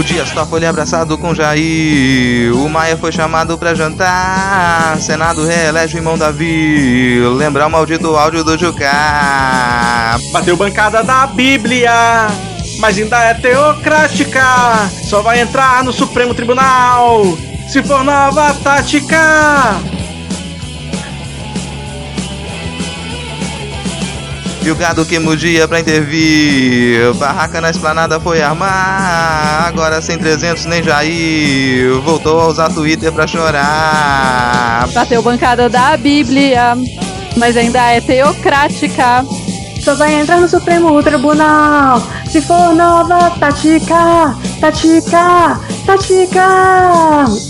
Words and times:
O 0.00 0.02
Dias 0.02 0.30
Toffoli 0.30 0.64
abraçado 0.64 1.18
com 1.18 1.34
Jair. 1.34 2.56
O 2.56 2.70
Maia 2.70 2.96
foi 2.96 3.12
chamado 3.12 3.58
pra 3.58 3.74
jantar. 3.74 4.96
Senado 4.98 5.44
reelege 5.44 5.94
o 5.94 5.98
irmão 5.98 6.16
Davi. 6.16 7.20
Lembrar 7.36 7.66
o 7.66 7.70
maldito 7.70 8.16
áudio 8.16 8.42
do 8.42 8.56
Jucá. 8.56 10.18
Bateu 10.32 10.56
bancada 10.56 11.02
da 11.02 11.26
Bíblia. 11.26 11.92
Mas 12.78 12.96
ainda 12.96 13.22
é 13.24 13.34
teocrática. 13.34 14.88
Só 15.04 15.20
vai 15.20 15.38
entrar 15.38 15.84
no 15.84 15.92
Supremo 15.92 16.32
Tribunal. 16.32 17.36
Se 17.68 17.82
for 17.82 18.02
nova 18.02 18.54
tática. 18.54 19.99
E 24.62 24.70
o 24.70 24.74
gado 24.74 25.06
que 25.06 25.18
mudia 25.18 25.66
pra 25.66 25.80
intervir. 25.80 27.14
Barraca 27.14 27.60
na 27.60 27.70
esplanada 27.70 28.20
foi 28.20 28.42
armar. 28.42 29.66
Agora 29.66 30.02
sem 30.02 30.18
300 30.18 30.66
nem 30.66 30.82
Jair. 30.82 31.98
Voltou 32.02 32.40
a 32.40 32.46
usar 32.48 32.68
Twitter 32.68 33.10
pra 33.10 33.26
chorar. 33.26 34.86
Bateu 34.92 35.22
bancada 35.22 35.68
da 35.68 35.96
Bíblia. 35.96 36.76
Mas 37.36 37.56
ainda 37.56 37.80
é 37.90 38.00
teocrática. 38.00 39.24
Só 39.82 39.94
vai 39.94 40.14
entrar 40.14 40.40
no 40.40 40.48
Supremo 40.48 41.02
Tribunal. 41.02 42.02
Se 42.30 42.42
for 42.42 42.74
nova 42.74 43.30
tática. 43.38 44.36
Tática. 44.60 45.58
Tática 45.86 47.49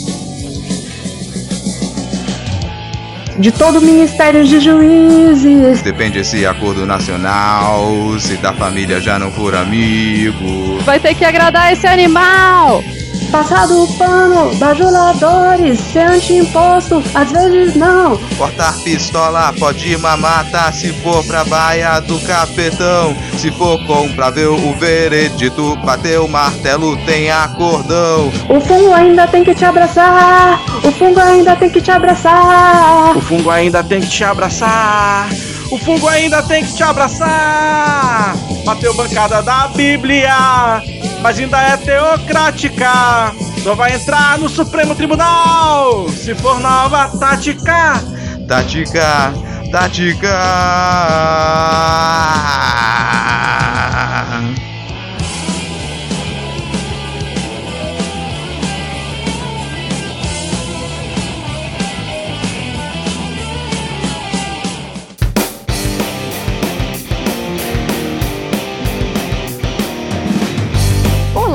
de 3.41 3.51
todo 3.51 3.79
o 3.79 3.81
Ministério 3.81 4.45
de 4.45 4.61
Juízes. 4.61 5.81
Depende 5.81 6.19
esse 6.19 6.45
acordo 6.45 6.85
nacional, 6.85 8.19
se 8.19 8.37
da 8.37 8.53
família 8.53 9.01
já 9.01 9.19
não 9.19 9.33
for 9.33 9.55
amigo. 9.55 10.79
Vai 10.85 11.01
ter 11.01 11.15
que 11.15 11.25
agradar 11.25 11.73
esse 11.73 11.87
animal! 11.87 12.85
Passado 13.31 13.85
o 13.85 13.95
pano, 13.97 14.53
bajuladores, 14.57 15.79
ser 15.79 16.01
anti-imposto, 16.01 17.03
às 17.15 17.31
vezes 17.31 17.77
não. 17.77 18.17
Cortar 18.37 18.77
pistola, 18.83 19.53
pode 19.59 19.97
mamar, 19.99 20.51
tá? 20.51 20.73
Se 20.73 20.93
for 20.95 21.25
pra 21.25 21.45
baia 21.45 22.01
do 22.01 22.19
capetão. 22.21 23.17
Se 23.39 23.51
for 23.53 23.79
comprar 23.87 24.31
ver 24.31 24.49
o 24.49 24.75
veredito, 24.75 25.77
bater 25.77 26.19
o 26.19 26.29
martelo, 26.29 26.97
tem 27.07 27.31
acordão. 27.31 28.33
O 28.49 28.61
fungo 28.61 28.93
ainda 28.93 29.29
tem 29.29 29.45
que 29.45 29.55
te 29.55 29.65
abraçar. 29.65 30.61
O 30.85 30.91
fungo 30.91 31.21
ainda 31.21 31.55
tem 31.55 31.71
que 31.71 31.81
te 31.81 31.91
abraçar. 31.91 33.17
O 33.17 33.21
fungo 33.21 33.49
ainda 33.49 33.85
tem 33.85 34.01
que 34.01 34.09
te 34.09 34.25
abraçar. 34.25 35.29
O 35.71 35.79
fungo 35.79 36.09
ainda 36.09 36.43
tem 36.43 36.65
que 36.65 36.75
te 36.75 36.83
abraçar. 36.83 38.35
Bateu 38.65 38.93
bancada 38.95 39.43
da 39.43 39.69
Bíblia 39.69 40.81
mas 41.23 41.39
ainda 41.39 41.61
é 41.61 41.77
teocrática. 41.77 43.33
Só 43.63 43.75
vai 43.75 43.95
entrar 43.95 44.39
no 44.39 44.49
Supremo 44.49 44.95
Tribunal 44.95 46.09
se 46.09 46.35
for 46.35 46.59
nova 46.61 47.09
tática. 47.19 48.03
Tática, 48.49 49.33
tática. 49.71 50.29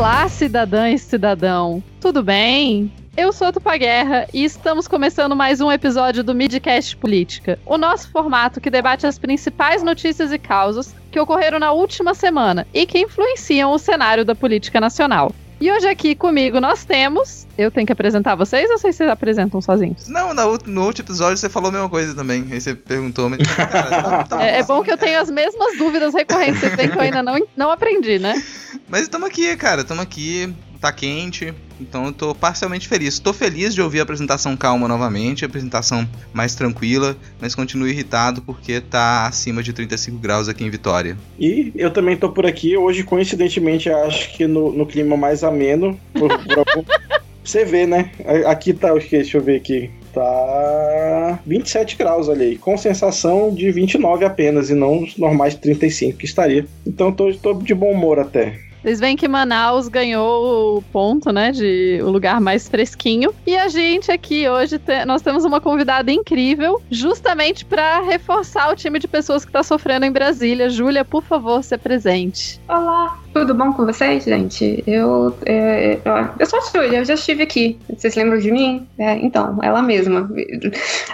Olá, 0.05 0.29
cidadã 0.29 0.91
e 0.91 0.99
cidadão. 0.99 1.83
Tudo 1.99 2.21
bem? 2.21 2.93
Eu 3.17 3.33
sou 3.33 3.47
a 3.47 3.51
Tupa 3.51 3.75
Guerra 3.75 4.27
e 4.31 4.43
estamos 4.43 4.87
começando 4.87 5.35
mais 5.35 5.59
um 5.61 5.71
episódio 5.71 6.23
do 6.23 6.35
Midcast 6.35 6.95
Política, 6.95 7.57
o 7.65 7.75
nosso 7.75 8.11
formato 8.11 8.61
que 8.61 8.69
debate 8.69 9.07
as 9.07 9.17
principais 9.17 9.81
notícias 9.81 10.31
e 10.31 10.37
causas 10.37 10.93
que 11.11 11.19
ocorreram 11.19 11.57
na 11.57 11.71
última 11.71 12.13
semana 12.13 12.67
e 12.71 12.85
que 12.85 12.99
influenciam 12.99 13.71
o 13.71 13.79
cenário 13.79 14.23
da 14.23 14.35
política 14.35 14.79
nacional. 14.79 15.31
E 15.59 15.71
hoje 15.71 15.87
aqui 15.87 16.15
comigo 16.15 16.59
nós 16.59 16.83
temos. 16.83 17.47
Eu 17.57 17.71
tenho 17.71 17.87
que 17.87 17.93
apresentar 17.93 18.35
vocês 18.35 18.69
ou 18.69 18.77
vocês 18.77 18.95
se 18.95 19.03
apresentam 19.03 19.61
sozinhos? 19.61 20.09
Não, 20.09 20.33
no, 20.33 20.57
no 20.65 20.85
último 20.85 21.05
episódio 21.05 21.37
você 21.37 21.47
falou 21.47 21.69
a 21.69 21.71
mesma 21.71 21.89
coisa 21.89 22.13
também. 22.13 22.45
Aí 22.51 22.59
você 22.59 22.75
perguntou, 22.75 23.29
mas. 23.29 23.39
Cara, 23.47 23.69
tá, 24.03 24.23
tá 24.25 24.43
é, 24.43 24.59
é, 24.59 24.63
bom 24.63 24.83
que 24.83 24.91
eu 24.91 24.97
tenho 24.97 25.19
as 25.19 25.29
mesmas 25.29 25.77
dúvidas 25.77 26.13
recorrentes, 26.13 26.59
vocês 26.59 26.75
veem 26.75 26.89
que 26.89 26.97
eu 26.97 27.01
ainda 27.01 27.23
não, 27.23 27.39
não 27.55 27.71
aprendi, 27.71 28.19
né? 28.19 28.41
Mas 28.89 29.03
estamos 29.03 29.27
aqui, 29.27 29.55
cara, 29.55 29.81
estamos 29.81 30.03
aqui, 30.03 30.53
tá 30.77 30.91
quente, 30.91 31.53
então 31.79 32.05
eu 32.05 32.13
tô 32.13 32.35
parcialmente 32.35 32.87
feliz. 32.87 33.19
Tô 33.19 33.33
feliz 33.33 33.73
de 33.73 33.81
ouvir 33.81 33.99
a 33.99 34.03
apresentação 34.03 34.55
calma 34.55 34.87
novamente, 34.87 35.43
a 35.43 35.47
apresentação 35.47 36.07
mais 36.33 36.55
tranquila, 36.55 37.17
mas 37.39 37.55
continuo 37.55 37.87
irritado 37.87 38.41
porque 38.41 38.81
tá 38.81 39.27
acima 39.27 39.61
de 39.61 39.73
35 39.73 40.17
graus 40.17 40.47
aqui 40.47 40.63
em 40.63 40.69
Vitória. 40.69 41.17
E 41.39 41.71
eu 41.75 41.91
também 41.91 42.17
tô 42.17 42.29
por 42.29 42.45
aqui, 42.45 42.77
hoje 42.77 43.03
coincidentemente 43.03 43.89
acho 43.89 44.33
que 44.33 44.47
no, 44.47 44.71
no 44.71 44.85
clima 44.85 45.17
mais 45.17 45.43
ameno, 45.43 45.99
por, 46.13 46.29
por. 46.29 46.65
Você 47.45 47.63
vê, 47.63 47.85
né? 47.85 48.11
Aqui 48.47 48.73
tá? 48.73 48.91
Deixa 48.95 49.37
eu 49.37 49.43
ver 49.43 49.57
aqui. 49.57 49.91
Tá 50.11 51.39
27 51.45 51.95
graus 51.95 52.27
ali, 52.27 52.57
com 52.57 52.75
sensação 52.75 53.53
de 53.53 53.69
29 53.71 54.25
apenas, 54.25 54.71
e 54.71 54.73
não 54.73 55.03
os 55.03 55.15
normais 55.15 55.53
35 55.53 56.17
que 56.17 56.25
estaria. 56.25 56.65
Então 56.87 57.11
tô, 57.11 57.31
tô 57.35 57.53
de 57.53 57.75
bom 57.75 57.91
humor 57.91 58.17
até. 58.17 58.59
Vocês 58.85 58.99
veem 58.99 59.15
que 59.17 59.27
Manaus 59.27 59.87
ganhou 59.87 60.77
o 60.77 60.81
ponto, 60.83 61.31
né, 61.31 61.51
de 61.51 61.99
o 62.03 62.11
lugar 62.11 62.39
mais 62.39 62.69
fresquinho. 62.69 63.33
E 63.43 63.57
a 63.57 63.67
gente 63.67 64.11
aqui 64.11 64.47
hoje 64.47 64.77
te, 64.77 65.03
nós 65.05 65.23
temos 65.23 65.43
uma 65.43 65.59
convidada 65.59 66.11
incrível, 66.11 66.79
justamente 66.91 67.65
para 67.65 68.01
reforçar 68.01 68.71
o 68.71 68.75
time 68.75 68.99
de 68.99 69.07
pessoas 69.07 69.43
que 69.43 69.49
está 69.49 69.63
sofrendo 69.63 70.05
em 70.05 70.11
Brasília. 70.11 70.69
Júlia, 70.69 71.03
por 71.03 71.23
favor, 71.23 71.63
se 71.63 71.75
presente. 71.79 72.61
Olá, 72.69 73.17
tudo 73.33 73.55
bom 73.55 73.73
com 73.73 73.87
vocês, 73.87 74.23
gente? 74.23 74.83
Eu, 74.85 75.35
é, 75.47 75.97
eu 76.37 76.45
sou 76.45 76.59
a 76.59 76.61
Júlia, 76.61 76.99
eu 76.99 77.05
já 77.05 77.15
estive 77.15 77.41
aqui. 77.41 77.79
Vocês 77.89 78.13
lembram 78.13 78.37
de 78.37 78.51
mim? 78.51 78.87
É, 78.99 79.17
então, 79.17 79.57
ela 79.63 79.81
mesma. 79.81 80.29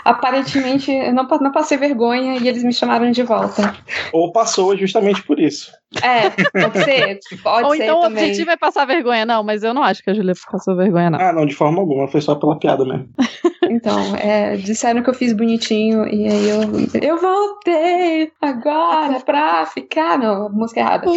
Aparentemente, 0.03 0.91
eu 0.91 1.13
não, 1.13 1.25
não 1.25 1.53
passei 1.53 1.77
vergonha 1.77 2.35
e 2.35 2.49
eles 2.49 2.65
me 2.65 2.73
chamaram 2.73 3.11
de 3.11 3.23
volta. 3.23 3.73
Ou 4.11 4.33
passou 4.33 4.75
justamente 4.75 5.23
por 5.23 5.39
isso. 5.39 5.71
É, 6.01 6.29
pode 6.29 6.83
ser. 6.83 7.19
Pode 7.43 7.65
Ou 7.65 7.75
ser 7.75 7.83
então 7.83 8.01
também. 8.01 8.23
o 8.23 8.25
objetivo 8.25 8.51
é 8.51 8.57
passar 8.57 8.85
vergonha, 8.85 9.25
não, 9.25 9.43
mas 9.43 9.63
eu 9.63 9.73
não 9.73 9.83
acho 9.83 10.01
que 10.03 10.09
a 10.09 10.13
Julia 10.13 10.33
passou 10.49 10.75
vergonha, 10.75 11.09
não. 11.09 11.19
Ah, 11.19 11.33
não, 11.33 11.45
de 11.45 11.55
forma 11.55 11.79
alguma, 11.79 12.07
foi 12.07 12.21
só 12.21 12.35
pela 12.35 12.57
piada 12.57 12.85
mesmo. 12.85 13.09
Então, 13.69 14.17
é, 14.17 14.57
disseram 14.57 15.01
que 15.01 15.09
eu 15.09 15.13
fiz 15.13 15.31
bonitinho 15.31 16.05
e 16.05 16.27
aí 16.27 16.49
eu. 16.49 16.61
Eu 17.01 17.21
voltei 17.21 18.29
agora 18.41 19.21
pra 19.21 19.65
ficar. 19.65 20.17
Não, 20.17 20.49
música 20.49 20.81
errada. 20.81 21.05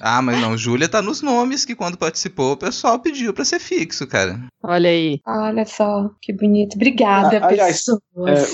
Ah, 0.00 0.22
mas 0.22 0.40
não, 0.40 0.56
Júlia 0.56 0.88
tá 0.88 1.02
nos 1.02 1.20
nomes 1.20 1.64
que 1.64 1.74
quando 1.74 1.98
participou 1.98 2.52
o 2.52 2.56
pessoal 2.56 3.00
pediu 3.00 3.34
pra 3.34 3.44
ser 3.44 3.58
fixo, 3.58 4.06
cara. 4.06 4.38
Olha 4.62 4.88
aí. 4.88 5.20
Olha 5.26 5.64
só, 5.64 6.08
que 6.22 6.32
bonito. 6.32 6.76
Obrigada, 6.76 7.40
ah, 7.42 7.48
aliás, 7.48 7.78
pessoas. 7.78 8.00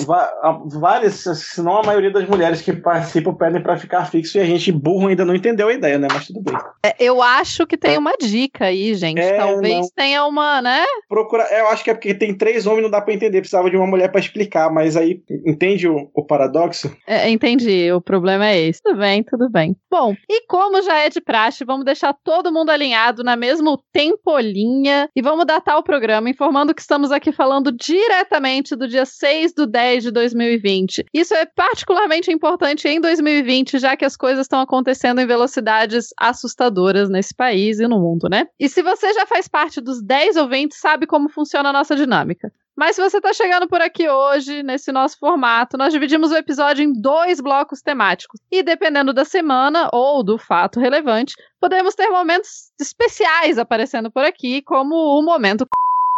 É, 0.00 0.78
várias, 0.78 1.16
se 1.16 1.60
não 1.60 1.76
a 1.78 1.82
maioria 1.82 2.10
das 2.10 2.26
mulheres 2.26 2.62
que 2.62 2.72
participam 2.72 3.34
pedem 3.34 3.62
pra 3.62 3.76
ficar 3.76 3.94
fixo 4.03 4.38
e 4.38 4.41
a 4.41 4.44
gente 4.44 4.72
burro 4.72 5.09
ainda 5.09 5.25
não 5.25 5.34
entendeu 5.34 5.69
a 5.69 5.72
ideia, 5.72 5.99
né? 5.99 6.09
Mas 6.10 6.27
tudo 6.27 6.41
bem. 6.41 6.56
É, 6.84 6.94
eu 6.99 7.22
acho 7.22 7.66
que 7.66 7.77
tem 7.77 7.99
uma 7.99 8.15
dica 8.16 8.66
aí, 8.66 8.94
gente. 8.94 9.21
É, 9.21 9.37
Talvez 9.37 9.81
não. 9.81 9.88
tenha 9.94 10.25
uma, 10.25 10.62
né? 10.62 10.84
Procura. 11.09 11.44
Eu 11.50 11.69
acho 11.69 11.84
que 11.84 11.91
é 11.91 11.94
porque 11.94 12.15
tem 12.15 12.34
três 12.34 12.66
homens, 12.66 12.83
não 12.83 12.91
dá 12.91 13.00
pra 13.00 13.12
entender. 13.12 13.41
Precisava 13.41 13.71
de 13.71 13.77
uma 13.77 13.86
mulher 13.86 14.10
pra 14.10 14.21
explicar, 14.21 14.72
mas 14.72 14.97
aí 14.97 15.22
entende 15.47 15.86
o, 15.86 16.10
o 16.15 16.24
paradoxo? 16.24 16.91
É, 17.07 17.28
entendi. 17.28 17.92
O 17.92 18.01
problema 18.01 18.48
é 18.48 18.60
esse. 18.60 18.80
Tudo 18.83 18.98
bem, 18.98 19.22
tudo 19.22 19.51
bem. 19.51 19.77
Bom, 19.91 20.15
e 20.28 20.47
como 20.47 20.83
já 20.83 20.98
é 21.01 21.10
de 21.10 21.21
praxe, 21.21 21.65
vamos 21.65 21.84
deixar 21.84 22.15
todo 22.24 22.53
mundo 22.53 22.71
alinhado 22.71 23.22
na 23.22 23.36
mesma 23.36 23.78
tempolinha 23.92 25.09
e 25.15 25.22
vamos 25.22 25.47
datar 25.47 25.78
o 25.78 25.83
programa 25.83 26.30
informando 26.30 26.74
que 26.74 26.80
estamos 26.80 27.13
aqui 27.13 27.33
falando 27.33 27.71
diretamente 27.71 28.74
do 28.77 28.89
dia 28.89 29.04
6 29.04 29.53
do 29.53 29.66
10 29.66 30.04
de 30.04 30.10
2020. 30.10 31.04
Isso 31.13 31.34
é 31.34 31.47
particularmente 31.47 32.33
importante 32.33 32.89
em 32.89 33.01
2020, 33.01 33.78
já 33.84 33.97
que 33.97 34.04
as 34.04 34.16
coisas 34.16 34.47
estão 34.47 34.60
acontecendo 34.60 35.21
em 35.21 35.27
velocidades 35.27 36.09
assustadoras 36.19 37.10
nesse 37.10 37.34
país 37.34 37.78
e 37.78 37.86
no 37.86 38.01
mundo, 38.01 38.28
né? 38.31 38.47
E 38.59 38.66
se 38.66 38.83
você 38.83 39.13
já 39.13 39.27
faz 39.27 39.47
parte 39.47 39.78
dos 39.78 40.03
10 40.03 40.36
ouvintes, 40.36 40.81
sabe 40.81 41.07
como 41.07 41.28
funciona 41.28 41.69
a 41.69 41.72
nossa 41.72 41.95
dinâmica. 41.95 42.51
Mas 42.75 42.97
se 42.97 43.03
você 43.03 43.19
está 43.19 43.33
chegando 43.33 43.69
por 43.69 43.81
aqui 43.83 44.09
hoje, 44.09 44.63
nesse 44.63 44.91
nosso 44.91 45.19
formato, 45.19 45.77
nós 45.77 45.92
dividimos 45.92 46.33
o 46.33 46.36
episódio 46.36 46.83
em 46.83 46.92
dois 46.92 47.41
blocos 47.41 47.83
temáticos. 47.83 48.41
E 48.51 48.63
dependendo 48.63 49.13
da 49.13 49.25
semana 49.25 49.89
ou 49.92 50.25
do 50.25 50.39
fato 50.39 50.81
relevante, 50.81 51.34
podemos 51.60 51.95
ter 51.95 52.09
momentos 52.09 52.72
especiais 52.81 53.59
aparecendo 53.59 54.10
por 54.10 54.25
aqui, 54.25 54.63
como 54.63 54.95
o 54.95 55.22
momento 55.22 55.69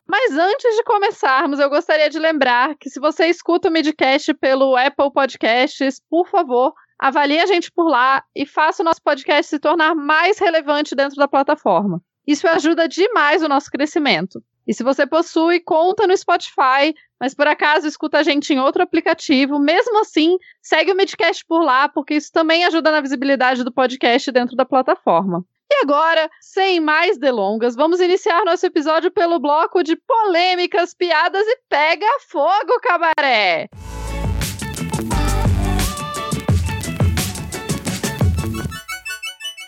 Mas 0.09 0.33
antes 0.39 0.77
de 0.77 0.85
começarmos, 0.85 1.59
eu 1.59 1.69
gostaria 1.69 2.09
de 2.09 2.19
lembrar 2.19 2.77
que 2.77 2.89
se 2.89 3.01
você 3.01 3.27
escuta 3.27 3.69
o 3.69 3.73
Midcast 3.73 4.33
pelo 4.35 4.77
Apple 4.77 5.13
Podcasts, 5.13 6.01
por 6.09 6.29
favor, 6.29 6.73
avalie 6.99 7.41
a 7.41 7.47
gente 7.47 7.71
por 7.71 7.89
lá 7.89 8.23
e 8.35 8.47
faça 8.47 8.83
o 8.83 8.85
nosso 8.85 9.03
podcast 9.03 9.49
se 9.49 9.59
tornar 9.59 9.95
mais 9.95 10.39
relevante 10.39 10.95
dentro 10.95 11.17
da 11.17 11.29
plataforma. 11.29 12.01
Isso 12.27 12.49
ajuda 12.49 12.89
demais 12.89 13.43
o 13.43 13.49
nosso 13.49 13.71
crescimento. 13.71 14.43
E 14.67 14.75
se 14.75 14.83
você 14.83 15.07
possui 15.07 15.61
conta 15.61 16.07
no 16.07 16.17
Spotify, 16.17 16.93
mas 17.21 17.35
por 17.35 17.47
acaso 17.47 17.87
escuta 17.87 18.19
a 18.19 18.23
gente 18.25 18.53
em 18.53 18.59
outro 18.59 18.83
aplicativo, 18.83 19.61
mesmo 19.61 20.01
assim, 20.01 20.37
segue 20.61 20.93
o 20.93 20.97
Midcast 20.97 21.45
por 21.47 21.63
lá, 21.63 21.89
porque 21.89 22.15
isso 22.15 22.33
também 22.33 22.65
ajuda 22.65 22.91
na 22.91 23.01
visibilidade 23.01 23.63
do 23.63 23.73
podcast 23.73 24.33
dentro 24.33 24.57
da 24.57 24.65
plataforma. 24.65 25.45
E 25.71 25.83
agora, 25.83 26.29
sem 26.41 26.81
mais 26.81 27.19
delongas, 27.19 27.75
vamos 27.77 28.01
iniciar 28.01 28.45
nosso 28.45 28.67
episódio 28.67 29.11
pelo 29.11 29.39
bloco 29.39 29.83
de 29.83 29.97
polêmicas, 29.97 30.95
piadas 30.95 31.47
e 31.47 31.59
pega 31.69 32.07
fogo, 32.29 32.81
cabaré! 32.81 33.69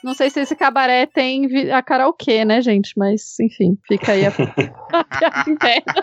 Não 0.09 0.15
sei 0.15 0.31
se 0.31 0.41
esse 0.41 0.57
cabaré 0.57 1.05
tem 1.05 1.71
a 1.71 1.83
karaokê, 1.83 2.43
né, 2.43 2.63
gente? 2.63 2.95
Mas, 2.97 3.39
enfim, 3.41 3.77
fica 3.87 4.13
aí 4.13 4.25
a, 4.25 4.31
piada 5.05 5.51
interna. 5.51 6.03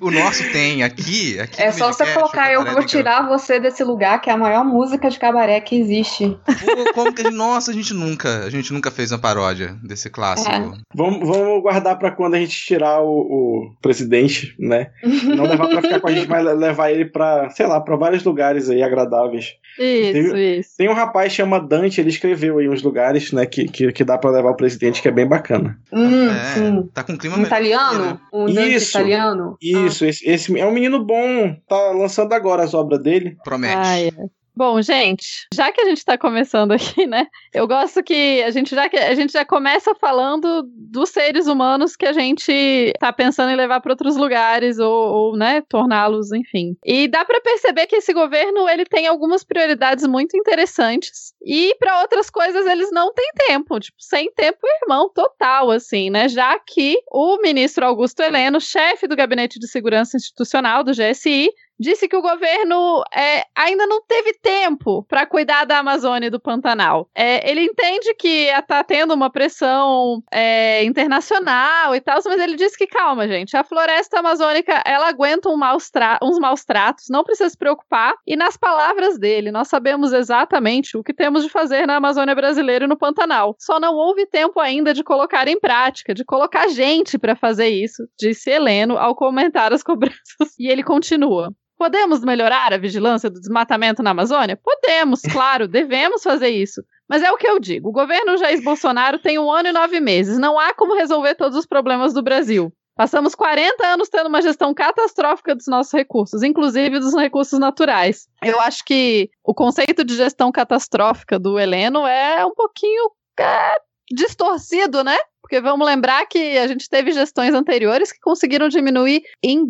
O 0.00 0.10
nosso 0.10 0.42
tem 0.52 0.82
aqui. 0.82 1.38
aqui 1.40 1.60
é 1.60 1.72
só 1.72 1.92
você 1.92 2.06
colocar, 2.12 2.52
eu 2.52 2.64
vou 2.64 2.84
tirar 2.84 3.26
você 3.26 3.58
desse 3.58 3.82
lugar, 3.82 4.20
que 4.20 4.30
é 4.30 4.32
a 4.32 4.36
maior 4.36 4.64
música 4.64 5.08
de 5.08 5.18
cabaré 5.18 5.60
que 5.60 5.78
existe. 5.78 6.38
Pô, 6.46 6.92
como 6.94 7.12
que 7.12 7.22
a 7.22 7.24
gente, 7.24 7.34
nossa, 7.34 7.70
a 7.70 7.74
gente 7.74 7.92
nunca, 7.92 8.44
a 8.44 8.50
gente 8.50 8.72
nunca 8.72 8.90
fez 8.90 9.10
uma 9.10 9.18
paródia 9.18 9.76
desse 9.82 10.08
clássico. 10.08 10.50
É. 10.50 10.72
Vamos, 10.94 11.26
vamos 11.26 11.62
guardar 11.62 11.98
para 11.98 12.10
quando 12.10 12.34
a 12.34 12.38
gente 12.38 12.56
tirar 12.56 13.00
o, 13.00 13.08
o, 13.08 13.74
presidente, 13.82 14.54
né? 14.58 14.90
Não 15.02 15.44
levar 15.44 15.68
para 15.68 15.82
ficar 15.82 16.00
com 16.00 16.08
a 16.08 16.12
gente, 16.12 16.28
mas 16.28 16.44
levar 16.44 16.90
ele 16.90 17.06
para, 17.06 17.50
sei 17.50 17.66
lá, 17.66 17.80
para 17.80 17.96
vários 17.96 18.22
lugares 18.22 18.70
aí 18.70 18.82
agradáveis. 18.82 19.54
Isso, 19.78 20.12
tem, 20.12 20.58
isso. 20.58 20.70
Tem 20.76 20.88
um 20.88 20.94
rapaz 20.94 21.32
chama 21.32 21.60
Dante, 21.60 22.00
ele 22.00 22.10
escreveu 22.10 22.58
aí 22.58 22.68
uns 22.68 22.82
lugares, 22.82 23.32
né, 23.32 23.44
que, 23.44 23.66
que, 23.68 23.92
que 23.92 24.04
dá 24.04 24.16
para 24.16 24.30
levar 24.30 24.50
o 24.50 24.56
presidente, 24.56 25.02
que 25.02 25.08
é 25.08 25.12
bem 25.12 25.26
bacana. 25.26 25.78
Hum, 25.92 26.28
é, 26.30 26.84
tá 26.94 27.02
com 27.02 27.12
um 27.12 27.16
clima 27.16 27.36
um 27.36 27.42
italiano, 27.42 28.04
né? 28.04 28.18
um 28.32 28.46
Dante 28.46 28.74
isso, 28.76 28.85
italiano. 28.90 29.56
Isso, 29.60 30.04
ah. 30.04 30.08
esse, 30.08 30.28
esse 30.28 30.58
é 30.58 30.66
um 30.66 30.72
menino 30.72 31.04
bom, 31.04 31.54
tá 31.68 31.90
lançando 31.90 32.32
agora 32.32 32.62
as 32.62 32.74
obras 32.74 33.02
dele. 33.02 33.36
Promete. 33.44 33.76
Ah, 33.76 33.98
é. 34.00 34.10
Bom, 34.56 34.80
gente, 34.80 35.46
já 35.52 35.70
que 35.70 35.82
a 35.82 35.84
gente 35.84 35.98
está 35.98 36.16
começando 36.16 36.72
aqui, 36.72 37.06
né? 37.06 37.26
Eu 37.52 37.68
gosto 37.68 38.02
que 38.02 38.42
a 38.42 38.50
gente 38.50 38.74
já 38.74 38.86
a 38.86 39.14
gente 39.14 39.30
já 39.30 39.44
começa 39.44 39.94
falando 39.94 40.62
dos 40.66 41.10
seres 41.10 41.46
humanos 41.46 41.94
que 41.94 42.06
a 42.06 42.12
gente 42.14 42.50
está 42.50 43.12
pensando 43.12 43.50
em 43.50 43.56
levar 43.56 43.82
para 43.82 43.92
outros 43.92 44.16
lugares 44.16 44.78
ou, 44.78 44.90
ou 44.90 45.36
né, 45.36 45.60
torná-los, 45.68 46.32
enfim. 46.32 46.74
E 46.82 47.06
dá 47.06 47.22
para 47.22 47.38
perceber 47.42 47.86
que 47.86 47.96
esse 47.96 48.14
governo 48.14 48.66
ele 48.66 48.86
tem 48.86 49.06
algumas 49.06 49.44
prioridades 49.44 50.06
muito 50.06 50.34
interessantes 50.38 51.34
e 51.44 51.76
para 51.78 52.00
outras 52.00 52.30
coisas 52.30 52.66
eles 52.66 52.90
não 52.90 53.12
têm 53.12 53.30
tempo, 53.46 53.78
tipo, 53.78 53.98
sem 54.00 54.32
tempo, 54.32 54.58
irmão, 54.82 55.10
total, 55.12 55.70
assim, 55.70 56.08
né? 56.08 56.28
Já 56.28 56.58
que 56.58 56.96
o 57.12 57.36
ministro 57.42 57.84
Augusto 57.84 58.22
Heleno, 58.22 58.58
chefe 58.58 59.06
do 59.06 59.16
Gabinete 59.16 59.58
de 59.58 59.68
Segurança 59.68 60.16
Institucional 60.16 60.82
do 60.82 60.92
GSI, 60.92 61.50
disse 61.78 62.08
que 62.08 62.16
o 62.16 62.22
governo 62.22 63.02
é, 63.14 63.44
ainda 63.54 63.86
não 63.86 64.02
teve 64.02 64.34
tempo 64.34 65.04
para 65.04 65.26
cuidar 65.26 65.64
da 65.64 65.78
Amazônia 65.78 66.28
e 66.28 66.30
do 66.30 66.40
Pantanal. 66.40 67.08
É, 67.14 67.48
ele 67.48 67.62
entende 67.62 68.14
que 68.14 68.48
está 68.48 68.82
tendo 68.82 69.14
uma 69.14 69.30
pressão 69.30 70.22
é, 70.30 70.84
internacional 70.84 71.94
e 71.94 72.00
tal, 72.00 72.20
mas 72.24 72.40
ele 72.40 72.56
disse 72.56 72.76
que 72.76 72.86
calma, 72.86 73.28
gente. 73.28 73.56
A 73.56 73.64
floresta 73.64 74.18
amazônica 74.18 74.82
ela 74.84 75.08
aguenta 75.08 75.48
um 75.48 75.56
maus 75.56 75.90
uns 76.22 76.38
maus 76.38 76.64
tratos, 76.64 77.06
não 77.08 77.24
precisa 77.24 77.48
se 77.48 77.56
preocupar. 77.56 78.14
E 78.26 78.36
nas 78.36 78.56
palavras 78.56 79.18
dele, 79.18 79.50
nós 79.50 79.68
sabemos 79.68 80.12
exatamente 80.12 80.96
o 80.96 81.02
que 81.02 81.14
temos 81.14 81.42
de 81.42 81.48
fazer 81.48 81.86
na 81.86 81.96
Amazônia 81.96 82.34
brasileira 82.34 82.84
e 82.84 82.88
no 82.88 82.96
Pantanal. 82.96 83.56
Só 83.58 83.78
não 83.78 83.94
houve 83.94 84.26
tempo 84.26 84.60
ainda 84.60 84.92
de 84.92 85.02
colocar 85.02 85.48
em 85.48 85.58
prática, 85.58 86.14
de 86.14 86.24
colocar 86.24 86.68
gente 86.68 87.18
para 87.18 87.36
fazer 87.36 87.68
isso, 87.68 88.06
disse 88.18 88.50
Heleno 88.50 88.98
ao 88.98 89.14
comentar 89.14 89.72
as 89.72 89.82
cobranças. 89.82 90.16
E 90.58 90.68
ele 90.68 90.82
continua. 90.82 91.52
Podemos 91.78 92.24
melhorar 92.24 92.72
a 92.72 92.78
vigilância 92.78 93.28
do 93.28 93.40
desmatamento 93.40 94.02
na 94.02 94.10
Amazônia? 94.10 94.56
Podemos, 94.56 95.20
claro, 95.22 95.68
devemos 95.68 96.22
fazer 96.22 96.48
isso. 96.48 96.82
Mas 97.08 97.22
é 97.22 97.30
o 97.30 97.36
que 97.36 97.48
eu 97.48 97.58
digo: 97.58 97.88
o 97.90 97.92
governo 97.92 98.36
Jair 98.36 98.62
Bolsonaro 98.62 99.18
tem 99.18 99.38
um 99.38 99.50
ano 99.50 99.68
e 99.68 99.72
nove 99.72 100.00
meses. 100.00 100.38
Não 100.38 100.58
há 100.58 100.74
como 100.74 100.96
resolver 100.96 101.34
todos 101.34 101.56
os 101.56 101.66
problemas 101.66 102.12
do 102.12 102.22
Brasil. 102.22 102.72
Passamos 102.96 103.34
40 103.34 103.86
anos 103.86 104.08
tendo 104.08 104.28
uma 104.28 104.40
gestão 104.40 104.72
catastrófica 104.72 105.54
dos 105.54 105.66
nossos 105.66 105.92
recursos, 105.92 106.42
inclusive 106.42 106.98
dos 106.98 107.14
recursos 107.14 107.58
naturais. 107.58 108.26
Eu 108.42 108.58
acho 108.58 108.82
que 108.86 109.28
o 109.44 109.52
conceito 109.52 110.02
de 110.02 110.16
gestão 110.16 110.50
catastrófica 110.50 111.38
do 111.38 111.58
Heleno 111.58 112.06
é 112.06 112.44
um 112.46 112.54
pouquinho 112.54 113.10
é, 113.38 113.76
distorcido, 114.10 115.04
né? 115.04 115.16
Porque 115.46 115.60
vamos 115.60 115.86
lembrar 115.86 116.26
que 116.26 116.58
a 116.58 116.66
gente 116.66 116.90
teve 116.90 117.12
gestões 117.12 117.54
anteriores 117.54 118.10
que 118.10 118.18
conseguiram 118.18 118.68
diminuir 118.68 119.22
em, 119.40 119.64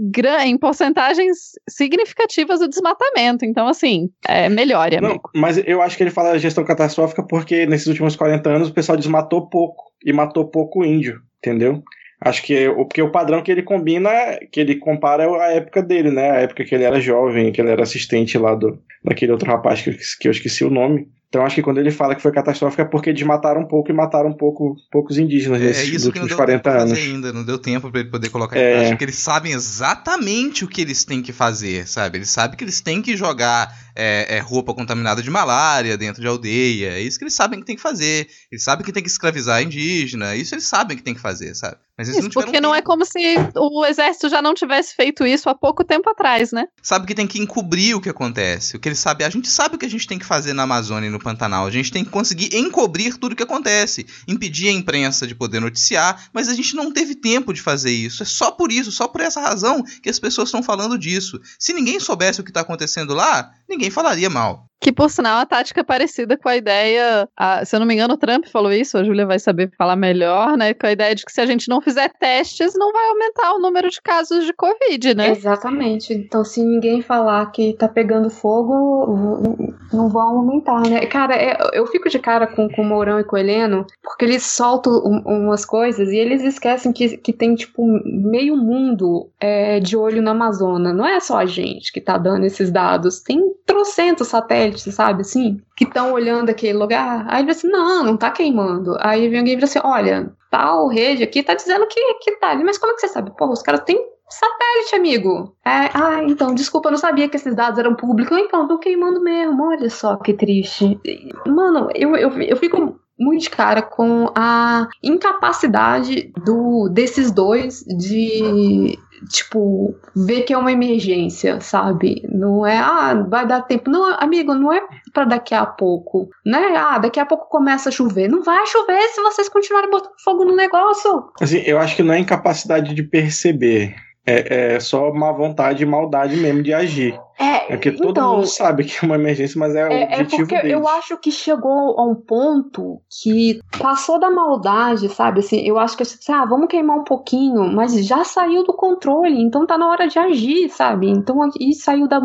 em 0.44 0.58
porcentagens 0.58 1.52
significativas 1.68 2.62
o 2.62 2.68
desmatamento. 2.68 3.44
Então, 3.44 3.68
assim, 3.68 4.08
é 4.26 4.48
melhor, 4.48 4.88
amigo. 4.88 5.30
Não, 5.34 5.40
mas 5.40 5.60
eu 5.66 5.82
acho 5.82 5.94
que 5.94 6.02
ele 6.02 6.10
fala 6.10 6.38
gestão 6.38 6.64
catastrófica 6.64 7.22
porque 7.22 7.66
nesses 7.66 7.88
últimos 7.88 8.16
40 8.16 8.48
anos 8.48 8.68
o 8.70 8.72
pessoal 8.72 8.96
desmatou 8.96 9.50
pouco 9.50 9.92
e 10.02 10.14
matou 10.14 10.48
pouco 10.48 10.82
índio, 10.82 11.20
entendeu? 11.38 11.82
Acho 12.18 12.42
que 12.42 12.68
o, 12.68 12.86
porque 12.86 13.02
o 13.02 13.12
padrão 13.12 13.42
que 13.42 13.52
ele 13.52 13.62
combina, 13.62 14.10
que 14.50 14.60
ele 14.60 14.76
compara 14.76 15.24
é 15.24 15.28
a 15.28 15.52
época 15.52 15.82
dele, 15.82 16.10
né? 16.10 16.30
A 16.30 16.36
época 16.36 16.64
que 16.64 16.74
ele 16.74 16.84
era 16.84 16.98
jovem, 17.00 17.52
que 17.52 17.60
ele 17.60 17.70
era 17.70 17.82
assistente 17.82 18.38
lá 18.38 18.54
do, 18.54 18.80
daquele 19.04 19.32
outro 19.32 19.46
rapaz 19.46 19.82
que, 19.82 19.94
que 20.18 20.26
eu 20.26 20.32
esqueci 20.32 20.64
o 20.64 20.70
nome. 20.70 21.06
Então 21.36 21.44
acho 21.44 21.54
que 21.54 21.62
quando 21.62 21.76
ele 21.76 21.90
fala 21.90 22.14
que 22.14 22.22
foi 22.22 22.32
catastrófico 22.32 22.80
é 22.80 22.84
porque 22.86 23.12
desmataram 23.12 23.60
um 23.60 23.66
pouco 23.66 23.90
e 23.90 23.94
mataram 23.94 24.30
um 24.30 24.36
pouco 24.36 24.74
poucos 24.90 25.18
indígenas 25.18 25.60
nesses 25.60 25.82
é, 25.82 25.94
isso 25.94 26.06
últimos 26.06 26.28
que 26.28 26.30
não 26.30 26.36
40 26.38 26.70
anos. 26.70 26.98
ainda, 26.98 27.30
não 27.30 27.44
deu 27.44 27.58
tempo 27.58 27.90
para 27.90 28.00
ele 28.00 28.08
poder 28.08 28.30
colocar 28.30 28.58
é. 28.58 28.72
em 28.72 28.78
prática, 28.78 29.04
eles 29.04 29.18
sabem 29.18 29.52
exatamente 29.52 30.64
o 30.64 30.68
que 30.68 30.80
eles 30.80 31.04
têm 31.04 31.20
que 31.20 31.34
fazer, 31.34 31.86
sabe? 31.86 32.16
Eles 32.16 32.30
sabem 32.30 32.56
que 32.56 32.64
eles 32.64 32.80
têm 32.80 33.02
que 33.02 33.14
jogar 33.18 33.70
é, 33.94 34.36
é, 34.36 34.40
roupa 34.40 34.72
contaminada 34.72 35.22
de 35.22 35.30
malária 35.30 35.98
dentro 35.98 36.22
de 36.22 36.26
aldeia. 36.26 36.92
É 36.92 37.02
isso 37.02 37.18
que 37.18 37.24
eles 37.24 37.34
sabem 37.34 37.60
que 37.60 37.66
tem 37.66 37.76
que 37.76 37.82
fazer. 37.82 38.26
Eles 38.50 38.64
sabem 38.64 38.82
que 38.82 38.90
tem 38.90 39.02
que 39.02 39.10
escravizar 39.10 39.62
indígena. 39.62 40.34
Isso 40.34 40.54
eles 40.54 40.64
sabem 40.64 40.96
que 40.96 41.02
tem 41.02 41.12
que 41.12 41.20
fazer, 41.20 41.54
sabe? 41.54 41.76
Mas 41.96 42.08
isso, 42.08 42.22
não 42.22 42.28
porque 42.30 42.60
não 42.60 42.74
é 42.74 42.82
como 42.82 43.06
se 43.06 43.18
o 43.56 43.84
exército 43.86 44.28
já 44.28 44.42
não 44.42 44.52
tivesse 44.52 44.94
feito 44.94 45.26
isso 45.26 45.48
há 45.48 45.54
pouco 45.54 45.82
tempo 45.82 46.10
atrás, 46.10 46.52
né? 46.52 46.66
Sabe 46.82 47.06
que 47.06 47.14
tem 47.14 47.26
que 47.26 47.40
encobrir 47.40 47.94
o 47.96 48.00
que 48.00 48.10
acontece. 48.10 48.76
O 48.76 48.80
que 48.80 48.88
eles 48.88 48.98
sabem, 48.98 49.26
a 49.26 49.30
gente 49.30 49.48
sabe 49.48 49.76
o 49.76 49.78
que 49.78 49.86
a 49.86 49.90
gente 49.90 50.06
tem 50.06 50.18
que 50.18 50.26
fazer 50.26 50.52
na 50.52 50.64
Amazônia 50.64 51.08
e 51.08 51.10
no 51.10 51.18
Pantanal. 51.18 51.66
A 51.66 51.70
gente 51.70 51.90
tem 51.90 52.04
que 52.04 52.10
conseguir 52.10 52.54
encobrir 52.54 53.16
tudo 53.16 53.32
o 53.32 53.36
que 53.36 53.42
acontece, 53.42 54.06
impedir 54.28 54.68
a 54.68 54.72
imprensa 54.72 55.26
de 55.26 55.34
poder 55.34 55.60
noticiar, 55.60 56.28
mas 56.34 56.48
a 56.48 56.54
gente 56.54 56.76
não 56.76 56.92
teve 56.92 57.14
tempo 57.14 57.52
de 57.52 57.62
fazer 57.62 57.92
isso. 57.92 58.22
É 58.22 58.26
só 58.26 58.50
por 58.50 58.70
isso, 58.70 58.92
só 58.92 59.08
por 59.08 59.22
essa 59.22 59.40
razão 59.40 59.82
que 60.02 60.10
as 60.10 60.18
pessoas 60.18 60.48
estão 60.48 60.62
falando 60.62 60.98
disso. 60.98 61.40
Se 61.58 61.72
ninguém 61.72 61.98
soubesse 61.98 62.40
o 62.40 62.44
que 62.44 62.50
está 62.50 62.60
acontecendo 62.60 63.14
lá, 63.14 63.50
ninguém 63.66 63.90
falaria 63.90 64.28
mal. 64.28 64.68
Que, 64.80 64.92
por 64.92 65.10
sinal, 65.10 65.38
a 65.38 65.46
tática 65.46 65.80
é 65.80 65.84
parecida 65.84 66.36
com 66.36 66.48
a 66.48 66.56
ideia. 66.56 67.28
A, 67.36 67.64
se 67.64 67.74
eu 67.74 67.80
não 67.80 67.86
me 67.86 67.94
engano, 67.94 68.14
o 68.14 68.18
Trump 68.18 68.46
falou 68.46 68.72
isso, 68.72 68.98
a 68.98 69.04
Júlia 69.04 69.26
vai 69.26 69.38
saber 69.38 69.70
falar 69.76 69.96
melhor, 69.96 70.56
né? 70.56 70.74
Com 70.74 70.86
a 70.86 70.92
ideia 70.92 71.14
de 71.14 71.24
que 71.24 71.32
se 71.32 71.40
a 71.40 71.46
gente 71.46 71.68
não 71.68 71.80
fizer 71.80 72.10
testes, 72.18 72.74
não 72.76 72.92
vai 72.92 73.08
aumentar 73.08 73.54
o 73.54 73.58
número 73.58 73.88
de 73.88 74.00
casos 74.02 74.44
de 74.44 74.52
Covid, 74.52 75.14
né? 75.14 75.30
Exatamente. 75.30 76.12
Então, 76.12 76.44
se 76.44 76.62
ninguém 76.62 77.00
falar 77.00 77.46
que 77.52 77.72
tá 77.72 77.88
pegando 77.88 78.28
fogo, 78.28 79.66
não 79.92 80.08
vão 80.08 80.38
aumentar, 80.38 80.80
né? 80.82 81.06
Cara, 81.06 81.34
é, 81.34 81.56
eu 81.72 81.86
fico 81.86 82.08
de 82.08 82.18
cara 82.18 82.46
com, 82.46 82.68
com 82.68 82.82
o 82.82 82.84
Mourão 82.84 83.18
e 83.18 83.24
com 83.24 83.36
o 83.36 83.38
Heleno, 83.38 83.86
porque 84.02 84.24
eles 84.24 84.44
soltam 84.44 84.92
um, 85.04 85.46
umas 85.46 85.64
coisas 85.64 86.10
e 86.10 86.16
eles 86.16 86.42
esquecem 86.42 86.92
que, 86.92 87.16
que 87.16 87.32
tem, 87.32 87.54
tipo, 87.54 87.82
meio 88.04 88.56
mundo 88.56 89.30
é, 89.40 89.80
de 89.80 89.96
olho 89.96 90.20
na 90.20 90.32
Amazônia. 90.32 90.92
Não 90.92 91.06
é 91.06 91.18
só 91.20 91.38
a 91.38 91.46
gente 91.46 91.92
que 91.92 92.00
tá 92.00 92.18
dando 92.18 92.44
esses 92.44 92.70
dados, 92.70 93.20
tem 93.20 93.40
trocentos 93.64 94.28
satélites 94.28 94.65
satélites, 94.66 94.94
sabe, 94.94 95.20
assim, 95.22 95.60
que 95.76 95.84
estão 95.84 96.12
olhando 96.12 96.50
aquele 96.50 96.78
lugar. 96.78 97.24
Aí 97.28 97.42
ele 97.42 97.50
assim, 97.50 97.68
não, 97.68 98.04
não 98.04 98.16
tá 98.16 98.30
queimando. 98.30 98.96
Aí 99.00 99.28
vem 99.28 99.38
alguém 99.38 99.54
e 99.54 99.56
fala 99.56 99.64
assim, 99.64 99.80
olha, 99.82 100.32
tal 100.50 100.88
rede 100.88 101.22
aqui 101.22 101.42
tá 101.42 101.54
dizendo 101.54 101.86
que, 101.86 102.14
que 102.14 102.36
tá 102.36 102.54
mas 102.56 102.78
como 102.78 102.92
é 102.92 102.94
que 102.94 103.00
você 103.02 103.08
sabe? 103.08 103.36
Porra, 103.36 103.52
os 103.52 103.62
caras 103.62 103.80
têm 103.84 103.98
satélite, 104.28 104.94
amigo. 104.94 105.54
É, 105.64 105.90
ah, 105.94 106.22
então, 106.24 106.54
desculpa, 106.54 106.88
eu 106.88 106.92
não 106.92 106.98
sabia 106.98 107.28
que 107.28 107.36
esses 107.36 107.54
dados 107.54 107.78
eram 107.78 107.94
públicos. 107.94 108.36
Então, 108.36 108.66
tô 108.66 108.78
queimando 108.78 109.20
mesmo, 109.20 109.62
olha 109.64 109.88
só 109.88 110.16
que 110.16 110.32
triste. 110.34 110.98
Mano, 111.46 111.88
eu, 111.94 112.16
eu, 112.16 112.30
eu 112.42 112.56
fico 112.56 112.98
muito 113.18 113.42
de 113.42 113.50
cara 113.50 113.82
com 113.82 114.30
a 114.34 114.88
incapacidade 115.02 116.32
do, 116.44 116.88
desses 116.88 117.30
dois 117.30 117.82
de, 117.84 118.98
tipo, 119.28 119.94
ver 120.14 120.42
que 120.42 120.52
é 120.52 120.58
uma 120.58 120.72
emergência, 120.72 121.60
sabe? 121.60 122.22
Não 122.28 122.66
é, 122.66 122.78
ah, 122.78 123.26
vai 123.28 123.46
dar 123.46 123.62
tempo. 123.62 123.90
Não, 123.90 124.16
amigo, 124.20 124.54
não 124.54 124.72
é 124.72 124.80
para 125.12 125.24
daqui 125.24 125.54
a 125.54 125.64
pouco, 125.64 126.28
né? 126.44 126.76
Ah, 126.76 126.98
daqui 126.98 127.20
a 127.20 127.26
pouco 127.26 127.48
começa 127.48 127.88
a 127.88 127.92
chover. 127.92 128.28
Não 128.28 128.42
vai 128.42 128.66
chover 128.66 129.00
se 129.08 129.20
vocês 129.22 129.48
continuarem 129.48 129.90
botando 129.90 130.12
fogo 130.22 130.44
no 130.44 130.54
negócio. 130.54 131.30
Assim, 131.40 131.58
eu 131.58 131.78
acho 131.78 131.96
que 131.96 132.02
não 132.02 132.14
é 132.14 132.18
incapacidade 132.18 132.94
de 132.94 133.02
perceber. 133.02 133.94
É, 134.26 134.74
é 134.74 134.80
só 134.80 135.12
má 135.12 135.30
vontade 135.32 135.82
e 135.82 135.86
maldade 135.86 136.36
mesmo 136.36 136.62
de 136.62 136.74
agir. 136.74 137.18
É, 137.38 137.72
É 137.72 137.76
porque 137.76 137.92
todo 137.92 138.10
então, 138.10 138.36
mundo 138.36 138.46
sabe 138.46 138.84
que 138.84 138.96
é 139.04 139.06
uma 139.06 139.14
emergência, 139.16 139.58
mas 139.58 139.74
é, 139.76 139.86
o 139.86 139.92
É, 139.92 140.02
é 140.02 140.04
objetivo 140.22 140.38
porque 140.48 140.56
deles. 140.62 140.72
eu 140.72 140.88
acho 140.88 141.16
que 141.18 141.30
chegou 141.30 141.98
a 141.98 142.04
um 142.04 142.14
ponto 142.14 143.00
que 143.22 143.60
passou 143.78 144.18
da 144.18 144.30
maldade, 144.30 145.08
sabe? 145.10 145.40
Assim, 145.40 145.60
eu 145.60 145.78
acho 145.78 145.96
que 145.96 146.02
assim, 146.02 146.32
ah, 146.32 146.44
vamos 146.44 146.68
queimar 146.68 146.96
um 146.98 147.04
pouquinho, 147.04 147.70
mas 147.72 147.92
já 148.06 148.24
saiu 148.24 148.64
do 148.64 148.72
controle, 148.74 149.40
então 149.40 149.66
tá 149.66 149.76
na 149.78 149.88
hora 149.88 150.08
de 150.08 150.18
agir, 150.18 150.68
sabe? 150.70 151.08
Então 151.08 151.38
e 151.60 151.74
saiu 151.74 152.08
da, 152.08 152.20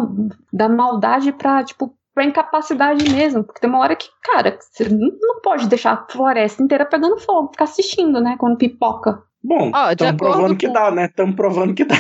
da 0.51 0.70
maldade 0.70 1.31
pra, 1.34 1.63
tipo, 1.63 1.93
pra 2.13 2.24
incapacidade 2.25 3.03
mesmo. 3.12 3.43
Porque 3.43 3.60
tem 3.62 3.70
uma 3.70 3.79
hora 3.79 3.96
que, 3.96 4.08
cara, 4.24 4.58
você 4.60 4.88
não 4.89 5.10
não 5.22 5.41
pode 5.41 5.67
deixar 5.67 5.93
a 5.93 6.12
floresta 6.12 6.62
inteira 6.63 6.86
pegando 6.86 7.17
fogo, 7.20 7.50
ficar 7.51 7.63
assistindo, 7.65 8.22
né? 8.22 8.36
Quando 8.39 8.58
pipoca. 8.58 9.24
Bom, 9.44 9.72
estamos 9.92 10.18
provando 10.18 10.58
que 10.58 10.68
com- 10.68 10.74
dá, 10.74 10.92
né? 10.92 11.06
Estamos 11.06 11.36
provando 11.36 11.74
que 11.74 11.84
dá. 11.86 11.96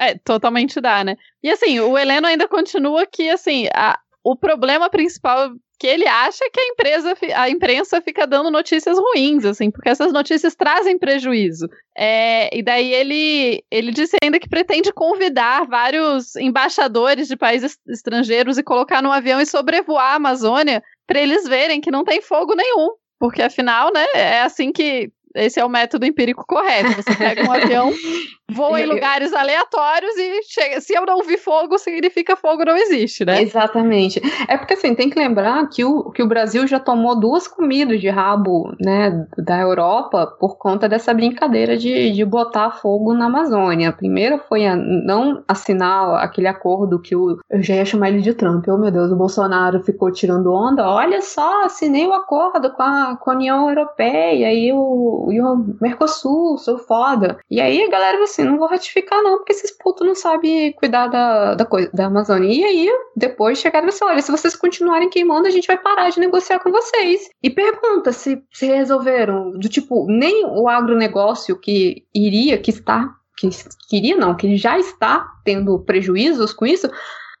É, 0.00 0.16
totalmente 0.16 0.80
dá, 0.80 1.02
né? 1.02 1.16
E 1.42 1.50
assim, 1.50 1.80
o 1.80 1.98
Heleno 1.98 2.26
ainda 2.26 2.46
continua 2.46 3.04
que, 3.04 3.28
assim, 3.28 3.66
a- 3.74 3.98
o 4.22 4.36
problema 4.36 4.88
principal 4.88 5.50
que 5.80 5.86
ele 5.86 6.06
acha 6.08 6.44
é 6.44 6.50
que 6.50 6.60
a 6.60 6.66
empresa, 6.66 7.14
a 7.36 7.48
imprensa 7.50 8.00
fica 8.00 8.26
dando 8.26 8.50
notícias 8.50 8.96
ruins, 8.98 9.44
assim, 9.44 9.70
porque 9.70 9.88
essas 9.88 10.12
notícias 10.12 10.54
trazem 10.56 10.98
prejuízo. 10.98 11.68
É, 11.96 12.56
e 12.56 12.62
daí 12.62 12.92
ele, 12.92 13.62
ele 13.70 13.92
disse 13.92 14.16
ainda 14.22 14.40
que 14.40 14.48
pretende 14.48 14.92
convidar 14.92 15.66
vários 15.66 16.34
embaixadores 16.36 17.28
de 17.28 17.36
países 17.36 17.76
estrangeiros 17.88 18.58
e 18.58 18.62
colocar 18.62 19.00
num 19.02 19.12
avião 19.12 19.40
e 19.40 19.46
sobrevoar 19.46 20.12
a 20.12 20.16
Amazônia 20.16 20.82
para 21.06 21.20
eles 21.20 21.46
verem 21.48 21.80
que 21.80 21.90
não 21.92 22.04
tem 22.04 22.20
fogo 22.20 22.54
nenhum. 22.56 22.90
Porque 23.20 23.42
afinal, 23.42 23.92
né, 23.92 24.04
é 24.14 24.42
assim 24.42 24.70
que. 24.70 25.10
Esse 25.34 25.60
é 25.60 25.64
o 25.64 25.68
método 25.68 26.06
empírico 26.06 26.44
correto. 26.46 27.02
Você 27.02 27.14
pega 27.14 27.48
um 27.48 27.52
avião, 27.52 27.92
voa 28.50 28.80
em 28.80 28.86
lugares 28.86 29.32
aleatórios 29.32 30.16
e 30.16 30.42
chega. 30.44 30.80
Se 30.80 30.94
eu 30.94 31.04
não 31.04 31.22
vi 31.22 31.36
fogo, 31.36 31.78
significa 31.78 32.36
fogo 32.36 32.64
não 32.64 32.76
existe, 32.76 33.24
né? 33.24 33.42
Exatamente. 33.42 34.20
É 34.48 34.56
porque 34.56 34.74
assim, 34.74 34.94
tem 34.94 35.10
que 35.10 35.18
lembrar 35.18 35.68
que 35.68 35.84
o, 35.84 36.10
que 36.10 36.22
o 36.22 36.26
Brasil 36.26 36.66
já 36.66 36.80
tomou 36.80 37.18
duas 37.18 37.46
comidas 37.46 38.00
de 38.00 38.08
rabo, 38.08 38.74
né, 38.80 39.26
da 39.36 39.58
Europa 39.58 40.26
por 40.38 40.56
conta 40.56 40.88
dessa 40.88 41.12
brincadeira 41.12 41.76
de, 41.76 42.10
de 42.12 42.24
botar 42.24 42.70
fogo 42.72 43.12
na 43.12 43.26
Amazônia. 43.26 43.90
A 43.90 43.92
primeira 43.92 44.38
foi 44.38 44.66
a 44.66 44.74
não 44.74 45.42
assinar 45.46 46.22
aquele 46.22 46.48
acordo 46.48 47.00
que 47.00 47.14
o. 47.14 47.38
Eu 47.50 47.62
já 47.62 47.74
ia 47.74 47.84
chamar 47.84 48.08
ele 48.08 48.22
de 48.22 48.34
Trump. 48.34 48.66
Oh, 48.68 48.78
meu 48.78 48.90
Deus, 48.90 49.10
o 49.10 49.16
Bolsonaro 49.16 49.82
ficou 49.82 50.10
tirando 50.12 50.52
onda. 50.52 50.88
Olha 50.88 51.20
só, 51.20 51.64
assinei 51.64 52.06
o 52.06 52.12
acordo 52.12 52.70
com 52.72 52.82
a, 52.82 53.16
com 53.16 53.30
a 53.30 53.34
União 53.34 53.68
Europeia 53.68 54.52
e 54.52 54.72
o, 54.72 55.27
e 55.32 55.40
o 55.40 55.76
Mercosul, 55.80 56.58
sou 56.58 56.78
foda. 56.78 57.38
E 57.50 57.60
aí 57.60 57.82
a 57.82 57.90
galera 57.90 58.22
assim, 58.22 58.44
não 58.44 58.58
vou 58.58 58.68
ratificar 58.68 59.22
não, 59.22 59.38
porque 59.38 59.52
esses 59.52 59.70
putos 59.76 60.06
não 60.06 60.14
sabem 60.14 60.72
cuidar 60.72 61.08
da, 61.08 61.54
da, 61.54 61.64
coisa, 61.64 61.90
da 61.92 62.06
Amazônia. 62.06 62.52
E 62.52 62.64
aí, 62.64 62.90
depois 63.16 63.58
chegaram 63.58 63.88
assim, 63.88 64.04
olha, 64.04 64.22
se 64.22 64.30
vocês 64.30 64.56
continuarem 64.56 65.10
queimando, 65.10 65.46
a 65.46 65.50
gente 65.50 65.66
vai 65.66 65.78
parar 65.78 66.10
de 66.10 66.20
negociar 66.20 66.60
com 66.60 66.70
vocês. 66.70 67.28
E 67.42 67.50
pergunta 67.50 68.12
se, 68.12 68.42
se 68.52 68.66
resolveram, 68.66 69.52
do 69.52 69.68
tipo, 69.68 70.06
nem 70.08 70.44
o 70.46 70.68
agronegócio 70.68 71.58
que 71.58 72.04
iria, 72.14 72.58
que 72.58 72.70
está, 72.70 73.14
que 73.36 73.48
queria 73.88 74.16
não, 74.16 74.34
que 74.34 74.56
já 74.56 74.78
está 74.78 75.26
tendo 75.44 75.78
prejuízos 75.80 76.52
com 76.52 76.66
isso, 76.66 76.90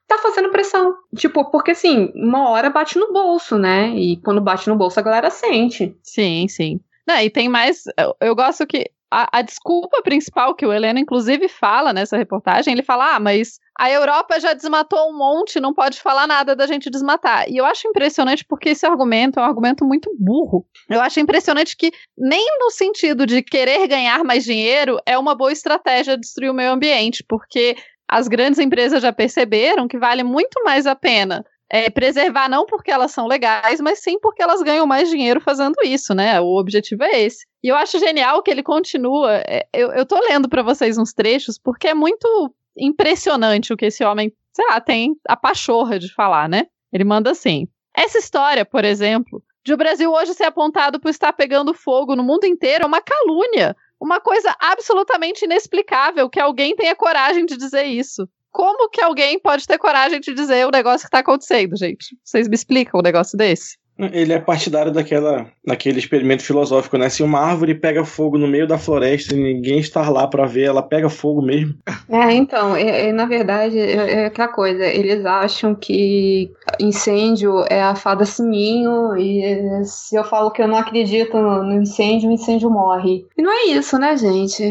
tá 0.08 0.16
fazendo 0.18 0.50
pressão. 0.50 0.94
Tipo, 1.14 1.50
porque 1.50 1.72
assim, 1.72 2.10
uma 2.14 2.48
hora 2.48 2.70
bate 2.70 2.98
no 2.98 3.12
bolso, 3.12 3.58
né? 3.58 3.90
E 3.90 4.16
quando 4.16 4.40
bate 4.40 4.68
no 4.68 4.76
bolso, 4.76 4.98
a 4.98 5.02
galera 5.02 5.30
sente. 5.30 5.94
Sim, 6.02 6.48
sim. 6.48 6.80
Não, 7.08 7.18
e 7.20 7.30
tem 7.30 7.48
mais. 7.48 7.84
Eu, 7.98 8.14
eu 8.20 8.36
gosto 8.36 8.66
que. 8.66 8.90
A, 9.10 9.38
a 9.38 9.40
desculpa 9.40 10.02
principal 10.02 10.54
que 10.54 10.66
o 10.66 10.72
Heleno, 10.72 10.98
inclusive, 10.98 11.48
fala 11.48 11.94
nessa 11.94 12.18
reportagem, 12.18 12.74
ele 12.74 12.82
fala: 12.82 13.16
ah, 13.16 13.18
mas 13.18 13.58
a 13.78 13.90
Europa 13.90 14.38
já 14.38 14.52
desmatou 14.52 15.08
um 15.08 15.16
monte, 15.16 15.58
não 15.58 15.72
pode 15.72 15.98
falar 15.98 16.26
nada 16.26 16.54
da 16.54 16.66
gente 16.66 16.90
desmatar. 16.90 17.48
E 17.48 17.56
eu 17.56 17.64
acho 17.64 17.88
impressionante 17.88 18.44
porque 18.46 18.68
esse 18.68 18.84
argumento 18.84 19.40
é 19.40 19.42
um 19.42 19.46
argumento 19.46 19.82
muito 19.86 20.14
burro. 20.18 20.66
Eu 20.90 21.00
acho 21.00 21.18
impressionante 21.18 21.74
que, 21.74 21.90
nem 22.18 22.44
no 22.58 22.70
sentido 22.70 23.24
de 23.24 23.42
querer 23.42 23.88
ganhar 23.88 24.22
mais 24.22 24.44
dinheiro, 24.44 24.98
é 25.06 25.16
uma 25.16 25.34
boa 25.34 25.52
estratégia 25.52 26.18
destruir 26.18 26.50
o 26.50 26.54
meio 26.54 26.72
ambiente, 26.72 27.24
porque 27.26 27.78
as 28.06 28.28
grandes 28.28 28.58
empresas 28.58 29.00
já 29.00 29.12
perceberam 29.12 29.88
que 29.88 29.98
vale 29.98 30.22
muito 30.22 30.62
mais 30.62 30.86
a 30.86 30.94
pena 30.94 31.42
é, 31.70 31.90
preservar 31.90 32.48
não 32.48 32.64
porque 32.64 32.90
elas 32.90 33.10
são 33.12 33.26
legais, 33.26 33.80
mas 33.80 34.00
sim 34.00 34.18
porque 34.18 34.42
elas 34.42 34.62
ganham 34.62 34.86
mais 34.86 35.10
dinheiro 35.10 35.40
fazendo 35.40 35.74
isso, 35.84 36.14
né? 36.14 36.40
O 36.40 36.58
objetivo 36.58 37.02
é 37.02 37.20
esse. 37.20 37.46
E 37.62 37.68
eu 37.68 37.76
acho 37.76 37.98
genial 37.98 38.42
que 38.42 38.50
ele 38.50 38.62
continua. 38.62 39.42
é, 39.46 39.66
eu, 39.72 39.90
eu 39.92 40.06
tô 40.06 40.18
lendo 40.28 40.48
para 40.48 40.62
vocês 40.62 40.96
uns 40.96 41.12
trechos, 41.12 41.58
porque 41.58 41.88
é 41.88 41.94
muito 41.94 42.54
impressionante 42.76 43.72
o 43.72 43.76
que 43.76 43.86
esse 43.86 44.04
homem, 44.04 44.32
sei 44.52 44.66
lá, 44.66 44.80
tem 44.80 45.14
a 45.26 45.36
pachorra 45.36 45.98
de 45.98 46.12
falar, 46.12 46.48
né? 46.48 46.66
Ele 46.92 47.04
manda 47.04 47.30
assim: 47.30 47.68
essa 47.94 48.18
história, 48.18 48.64
por 48.64 48.84
exemplo, 48.84 49.42
de 49.64 49.74
o 49.74 49.76
Brasil 49.76 50.10
hoje 50.10 50.34
ser 50.34 50.44
apontado 50.44 50.98
por 50.98 51.10
estar 51.10 51.32
pegando 51.32 51.74
fogo 51.74 52.16
no 52.16 52.22
mundo 52.22 52.44
inteiro 52.44 52.84
é 52.84 52.86
uma 52.86 53.02
calúnia. 53.02 53.76
Uma 54.00 54.20
coisa 54.20 54.54
absolutamente 54.60 55.44
inexplicável 55.44 56.30
que 56.30 56.38
alguém 56.38 56.76
tenha 56.76 56.94
coragem 56.94 57.44
de 57.44 57.56
dizer 57.56 57.84
isso. 57.84 58.28
Como 58.52 58.90
que 58.90 59.00
alguém 59.00 59.40
pode 59.40 59.66
ter 59.66 59.78
coragem 59.78 60.20
de 60.20 60.34
dizer 60.34 60.66
o 60.66 60.70
negócio 60.70 61.06
que 61.06 61.10
tá 61.10 61.20
acontecendo, 61.20 61.76
gente? 61.76 62.16
Vocês 62.24 62.48
me 62.48 62.54
explicam 62.54 63.00
um 63.00 63.02
negócio 63.02 63.36
desse? 63.38 63.77
Ele 63.98 64.32
é 64.32 64.38
partidário 64.38 64.92
daquela, 64.92 65.46
daquele 65.66 65.98
experimento 65.98 66.44
filosófico, 66.44 66.96
né? 66.96 67.08
Se 67.08 67.22
uma 67.22 67.40
árvore 67.40 67.74
pega 67.74 68.04
fogo 68.04 68.38
no 68.38 68.46
meio 68.46 68.66
da 68.66 68.78
floresta 68.78 69.34
e 69.34 69.38
ninguém 69.38 69.80
está 69.80 70.08
lá 70.08 70.26
pra 70.26 70.46
ver, 70.46 70.64
ela 70.64 70.82
pega 70.82 71.08
fogo 71.08 71.42
mesmo. 71.42 71.74
É, 72.08 72.32
então, 72.32 72.76
é, 72.76 73.08
é, 73.08 73.12
na 73.12 73.26
verdade, 73.26 73.78
é, 73.78 74.22
é 74.22 74.26
aquela 74.26 74.48
coisa, 74.48 74.84
eles 74.86 75.26
acham 75.26 75.74
que 75.74 76.50
incêndio 76.80 77.64
é 77.68 77.82
a 77.82 77.94
fada 77.94 78.24
sininho, 78.24 79.16
e 79.16 79.42
é, 79.42 79.82
se 79.84 80.14
eu 80.14 80.24
falo 80.24 80.50
que 80.50 80.62
eu 80.62 80.68
não 80.68 80.76
acredito 80.76 81.36
no, 81.36 81.64
no 81.64 81.82
incêndio, 81.82 82.30
o 82.30 82.32
incêndio 82.32 82.70
morre. 82.70 83.26
E 83.36 83.42
não 83.42 83.50
é 83.50 83.72
isso, 83.72 83.98
né, 83.98 84.16
gente? 84.16 84.62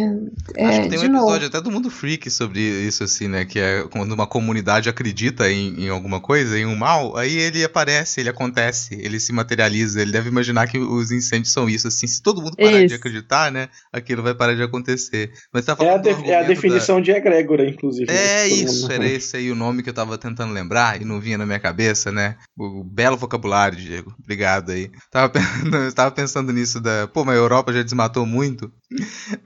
É, 0.55 0.65
Acho 0.65 0.81
que 0.83 0.89
tem 0.89 0.99
um 0.99 1.01
de 1.01 1.09
novo. 1.09 1.25
episódio 1.25 1.47
até 1.47 1.61
do 1.61 1.71
Mundo 1.71 1.89
Freak 1.89 2.29
sobre 2.31 2.59
isso, 2.59 3.03
assim, 3.03 3.27
né? 3.27 3.45
Que 3.45 3.59
é 3.59 3.83
quando 3.91 4.13
uma 4.13 4.25
comunidade 4.25 4.89
acredita 4.89 5.51
em, 5.51 5.85
em 5.85 5.89
alguma 5.89 6.19
coisa, 6.21 6.57
em 6.57 6.65
um 6.65 6.75
mal, 6.75 7.17
aí 7.17 7.37
ele 7.37 7.63
aparece, 7.63 8.19
ele 8.19 8.29
acontece, 8.29 8.95
ele 8.95 9.16
se 9.19 9.31
materializa. 9.33 10.01
Ele 10.01 10.11
deve 10.11 10.29
imaginar 10.29 10.67
que 10.67 10.77
os 10.77 11.11
incêndios 11.11 11.51
são 11.53 11.69
isso, 11.69 11.87
assim. 11.87 12.07
Se 12.07 12.21
todo 12.21 12.41
mundo 12.41 12.55
parar 12.57 12.79
de 12.79 12.85
Isso. 12.85 12.95
acreditar, 12.95 13.51
né? 13.51 13.69
Aquilo 13.91 14.21
vai 14.23 14.33
parar 14.35 14.53
de 14.55 14.63
acontecer. 14.63 15.31
Mas 15.53 15.65
tá 15.65 15.71
É 15.71 15.75
a, 15.75 15.77
falando 15.77 16.01
do 16.01 16.03
de- 16.03 16.09
é 16.09 16.13
a 16.13 16.15
argumento 16.17 16.41
da- 16.41 16.47
definição 16.47 17.01
de 17.01 17.11
egrégora, 17.11 17.67
inclusive. 17.69 18.05
né? 18.11 18.15
É 18.43 18.47
isso, 18.47 18.91
era 18.91 19.05
esse 19.07 19.37
aí 19.37 19.51
o 19.51 19.55
nome 19.55 19.81
que 19.83 19.89
eu 19.89 19.93
tava 19.93 20.17
tentando 20.17 20.53
lembrar 20.53 21.01
e 21.01 21.05
não 21.05 21.19
vinha 21.19 21.37
na 21.37 21.45
minha 21.45 21.59
cabeça, 21.59 22.11
né? 22.11 22.35
O 22.57 22.83
belo 22.83 23.17
vocabulário, 23.17 23.77
Diego. 23.77 24.13
Obrigado 24.21 24.71
aí. 24.71 24.89
Tava, 25.11 25.31
eu 25.87 25.93
tava 25.93 26.11
pensando 26.11 26.51
nisso 26.53 26.79
da. 26.79 27.07
Pô, 27.07 27.23
mas 27.25 27.35
a 27.35 27.39
Europa 27.39 27.71
já 27.73 27.83
desmatou 27.83 28.25
muito. 28.25 28.71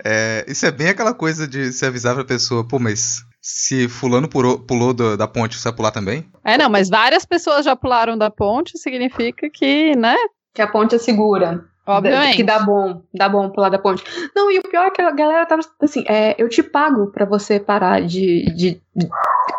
É, 0.03 0.45
isso 0.47 0.65
é 0.65 0.71
bem 0.71 0.87
aquela 0.89 1.13
coisa 1.13 1.47
de 1.47 1.71
se 1.71 1.85
avisar 1.85 2.15
pra 2.15 2.23
pessoa, 2.25 2.67
pô, 2.67 2.79
mas 2.79 3.23
se 3.41 3.89
fulano 3.89 4.27
pulou, 4.27 4.59
pulou 4.59 4.93
do- 4.93 5.17
da 5.17 5.27
ponte, 5.27 5.57
você 5.57 5.63
vai 5.69 5.75
pular 5.75 5.91
também? 5.91 6.25
É, 6.45 6.57
não, 6.57 6.69
mas 6.69 6.89
várias 6.89 7.25
pessoas 7.25 7.65
já 7.65 7.75
pularam 7.75 8.17
da 8.17 8.29
ponte, 8.29 8.77
significa 8.77 9.49
que, 9.49 9.95
né? 9.95 10.15
Que 10.53 10.61
a 10.61 10.67
ponte 10.67 10.95
é 10.95 10.97
segura. 10.99 11.65
Obviamente. 11.87 12.35
Que 12.35 12.43
dá 12.43 12.59
bom, 12.59 13.01
dá 13.11 13.27
bom 13.27 13.49
pular 13.49 13.69
da 13.69 13.79
ponte. 13.79 14.03
Não, 14.35 14.51
e 14.51 14.59
o 14.59 14.61
pior 14.61 14.85
é 14.85 14.91
que 14.91 15.01
a 15.01 15.09
galera 15.11 15.45
tava 15.47 15.63
assim, 15.81 16.03
é, 16.07 16.35
eu 16.37 16.47
te 16.47 16.61
pago 16.61 17.07
pra 17.07 17.25
você 17.25 17.59
parar 17.59 18.01
de, 18.01 18.45
de- 18.55 18.79
de 18.95 19.09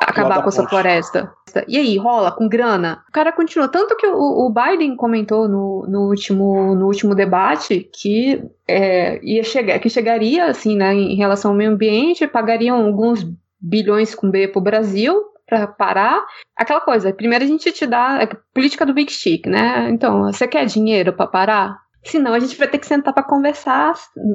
acabar 0.01 0.41
com 0.43 0.49
essa 0.49 0.67
floresta. 0.69 1.33
E 1.67 1.77
aí, 1.77 1.99
rola 1.99 2.31
com 2.31 2.49
grana? 2.49 3.03
O 3.09 3.13
cara 3.13 3.33
continua. 3.33 3.67
Tanto 3.69 3.97
que 3.97 4.07
o, 4.07 4.47
o 4.47 4.51
Biden 4.55 4.95
comentou 4.97 5.49
no, 5.49 5.85
no, 5.89 6.09
último, 6.09 6.75
no 6.77 6.87
último 6.87 7.15
debate 7.15 7.91
que 7.93 8.41
é, 8.69 9.21
ia 9.23 9.43
chegar, 9.43 9.79
que 9.81 9.91
chegaria 9.91 10.47
assim, 10.47 10.77
né, 10.77 10.95
em 10.95 11.17
relação 11.17 11.51
ao 11.51 11.57
meio 11.57 11.73
ambiente, 11.73 12.27
pagariam 12.29 12.87
alguns 12.87 13.27
bilhões 13.63 14.15
com 14.15 14.31
B 14.31 14.49
pro 14.49 14.61
Brasil 14.61 15.23
pra 15.47 15.67
parar. 15.67 16.25
Aquela 16.57 16.81
coisa, 16.81 17.13
primeiro 17.13 17.45
a 17.45 17.49
gente 17.49 17.71
te 17.73 17.87
dá 17.87 18.19
é, 18.23 18.27
política 18.55 18.85
do 18.87 18.95
Big 18.95 19.13
Stick, 19.13 19.47
né? 19.47 19.89
Então, 19.91 20.23
você 20.25 20.49
quer 20.49 20.65
dinheiro 20.67 21.13
pra 21.13 21.27
parar? 21.27 21.81
Senão 22.05 22.35
a 22.35 22.41
gente 22.41 22.59
vai 22.59 22.67
ter 22.67 22.79
que 22.79 22.87
sentar 22.87 23.15
pra 23.15 23.23
conversar 23.23 23.95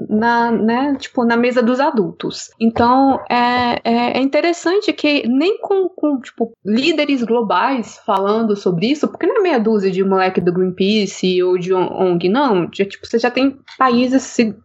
na, 0.09 0.49
né, 0.51 0.95
tipo, 0.97 1.25
na 1.25 1.35
mesa 1.35 1.61
dos 1.61 1.81
adultos. 1.81 2.49
Então 2.57 3.19
é, 3.29 3.81
é, 3.83 4.17
é 4.17 4.21
interessante 4.21 4.93
que 4.93 5.27
nem 5.27 5.59
com, 5.59 5.89
com 5.89 6.17
tipo, 6.21 6.53
líderes 6.65 7.23
globais 7.23 7.99
falando 8.05 8.55
sobre 8.55 8.87
isso, 8.87 9.05
porque 9.09 9.27
não 9.27 9.37
é 9.37 9.41
meia 9.41 9.59
dúzia 9.59 9.91
de 9.91 10.01
moleque 10.01 10.39
do 10.39 10.53
Greenpeace 10.53 11.43
ou 11.43 11.57
de 11.57 11.73
ONG, 11.73 12.29
não. 12.29 12.69
Já, 12.73 12.85
tipo, 12.85 13.05
você 13.05 13.19
já 13.19 13.29
tem 13.29 13.59
países 13.77 14.23
se- 14.23 14.55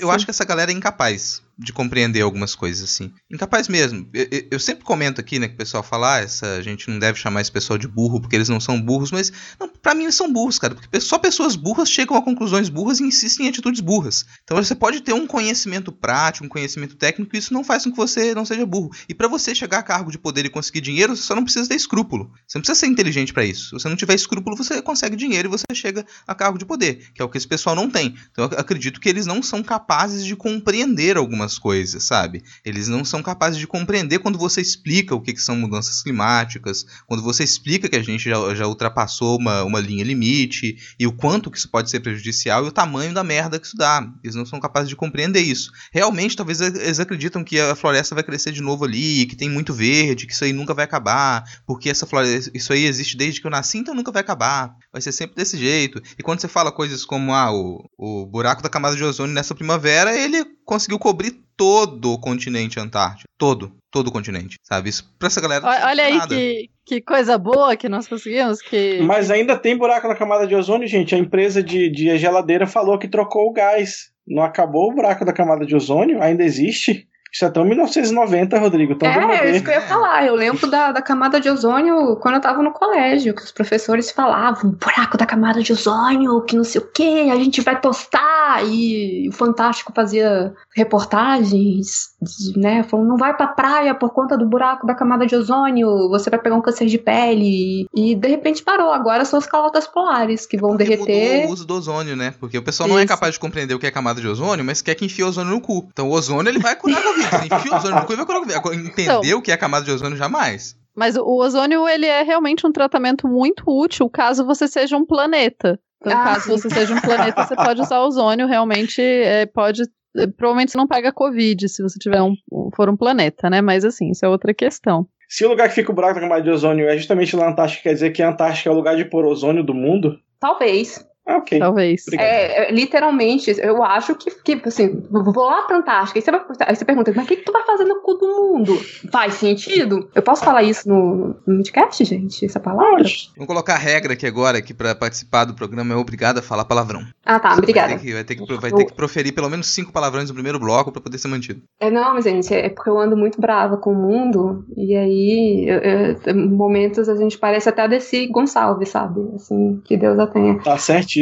Eu, 0.00 0.10
acho 0.12 0.24
que 0.24 0.30
essa 0.30 0.44
galera 0.44 0.70
é 0.70 0.74
incapaz. 0.74 1.42
De 1.58 1.72
compreender 1.72 2.20
algumas 2.22 2.54
coisas, 2.54 2.82
assim. 2.84 3.12
Incapaz 3.30 3.68
mesmo. 3.68 4.08
Eu, 4.12 4.26
eu- 4.52 4.60
sempre 4.60 4.84
comento 4.84 5.20
aqui, 5.20 5.38
né, 5.38 5.46
que 5.48 5.54
o 5.54 5.58
pessoal 5.58 5.82
fala, 5.82 6.16
ah, 6.16 6.20
essa, 6.20 6.56
a 6.56 6.62
gente 6.62 6.90
não 6.90 6.98
deve 6.98 7.18
chamar 7.18 7.40
esse 7.42 7.52
pessoal 7.52 7.78
de 7.78 7.86
burro 7.86 8.20
porque 8.20 8.34
eles 8.36 8.48
não 8.48 8.58
são 8.60 8.80
burros, 8.80 9.10
mas 9.12 9.32
não, 9.60 9.68
pra 9.68 9.94
mim 9.94 10.04
eles 10.04 10.14
são 10.14 10.32
burros, 10.32 10.58
cara, 10.58 10.74
porque 10.74 11.00
só 11.00 11.18
pessoas 11.18 11.54
burras 11.56 11.90
chegam 11.90 12.16
a 12.16 12.22
conclusões 12.22 12.68
burras 12.68 12.98
e 13.00 13.04
insistem 13.04 13.46
em 13.46 13.48
atitudes 13.48 13.80
burras. 13.80 14.24
Então 14.42 14.56
você 14.56 14.74
pode 14.74 15.00
ter 15.02 15.12
um 15.12 15.26
conhecimento 15.26 15.92
prático, 15.92 16.46
um 16.46 16.48
conhecimento 16.48 16.96
técnico, 16.96 17.34
e 17.34 17.38
isso 17.38 17.52
não 17.52 17.62
faz 17.62 17.84
com 17.84 17.90
que 17.90 17.96
você 17.96 18.34
não 18.34 18.44
seja 18.44 18.64
burro. 18.66 18.90
E 19.08 19.14
pra 19.14 19.28
você 19.28 19.54
chegar 19.54 19.78
a 19.78 19.82
cargo 19.82 20.10
de 20.10 20.18
poder 20.18 20.44
e 20.46 20.50
conseguir 20.50 20.80
dinheiro, 20.80 21.14
você 21.14 21.22
só 21.22 21.34
não 21.34 21.44
precisa 21.44 21.68
ter 21.68 21.74
escrúpulo. 21.74 22.32
Você 22.46 22.58
não 22.58 22.62
precisa 22.62 22.78
ser 22.80 22.86
inteligente 22.86 23.32
pra 23.32 23.44
isso. 23.44 23.66
Se 23.66 23.72
você 23.72 23.88
não 23.88 23.96
tiver 23.96 24.14
escrúpulo, 24.14 24.56
você 24.56 24.80
consegue 24.82 25.16
dinheiro 25.16 25.48
e 25.48 25.50
você 25.50 25.64
chega 25.74 26.04
a 26.26 26.34
cargo 26.34 26.58
de 26.58 26.64
poder, 26.64 27.10
que 27.14 27.20
é 27.20 27.24
o 27.24 27.28
que 27.28 27.36
esse 27.38 27.46
pessoal 27.48 27.76
não 27.76 27.90
tem. 27.90 28.14
Então 28.30 28.48
eu 28.50 28.58
acredito 28.58 29.00
que 29.00 29.08
eles 29.08 29.26
não 29.26 29.42
são 29.42 29.62
capazes 29.62 30.24
de 30.24 30.34
compreender 30.34 31.16
algumas 31.16 31.43
coisas, 31.58 32.02
sabe? 32.02 32.42
Eles 32.64 32.88
não 32.88 33.04
são 33.04 33.22
capazes 33.22 33.58
de 33.58 33.66
compreender 33.66 34.18
quando 34.18 34.38
você 34.38 34.60
explica 34.60 35.14
o 35.14 35.20
que, 35.20 35.32
que 35.32 35.40
são 35.40 35.56
mudanças 35.56 36.02
climáticas, 36.02 36.86
quando 37.06 37.22
você 37.22 37.44
explica 37.44 37.88
que 37.88 37.96
a 37.96 38.02
gente 38.02 38.28
já, 38.28 38.54
já 38.54 38.66
ultrapassou 38.66 39.38
uma, 39.38 39.62
uma 39.62 39.80
linha 39.80 40.04
limite 40.04 40.76
e 40.98 41.06
o 41.06 41.12
quanto 41.12 41.50
que 41.50 41.58
isso 41.58 41.68
pode 41.68 41.90
ser 41.90 42.00
prejudicial 42.00 42.64
e 42.64 42.68
o 42.68 42.72
tamanho 42.72 43.12
da 43.12 43.22
merda 43.22 43.58
que 43.58 43.66
isso 43.66 43.76
dá. 43.76 44.06
Eles 44.22 44.34
não 44.34 44.46
são 44.46 44.58
capazes 44.58 44.88
de 44.88 44.96
compreender 44.96 45.40
isso. 45.40 45.70
Realmente, 45.92 46.36
talvez 46.36 46.60
eles 46.60 47.00
acreditam 47.00 47.44
que 47.44 47.60
a 47.60 47.74
floresta 47.74 48.14
vai 48.14 48.24
crescer 48.24 48.52
de 48.52 48.62
novo 48.62 48.84
ali, 48.84 49.26
que 49.26 49.36
tem 49.36 49.50
muito 49.50 49.74
verde, 49.74 50.26
que 50.26 50.32
isso 50.32 50.44
aí 50.44 50.52
nunca 50.52 50.74
vai 50.74 50.84
acabar, 50.84 51.44
porque 51.66 51.90
essa 51.90 52.06
floresta, 52.06 52.50
isso 52.54 52.72
aí 52.72 52.84
existe 52.84 53.16
desde 53.16 53.40
que 53.40 53.46
eu 53.46 53.50
nasci, 53.50 53.78
então 53.78 53.94
nunca 53.94 54.12
vai 54.12 54.22
acabar. 54.22 54.74
Vai 54.92 55.02
ser 55.02 55.12
sempre 55.12 55.36
desse 55.36 55.58
jeito. 55.58 56.02
E 56.18 56.22
quando 56.22 56.40
você 56.40 56.48
fala 56.48 56.72
coisas 56.72 57.04
como 57.04 57.32
ah, 57.34 57.52
o, 57.52 57.84
o 57.98 58.26
buraco 58.26 58.62
da 58.62 58.68
camada 58.68 58.96
de 58.96 59.04
ozônio 59.04 59.34
nessa 59.34 59.54
primavera, 59.54 60.16
ele 60.16 60.44
conseguiu 60.64 60.98
cobrir 60.98 61.32
todo 61.56 62.12
o 62.12 62.18
continente 62.18 62.80
antártico. 62.80 63.28
Todo. 63.38 63.72
Todo 63.90 64.08
o 64.08 64.12
continente. 64.12 64.56
Sabe? 64.62 64.88
Isso 64.88 65.14
pra 65.18 65.28
essa 65.28 65.40
galera. 65.40 65.64
Olha 65.66 65.86
olha 65.86 66.04
aí 66.04 66.20
que, 66.28 66.70
que 66.84 67.00
coisa 67.00 67.38
boa 67.38 67.76
que 67.76 67.88
nós 67.88 68.08
conseguimos. 68.08 68.60
Que... 68.60 69.00
Mas 69.02 69.30
ainda 69.30 69.56
tem 69.56 69.76
buraco 69.76 70.08
na 70.08 70.16
camada 70.16 70.46
de 70.46 70.54
ozônio, 70.54 70.88
gente. 70.88 71.14
A 71.14 71.18
empresa 71.18 71.62
de, 71.62 71.88
de 71.90 72.16
geladeira 72.18 72.66
falou 72.66 72.98
que 72.98 73.08
trocou 73.08 73.48
o 73.48 73.52
gás. 73.52 74.12
Não 74.26 74.42
acabou 74.42 74.90
o 74.90 74.94
buraco 74.94 75.24
da 75.24 75.32
camada 75.32 75.64
de 75.66 75.76
ozônio? 75.76 76.22
Ainda 76.22 76.42
existe? 76.42 77.06
Isso 77.34 77.44
é 77.44 77.50
tão 77.50 77.64
1990, 77.64 78.58
Rodrigo. 78.60 78.92
Então 78.92 79.12
vamos 79.12 79.36
É, 79.36 79.50
isso 79.50 79.64
que 79.64 79.70
eu 79.70 79.74
ia 79.74 79.80
falar. 79.80 80.24
Eu 80.24 80.36
lembro 80.36 80.70
da, 80.70 80.92
da 80.92 81.02
camada 81.02 81.40
de 81.40 81.50
ozônio 81.50 82.14
quando 82.16 82.36
eu 82.36 82.40
tava 82.40 82.62
no 82.62 82.70
colégio, 82.72 83.34
que 83.34 83.42
os 83.42 83.50
professores 83.50 84.12
falavam, 84.12 84.70
buraco 84.70 85.18
da 85.18 85.26
camada 85.26 85.60
de 85.60 85.72
ozônio, 85.72 86.40
que 86.42 86.54
não 86.54 86.62
sei 86.62 86.80
o 86.80 86.86
que, 86.86 87.30
a 87.30 87.34
gente 87.34 87.60
vai 87.60 87.80
postar. 87.80 88.64
E 88.64 89.28
o 89.28 89.32
Fantástico 89.32 89.92
fazia 89.92 90.54
reportagens, 90.76 92.10
né? 92.54 92.84
Falando, 92.84 93.08
não 93.08 93.16
vai 93.16 93.36
pra 93.36 93.48
praia 93.48 93.94
por 93.96 94.10
conta 94.10 94.38
do 94.38 94.46
buraco 94.46 94.86
da 94.86 94.94
camada 94.94 95.26
de 95.26 95.34
ozônio, 95.34 96.08
você 96.08 96.30
vai 96.30 96.38
pegar 96.38 96.54
um 96.54 96.62
câncer 96.62 96.86
de 96.86 96.98
pele. 96.98 97.88
E 97.92 98.14
de 98.14 98.28
repente 98.28 98.62
parou. 98.62 98.92
Agora 98.92 99.24
são 99.24 99.40
as 99.40 99.46
calotas 99.46 99.88
polares 99.88 100.46
que 100.46 100.56
vão 100.56 100.76
Porque 100.76 100.84
derreter. 100.84 101.48
o 101.48 101.52
uso 101.52 101.66
do 101.66 101.74
ozônio, 101.74 102.14
né? 102.14 102.32
Porque 102.38 102.56
o 102.56 102.62
pessoal 102.62 102.88
não 102.88 102.96
é 102.96 103.02
Isso. 103.02 103.08
capaz 103.08 103.34
de 103.34 103.40
compreender 103.40 103.74
o 103.74 103.78
que 103.80 103.88
é 103.88 103.90
camada 103.90 104.20
de 104.20 104.28
ozônio, 104.28 104.64
mas 104.64 104.80
quer 104.80 104.94
que 104.94 105.04
enfie 105.04 105.24
ozônio 105.24 105.50
no 105.52 105.60
cu. 105.60 105.88
Então 105.92 106.08
o 106.08 106.12
ozônio 106.12 106.48
ele 106.48 106.60
vai 106.60 106.76
curar 106.76 106.98
a 106.98 107.23
Enfia 107.46 107.72
o 107.72 107.76
ozônio 107.76 108.00
no 108.00 108.06
cu 108.06 108.12
e 108.12 108.24
Covid. 108.26 108.54
Agora, 108.54 108.74
entender 108.76 109.02
Então. 109.04 109.38
o 109.38 109.42
que 109.42 109.52
é 109.52 109.56
camada 109.56 109.84
de 109.84 109.90
ozônio 109.90 110.16
jamais. 110.16 110.76
Mas 110.96 111.16
o- 111.16 111.24
ozônio, 111.24 111.88
ele 111.88 112.06
é 112.06 112.22
realmente 112.22 112.66
um 112.66 112.72
tratamento 112.72 113.26
muito 113.26 113.64
útil 113.66 114.08
caso 114.08 114.46
você 114.46 114.68
seja 114.68 114.96
um 114.96 115.04
planeta. 115.04 115.78
Então, 116.00 116.12
Ah, 116.18 116.24
caso 116.24 116.48
você 116.50 116.68
seja 116.70 116.94
um 116.94 117.00
planeta, 117.00 117.44
você 117.46 117.56
pode 117.56 117.80
usar 117.80 118.00
ozônio, 118.00 118.46
realmente 118.46 119.00
é, 119.02 119.46
pode. 119.46 119.82
é, 120.16 120.26
Provavelmente 120.26 120.70
você 120.72 120.78
não 120.78 120.86
pega 120.86 121.10
Covid 121.12 121.68
se 121.68 121.82
você 121.82 121.98
tiver 121.98 122.20
um, 122.22 122.34
for 122.76 122.88
um 122.90 122.96
planeta, 122.96 123.48
né? 123.50 123.60
Mas 123.62 123.84
assim, 123.84 124.10
isso 124.10 124.24
é 124.24 124.28
outra 124.28 124.52
questão. 124.54 125.06
Se 125.28 125.44
o 125.44 125.48
lugar 125.48 125.68
que 125.68 125.74
fica 125.74 125.90
o 125.90 125.94
buraco 125.94 126.14
da 126.14 126.20
camada 126.20 126.42
de 126.42 126.50
ozônio 126.50 126.86
é 126.88 126.96
justamente 126.96 127.34
na 127.34 127.48
Antártica, 127.48 127.82
quer 127.84 127.94
dizer 127.94 128.10
que 128.10 128.22
a 128.22 128.28
Antártica 128.30 128.68
é 128.68 128.72
o 128.72 128.76
lugar 128.76 128.94
de 128.96 129.04
pôr 129.06 129.24
ozônio 129.24 129.64
do 129.64 129.74
mundo? 129.74 130.16
Talvez. 130.38 131.04
Ah, 131.26 131.38
ok. 131.38 131.58
Talvez. 131.58 132.04
Obrigado. 132.06 132.26
É, 132.26 132.68
é, 132.68 132.72
literalmente, 132.72 133.54
eu 133.58 133.82
acho 133.82 134.14
que, 134.14 134.30
que 134.30 134.68
assim, 134.68 135.02
vou 135.10 135.44
lá 135.46 135.62
pra 135.62 135.78
Antártica, 135.78 136.18
aí 136.18 136.22
você, 136.22 136.30
vai, 136.30 136.40
aí 136.66 136.76
você 136.76 136.84
pergunta, 136.84 137.12
mas 137.16 137.24
o 137.24 137.28
que, 137.28 137.36
que 137.36 137.44
tu 137.44 137.52
vai 137.52 137.62
fazer 137.64 137.84
no 137.84 138.00
cu 138.02 138.14
do 138.14 138.26
mundo? 138.26 138.74
Faz 139.10 139.34
sentido? 139.34 140.08
Eu 140.14 140.22
posso 140.22 140.44
falar 140.44 140.62
isso 140.62 140.88
no, 140.88 141.34
no 141.46 141.56
podcast, 141.56 142.04
gente? 142.04 142.44
Essa 142.44 142.60
palavra? 142.60 142.96
Pode. 142.98 143.30
Vamos 143.36 143.46
colocar 143.46 143.74
a 143.74 143.78
regra 143.78 144.12
aqui 144.12 144.26
agora, 144.26 144.60
que 144.60 144.74
pra 144.74 144.94
participar 144.94 145.44
do 145.46 145.54
programa 145.54 145.94
é 145.94 145.96
obrigado 145.96 146.38
a 146.38 146.42
falar 146.42 146.64
palavrão. 146.66 147.00
Ah, 147.24 147.40
tá, 147.40 147.50
Vai 147.50 147.58
obrigada. 147.58 147.94
ter, 147.94 148.00
que, 148.00 148.12
vai, 148.12 148.24
ter 148.24 148.36
que, 148.36 148.54
vai 148.56 148.70
ter 148.72 148.84
que 148.84 148.92
proferir 148.92 149.32
pelo 149.34 149.48
menos 149.48 149.66
cinco 149.68 149.92
palavrões 149.92 150.28
no 150.28 150.34
primeiro 150.34 150.58
bloco 150.58 150.92
pra 150.92 151.00
poder 151.00 151.16
ser 151.18 151.28
mantido. 151.28 151.62
É, 151.80 151.90
não, 151.90 152.14
mas 152.14 152.24
gente, 152.24 152.52
é 152.54 152.68
porque 152.68 152.90
eu 152.90 152.98
ando 152.98 153.16
muito 153.16 153.40
brava 153.40 153.76
com 153.78 153.92
o 153.92 153.96
mundo, 153.96 154.64
e 154.76 154.94
aí, 154.94 155.64
eu- 155.66 155.78
eu- 155.78 156.36
momentos 156.50 157.08
a 157.08 157.16
gente 157.16 157.38
parece 157.38 157.68
até 157.68 157.82
a 157.82 157.86
Desi 157.86 158.26
Gonçalves, 158.26 158.90
sabe? 158.90 159.20
Assim, 159.34 159.80
que 159.84 159.96
Deus 159.96 160.18
a 160.18 160.26
tenha. 160.26 160.58
Tá 160.60 160.76
certíssimo. 160.76 161.13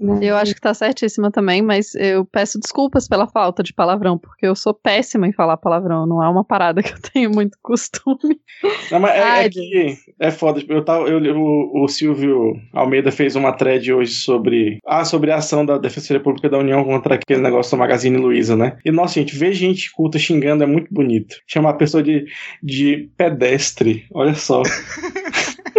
Né? 0.00 0.18
Eu 0.22 0.36
acho 0.36 0.54
que 0.54 0.60
tá 0.60 0.72
certíssima 0.72 1.30
também, 1.30 1.60
mas 1.60 1.94
eu 1.96 2.24
peço 2.24 2.58
desculpas 2.60 3.08
pela 3.08 3.26
falta 3.26 3.64
de 3.64 3.72
palavrão, 3.72 4.16
porque 4.16 4.46
eu 4.46 4.54
sou 4.54 4.72
péssima 4.72 5.26
em 5.26 5.32
falar 5.32 5.56
palavrão. 5.56 6.06
Não 6.06 6.22
é 6.22 6.28
uma 6.28 6.44
parada 6.44 6.82
que 6.82 6.92
eu 6.92 7.00
tenho 7.12 7.30
muito 7.30 7.58
costume. 7.60 8.40
Não, 8.92 9.00
mas 9.00 9.16
é, 9.16 9.22
Ai, 9.22 9.44
é 9.46 9.50
que 9.50 9.96
é 10.20 10.30
foda. 10.30 10.62
Eu 10.68 10.84
tava, 10.84 11.08
eu, 11.08 11.18
o, 11.36 11.84
o 11.84 11.88
Silvio 11.88 12.54
Almeida 12.72 13.10
fez 13.10 13.34
uma 13.34 13.52
thread 13.52 13.92
hoje 13.92 14.12
sobre, 14.12 14.78
ah, 14.86 15.04
sobre 15.04 15.32
a 15.32 15.36
ação 15.36 15.66
da 15.66 15.76
Defensoria 15.78 16.22
Pública 16.22 16.48
da 16.48 16.58
União 16.58 16.84
contra 16.84 17.16
aquele 17.16 17.42
negócio 17.42 17.76
do 17.76 17.80
Magazine 17.80 18.16
Luiza, 18.16 18.56
né? 18.56 18.78
E, 18.84 18.92
nossa, 18.92 19.14
gente, 19.14 19.36
ver 19.36 19.52
gente 19.52 19.90
culta 19.92 20.18
xingando 20.18 20.62
é 20.62 20.66
muito 20.66 20.92
bonito. 20.94 21.36
Chamar 21.46 21.70
a 21.70 21.74
pessoa 21.74 22.02
de, 22.02 22.24
de 22.62 23.10
pedestre, 23.16 24.06
olha 24.12 24.34
só. 24.34 24.62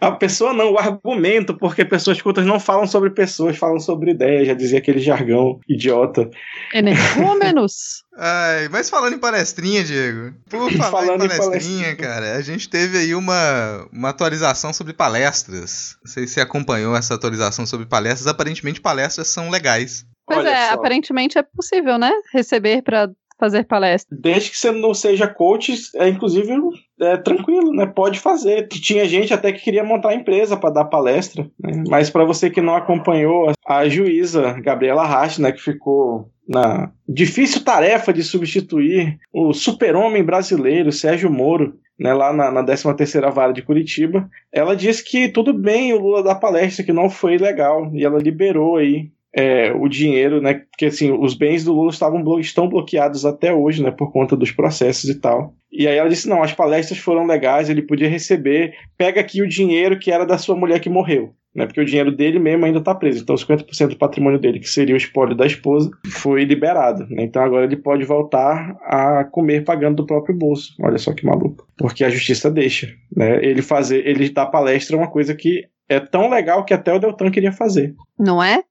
A 0.00 0.12
pessoa 0.12 0.52
não, 0.52 0.72
o 0.72 0.78
argumento, 0.78 1.54
porque 1.56 1.84
pessoas 1.84 2.20
cultas 2.20 2.46
não 2.46 2.60
falam 2.60 2.86
sobre 2.86 3.10
pessoas, 3.10 3.56
falam 3.56 3.78
sobre 3.78 4.10
ideias, 4.12 4.46
já 4.46 4.54
dizia 4.54 4.78
aquele 4.78 4.98
jargão 4.98 5.60
idiota. 5.68 6.30
Energúmenos. 6.72 8.04
Ai, 8.18 8.68
mas 8.70 8.88
falando 8.88 9.14
em 9.14 9.18
palestrinha, 9.18 9.84
Diego. 9.84 10.34
Por 10.48 10.72
falar 10.76 10.90
Falando 10.90 11.22
em 11.22 11.26
em 11.26 11.28
palestrinha, 11.28 11.82
palestrinha. 11.84 11.96
cara, 11.96 12.36
a 12.36 12.40
gente 12.40 12.68
teve 12.68 12.98
aí 12.98 13.14
uma, 13.14 13.86
uma 13.92 14.08
atualização 14.10 14.72
sobre 14.72 14.92
palestras. 14.92 15.96
Não 16.04 16.12
sei 16.12 16.26
se 16.26 16.34
você 16.34 16.40
acompanhou 16.40 16.96
essa 16.96 17.14
atualização 17.14 17.66
sobre 17.66 17.86
palestras. 17.86 18.26
Aparentemente, 18.26 18.80
palestras 18.80 19.28
são 19.28 19.50
legais. 19.50 20.06
Pois 20.26 20.40
Olha 20.40 20.50
é, 20.50 20.68
só. 20.68 20.74
aparentemente 20.74 21.38
é 21.38 21.42
possível, 21.42 21.98
né? 21.98 22.10
Receber 22.32 22.82
pra 22.82 23.08
fazer 23.38 23.64
palestra. 23.64 24.16
Desde 24.20 24.50
que 24.50 24.58
você 24.58 24.72
não 24.72 24.94
seja 24.94 25.26
coach, 25.26 25.74
é 25.94 26.08
inclusive 26.08 26.52
é 27.00 27.16
tranquilo, 27.16 27.72
né? 27.72 27.86
Pode 27.86 28.18
fazer. 28.18 28.68
Tinha 28.68 29.06
gente 29.06 29.32
até 29.32 29.52
que 29.52 29.62
queria 29.62 29.84
montar 29.84 30.14
empresa 30.14 30.56
para 30.56 30.70
dar 30.70 30.84
palestra, 30.86 31.48
né? 31.60 31.84
mas 31.88 32.08
para 32.08 32.24
você 32.24 32.48
que 32.48 32.60
não 32.60 32.74
acompanhou, 32.74 33.52
a 33.66 33.88
juíza 33.88 34.54
Gabriela 34.60 35.04
Rasch, 35.04 35.38
né, 35.38 35.52
que 35.52 35.60
ficou 35.60 36.30
na 36.48 36.90
difícil 37.08 37.64
tarefa 37.64 38.12
de 38.12 38.22
substituir 38.22 39.18
o 39.32 39.52
super-homem 39.52 40.22
brasileiro 40.22 40.92
Sérgio 40.92 41.30
Moro, 41.30 41.74
né, 41.98 42.12
lá 42.12 42.32
na, 42.32 42.50
na 42.50 42.64
13ª 42.64 43.30
Vara 43.32 43.52
de 43.52 43.62
Curitiba, 43.62 44.28
ela 44.52 44.76
disse 44.76 45.02
que 45.04 45.28
tudo 45.28 45.52
bem 45.52 45.92
o 45.92 45.98
Lula 45.98 46.22
dar 46.22 46.36
palestra, 46.36 46.84
que 46.84 46.92
não 46.92 47.10
foi 47.10 47.36
legal, 47.36 47.90
e 47.94 48.04
ela 48.04 48.18
liberou 48.18 48.76
aí 48.76 49.10
é, 49.36 49.70
o 49.70 49.86
dinheiro, 49.86 50.40
né? 50.40 50.54
Porque 50.54 50.86
assim, 50.86 51.12
os 51.12 51.34
bens 51.34 51.62
do 51.62 51.74
Lula 51.74 51.90
estavam 51.90 52.40
estão 52.40 52.66
bloqueados 52.66 53.26
até 53.26 53.52
hoje, 53.52 53.82
né? 53.82 53.90
Por 53.90 54.10
conta 54.10 54.34
dos 54.34 54.50
processos 54.50 55.10
e 55.10 55.20
tal. 55.20 55.52
E 55.70 55.86
aí 55.86 55.98
ela 55.98 56.08
disse: 56.08 56.26
não, 56.26 56.42
as 56.42 56.54
palestras 56.54 56.98
foram 56.98 57.26
legais, 57.26 57.68
ele 57.68 57.82
podia 57.82 58.08
receber, 58.08 58.72
pega 58.96 59.20
aqui 59.20 59.42
o 59.42 59.48
dinheiro 59.48 59.98
que 59.98 60.10
era 60.10 60.24
da 60.24 60.38
sua 60.38 60.56
mulher 60.56 60.80
que 60.80 60.88
morreu. 60.88 61.34
Né, 61.54 61.64
porque 61.64 61.80
o 61.80 61.86
dinheiro 61.86 62.14
dele 62.14 62.38
mesmo 62.38 62.66
ainda 62.66 62.80
está 62.80 62.94
preso. 62.94 63.22
Então, 63.22 63.34
50% 63.34 63.88
do 63.88 63.96
patrimônio 63.96 64.38
dele, 64.38 64.60
que 64.60 64.68
seria 64.68 64.94
o 64.94 64.98
espólio 64.98 65.34
da 65.34 65.46
esposa, 65.46 65.90
foi 66.06 66.44
liberado. 66.44 67.06
né? 67.08 67.22
Então, 67.22 67.42
agora 67.42 67.64
ele 67.64 67.78
pode 67.78 68.04
voltar 68.04 68.76
a 68.82 69.24
comer 69.24 69.64
pagando 69.64 69.96
do 69.96 70.06
próprio 70.06 70.36
bolso. 70.36 70.74
Olha 70.82 70.98
só 70.98 71.14
que 71.14 71.24
maluco. 71.24 71.66
Porque 71.78 72.04
a 72.04 72.10
justiça 72.10 72.50
deixa. 72.50 72.94
Né? 73.10 73.42
Ele 73.42 73.62
fazer, 73.62 74.06
ele 74.06 74.28
dar 74.28 74.44
palestra 74.46 74.96
é 74.96 74.98
uma 74.98 75.10
coisa 75.10 75.34
que 75.34 75.62
é 75.88 75.98
tão 75.98 76.28
legal 76.28 76.62
que 76.62 76.74
até 76.74 76.92
o 76.92 76.98
Deltan 76.98 77.30
queria 77.30 77.52
fazer. 77.52 77.94
Não 78.18 78.42
é? 78.42 78.62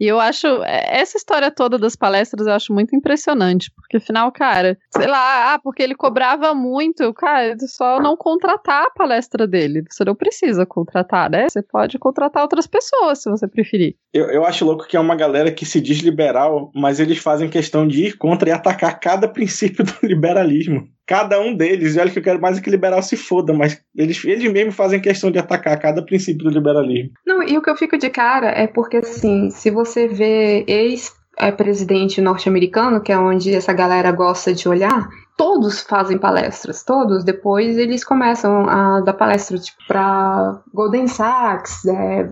E 0.00 0.06
eu 0.06 0.18
acho, 0.18 0.46
é, 0.64 0.98
essa 0.98 1.18
história 1.18 1.50
toda 1.50 1.78
das 1.78 1.94
palestras 1.94 2.46
eu 2.46 2.54
acho 2.54 2.72
muito 2.72 2.96
impressionante, 2.96 3.70
porque 3.76 3.98
afinal, 3.98 4.32
cara, 4.32 4.78
sei 4.96 5.06
lá, 5.06 5.52
ah, 5.52 5.58
porque 5.62 5.82
ele 5.82 5.94
cobrava 5.94 6.54
muito, 6.54 7.12
cara, 7.12 7.52
é 7.52 7.56
só 7.66 8.00
não 8.00 8.16
contratar 8.16 8.84
a 8.84 8.90
palestra 8.90 9.46
dele. 9.46 9.84
Você 9.90 10.02
não 10.02 10.14
precisa 10.14 10.64
contratar, 10.64 11.30
né? 11.30 11.48
Você 11.50 11.62
pode 11.62 11.98
contratar 11.98 12.42
outras 12.42 12.66
pessoas 12.66 13.20
se 13.20 13.28
você 13.30 13.46
preferir. 13.46 13.94
Eu, 14.12 14.30
eu 14.30 14.44
acho 14.46 14.64
louco 14.64 14.86
que 14.86 14.96
é 14.96 15.00
uma 15.00 15.14
galera 15.14 15.52
que 15.52 15.66
se 15.66 15.82
diz 15.82 15.98
liberal, 15.98 16.70
mas 16.74 16.98
eles 16.98 17.18
fazem 17.18 17.50
questão 17.50 17.86
de 17.86 18.06
ir 18.06 18.16
contra 18.16 18.48
e 18.48 18.52
atacar 18.52 18.98
cada 18.98 19.28
princípio 19.30 19.84
do 19.84 19.92
liberalismo. 20.02 20.88
Cada 21.10 21.40
um 21.40 21.56
deles, 21.56 21.96
e 21.96 21.98
olha 21.98 22.08
que 22.08 22.20
eu 22.20 22.22
quero 22.22 22.40
mais 22.40 22.56
é 22.56 22.60
que 22.60 22.70
liberal 22.70 23.02
se 23.02 23.16
foda, 23.16 23.52
mas 23.52 23.82
eles, 23.96 24.24
eles 24.24 24.52
mesmos 24.52 24.76
fazem 24.76 25.00
questão 25.00 25.28
de 25.28 25.40
atacar 25.40 25.76
cada 25.76 26.04
princípio 26.04 26.44
do 26.44 26.50
liberalismo. 26.50 27.10
Não, 27.26 27.42
e 27.42 27.58
o 27.58 27.62
que 27.62 27.68
eu 27.68 27.74
fico 27.74 27.98
de 27.98 28.08
cara 28.08 28.46
é 28.46 28.68
porque, 28.68 28.98
assim, 28.98 29.50
se 29.50 29.72
você 29.72 30.06
vê 30.06 30.64
ex 30.68 31.12
é 31.36 31.50
presidente 31.50 32.20
norte-americano, 32.20 33.02
que 33.02 33.10
é 33.10 33.18
onde 33.18 33.52
essa 33.52 33.72
galera 33.72 34.12
gosta 34.12 34.54
de 34.54 34.68
olhar, 34.68 35.08
todos 35.36 35.80
fazem 35.80 36.16
palestras, 36.16 36.84
todos. 36.84 37.24
Depois 37.24 37.76
eles 37.76 38.04
começam 38.04 38.68
a 38.68 39.00
dar 39.00 39.14
palestras 39.14 39.64
tipo, 39.64 39.78
para 39.88 40.62
Golden 40.72 41.08
Sachs, 41.08 41.86
é, 41.86 42.28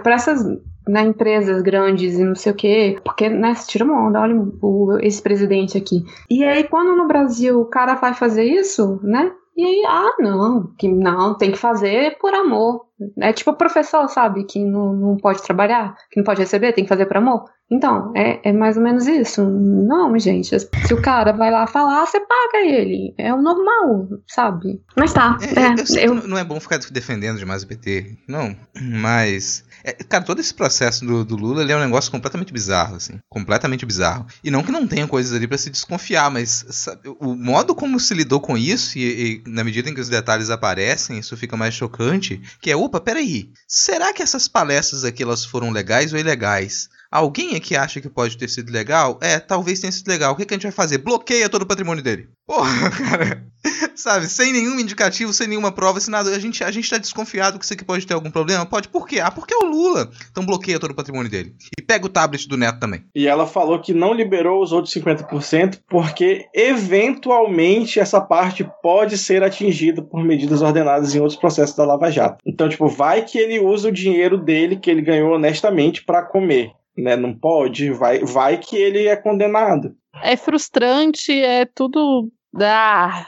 para 0.00 0.14
essas 0.14 0.44
né, 0.86 1.02
empresas 1.02 1.62
grandes 1.62 2.18
e 2.18 2.24
não 2.24 2.34
sei 2.34 2.52
o 2.52 2.56
quê, 2.56 2.98
porque, 3.04 3.28
né, 3.28 3.54
se 3.54 3.68
tira 3.68 3.84
uma 3.84 4.08
onda, 4.08 4.20
olha 4.20 4.34
o, 4.60 4.98
esse 5.00 5.22
presidente 5.22 5.78
aqui. 5.78 6.04
E 6.30 6.44
aí, 6.44 6.64
quando 6.64 6.96
no 6.96 7.06
Brasil 7.06 7.60
o 7.60 7.66
cara 7.66 7.94
vai 7.94 8.14
fazer 8.14 8.44
isso, 8.44 9.00
né, 9.02 9.32
e 9.54 9.64
aí, 9.64 9.84
ah, 9.86 10.16
não, 10.18 10.72
que 10.78 10.88
não, 10.88 11.36
tem 11.36 11.52
que 11.52 11.58
fazer 11.58 12.16
por 12.18 12.32
amor. 12.32 12.86
É 13.20 13.32
tipo 13.32 13.50
o 13.50 13.56
professor, 13.56 14.08
sabe, 14.08 14.44
que 14.44 14.64
não, 14.64 14.94
não 14.94 15.16
pode 15.16 15.42
trabalhar, 15.42 15.94
que 16.10 16.18
não 16.18 16.24
pode 16.24 16.40
receber, 16.40 16.72
tem 16.72 16.84
que 16.84 16.88
fazer 16.88 17.04
por 17.04 17.18
amor. 17.18 17.44
Então, 17.70 18.12
é, 18.14 18.48
é 18.48 18.52
mais 18.52 18.76
ou 18.76 18.82
menos 18.82 19.06
isso. 19.06 19.42
Não, 19.42 20.18
gente, 20.18 20.58
se 20.58 20.94
o 20.94 21.02
cara 21.02 21.32
vai 21.32 21.50
lá 21.50 21.66
falar, 21.66 22.06
você 22.06 22.20
paga 22.20 22.64
ele. 22.64 23.14
É 23.18 23.32
o 23.32 23.42
normal, 23.42 24.08
sabe? 24.26 24.80
Mas 24.96 25.12
tá. 25.12 25.36
É, 25.42 26.00
é, 26.00 26.06
eu 26.06 26.14
eu... 26.14 26.28
Não 26.28 26.38
é 26.38 26.44
bom 26.44 26.60
ficar 26.60 26.78
defendendo 26.90 27.38
demais 27.38 27.62
o 27.62 27.68
PT, 27.68 28.18
não, 28.28 28.54
mas 28.80 29.64
é, 29.84 29.92
cara, 29.92 30.24
todo 30.24 30.40
esse 30.40 30.54
processo 30.54 31.04
do, 31.04 31.24
do 31.24 31.36
Lula 31.36 31.70
é 31.70 31.76
um 31.76 31.80
negócio 31.80 32.10
completamente 32.10 32.52
bizarro, 32.52 32.96
assim. 32.96 33.18
Completamente 33.28 33.84
bizarro. 33.84 34.26
E 34.42 34.50
não 34.50 34.62
que 34.62 34.72
não 34.72 34.86
tenha 34.86 35.06
coisas 35.06 35.32
ali 35.32 35.46
para 35.46 35.58
se 35.58 35.70
desconfiar, 35.70 36.30
mas 36.30 36.64
sabe, 36.70 37.08
o 37.20 37.34
modo 37.34 37.74
como 37.74 37.98
se 37.98 38.14
lidou 38.14 38.40
com 38.40 38.56
isso, 38.56 38.98
e, 38.98 39.42
e, 39.46 39.50
na 39.50 39.64
medida 39.64 39.90
em 39.90 39.94
que 39.94 40.00
os 40.00 40.08
detalhes 40.08 40.50
aparecem, 40.50 41.18
isso 41.18 41.36
fica 41.36 41.56
mais 41.56 41.74
chocante, 41.74 42.40
que 42.60 42.70
é, 42.70 42.76
opa, 42.76 43.00
peraí, 43.00 43.50
será 43.66 44.12
que 44.12 44.22
essas 44.22 44.48
palestras 44.48 45.04
aqui 45.04 45.22
elas 45.22 45.44
foram 45.44 45.70
legais 45.70 46.12
ou 46.12 46.18
ilegais? 46.18 46.88
Alguém 47.12 47.54
aqui 47.56 47.76
acha 47.76 48.00
que 48.00 48.08
pode 48.08 48.38
ter 48.38 48.48
sido 48.48 48.72
legal? 48.72 49.18
É, 49.20 49.38
talvez 49.38 49.80
tenha 49.80 49.92
sido 49.92 50.08
legal. 50.08 50.32
O 50.32 50.36
que, 50.36 50.46
que 50.46 50.54
a 50.54 50.56
gente 50.56 50.62
vai 50.62 50.72
fazer? 50.72 50.96
Bloqueia 50.96 51.46
todo 51.46 51.60
o 51.60 51.66
patrimônio 51.66 52.02
dele. 52.02 52.26
Porra, 52.46 52.88
cara. 52.90 53.46
Sabe, 53.94 54.26
sem 54.26 54.50
nenhum 54.50 54.80
indicativo, 54.80 55.32
sem 55.32 55.46
nenhuma 55.46 55.70
prova, 55.70 56.00
sem 56.00 56.10
nada. 56.10 56.30
A 56.30 56.38
gente, 56.38 56.64
a 56.64 56.70
gente 56.70 56.88
tá 56.88 56.96
desconfiado 56.96 57.58
que 57.58 57.64
isso 57.66 57.74
aqui 57.74 57.84
pode 57.84 58.06
ter 58.06 58.14
algum 58.14 58.30
problema? 58.30 58.64
Pode. 58.64 58.88
Por 58.88 59.06
quê? 59.06 59.20
Ah, 59.20 59.30
porque 59.30 59.52
é 59.52 59.58
o 59.58 59.68
Lula. 59.68 60.10
Então 60.30 60.44
bloqueia 60.44 60.80
todo 60.80 60.92
o 60.92 60.94
patrimônio 60.94 61.30
dele. 61.30 61.54
E 61.78 61.82
pega 61.82 62.06
o 62.06 62.08
tablet 62.08 62.48
do 62.48 62.56
neto 62.56 62.80
também. 62.80 63.04
E 63.14 63.28
ela 63.28 63.46
falou 63.46 63.78
que 63.78 63.92
não 63.92 64.14
liberou 64.14 64.62
os 64.62 64.72
outros 64.72 64.94
50% 64.94 65.80
porque, 65.86 66.46
eventualmente, 66.54 68.00
essa 68.00 68.22
parte 68.22 68.66
pode 68.82 69.18
ser 69.18 69.42
atingida 69.42 70.00
por 70.00 70.24
medidas 70.24 70.62
ordenadas 70.62 71.14
em 71.14 71.20
outros 71.20 71.38
processos 71.38 71.76
da 71.76 71.84
Lava 71.84 72.10
Jato. 72.10 72.38
Então, 72.46 72.70
tipo, 72.70 72.88
vai 72.88 73.22
que 73.22 73.38
ele 73.38 73.60
usa 73.60 73.88
o 73.88 73.92
dinheiro 73.92 74.38
dele, 74.38 74.76
que 74.76 74.90
ele 74.90 75.02
ganhou 75.02 75.34
honestamente, 75.34 76.02
para 76.02 76.22
comer 76.22 76.72
né? 76.96 77.16
Não 77.16 77.34
pode, 77.34 77.90
vai, 77.90 78.20
vai 78.20 78.58
que 78.58 78.76
ele 78.76 79.06
é 79.06 79.16
condenado. 79.16 79.94
É 80.22 80.36
frustrante, 80.36 81.32
é 81.32 81.64
tudo. 81.64 82.30
Ah, 82.60 83.26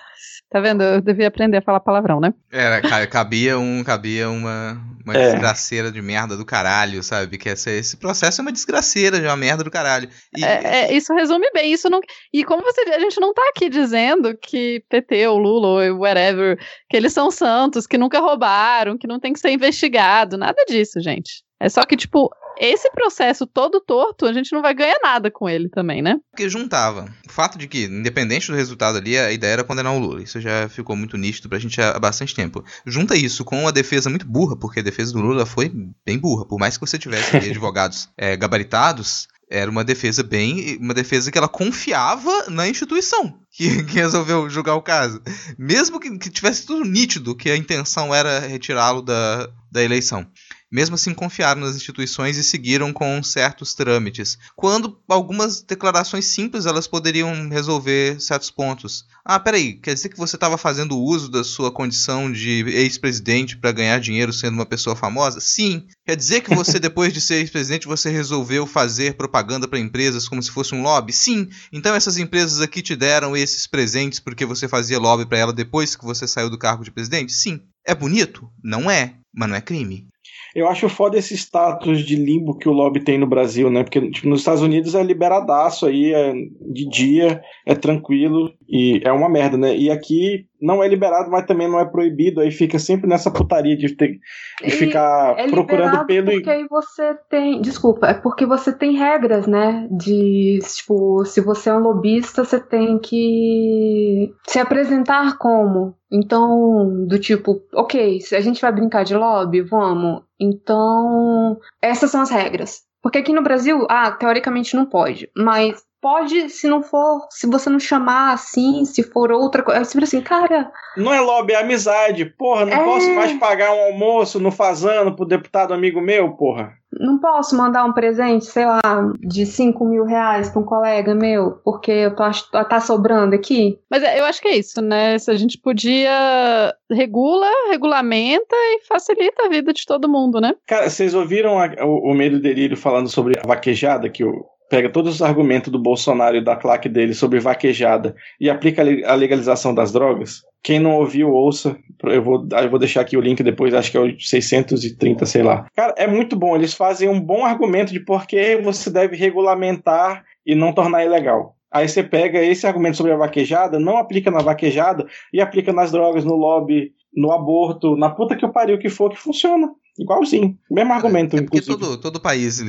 tá 0.50 0.60
vendo? 0.60 0.82
Eu 0.82 1.00
devia 1.00 1.28
aprender 1.28 1.56
a 1.56 1.62
falar 1.62 1.80
palavrão, 1.80 2.20
né? 2.20 2.34
Era, 2.52 2.80
cabia 3.06 3.58
um, 3.58 3.82
cabia 3.82 4.28
uma, 4.28 4.78
uma 5.04 5.16
é. 5.16 5.30
desgraceira 5.30 5.90
de 5.90 6.02
merda 6.02 6.36
do 6.36 6.44
caralho, 6.44 7.02
sabe? 7.02 7.38
Que 7.38 7.48
essa, 7.48 7.70
esse 7.70 7.96
processo 7.96 8.40
é 8.40 8.42
uma 8.42 8.52
desgraceira 8.52 9.18
de 9.18 9.26
uma 9.26 9.36
merda 9.36 9.64
do 9.64 9.70
caralho. 9.70 10.08
E... 10.36 10.44
É, 10.44 10.62
é, 10.64 10.92
isso 10.92 11.14
resume 11.14 11.50
bem. 11.54 11.72
Isso 11.72 11.88
não. 11.88 12.00
E 12.32 12.44
como 12.44 12.62
você 12.62 12.82
a 12.82 13.00
gente 13.00 13.18
não 13.18 13.32
tá 13.32 13.42
aqui 13.48 13.70
dizendo 13.70 14.36
que 14.36 14.84
PT 14.90 15.26
ou 15.26 15.38
Lula 15.38 15.68
ou 15.68 15.98
whatever, 15.98 16.58
que 16.88 16.96
eles 16.96 17.12
são 17.12 17.30
santos, 17.30 17.86
que 17.86 17.96
nunca 17.96 18.20
roubaram, 18.20 18.98
que 18.98 19.06
não 19.06 19.18
tem 19.18 19.32
que 19.32 19.40
ser 19.40 19.50
investigado, 19.50 20.36
nada 20.36 20.62
disso, 20.68 21.00
gente. 21.00 21.42
É 21.58 21.68
só 21.68 21.82
que, 21.84 21.96
tipo, 21.96 22.30
esse 22.58 22.90
processo 22.90 23.46
todo 23.46 23.80
torto, 23.80 24.26
a 24.26 24.32
gente 24.32 24.52
não 24.52 24.62
vai 24.62 24.74
ganhar 24.74 24.98
nada 25.02 25.30
com 25.30 25.48
ele 25.48 25.68
também, 25.68 26.02
né? 26.02 26.18
Porque 26.30 26.48
juntava 26.48 27.06
o 27.28 27.32
fato 27.32 27.58
de 27.58 27.66
que, 27.66 27.84
independente 27.84 28.50
do 28.50 28.56
resultado 28.56 28.98
ali, 28.98 29.16
a 29.18 29.32
ideia 29.32 29.54
era 29.54 29.64
condenar 29.64 29.94
o 29.94 29.98
Lula. 29.98 30.22
Isso 30.22 30.40
já 30.40 30.68
ficou 30.68 30.96
muito 30.96 31.16
nítido 31.16 31.48
pra 31.48 31.58
gente 31.58 31.80
há 31.80 31.98
bastante 31.98 32.34
tempo. 32.34 32.64
Junta 32.86 33.16
isso 33.16 33.44
com 33.44 33.60
uma 33.60 33.72
defesa 33.72 34.10
muito 34.10 34.26
burra, 34.26 34.56
porque 34.56 34.80
a 34.80 34.82
defesa 34.82 35.12
do 35.12 35.20
Lula 35.20 35.46
foi 35.46 35.72
bem 36.04 36.18
burra. 36.18 36.46
Por 36.46 36.58
mais 36.58 36.76
que 36.76 36.86
você 36.86 36.98
tivesse 36.98 37.36
advogados 37.36 38.08
é, 38.16 38.36
gabaritados, 38.36 39.28
era 39.50 39.70
uma 39.70 39.84
defesa 39.84 40.22
bem. 40.22 40.76
Uma 40.80 40.94
defesa 40.94 41.30
que 41.30 41.38
ela 41.38 41.48
confiava 41.48 42.46
na 42.48 42.68
instituição 42.68 43.38
que, 43.54 43.82
que 43.84 43.94
resolveu 43.94 44.50
julgar 44.50 44.74
o 44.74 44.82
caso. 44.82 45.22
Mesmo 45.56 46.00
que, 46.00 46.18
que 46.18 46.30
tivesse 46.30 46.66
tudo 46.66 46.84
nítido 46.84 47.36
que 47.36 47.50
a 47.50 47.56
intenção 47.56 48.14
era 48.14 48.40
retirá-lo 48.40 49.00
da, 49.00 49.48
da 49.70 49.82
eleição. 49.82 50.26
Mesmo 50.74 50.96
assim, 50.96 51.14
confiaram 51.14 51.60
nas 51.60 51.76
instituições 51.76 52.36
e 52.36 52.42
seguiram 52.42 52.92
com 52.92 53.22
certos 53.22 53.74
trâmites, 53.74 54.36
quando 54.56 55.00
algumas 55.08 55.62
declarações 55.62 56.24
simples 56.24 56.66
elas 56.66 56.88
poderiam 56.88 57.48
resolver 57.48 58.20
certos 58.20 58.50
pontos. 58.50 59.04
Ah, 59.24 59.38
peraí, 59.38 59.74
quer 59.74 59.94
dizer 59.94 60.08
que 60.08 60.18
você 60.18 60.34
estava 60.34 60.58
fazendo 60.58 60.98
uso 60.98 61.30
da 61.30 61.44
sua 61.44 61.70
condição 61.70 62.30
de 62.30 62.64
ex-presidente 62.66 63.56
para 63.56 63.70
ganhar 63.70 64.00
dinheiro 64.00 64.32
sendo 64.32 64.54
uma 64.54 64.66
pessoa 64.66 64.96
famosa? 64.96 65.38
Sim. 65.38 65.86
Quer 66.04 66.16
dizer 66.16 66.40
que 66.40 66.52
você, 66.52 66.80
depois 66.80 67.12
de 67.12 67.20
ser 67.20 67.36
ex-presidente, 67.36 67.86
você 67.86 68.10
resolveu 68.10 68.66
fazer 68.66 69.14
propaganda 69.14 69.68
para 69.68 69.78
empresas 69.78 70.28
como 70.28 70.42
se 70.42 70.50
fosse 70.50 70.74
um 70.74 70.82
lobby? 70.82 71.12
Sim. 71.12 71.48
Então 71.72 71.94
essas 71.94 72.18
empresas 72.18 72.60
aqui 72.60 72.82
te 72.82 72.96
deram 72.96 73.36
esses 73.36 73.68
presentes 73.68 74.18
porque 74.18 74.44
você 74.44 74.66
fazia 74.66 74.98
lobby 74.98 75.24
para 75.24 75.38
ela 75.38 75.52
depois 75.52 75.94
que 75.94 76.04
você 76.04 76.26
saiu 76.26 76.50
do 76.50 76.58
cargo 76.58 76.82
de 76.82 76.90
presidente? 76.90 77.32
Sim. 77.32 77.60
É 77.86 77.94
bonito? 77.94 78.50
Não 78.62 78.90
é, 78.90 79.18
mas 79.34 79.48
não 79.48 79.56
é 79.56 79.60
crime. 79.60 80.06
Eu 80.54 80.68
acho 80.68 80.88
foda 80.88 81.18
esse 81.18 81.34
status 81.36 82.04
de 82.04 82.14
limbo 82.14 82.56
que 82.56 82.68
o 82.68 82.72
lobby 82.72 83.00
tem 83.00 83.18
no 83.18 83.26
Brasil, 83.26 83.68
né? 83.70 83.82
Porque 83.82 84.10
tipo, 84.10 84.28
nos 84.28 84.40
Estados 84.40 84.62
Unidos 84.62 84.94
é 84.94 85.02
liberadaço 85.02 85.86
aí, 85.86 86.12
é 86.12 86.32
de 86.32 86.88
dia, 86.88 87.42
é 87.66 87.74
tranquilo 87.74 88.54
e 88.68 89.00
é 89.04 89.12
uma 89.12 89.28
merda, 89.28 89.56
né? 89.56 89.76
E 89.76 89.90
aqui 89.90 90.46
não 90.60 90.82
é 90.82 90.88
liberado, 90.88 91.30
mas 91.30 91.44
também 91.44 91.68
não 91.68 91.78
é 91.78 91.84
proibido, 91.84 92.40
aí 92.40 92.50
fica 92.50 92.78
sempre 92.78 93.08
nessa 93.08 93.30
putaria 93.30 93.76
de, 93.76 93.94
ter, 93.94 94.18
de 94.62 94.70
ficar 94.70 95.34
é 95.38 95.48
procurando 95.48 96.06
pelo 96.06 96.30
porque 96.30 96.50
aí 96.50 96.66
você 96.68 97.14
tem, 97.28 97.60
desculpa, 97.60 98.06
é 98.06 98.14
porque 98.14 98.46
você 98.46 98.72
tem 98.72 98.96
regras, 98.96 99.46
né, 99.46 99.86
de, 99.90 100.58
tipo, 100.76 101.24
se 101.24 101.40
você 101.40 101.68
é 101.68 101.74
um 101.74 101.80
lobista, 101.80 102.44
você 102.44 102.58
tem 102.58 102.98
que 102.98 104.32
se 104.46 104.58
apresentar 104.58 105.36
como, 105.36 105.94
então, 106.10 107.06
do 107.06 107.18
tipo, 107.18 107.60
ok, 107.74 108.20
se 108.20 108.34
a 108.34 108.40
gente 108.40 108.62
vai 108.62 108.72
brincar 108.72 109.04
de 109.04 109.14
lobby, 109.14 109.60
vamos, 109.60 110.22
então, 110.40 111.58
essas 111.82 112.10
são 112.10 112.22
as 112.22 112.30
regras. 112.30 112.82
Porque 113.02 113.18
aqui 113.18 113.34
no 113.34 113.42
Brasil, 113.42 113.86
ah, 113.90 114.10
teoricamente 114.12 114.74
não 114.74 114.86
pode, 114.86 115.28
mas 115.36 115.84
pode, 116.04 116.50
se 116.50 116.68
não 116.68 116.82
for, 116.82 117.26
se 117.30 117.46
você 117.46 117.70
não 117.70 117.80
chamar 117.80 118.34
assim, 118.34 118.84
se 118.84 119.02
for 119.02 119.32
outra 119.32 119.62
coisa. 119.62 119.80
É 119.80 119.84
sempre 119.84 120.04
assim, 120.04 120.20
cara. 120.20 120.70
Não 120.98 121.14
é 121.14 121.18
lobby, 121.18 121.54
é 121.54 121.60
amizade. 121.62 122.26
Porra, 122.26 122.66
não 122.66 122.74
é... 122.74 122.84
posso 122.84 123.10
mais 123.14 123.32
pagar 123.38 123.72
um 123.72 123.84
almoço 123.84 124.38
no 124.38 124.50
Fazano 124.50 125.16
pro 125.16 125.24
deputado 125.24 125.72
amigo 125.72 126.02
meu, 126.02 126.32
porra. 126.32 126.74
Não 127.00 127.18
posso 127.18 127.56
mandar 127.56 127.84
um 127.84 127.92
presente, 127.92 128.44
sei 128.44 128.66
lá, 128.66 128.80
de 129.18 129.46
5 129.46 129.84
mil 129.84 130.04
reais 130.04 130.50
pra 130.50 130.60
um 130.60 130.64
colega 130.64 131.14
meu, 131.14 131.52
porque 131.64 131.90
eu 131.90 132.14
tô, 132.14 132.24
tá 132.64 132.80
sobrando 132.80 133.34
aqui. 133.34 133.78
Mas 133.90 134.02
é, 134.02 134.20
eu 134.20 134.24
acho 134.26 134.40
que 134.40 134.48
é 134.48 134.56
isso, 134.56 134.80
né? 134.80 135.18
Se 135.18 135.30
a 135.30 135.34
gente 135.34 135.58
podia 135.58 136.72
regula, 136.90 137.48
regulamenta 137.70 138.54
e 138.54 138.80
facilita 138.86 139.46
a 139.46 139.48
vida 139.48 139.72
de 139.72 139.84
todo 139.84 140.08
mundo, 140.08 140.40
né? 140.40 140.54
Cara, 140.66 140.88
vocês 140.88 141.14
ouviram 141.14 141.58
a, 141.58 141.66
o, 141.84 142.12
o 142.12 142.14
Medo 142.14 142.38
Delírio 142.38 142.76
falando 142.76 143.08
sobre 143.08 143.38
a 143.38 143.46
vaquejada 143.46 144.08
que 144.08 144.22
o, 144.22 144.44
pega 144.68 144.90
todos 144.90 145.14
os 145.14 145.22
argumentos 145.22 145.70
do 145.70 145.78
Bolsonaro 145.78 146.36
e 146.36 146.44
da 146.44 146.56
claque 146.56 146.88
dele 146.88 147.14
sobre 147.14 147.40
vaquejada 147.40 148.14
e 148.40 148.48
aplica 148.50 148.82
a 148.82 149.14
legalização 149.14 149.74
das 149.74 149.92
drogas, 149.92 150.42
quem 150.64 150.80
não 150.80 150.96
ouviu, 150.96 151.30
ouça. 151.30 151.76
Eu 152.02 152.22
vou, 152.22 152.48
eu 152.50 152.70
vou 152.70 152.78
deixar 152.78 153.02
aqui 153.02 153.18
o 153.18 153.20
link 153.20 153.42
depois, 153.42 153.74
acho 153.74 153.90
que 153.90 153.98
é 153.98 154.00
o 154.00 154.18
630, 154.18 155.26
sei 155.26 155.42
lá. 155.42 155.66
Cara, 155.76 155.94
é 155.98 156.06
muito 156.06 156.34
bom. 156.34 156.56
Eles 156.56 156.72
fazem 156.72 157.06
um 157.06 157.20
bom 157.20 157.44
argumento 157.44 157.92
de 157.92 158.00
por 158.00 158.26
que 158.26 158.56
você 158.56 158.90
deve 158.90 159.14
regulamentar 159.14 160.24
e 160.46 160.54
não 160.54 160.72
tornar 160.72 161.04
ilegal. 161.04 161.54
Aí 161.70 161.86
você 161.86 162.02
pega 162.02 162.42
esse 162.42 162.66
argumento 162.66 162.96
sobre 162.96 163.12
a 163.12 163.16
vaquejada, 163.16 163.78
não 163.78 163.98
aplica 163.98 164.30
na 164.30 164.38
vaquejada 164.38 165.06
e 165.32 165.40
aplica 165.40 165.72
nas 165.72 165.92
drogas, 165.92 166.24
no 166.24 166.34
lobby, 166.34 166.92
no 167.14 167.30
aborto, 167.30 167.94
na 167.96 168.08
puta 168.08 168.34
que 168.34 168.46
o 168.46 168.52
pariu 168.52 168.78
que 168.78 168.88
for, 168.88 169.10
que 169.10 169.18
funciona. 169.18 169.68
Igualzinho. 169.98 170.58
Mesmo 170.70 170.92
argumento. 170.92 171.36
É 171.36 171.42
porque 171.42 171.60
todo, 171.60 171.96
todo 171.96 172.20
país, 172.20 172.60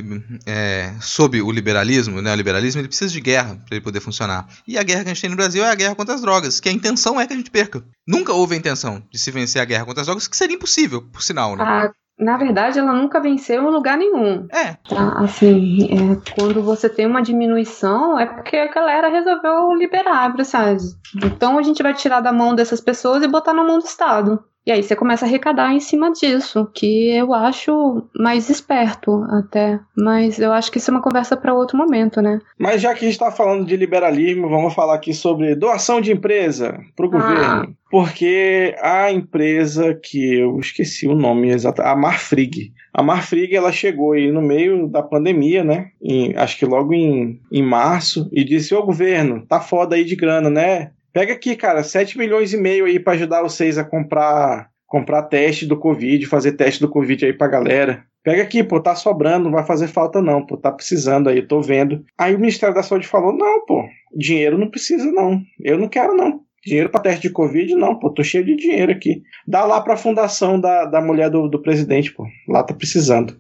é, 0.46 0.94
sob 1.02 1.42
o 1.42 1.52
liberalismo, 1.52 2.22
né, 2.22 2.32
o 2.32 2.36
liberalismo, 2.36 2.82
ele 2.82 2.88
precisa 2.88 3.12
de 3.12 3.20
guerra 3.20 3.56
para 3.66 3.76
ele 3.76 3.84
poder 3.84 4.00
funcionar. 4.00 4.48
E 4.68 4.78
a 4.78 4.84
guerra 4.84 5.04
que 5.04 5.10
a 5.10 5.14
gente 5.14 5.22
tem 5.22 5.30
no 5.30 5.36
Brasil 5.36 5.64
é 5.64 5.72
a 5.72 5.76
guerra 5.76 5.96
contra 5.96 6.14
as 6.14 6.22
drogas, 6.22 6.60
que 6.60 6.70
a 6.70 6.72
intenção 6.72 7.20
é 7.20 7.26
que 7.26 7.34
a 7.34 7.38
gente 7.38 7.50
perca. 7.50 7.84
Nunca 8.08 8.34
houve 8.34 8.54
a 8.54 8.58
intenção 8.58 9.02
de 9.12 9.18
se 9.18 9.32
vencer 9.32 9.62
a 9.62 9.66
guerra 9.66 9.86
contra 9.86 10.02
as 10.02 10.08
drogas, 10.08 10.28
que 10.28 10.38
seria 10.38 10.56
impossível, 10.56 11.02
por 11.02 11.24
sinal, 11.24 11.56
né? 11.56 11.64
Ah, 11.66 11.92
na 12.18 12.38
verdade, 12.38 12.80
ela 12.80 12.94
nunca 12.94 13.20
venceu 13.20 13.64
em 13.64 13.74
lugar 13.74 13.98
nenhum. 13.98 14.48
É. 14.52 14.78
Tá, 14.88 15.20
assim, 15.20 15.90
é, 15.92 16.34
quando 16.34 16.62
você 16.62 16.88
tem 16.88 17.06
uma 17.06 17.22
diminuição, 17.22 18.18
é 18.18 18.26
porque 18.26 18.56
a 18.56 18.72
galera 18.72 19.10
resolveu 19.10 19.74
liberar, 19.74 20.34
sabe? 20.46 20.78
Então 21.24 21.58
a 21.58 21.62
gente 21.64 21.84
vai 21.84 21.94
tirar 21.94 22.22
da 22.22 22.32
mão 22.32 22.56
dessas 22.56 22.80
pessoas 22.80 23.22
e 23.24 23.28
botar 23.28 23.54
na 23.54 23.64
mão 23.64 23.80
do 23.80 23.86
Estado. 23.86 24.42
E 24.66 24.72
aí 24.72 24.82
você 24.82 24.96
começa 24.96 25.26
a 25.26 25.28
arrecadar 25.28 25.74
em 25.74 25.80
cima 25.80 26.12
disso, 26.12 26.68
que 26.74 27.10
eu 27.16 27.34
acho 27.34 28.04
mais 28.18 28.50
esperto 28.50 29.24
até. 29.30 29.80
Mas 29.96 30.40
eu 30.40 30.52
acho 30.52 30.72
que 30.72 30.80
isso 30.80 30.90
é 30.90 30.94
uma 30.94 31.04
conversa 31.04 31.38
para 31.38 31.54
outro 31.54 31.78
momento, 31.78 32.20
né? 32.20 32.40
Mas 32.58 32.82
já 32.82 32.90
que 32.94 33.02
a 33.02 33.04
gente 33.04 33.12
está 33.14 33.32
falando 33.32 33.64
de 33.66 33.78
liberalismo, 33.78 34.50
vamos 34.50 34.74
falar 34.74 34.96
aqui 34.96 35.14
sobre 35.14 35.54
doação 35.56 36.02
de 36.02 36.12
empresa 36.12 36.80
para 36.96 37.06
o 37.06 37.10
Ah. 37.10 37.12
governo. 37.12 37.76
Porque 37.92 38.76
a 38.82 39.12
empresa 39.12 39.94
que 39.94 40.36
eu 40.40 40.60
esqueci 40.60 41.08
o 41.08 41.16
nome 41.16 41.50
exato, 41.52 41.82
a 41.84 41.96
Marfrig. 41.96 42.74
A 42.92 43.04
Marfrig 43.04 43.56
ela 43.56 43.72
chegou 43.72 44.14
aí 44.14 44.32
no 44.32 44.42
meio 44.42 44.88
da 44.88 45.04
pandemia, 45.04 45.64
né? 45.64 45.90
Em- 46.02 46.36
acho 46.36 46.58
que 46.58 46.66
logo 46.66 46.94
em, 46.94 47.40
em 47.52 47.62
março, 47.62 48.28
e 48.34 48.44
disse: 48.44 48.74
Ô 48.74 48.84
governo, 48.84 49.46
tá 49.48 49.60
foda 49.62 49.96
aí 49.96 50.04
de 50.04 50.16
grana, 50.16 50.50
né? 50.50 50.92
Pega 51.16 51.32
aqui, 51.32 51.56
cara, 51.56 51.82
7 51.82 52.18
milhões 52.18 52.52
e 52.52 52.58
meio 52.58 52.84
aí 52.84 53.00
para 53.00 53.14
ajudar 53.14 53.42
vocês 53.42 53.78
a 53.78 53.86
comprar 53.86 54.70
comprar 54.86 55.24
teste 55.24 55.66
do 55.66 55.80
Covid, 55.80 56.26
fazer 56.26 56.52
teste 56.52 56.82
do 56.82 56.90
Covid 56.90 57.26
aí 57.26 57.32
pra 57.32 57.48
galera. 57.48 58.04
Pega 58.22 58.44
aqui, 58.44 58.62
pô, 58.62 58.82
tá 58.82 58.94
sobrando, 58.96 59.46
não 59.46 59.52
vai 59.54 59.66
fazer 59.66 59.88
falta 59.88 60.22
não, 60.22 60.46
pô, 60.46 60.58
tá 60.58 60.70
precisando 60.74 61.30
aí, 61.30 61.42
tô 61.42 61.62
vendo. 61.62 62.04
Aí 62.18 62.36
o 62.36 62.40
Ministério 62.40 62.76
da 62.76 62.84
Saúde 62.84 63.08
falou: 63.08 63.32
não, 63.32 63.66
pô, 63.66 63.88
dinheiro 64.14 64.58
não 64.58 64.70
precisa 64.70 65.10
não, 65.10 65.42
eu 65.62 65.78
não 65.78 65.88
quero 65.88 66.18
não. 66.18 66.42
Dinheiro 66.66 66.90
pra 66.90 67.00
teste 67.00 67.22
de 67.22 67.30
Covid, 67.30 67.74
não, 67.76 67.98
pô, 67.98 68.10
tô 68.10 68.22
cheio 68.22 68.44
de 68.44 68.58
dinheiro 68.58 68.92
aqui. 68.92 69.22
Dá 69.48 69.64
lá 69.64 69.80
pra 69.80 69.96
fundação 69.96 70.60
da, 70.60 70.84
da 70.84 71.00
mulher 71.00 71.30
do, 71.30 71.48
do 71.48 71.62
presidente, 71.62 72.12
pô, 72.12 72.28
lá 72.46 72.62
tá 72.62 72.74
precisando. 72.74 73.40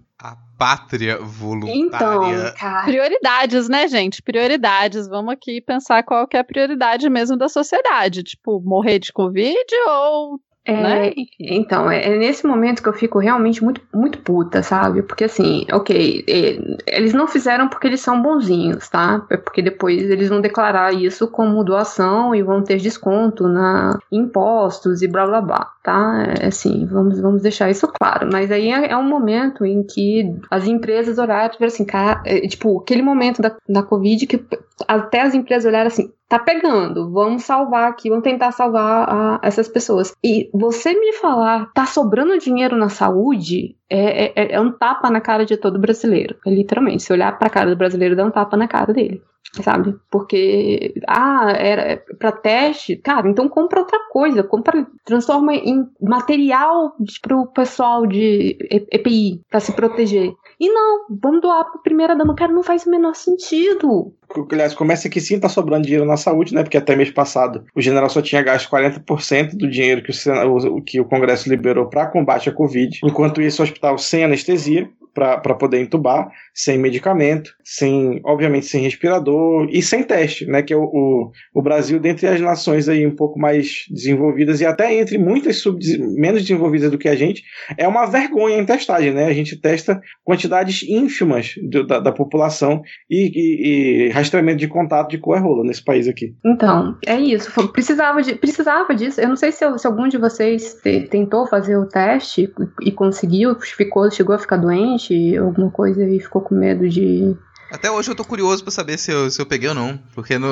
Pátria 0.57 1.13
Então, 1.15 1.25
voluntária. 1.27 2.51
cara. 2.53 2.85
Prioridades, 2.85 3.67
né, 3.69 3.87
gente? 3.87 4.21
Prioridades. 4.21 5.07
Vamos 5.07 5.33
aqui 5.33 5.61
pensar 5.61 6.03
qual 6.03 6.27
que 6.27 6.37
é 6.37 6.39
a 6.39 6.43
prioridade 6.43 7.09
mesmo 7.09 7.37
da 7.37 7.49
sociedade. 7.49 8.23
Tipo, 8.23 8.61
morrer 8.63 8.99
de 8.99 9.11
Covid 9.11 9.55
ou. 9.87 10.39
É, 10.65 10.73
né? 10.73 11.13
Então, 11.39 11.91
é, 11.91 12.05
é 12.05 12.17
nesse 12.17 12.45
momento 12.45 12.81
que 12.81 12.89
eu 12.89 12.93
fico 12.93 13.19
realmente 13.19 13.63
muito, 13.63 13.81
muito 13.93 14.17
puta, 14.17 14.63
sabe? 14.63 15.03
Porque 15.03 15.25
assim, 15.25 15.65
ok, 15.71 16.25
é, 16.27 16.97
eles 16.97 17.13
não 17.13 17.27
fizeram 17.27 17.67
porque 17.67 17.85
eles 17.85 18.01
são 18.01 18.19
bonzinhos, 18.19 18.89
tá? 18.89 19.23
É 19.29 19.37
porque 19.37 19.61
depois 19.61 20.09
eles 20.09 20.27
vão 20.27 20.41
declarar 20.41 20.91
isso 20.91 21.27
como 21.27 21.63
doação 21.63 22.33
e 22.33 22.41
vão 22.41 22.63
ter 22.63 22.77
desconto 22.77 23.47
na 23.47 23.99
impostos 24.11 25.03
e 25.03 25.07
blá 25.07 25.27
blá 25.27 25.41
blá, 25.41 25.71
tá? 25.83 26.33
É, 26.41 26.47
assim, 26.47 26.87
vamos, 26.87 27.19
vamos 27.19 27.43
deixar 27.43 27.69
isso 27.69 27.87
claro. 27.87 28.27
Mas 28.31 28.51
aí 28.51 28.71
é, 28.71 28.91
é 28.91 28.97
um 28.97 29.07
momento 29.07 29.63
em 29.65 29.83
que 29.83 30.35
as 30.49 30.65
empresas 30.65 31.19
olharam 31.19 31.49
tiveram 31.49 31.71
assim, 31.71 31.85
cara, 31.85 32.23
é, 32.25 32.39
tipo, 32.47 32.79
aquele 32.79 33.03
momento 33.03 33.39
da, 33.39 33.55
da 33.69 33.83
Covid 33.83 34.25
que 34.25 34.43
até 34.87 35.21
as 35.21 35.35
empresas 35.35 35.65
olharam 35.65 35.87
assim, 35.87 36.11
tá 36.27 36.39
pegando, 36.39 37.11
vamos 37.11 37.43
salvar 37.43 37.89
aqui, 37.89 38.09
vamos 38.09 38.23
tentar 38.23 38.51
salvar 38.51 39.07
a- 39.09 39.39
essas 39.43 39.67
pessoas. 39.67 40.13
E 40.23 40.49
você 40.53 40.93
me 40.93 41.13
falar, 41.13 41.71
tá 41.73 41.85
sobrando 41.85 42.37
dinheiro 42.39 42.75
na 42.75 42.89
saúde, 42.89 43.75
é, 43.89 44.25
é- 44.43 44.51
é 44.55 44.61
um 44.61 44.71
tapa 44.71 45.09
na 45.09 45.21
cara 45.21 45.45
de 45.45 45.55
todo 45.57 45.79
brasileiro. 45.79 46.35
É 46.45 46.49
literalmente, 46.49 47.03
se 47.03 47.13
olhar 47.13 47.37
pra 47.37 47.49
cara 47.49 47.69
do 47.69 47.75
brasileiro, 47.77 48.15
dá 48.15 48.25
um 48.25 48.31
tapa 48.31 48.57
na 48.57 48.67
cara 48.67 48.91
dele. 48.93 49.21
Sabe? 49.61 49.95
Porque, 50.11 50.95
ah, 51.07 51.49
era 51.55 52.03
pra 52.19 52.31
teste, 52.31 52.97
cara, 52.97 53.29
então 53.29 53.47
compra 53.47 53.79
outra 53.79 53.97
coisa, 54.11 54.43
compra, 54.43 54.85
transforma 55.05 55.53
em 55.53 55.87
material 56.01 56.93
de, 56.99 57.19
pro 57.21 57.45
pessoal 57.47 58.05
de 58.05 58.57
EPI, 58.91 59.39
pra 59.49 59.61
se 59.61 59.71
proteger. 59.73 60.33
E 60.59 60.69
não, 60.69 61.05
vamos 61.09 61.41
doar 61.41 61.65
pra 61.71 61.81
primeira 61.81 62.15
dama, 62.15 62.33
cara, 62.35 62.51
não 62.51 62.63
faz 62.63 62.85
o 62.85 62.89
menor 62.91 63.13
sentido. 63.15 64.13
Aliás, 64.51 64.73
começa 64.73 65.09
que 65.09 65.19
sim, 65.21 65.39
tá 65.39 65.49
sobrando 65.49 65.83
dinheiro 65.85 66.05
na 66.05 66.17
saúde, 66.17 66.53
né? 66.53 66.63
Porque 66.63 66.77
até 66.77 66.95
mês 66.95 67.11
passado 67.11 67.63
o 67.75 67.81
general 67.81 68.09
só 68.09 68.21
tinha 68.21 68.41
gasto 68.41 68.69
40% 68.69 69.55
do 69.57 69.69
dinheiro 69.69 70.01
que 70.03 70.11
o, 70.11 70.13
Sena- 70.13 70.45
o- 70.45 70.81
que 70.81 70.99
o 70.99 71.05
Congresso 71.05 71.49
liberou 71.49 71.87
para 71.87 72.07
combate 72.07 72.49
à 72.49 72.51
Covid. 72.51 72.99
Enquanto 73.03 73.41
isso, 73.41 73.61
o 73.61 73.65
hospital 73.65 73.97
sem 73.97 74.23
anestesia 74.23 74.89
para 75.13 75.55
poder 75.55 75.79
entubar, 75.79 76.29
sem 76.53 76.77
medicamento, 76.77 77.55
sem, 77.67 78.21
obviamente, 78.23 78.67
sem 78.67 78.83
respirador 78.83 79.67
e 79.71 79.81
sem 79.81 80.03
teste, 80.03 80.45
né? 80.45 80.61
Que 80.61 80.71
é 80.71 80.77
o, 80.77 80.83
o, 80.83 81.31
o 81.53 81.61
Brasil, 81.63 81.99
dentre 81.99 82.27
as 82.27 82.39
nações 82.39 82.87
aí 82.87 83.05
um 83.07 83.15
pouco 83.15 83.39
mais 83.39 83.85
desenvolvidas 83.89 84.61
e 84.61 84.65
até 84.65 84.93
entre 84.93 85.17
muitas 85.17 85.57
sub, 85.57 85.79
menos 86.15 86.43
desenvolvidas 86.43 86.91
do 86.91 86.97
que 86.99 87.09
a 87.09 87.15
gente, 87.15 87.41
é 87.75 87.87
uma 87.87 88.05
vergonha 88.05 88.57
em 88.59 88.65
testagem, 88.65 89.11
né? 89.11 89.25
A 89.25 89.33
gente 89.33 89.59
testa 89.59 89.99
quantidades 90.23 90.83
ínfimas 90.87 91.55
do- 91.67 91.85
da, 91.87 91.99
da 91.99 92.11
população 92.11 92.83
e, 93.09 93.31
e- 93.33 94.05
e 94.07 94.09
rastreamento 94.09 94.59
de 94.59 94.67
contato 94.67 95.09
de 95.09 95.17
cor 95.17 95.35
é 95.35 95.39
rola 95.39 95.63
nesse 95.63 95.83
país 95.83 96.07
aqui. 96.07 96.35
Então, 96.45 96.95
é 97.07 97.19
isso. 97.19 97.51
Precisava, 97.73 98.21
de, 98.21 98.35
precisava 98.35 98.93
disso. 98.93 99.19
Eu 99.19 99.29
não 99.29 99.35
sei 99.35 99.51
se, 99.51 99.65
se 99.79 99.87
algum 99.87 100.07
de 100.07 100.17
vocês 100.19 100.75
te- 100.83 101.07
tentou 101.09 101.47
fazer 101.47 101.77
o 101.77 101.87
teste 101.87 102.47
e 102.83 102.91
conseguiu, 102.91 103.55
ficou, 103.59 104.11
chegou 104.11 104.35
a 104.35 104.39
ficar 104.39 104.57
doente, 104.57 105.35
alguma 105.37 105.71
coisa 105.71 106.07
e 106.07 106.19
ficou 106.19 106.41
com 106.43 106.53
medo 106.53 106.87
de. 106.87 107.35
Até 107.71 107.89
hoje 107.91 108.09
eu 108.11 108.15
tô 108.15 108.23
curioso 108.23 108.63
pra 108.63 108.71
saber 108.71 108.97
se 108.97 109.11
eu, 109.11 109.29
se 109.29 109.41
eu 109.41 109.45
peguei 109.45 109.69
ou 109.69 109.75
não. 109.75 109.97
Porque 110.13 110.37
no, 110.37 110.47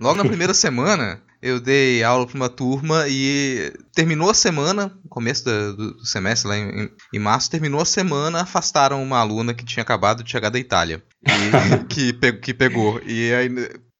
logo 0.00 0.16
na 0.16 0.24
primeira 0.28 0.54
semana 0.54 1.20
eu 1.42 1.58
dei 1.60 2.02
aula 2.04 2.24
pra 2.26 2.36
uma 2.36 2.48
turma 2.48 3.04
e 3.08 3.72
terminou 3.92 4.30
a 4.30 4.34
semana, 4.34 4.92
começo 5.08 5.44
da- 5.44 5.72
do, 5.72 5.94
do 5.94 6.06
semestre 6.06 6.48
lá 6.48 6.56
em, 6.56 6.82
em- 6.84 6.90
em 7.14 7.18
março, 7.18 7.50
terminou 7.50 7.80
a 7.80 7.84
semana, 7.84 8.42
afastaram 8.42 9.02
uma 9.02 9.18
aluna 9.18 9.52
que 9.52 9.64
tinha 9.64 9.82
acabado 9.82 10.22
de 10.22 10.30
chegar 10.30 10.50
da 10.50 10.58
Itália. 10.58 11.02
E, 11.26 11.84
que, 11.92 12.12
pe- 12.12 12.34
que 12.34 12.54
pegou. 12.54 13.00
E 13.04 13.32
aí 13.34 13.48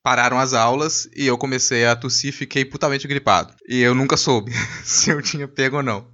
pararam 0.04 0.38
as 0.38 0.52
aulas 0.52 1.08
e 1.16 1.26
eu 1.26 1.36
comecei 1.38 1.84
a 1.84 1.94
tossir 1.96 2.30
e 2.30 2.32
fiquei 2.32 2.64
putamente 2.64 3.06
gripado. 3.08 3.52
E 3.68 3.80
eu 3.80 3.94
nunca 3.94 4.16
soube 4.16 4.52
se 4.84 5.10
eu 5.10 5.20
tinha 5.20 5.46
pego 5.48 5.76
ou 5.78 5.82
não. 5.82 6.06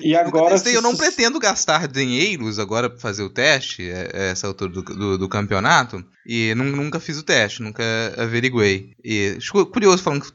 E 0.00 0.12
Nunca 0.12 0.28
agora. 0.28 0.50
testei, 0.54 0.76
eu 0.76 0.82
não 0.82 0.96
pretendo 0.96 1.38
gastar 1.38 1.86
dinheiros 1.88 2.58
agora 2.58 2.88
pra 2.90 2.98
fazer 2.98 3.22
o 3.22 3.30
teste, 3.30 3.82
é- 3.88 4.10
é 4.12 4.28
essa 4.30 4.46
altura 4.46 4.70
do, 4.70 4.82
do, 4.82 5.18
do 5.18 5.28
campeonato, 5.28 6.04
e 6.26 6.54
nun- 6.54 6.74
nunca 6.76 7.00
fiz 7.00 7.16
o 7.18 7.22
teste, 7.22 7.62
nunca 7.62 7.82
averiguei. 8.16 8.90
E 9.04 9.34
acho 9.38 9.66
curioso 9.66 10.02
falando 10.02 10.22
que 10.24 10.32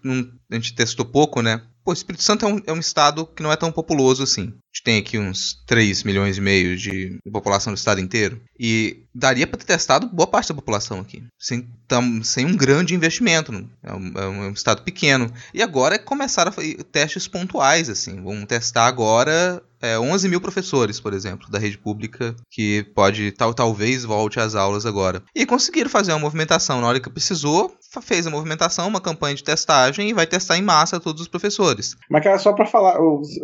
a 0.51 0.55
gente 0.55 0.73
testou 0.75 1.05
pouco, 1.05 1.41
né? 1.41 1.61
Pô, 1.83 1.91
Espírito 1.93 2.23
Santo 2.23 2.45
é 2.45 2.47
um, 2.47 2.61
é 2.67 2.71
um 2.73 2.79
estado 2.79 3.25
que 3.25 3.41
não 3.41 3.51
é 3.51 3.55
tão 3.55 3.71
populoso 3.71 4.21
assim. 4.21 4.43
A 4.43 4.45
gente 4.71 4.83
tem 4.83 4.99
aqui 4.99 5.17
uns 5.17 5.55
3 5.65 6.03
milhões 6.03 6.37
e 6.37 6.41
meio 6.41 6.77
de 6.77 7.17
população 7.31 7.73
do 7.73 7.77
estado 7.77 7.99
inteiro. 7.99 8.39
E 8.59 9.03
daria 9.13 9.45
pra 9.47 9.57
ter 9.57 9.65
testado 9.65 10.07
boa 10.07 10.27
parte 10.27 10.49
da 10.49 10.55
população 10.55 10.99
aqui. 10.99 11.23
Sem, 11.39 11.67
tam- 11.87 12.23
sem 12.23 12.45
um 12.45 12.55
grande 12.55 12.95
investimento. 12.95 13.51
É 13.83 13.93
um, 13.93 14.11
é 14.15 14.27
um- 14.27 14.43
é 14.43 14.47
um 14.47 14.53
estado 14.53 14.81
pequeno. 14.83 15.31
E 15.53 15.61
agora 15.61 15.97
começaram 15.99 16.49
a 16.49 16.53
fazer 16.53 16.83
testes 16.85 17.27
pontuais, 17.27 17.89
assim. 17.89 18.21
Vamos 18.21 18.45
testar 18.45 18.85
agora 18.87 19.61
é, 19.83 19.97
11 19.97 20.29
mil 20.29 20.39
professores, 20.39 20.99
por 20.99 21.11
exemplo, 21.11 21.49
da 21.49 21.57
rede 21.57 21.75
pública, 21.75 22.35
que 22.51 22.83
pode, 22.93 23.31
tal, 23.31 23.51
talvez, 23.51 24.03
volte 24.03 24.39
às 24.39 24.53
aulas 24.53 24.85
agora. 24.85 25.23
E 25.35 25.43
conseguiram 25.43 25.89
fazer 25.89 26.11
uma 26.13 26.19
movimentação 26.19 26.79
na 26.79 26.85
hora 26.87 26.99
que 26.99 27.09
precisou, 27.09 27.75
fez 27.99 28.27
a 28.27 28.29
movimentação, 28.29 28.87
uma 28.87 29.01
campanha 29.01 29.33
de 29.33 29.43
testagem 29.43 30.07
e 30.09 30.13
vai 30.13 30.27
testar 30.27 30.55
em 30.55 30.61
massa 30.61 30.99
todos 30.99 31.23
os 31.23 31.27
professores. 31.27 31.95
Mas, 32.07 32.23
cara, 32.23 32.37
só 32.37 32.53
para 32.53 32.67
falar, 32.67 32.95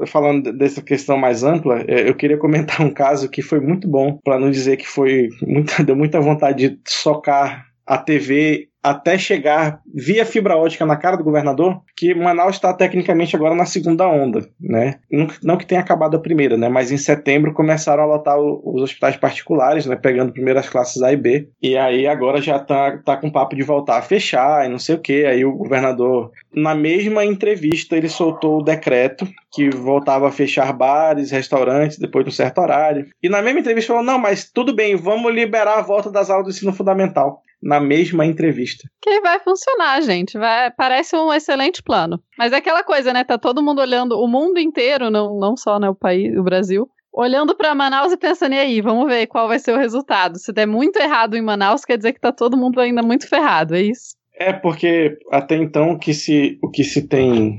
falando 0.06 0.54
dessa 0.54 0.80
questão 0.82 1.18
mais 1.18 1.44
ampla, 1.44 1.80
é, 1.88 2.08
eu 2.08 2.14
queria 2.14 2.38
comentar 2.38 2.82
um 2.82 2.94
caso 2.94 3.28
que 3.30 3.42
foi 3.42 3.60
muito 3.60 3.88
bom, 3.88 4.20
para 4.24 4.40
não 4.40 4.52
dizer 4.52 4.78
que 4.78 4.88
foi 4.88 5.30
muita, 5.58 5.84
deu 5.84 5.96
muita 5.96 6.20
vontade 6.22 6.70
de 6.70 6.80
socar 6.88 7.66
a 7.88 7.98
TV 7.98 8.68
até 8.84 9.18
chegar 9.18 9.82
via 9.94 10.26
fibra 10.26 10.56
ótica 10.56 10.86
na 10.86 10.96
cara 10.96 11.18
do 11.18 11.24
governador, 11.24 11.82
que 11.96 12.14
Manaus 12.14 12.56
está 12.56 12.74
tecnicamente 12.74 13.36
agora 13.36 13.54
na 13.54 13.66
segunda 13.66 14.08
onda, 14.08 14.48
né? 14.60 15.00
Não, 15.44 15.58
que 15.58 15.66
tenha 15.66 15.82
acabado 15.82 16.16
a 16.16 16.22
primeira, 16.22 16.56
né? 16.56 16.70
Mas 16.70 16.92
em 16.92 16.98
setembro 16.98 17.54
começaram 17.54 18.04
a 18.04 18.06
lotar 18.06 18.40
os 18.40 18.82
hospitais 18.82 19.18
particulares, 19.18 19.86
né? 19.86 19.96
Pegando 19.96 20.32
primeiro 20.32 20.60
as 20.60 20.70
classes 20.70 21.02
A 21.02 21.12
e 21.12 21.18
B. 21.18 21.50
E 21.62 21.76
aí 21.76 22.08
agora 22.08 22.42
já 22.42 22.60
tá, 22.60 22.98
tá 23.00 23.18
com 23.18 23.32
papo 23.32 23.56
de 23.56 23.64
voltar 23.64 23.98
a 23.98 24.02
fechar 24.02 24.66
e 24.66 24.70
não 24.70 24.80
sei 24.80 24.96
o 24.96 25.02
que. 25.02 25.26
Aí 25.26 25.44
o 25.44 25.54
governador, 25.54 26.32
na 26.54 26.74
mesma 26.74 27.26
entrevista, 27.26 27.98
ele 27.98 28.10
soltou 28.10 28.60
o 28.60 28.64
decreto 28.64 29.28
que 29.52 29.70
voltava 29.70 30.28
a 30.28 30.32
fechar 30.32 30.72
bares, 30.72 31.32
restaurantes 31.32 31.98
depois 31.98 32.24
de 32.24 32.30
um 32.30 32.34
certo 32.34 32.60
horário. 32.60 33.08
E 33.22 33.28
na 33.28 33.42
mesma 33.42 33.60
entrevista 33.60 33.92
falou: 33.92 34.04
não, 34.04 34.20
mas 34.20 34.50
tudo 34.50 34.74
bem, 34.74 34.96
vamos 34.96 35.34
liberar 35.34 35.80
a 35.80 35.82
volta 35.82 36.10
das 36.10 36.30
aulas 36.30 36.46
do 36.46 36.52
ensino 36.52 36.72
fundamental. 36.72 37.42
Na 37.62 37.80
mesma 37.80 38.26
entrevista. 38.26 38.88
Que 39.02 39.20
vai 39.22 39.40
funcionar, 39.40 40.02
gente. 40.02 40.38
Vai, 40.38 40.72
parece 40.72 41.16
um 41.16 41.34
excelente 41.34 41.82
plano. 41.82 42.22
Mas 42.38 42.54
é 42.54 42.58
aquela 42.58 42.84
coisa, 42.84 43.12
né? 43.12 43.24
Tá 43.24 43.38
todo 43.38 43.64
mundo 43.64 43.82
olhando, 43.82 44.20
o 44.20 44.28
mundo 44.28 44.60
inteiro, 44.60 45.10
não, 45.10 45.40
não 45.40 45.58
só 45.58 45.80
né, 45.80 45.90
o 45.90 45.96
país, 45.96 46.38
o 46.38 46.44
Brasil, 46.44 46.88
olhando 47.12 47.56
pra 47.56 47.74
Manaus 47.74 48.14
e 48.14 48.18
pensando, 48.18 48.54
e 48.54 48.60
aí, 48.60 48.80
vamos 48.80 49.08
ver 49.08 49.26
qual 49.26 49.48
vai 49.48 49.58
ser 49.58 49.74
o 49.74 49.80
resultado. 49.80 50.38
Se 50.38 50.54
der 50.54 50.68
muito 50.68 51.00
errado 51.00 51.36
em 51.36 51.42
Manaus, 51.42 51.84
quer 51.84 51.98
dizer 51.98 52.14
que 52.14 52.22
tá 52.22 52.32
todo 52.32 52.56
mundo 52.56 52.80
ainda 52.80 53.02
muito 53.02 53.28
ferrado, 53.28 53.76
é 53.76 53.82
isso? 53.82 54.16
É 54.40 54.54
porque 54.54 55.18
até 55.32 55.56
então 55.56 55.94
o 55.94 56.00
que 56.00 56.14
se, 56.14 56.60
o 56.62 56.70
que 56.70 56.84
se 56.84 57.08
tem 57.08 57.58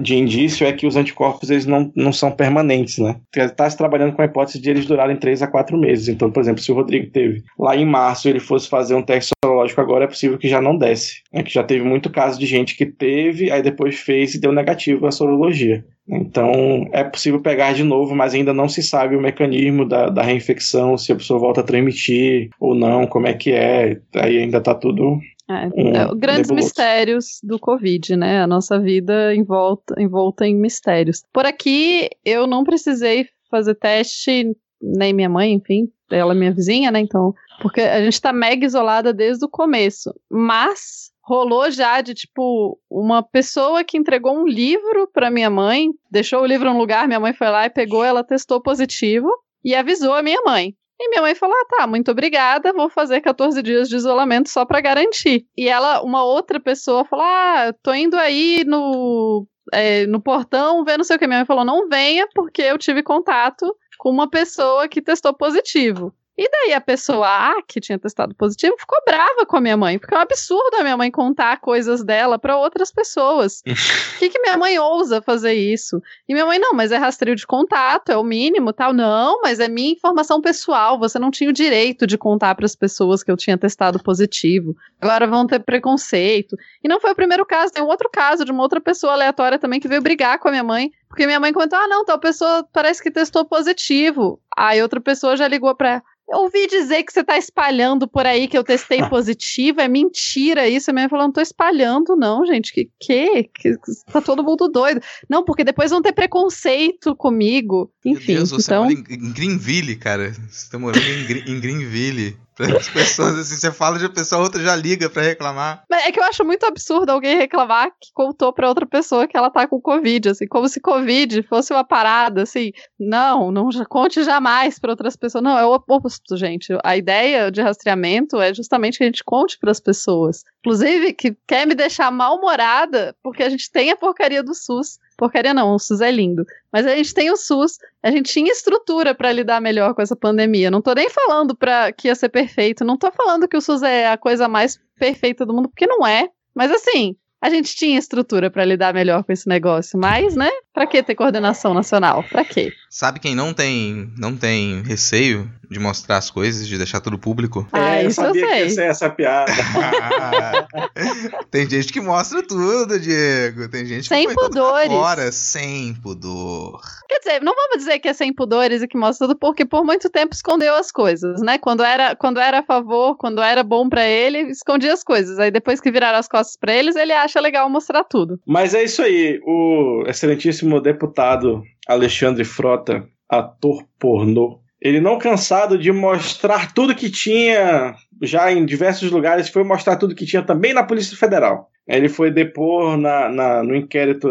de 0.00 0.16
indício 0.16 0.66
é 0.66 0.72
que 0.72 0.86
os 0.86 0.96
anticorpos 0.96 1.50
eles 1.50 1.66
não, 1.66 1.92
não 1.94 2.12
são 2.12 2.30
permanentes, 2.30 2.98
né? 2.98 3.16
Está 3.34 3.70
se 3.70 3.76
trabalhando 3.76 4.14
com 4.14 4.22
a 4.22 4.24
hipótese 4.24 4.60
de 4.60 4.68
eles 4.68 4.86
durarem 4.86 5.16
3 5.16 5.42
a 5.42 5.46
4 5.46 5.78
meses. 5.78 6.08
Então, 6.08 6.30
por 6.30 6.40
exemplo, 6.40 6.62
se 6.62 6.72
o 6.72 6.74
Rodrigo 6.74 7.10
teve 7.10 7.42
lá 7.58 7.76
em 7.76 7.86
março 7.86 8.28
ele 8.28 8.40
fosse 8.40 8.68
fazer 8.68 8.94
um 8.94 9.02
teste 9.02 9.32
sorológico 9.44 9.80
agora, 9.80 10.04
é 10.04 10.08
possível 10.08 10.38
que 10.38 10.48
já 10.48 10.60
não 10.60 10.76
desse. 10.76 11.22
É 11.32 11.42
que 11.42 11.52
já 11.52 11.62
teve 11.62 11.84
muito 11.84 12.10
caso 12.10 12.38
de 12.38 12.46
gente 12.46 12.76
que 12.76 12.86
teve, 12.86 13.50
aí 13.50 13.62
depois 13.62 13.96
fez 13.96 14.34
e 14.34 14.40
deu 14.40 14.52
negativo 14.52 15.06
a 15.06 15.12
sorologia. 15.12 15.84
Então, 16.08 16.88
é 16.92 17.04
possível 17.04 17.40
pegar 17.40 17.72
de 17.72 17.84
novo, 17.84 18.16
mas 18.16 18.34
ainda 18.34 18.52
não 18.52 18.68
se 18.68 18.82
sabe 18.82 19.14
o 19.14 19.20
mecanismo 19.20 19.86
da, 19.86 20.08
da 20.08 20.22
reinfecção, 20.22 20.98
se 20.98 21.12
a 21.12 21.16
pessoa 21.16 21.38
volta 21.38 21.60
a 21.60 21.64
transmitir 21.64 22.50
ou 22.58 22.74
não, 22.74 23.06
como 23.06 23.28
é 23.28 23.34
que 23.34 23.52
é. 23.52 23.98
Aí 24.16 24.38
ainda 24.38 24.58
está 24.58 24.74
tudo 24.74 25.20
é, 25.50 25.64
é, 25.64 26.14
grandes 26.14 26.48
nebuloso. 26.48 26.54
mistérios 26.54 27.40
do 27.42 27.58
Covid, 27.58 28.16
né? 28.16 28.42
A 28.42 28.46
nossa 28.46 28.78
vida 28.78 29.34
envolta, 29.34 30.00
envolta 30.00 30.46
em 30.46 30.54
mistérios. 30.54 31.24
Por 31.32 31.44
aqui, 31.44 32.08
eu 32.24 32.46
não 32.46 32.62
precisei 32.62 33.26
fazer 33.50 33.74
teste, 33.74 34.56
nem 34.80 35.12
minha 35.12 35.28
mãe, 35.28 35.52
enfim, 35.52 35.88
ela 36.10 36.32
é 36.32 36.36
minha 36.36 36.52
vizinha, 36.52 36.90
né? 36.90 37.00
Então, 37.00 37.34
porque 37.60 37.80
a 37.80 38.02
gente 38.02 38.20
tá 38.20 38.32
mega 38.32 38.64
isolada 38.64 39.12
desde 39.12 39.44
o 39.44 39.48
começo. 39.48 40.14
Mas 40.30 41.10
rolou 41.22 41.70
já 41.70 42.00
de 42.00 42.14
tipo 42.14 42.78
uma 42.88 43.22
pessoa 43.22 43.84
que 43.84 43.98
entregou 43.98 44.36
um 44.36 44.46
livro 44.46 45.08
para 45.12 45.30
minha 45.30 45.50
mãe, 45.50 45.88
deixou 46.10 46.42
o 46.42 46.46
livro 46.46 46.70
num 46.72 46.78
lugar, 46.78 47.06
minha 47.06 47.20
mãe 47.20 47.32
foi 47.32 47.48
lá 47.48 47.66
e 47.66 47.70
pegou, 47.70 48.04
ela 48.04 48.24
testou 48.24 48.60
positivo 48.60 49.28
e 49.64 49.74
avisou 49.74 50.14
a 50.14 50.22
minha 50.22 50.40
mãe. 50.44 50.74
E 51.02 51.08
minha 51.08 51.22
mãe 51.22 51.34
falou: 51.34 51.56
ah, 51.56 51.64
tá, 51.78 51.86
muito 51.86 52.10
obrigada, 52.10 52.74
vou 52.74 52.90
fazer 52.90 53.22
14 53.22 53.62
dias 53.62 53.88
de 53.88 53.96
isolamento 53.96 54.50
só 54.50 54.66
para 54.66 54.82
garantir. 54.82 55.46
E 55.56 55.66
ela, 55.66 56.02
uma 56.02 56.22
outra 56.22 56.60
pessoa, 56.60 57.06
falou: 57.06 57.24
ah, 57.24 57.74
tô 57.82 57.94
indo 57.94 58.16
aí 58.16 58.62
no, 58.66 59.46
é, 59.72 60.06
no 60.06 60.20
portão 60.20 60.84
ver 60.84 60.98
não 60.98 61.04
sei 61.04 61.16
o 61.16 61.18
que. 61.18 61.26
Minha 61.26 61.38
mãe 61.38 61.46
falou: 61.46 61.64
não 61.64 61.88
venha, 61.88 62.28
porque 62.34 62.60
eu 62.60 62.76
tive 62.76 63.02
contato 63.02 63.74
com 63.98 64.10
uma 64.10 64.28
pessoa 64.28 64.88
que 64.88 65.00
testou 65.00 65.34
positivo. 65.34 66.14
E 66.40 66.48
daí 66.48 66.72
a 66.72 66.80
pessoa 66.80 67.26
A, 67.28 67.62
que 67.62 67.82
tinha 67.82 67.98
testado 67.98 68.34
positivo, 68.34 68.74
ficou 68.78 68.98
brava 69.04 69.44
com 69.44 69.58
a 69.58 69.60
minha 69.60 69.76
mãe, 69.76 69.98
porque 69.98 70.14
é 70.14 70.16
um 70.16 70.22
absurdo 70.22 70.76
a 70.78 70.82
minha 70.82 70.96
mãe 70.96 71.10
contar 71.10 71.60
coisas 71.60 72.02
dela 72.02 72.38
para 72.38 72.56
outras 72.56 72.90
pessoas. 72.90 73.60
Por 73.68 74.18
que, 74.20 74.30
que 74.30 74.40
minha 74.40 74.56
mãe 74.56 74.78
ousa 74.78 75.20
fazer 75.20 75.52
isso? 75.52 76.00
E 76.26 76.32
minha 76.32 76.46
mãe, 76.46 76.58
não, 76.58 76.72
mas 76.72 76.92
é 76.92 76.96
rastreio 76.96 77.36
de 77.36 77.46
contato, 77.46 78.10
é 78.10 78.16
o 78.16 78.24
mínimo, 78.24 78.72
tal. 78.72 78.94
Não, 78.94 79.42
mas 79.42 79.60
é 79.60 79.68
minha 79.68 79.92
informação 79.92 80.40
pessoal, 80.40 80.98
você 80.98 81.18
não 81.18 81.30
tinha 81.30 81.50
o 81.50 81.52
direito 81.52 82.06
de 82.06 82.16
contar 82.16 82.54
para 82.54 82.64
as 82.64 82.74
pessoas 82.74 83.22
que 83.22 83.30
eu 83.30 83.36
tinha 83.36 83.58
testado 83.58 84.02
positivo. 84.02 84.74
Agora 84.98 85.26
vão 85.26 85.46
ter 85.46 85.60
preconceito. 85.60 86.56
E 86.82 86.88
não 86.88 86.98
foi 86.98 87.10
o 87.10 87.14
primeiro 87.14 87.44
caso, 87.44 87.74
tem 87.74 87.84
um 87.84 87.88
outro 87.88 88.08
caso 88.10 88.46
de 88.46 88.50
uma 88.50 88.62
outra 88.62 88.80
pessoa 88.80 89.12
aleatória 89.12 89.58
também 89.58 89.78
que 89.78 89.88
veio 89.88 90.00
brigar 90.00 90.38
com 90.38 90.48
a 90.48 90.52
minha 90.52 90.64
mãe 90.64 90.90
porque 91.10 91.26
minha 91.26 91.40
mãe 91.40 91.52
comentou: 91.52 91.78
ah, 91.78 91.88
não, 91.88 92.04
tal 92.04 92.20
pessoa 92.20 92.64
parece 92.72 93.02
que 93.02 93.10
testou 93.10 93.44
positivo. 93.44 94.40
Aí 94.56 94.80
outra 94.80 95.00
pessoa 95.00 95.36
já 95.36 95.46
ligou 95.48 95.74
pra 95.74 96.00
eu 96.32 96.42
ouvi 96.42 96.68
dizer 96.68 97.02
que 97.02 97.12
você 97.12 97.24
tá 97.24 97.36
espalhando 97.36 98.06
por 98.06 98.24
aí 98.24 98.46
que 98.46 98.56
eu 98.56 98.62
testei 98.62 99.02
positivo. 99.10 99.80
É 99.80 99.88
mentira 99.88 100.68
isso. 100.68 100.88
A 100.88 100.92
minha 100.92 101.02
mãe 101.02 101.10
falou: 101.10 101.24
não 101.24 101.32
tô 101.32 101.40
espalhando, 101.40 102.14
não, 102.14 102.46
gente. 102.46 102.72
Que 102.72 102.88
que? 103.00 103.42
que 103.52 103.74
tá 104.12 104.20
todo 104.20 104.44
mundo 104.44 104.68
doido. 104.68 105.00
Não, 105.28 105.44
porque 105.44 105.64
depois 105.64 105.90
vão 105.90 106.00
ter 106.00 106.12
preconceito 106.12 107.16
comigo. 107.16 107.92
Enfim. 108.04 108.34
Meu 108.34 108.44
Deus, 108.44 108.50
você 108.52 108.70
então... 108.70 108.84
mora 108.84 108.94
em 108.94 109.32
Greenville, 109.32 109.96
cara. 109.96 110.32
Você 110.48 110.70
tá 110.70 110.78
morando 110.78 111.04
em, 111.04 111.50
em 111.50 111.60
Greenville. 111.60 112.38
As 112.76 112.88
pessoas, 112.88 113.38
assim, 113.38 113.56
você 113.56 113.72
fala 113.72 113.98
de 113.98 114.04
uma 114.04 114.12
pessoa, 114.12 114.40
a 114.40 114.44
outra 114.44 114.62
já 114.62 114.74
liga 114.76 115.08
para 115.08 115.22
reclamar. 115.22 115.84
Mas 115.90 116.04
é 116.04 116.12
que 116.12 116.20
eu 116.20 116.24
acho 116.24 116.44
muito 116.44 116.64
absurdo 116.64 117.10
alguém 117.10 117.36
reclamar 117.36 117.88
que 118.00 118.10
contou 118.12 118.52
pra 118.52 118.68
outra 118.68 118.86
pessoa 118.86 119.26
que 119.26 119.36
ela 119.36 119.50
tá 119.50 119.66
com 119.66 119.80
Covid, 119.80 120.30
assim, 120.30 120.46
como 120.46 120.68
se 120.68 120.80
Covid 120.80 121.42
fosse 121.44 121.72
uma 121.72 121.84
parada, 121.84 122.42
assim, 122.42 122.72
não, 122.98 123.50
não 123.50 123.68
conte 123.88 124.22
jamais 124.22 124.78
para 124.78 124.90
outras 124.90 125.16
pessoas. 125.16 125.42
Não, 125.42 125.58
é 125.58 125.64
o 125.64 125.72
oposto, 125.72 126.36
gente. 126.36 126.76
A 126.84 126.96
ideia 126.96 127.50
de 127.50 127.60
rastreamento 127.60 128.40
é 128.40 128.52
justamente 128.54 128.98
que 128.98 129.04
a 129.04 129.06
gente 129.06 129.24
conte 129.24 129.58
para 129.58 129.70
as 129.70 129.80
pessoas. 129.80 130.42
Inclusive, 130.60 131.12
que 131.14 131.36
quer 131.46 131.66
me 131.66 131.74
deixar 131.74 132.10
mal-humorada 132.10 133.14
porque 133.22 133.42
a 133.42 133.48
gente 133.48 133.70
tem 133.70 133.90
a 133.90 133.96
porcaria 133.96 134.42
do 134.42 134.54
SUS. 134.54 134.98
Porcaria 135.20 135.52
não, 135.52 135.74
o 135.74 135.78
SUS 135.78 136.00
é 136.00 136.10
lindo. 136.10 136.46
Mas 136.72 136.86
a 136.86 136.96
gente 136.96 137.12
tem 137.12 137.30
o 137.30 137.36
SUS, 137.36 137.78
a 138.02 138.10
gente 138.10 138.32
tinha 138.32 138.50
estrutura 138.50 139.14
para 139.14 139.30
lidar 139.30 139.60
melhor 139.60 139.94
com 139.94 140.00
essa 140.00 140.16
pandemia. 140.16 140.70
Não 140.70 140.80
tô 140.80 140.94
nem 140.94 141.10
falando 141.10 141.54
para 141.54 141.92
que 141.92 142.08
ia 142.08 142.14
ser 142.14 142.30
perfeito, 142.30 142.86
não 142.86 142.96
tô 142.96 143.12
falando 143.12 143.46
que 143.46 143.54
o 143.54 143.60
SUS 143.60 143.82
é 143.82 144.08
a 144.08 144.16
coisa 144.16 144.48
mais 144.48 144.80
perfeita 144.98 145.44
do 145.44 145.52
mundo, 145.52 145.68
porque 145.68 145.86
não 145.86 146.06
é. 146.06 146.30
Mas 146.54 146.72
assim, 146.72 147.14
a 147.38 147.50
gente 147.50 147.76
tinha 147.76 147.98
estrutura 147.98 148.50
para 148.50 148.64
lidar 148.64 148.94
melhor 148.94 149.22
com 149.22 149.30
esse 149.30 149.46
negócio, 149.46 150.00
mas, 150.00 150.34
né? 150.34 150.48
Para 150.72 150.86
que 150.86 151.02
ter 151.02 151.14
coordenação 151.14 151.74
nacional? 151.74 152.24
Para 152.24 152.44
quê? 152.44 152.72
Sabe 152.88 153.20
quem 153.20 153.34
não 153.34 153.52
tem, 153.52 154.12
não 154.16 154.36
tem 154.36 154.82
receio 154.82 155.50
de 155.70 155.78
mostrar 155.78 156.16
as 156.16 156.30
coisas, 156.30 156.66
de 156.66 156.76
deixar 156.76 157.00
tudo 157.00 157.18
público? 157.18 157.66
Ah, 157.72 157.96
é, 157.96 158.06
eu 158.06 158.10
sabia 158.10 158.42
eu 158.42 158.48
que 158.48 158.62
ia 158.64 158.70
ser 158.70 158.84
essa 158.84 159.08
piada. 159.08 159.52
tem 161.50 161.68
gente 161.70 161.92
que 161.92 162.00
mostra 162.00 162.42
tudo, 162.42 162.98
Diego. 162.98 163.68
Tem 163.68 163.86
gente 163.86 164.08
sem 164.08 164.26
que 164.26 164.34
pudores. 164.34 164.92
fora 164.92 165.30
sem 165.30 165.94
pudor. 165.94 166.80
Quer 167.08 167.18
dizer, 167.18 167.42
não 167.42 167.54
vamos 167.54 167.78
dizer 167.78 168.00
que 168.00 168.08
é 168.08 168.12
sem 168.12 168.32
pudores 168.32 168.82
e 168.82 168.88
que 168.88 168.98
mostra 168.98 169.28
tudo, 169.28 169.38
porque 169.38 169.64
por 169.64 169.84
muito 169.84 170.10
tempo 170.10 170.34
escondeu 170.34 170.74
as 170.74 170.90
coisas, 170.90 171.40
né? 171.40 171.58
Quando 171.58 171.84
era, 171.84 172.16
quando 172.16 172.40
era 172.40 172.60
a 172.60 172.64
favor, 172.64 173.16
quando 173.16 173.40
era 173.40 173.62
bom 173.62 173.88
para 173.88 174.04
ele, 174.04 174.50
escondia 174.50 174.92
as 174.92 175.04
coisas. 175.04 175.38
Aí 175.38 175.50
depois 175.50 175.80
que 175.80 175.90
viraram 175.92 176.18
as 176.18 176.28
costas 176.28 176.56
para 176.56 176.74
eles, 176.74 176.96
ele 176.96 177.12
acha 177.12 177.40
legal 177.40 177.68
mostrar 177.70 178.02
tudo. 178.02 178.40
Mas 178.44 178.74
é 178.74 178.82
isso 178.82 179.02
aí. 179.02 179.40
O 179.44 180.04
excelentíssimo 180.08 180.59
deputado 180.80 181.62
Alexandre 181.86 182.44
Frota, 182.44 183.06
ator 183.28 183.84
pornô, 183.98 184.60
ele 184.80 185.00
não 185.00 185.18
cansado 185.18 185.78
de 185.78 185.92
mostrar 185.92 186.72
tudo 186.72 186.94
que 186.94 187.10
tinha 187.10 187.94
já 188.22 188.50
em 188.50 188.64
diversos 188.64 189.10
lugares, 189.10 189.48
foi 189.48 189.62
mostrar 189.62 189.96
tudo 189.96 190.14
que 190.14 190.26
tinha 190.26 190.42
também 190.42 190.72
na 190.72 190.82
Polícia 190.82 191.16
Federal. 191.16 191.68
Ele 191.86 192.08
foi 192.08 192.30
depor 192.30 192.96
na, 192.96 193.28
na, 193.28 193.62
no 193.62 193.74
inquérito. 193.74 194.28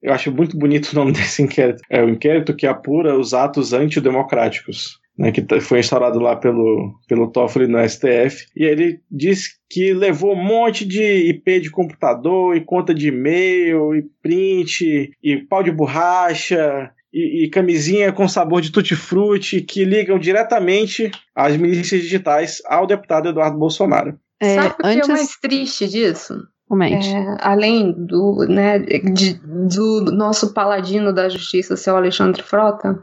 Eu 0.00 0.12
acho 0.12 0.32
muito 0.32 0.56
bonito 0.56 0.92
o 0.92 0.94
nome 0.94 1.12
desse 1.12 1.42
inquérito. 1.42 1.82
É 1.88 2.02
o 2.02 2.08
inquérito 2.08 2.54
que 2.54 2.66
apura 2.66 3.16
os 3.16 3.32
atos 3.34 3.72
antidemocráticos. 3.72 5.00
Né, 5.22 5.30
que 5.30 5.60
foi 5.60 5.78
instaurado 5.78 6.18
lá 6.18 6.34
pelo, 6.34 6.98
pelo 7.06 7.30
Toffoli 7.30 7.68
no 7.68 7.78
STF, 7.88 8.44
e 8.56 8.64
ele 8.64 8.98
disse 9.08 9.50
que 9.70 9.94
levou 9.94 10.32
um 10.32 10.44
monte 10.44 10.84
de 10.84 11.00
IP 11.30 11.60
de 11.60 11.70
computador, 11.70 12.56
e 12.56 12.60
conta 12.60 12.92
de 12.92 13.06
e-mail, 13.06 13.94
e 13.94 14.02
print, 14.20 15.12
e 15.22 15.36
pau 15.48 15.62
de 15.62 15.70
borracha, 15.70 16.90
e, 17.14 17.44
e, 17.44 17.50
camisinha 17.50 18.12
com 18.12 18.26
sabor 18.26 18.60
de 18.60 18.72
tutti-frutti 18.72 19.60
que 19.60 19.84
ligam 19.84 20.18
diretamente 20.18 21.12
as 21.36 21.56
milícias 21.56 22.02
digitais 22.02 22.60
ao 22.66 22.84
deputado 22.84 23.28
Eduardo 23.28 23.56
Bolsonaro. 23.56 24.18
É, 24.40 24.56
Sabe 24.56 24.74
o 24.82 24.86
antes... 24.88 25.06
que 25.06 25.12
é 25.12 25.14
mais 25.14 25.36
triste 25.36 25.88
disso? 25.88 26.34
É, 26.80 27.36
além 27.40 27.92
do, 27.92 28.46
né, 28.48 28.78
de, 28.78 29.34
do 29.34 30.10
nosso 30.10 30.54
paladino 30.54 31.12
da 31.12 31.28
justiça, 31.28 31.76
seu 31.76 31.94
Alexandre 31.94 32.42
Frota, 32.42 32.98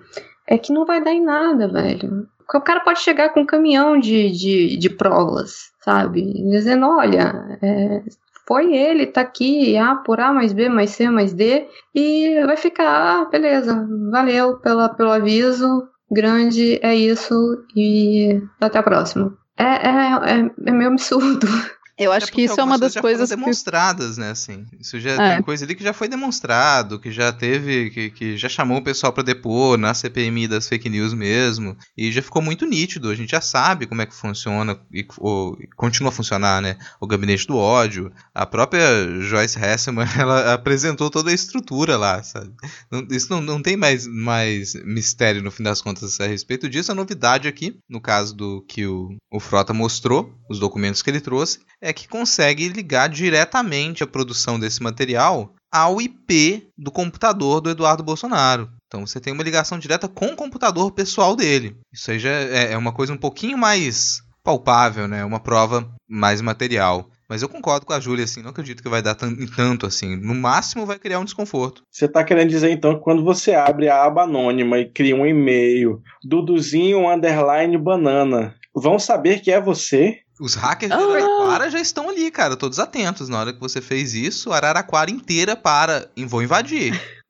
é 0.49 0.57
que 0.57 0.73
não 0.73 0.85
vai 0.85 1.01
dar 1.01 1.13
em 1.13 1.23
nada, 1.23 1.67
velho. 1.67 2.27
O 2.53 2.62
cara 2.62 2.79
pode 2.79 2.99
chegar 2.99 3.29
com 3.29 3.41
um 3.41 3.45
caminhão 3.45 3.99
de, 3.99 4.31
de, 4.31 4.77
de 4.77 4.89
provas, 4.89 5.69
sabe? 5.81 6.33
Dizendo, 6.49 6.88
olha, 6.88 7.59
é, 7.62 8.01
foi 8.47 8.75
ele, 8.75 9.05
tá 9.05 9.21
aqui, 9.21 9.77
A 9.77 9.95
por 9.95 10.19
A 10.19 10.33
mais 10.33 10.51
B 10.51 10.67
mais 10.67 10.89
C 10.89 11.07
mais 11.07 11.31
D, 11.31 11.67
e 11.93 12.43
vai 12.43 12.57
ficar, 12.57 13.21
ah, 13.21 13.25
beleza, 13.25 13.88
valeu 14.12 14.57
pela, 14.57 14.89
pelo 14.89 15.12
aviso, 15.12 15.88
grande, 16.12 16.79
é 16.81 16.95
isso, 16.95 17.63
e 17.75 18.41
até 18.59 18.79
a 18.79 18.83
próxima. 18.83 19.38
É, 19.55 19.63
é, 19.63 20.39
é, 20.39 20.51
é 20.65 20.71
meio 20.71 20.89
absurdo. 20.89 21.45
Eu 21.99 22.13
acho 22.13 22.31
que 22.31 22.43
isso 22.43 22.59
é 22.59 22.63
uma 22.63 22.77
das 22.77 22.95
coisas 22.95 23.29
demonstradas, 23.29 24.15
que... 24.15 24.21
né, 24.21 24.31
assim. 24.31 24.65
Isso 24.79 24.99
já 24.99 25.12
é. 25.12 25.35
tem 25.35 25.43
coisa 25.43 25.65
ali 25.65 25.75
que 25.75 25.83
já 25.83 25.91
foi 25.91 26.07
demonstrado, 26.07 26.97
que 26.97 27.12
já 27.12 27.33
teve, 27.33 27.89
que, 27.89 28.09
que 28.09 28.38
já 28.38 28.47
chamou 28.47 28.77
o 28.77 28.83
pessoal 28.83 29.12
para 29.12 29.21
depor 29.21 29.77
na 29.77 29.93
CPMI 29.93 30.47
das 30.47 30.67
fake 30.67 30.89
news 30.89 31.13
mesmo, 31.13 31.75
e 31.97 32.09
já 32.09 32.21
ficou 32.21 32.41
muito 32.41 32.65
nítido. 32.65 33.09
A 33.09 33.15
gente 33.15 33.31
já 33.31 33.41
sabe 33.41 33.85
como 33.85 34.01
é 34.01 34.05
que 34.05 34.15
funciona 34.15 34.79
e, 34.93 35.05
ou, 35.17 35.57
continua 35.75 36.09
a 36.09 36.13
funcionar, 36.13 36.62
né? 36.62 36.77
O 37.01 37.07
gabinete 37.07 37.45
do 37.45 37.57
ódio. 37.57 38.12
A 38.33 38.45
própria 38.45 38.81
Joyce 39.19 39.59
Hesselman, 39.59 40.07
ela 40.17 40.53
apresentou 40.53 41.09
toda 41.09 41.31
a 41.31 41.33
estrutura 41.33 41.97
lá, 41.97 42.23
sabe? 42.23 42.53
Não, 42.89 43.05
isso 43.12 43.29
não, 43.29 43.41
não 43.41 43.62
tem 43.62 43.75
mais, 43.75 44.07
mais 44.07 44.73
mistério 44.85 45.43
no 45.43 45.51
fim 45.51 45.63
das 45.63 45.81
contas 45.81 46.19
a 46.21 46.27
respeito 46.27 46.69
disso. 46.69 46.93
A 46.93 46.95
novidade 46.95 47.47
aqui, 47.47 47.77
no 47.89 47.99
caso 47.99 48.33
do 48.33 48.62
que 48.67 48.85
o, 48.85 49.17
o 49.29 49.39
Frota 49.39 49.73
mostrou, 49.73 50.33
os 50.49 50.59
documentos 50.59 51.01
que 51.01 51.09
ele 51.09 51.19
trouxe, 51.19 51.59
é 51.81 51.88
é 51.89 51.93
que 51.93 52.08
consegue 52.08 52.67
ligar 52.69 53.10
diretamente 53.10 54.04
a 54.04 54.08
produção 54.08 54.60
desse 54.60 54.82
material 54.82 55.54
ao 55.71 56.02
IP 56.02 56.67
do 56.78 56.91
computador 56.91 57.62
do 57.62 57.69
Eduardo 57.69 58.04
Bolsonaro. 58.04 58.69
Então 58.88 59.06
você 59.06 59.19
tem 59.19 59.34
uma 59.34 59.43
ligação 59.43 59.78
direta 59.78 60.08
com 60.08 60.28
o 60.28 60.36
computador 60.36 60.91
pessoal 60.91 61.36
dele. 61.36 61.75
Isso 61.93 62.10
aí 62.12 62.19
já 62.19 62.30
é, 62.32 62.73
é 62.73 62.78
uma 62.78 62.91
coisa 62.91 63.13
um 63.13 63.17
pouquinho 63.17 63.58
mais 63.58 64.21
palpável, 64.43 65.08
né? 65.08 65.23
Uma 65.23 65.39
prova 65.39 65.87
mais 66.08 66.42
material. 66.42 67.10
Mas 67.29 67.44
eu 67.44 67.50
concordo 67.50 67.85
com 67.85 67.94
a 67.94 68.00
Júlia, 68.00 68.25
assim, 68.25 68.42
não 68.42 68.50
acredito 68.50 68.81
que 68.81 68.90
vai 68.90 69.04
dar 69.04 69.13
tan- 69.13 69.35
tanto 69.56 69.85
assim. 69.85 70.15
No 70.15 70.33
máximo 70.33 70.87
vai 70.87 70.98
criar 70.98 71.19
um 71.19 71.25
desconforto. 71.25 71.83
Você 71.92 72.08
tá 72.08 72.23
querendo 72.23 72.50
dizer 72.50 72.71
então 72.71 72.96
que 72.96 73.02
quando 73.04 73.23
você 73.23 73.54
abre 73.54 73.87
a 73.87 74.04
aba 74.04 74.23
anônima 74.23 74.79
e 74.79 74.90
cria 74.90 75.15
um 75.15 75.25
e-mail, 75.27 76.02
Duduzinho 76.23 77.08
underline 77.08 77.77
banana, 77.77 78.56
vão 78.73 78.98
saber 78.98 79.42
que 79.42 79.52
é 79.52 79.62
você? 79.62 80.17
Os 80.40 80.56
hackers 80.56 80.92
Ah. 80.92 80.98
de 80.98 81.04
Araraquara 81.04 81.69
já 81.69 81.79
estão 81.79 82.10
ali, 82.10 82.31
cara, 82.31 82.56
todos 82.56 82.79
atentos. 82.79 83.27
Na 83.27 83.40
hora 83.40 83.54
que 83.54 83.60
você 83.60 83.81
fez 83.81 84.13
isso, 84.13 84.52
a 84.52 84.56
Araraquara 84.58 85.12
inteira 85.12 85.56
para 85.56 86.10
e 86.15 86.25
vou 86.25 86.42
invadir. 86.42 86.94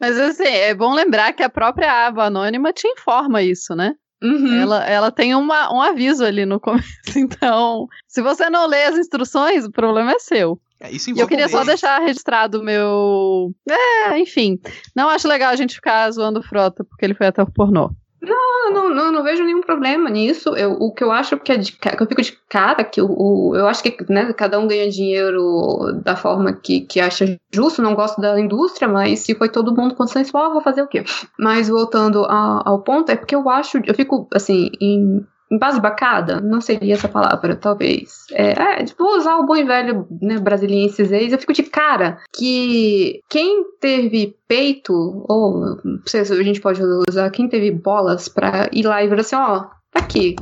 Mas 0.00 0.18
assim, 0.18 0.44
é 0.44 0.74
bom 0.74 0.92
lembrar 0.92 1.32
que 1.32 1.42
a 1.42 1.48
própria 1.48 2.06
aba 2.06 2.24
anônima 2.26 2.72
te 2.72 2.86
informa 2.86 3.42
isso, 3.42 3.74
né? 3.74 3.94
Uhum. 4.22 4.60
Ela, 4.62 4.84
ela 4.86 5.10
tem 5.12 5.34
uma, 5.34 5.72
um 5.72 5.80
aviso 5.80 6.24
ali 6.24 6.44
no 6.44 6.58
começo. 6.60 6.86
Então, 7.16 7.86
se 8.08 8.20
você 8.20 8.50
não 8.50 8.66
lê 8.66 8.84
as 8.84 8.98
instruções, 8.98 9.64
o 9.64 9.70
problema 9.70 10.12
é 10.12 10.18
seu. 10.18 10.60
É, 10.80 10.90
Isso 10.90 11.10
E 11.10 11.18
eu 11.18 11.26
queria 11.26 11.48
só 11.48 11.64
deixar 11.64 11.98
registrado 12.00 12.60
o 12.60 12.62
meu. 12.64 13.50
É, 13.68 14.18
enfim. 14.18 14.58
Não 14.94 15.08
acho 15.08 15.26
legal 15.26 15.50
a 15.50 15.56
gente 15.56 15.74
ficar 15.74 16.10
zoando 16.10 16.40
o 16.40 16.42
Frota, 16.42 16.84
porque 16.84 17.04
ele 17.04 17.14
foi 17.14 17.26
até 17.26 17.42
o 17.42 17.50
pornô. 17.50 17.90
Não, 18.20 18.72
não, 18.72 18.94
não, 18.94 19.12
não 19.12 19.22
vejo 19.22 19.44
nenhum 19.44 19.60
problema 19.60 20.08
nisso. 20.10 20.56
Eu, 20.56 20.72
o 20.72 20.92
que 20.92 21.04
eu 21.04 21.12
acho 21.12 21.38
que, 21.38 21.52
é 21.52 21.56
de, 21.58 21.72
que 21.72 21.88
eu 22.02 22.06
fico 22.06 22.22
de 22.22 22.32
cara, 22.48 22.82
que 22.82 23.00
o, 23.00 23.06
o- 23.50 23.54
eu 23.56 23.66
acho 23.68 23.82
que 23.82 23.94
né, 24.10 24.32
cada 24.32 24.58
um 24.58 24.66
ganha 24.66 24.90
dinheiro 24.90 25.92
da 26.02 26.16
forma 26.16 26.52
que, 26.52 26.80
que 26.80 26.98
acha 26.98 27.38
justo, 27.52 27.82
não 27.82 27.94
gosto 27.94 28.20
da 28.20 28.38
indústria, 28.40 28.88
mas 28.88 29.20
se 29.20 29.34
foi 29.34 29.48
todo 29.48 29.74
mundo 29.76 29.94
consensual, 29.94 30.52
vou 30.52 30.62
fazer 30.62 30.82
o 30.82 30.88
quê? 30.88 31.04
Mas 31.38 31.68
voltando 31.68 32.24
a- 32.24 32.62
ao 32.64 32.80
ponto, 32.82 33.10
é 33.10 33.16
porque 33.16 33.34
eu 33.34 33.48
acho, 33.50 33.78
eu 33.84 33.94
fico 33.94 34.26
assim, 34.34 34.70
em. 34.80 35.24
Embasbacada, 35.50 36.40
não 36.40 36.60
seria 36.60 36.94
essa 36.94 37.08
palavra, 37.08 37.54
talvez. 37.54 38.24
É, 38.32 38.82
é, 38.82 38.84
vou 38.98 39.16
usar 39.16 39.36
o 39.36 39.46
bom 39.46 39.56
e 39.56 39.64
velho 39.64 40.06
né, 40.20 40.38
brasilienses 40.38 41.12
ex, 41.12 41.32
eu 41.32 41.38
fico 41.38 41.52
de 41.52 41.62
cara 41.62 42.18
que 42.36 43.20
quem 43.28 43.64
teve 43.80 44.36
peito, 44.48 44.92
ou 45.28 45.60
não 45.84 46.00
sei 46.06 46.24
se 46.24 46.32
a 46.32 46.42
gente 46.42 46.60
pode 46.60 46.82
usar, 47.08 47.30
quem 47.30 47.48
teve 47.48 47.70
bolas 47.70 48.28
pra 48.28 48.68
ir 48.72 48.84
lá 48.84 49.02
e 49.04 49.08
ver 49.08 49.20
assim, 49.20 49.36
ó, 49.36 49.60
tá 49.92 50.00
aqui, 50.00 50.36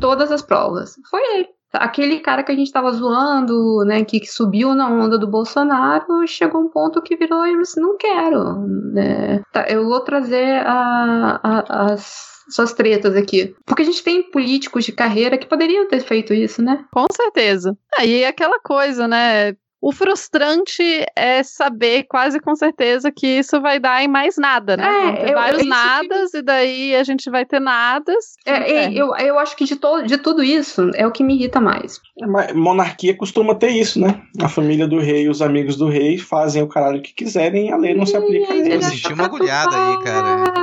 todas 0.00 0.32
as 0.32 0.42
provas, 0.42 0.96
foi 1.10 1.20
ele. 1.36 1.48
Aquele 1.74 2.20
cara 2.20 2.42
que 2.42 2.52
a 2.52 2.54
gente 2.54 2.70
tava 2.70 2.90
zoando, 2.92 3.82
né, 3.86 4.04
que, 4.04 4.20
que 4.20 4.26
subiu 4.26 4.74
na 4.74 4.88
onda 4.90 5.16
do 5.16 5.26
Bolsonaro, 5.26 6.26
chegou 6.26 6.60
um 6.60 6.68
ponto 6.68 7.00
que 7.00 7.16
virou 7.16 7.46
e 7.46 7.56
disse, 7.58 7.80
não 7.80 7.96
quero, 7.96 8.58
né, 8.92 9.40
tá, 9.52 9.64
eu 9.68 9.86
vou 9.86 10.00
trazer 10.00 10.60
a- 10.66 11.40
a- 11.42 11.92
as 11.92 12.31
suas 12.54 12.72
tretas 12.72 13.16
aqui. 13.16 13.54
Porque 13.66 13.82
a 13.82 13.86
gente 13.86 14.02
tem 14.02 14.22
políticos 14.30 14.84
de 14.84 14.92
carreira 14.92 15.38
que 15.38 15.46
poderiam 15.46 15.86
ter 15.88 16.00
feito 16.00 16.32
isso, 16.34 16.62
né? 16.62 16.84
Com 16.92 17.06
certeza. 17.12 17.76
Aí 17.98 18.22
é 18.22 18.28
aquela 18.28 18.58
coisa, 18.60 19.06
né? 19.08 19.54
O 19.84 19.90
frustrante 19.90 21.04
é 21.16 21.42
saber 21.42 22.04
quase 22.04 22.38
com 22.38 22.54
certeza 22.54 23.10
que 23.10 23.26
isso 23.26 23.60
vai 23.60 23.80
dar 23.80 24.00
em 24.00 24.06
mais 24.06 24.36
nada, 24.36 24.76
né? 24.76 24.86
É, 25.24 25.30
eu- 25.30 25.34
vários 25.34 25.62
que- 25.62 25.68
nadas, 25.68 26.34
e 26.34 26.40
daí 26.40 26.94
a 26.94 27.02
gente 27.02 27.28
vai 27.28 27.44
ter 27.44 27.58
nadas. 27.60 28.34
É, 28.46 28.52
é, 28.52 28.84
É. 28.84 28.92
eu, 28.94 29.12
eu 29.16 29.38
acho 29.40 29.56
que 29.56 29.64
de, 29.64 29.74
to, 29.74 30.02
de 30.02 30.18
tudo 30.18 30.40
isso 30.40 30.88
é 30.94 31.04
o 31.04 31.10
que 31.10 31.24
me 31.24 31.34
irrita 31.34 31.60
mais. 31.60 32.00
Mas 32.28 32.52
monarquia 32.54 33.16
costuma 33.16 33.56
ter 33.56 33.70
isso, 33.70 33.98
né? 34.00 34.22
A 34.40 34.48
família 34.48 34.86
do 34.86 35.00
rei 35.00 35.24
e 35.24 35.28
os 35.28 35.42
amigos 35.42 35.76
do 35.76 35.88
rei 35.88 36.16
fazem 36.16 36.62
o 36.62 36.68
caralho 36.68 37.02
que 37.02 37.12
quiserem 37.12 37.68
e 37.68 37.72
a 37.72 37.76
lei 37.76 37.92
não 37.92 38.06
se 38.06 38.16
aplica 38.16 38.52
a 38.52 38.56
eles. 38.56 38.86
Senti 38.86 39.12
uma 39.12 39.24
agulhada 39.24 39.74
aí, 39.74 40.04
cara. 40.04 40.61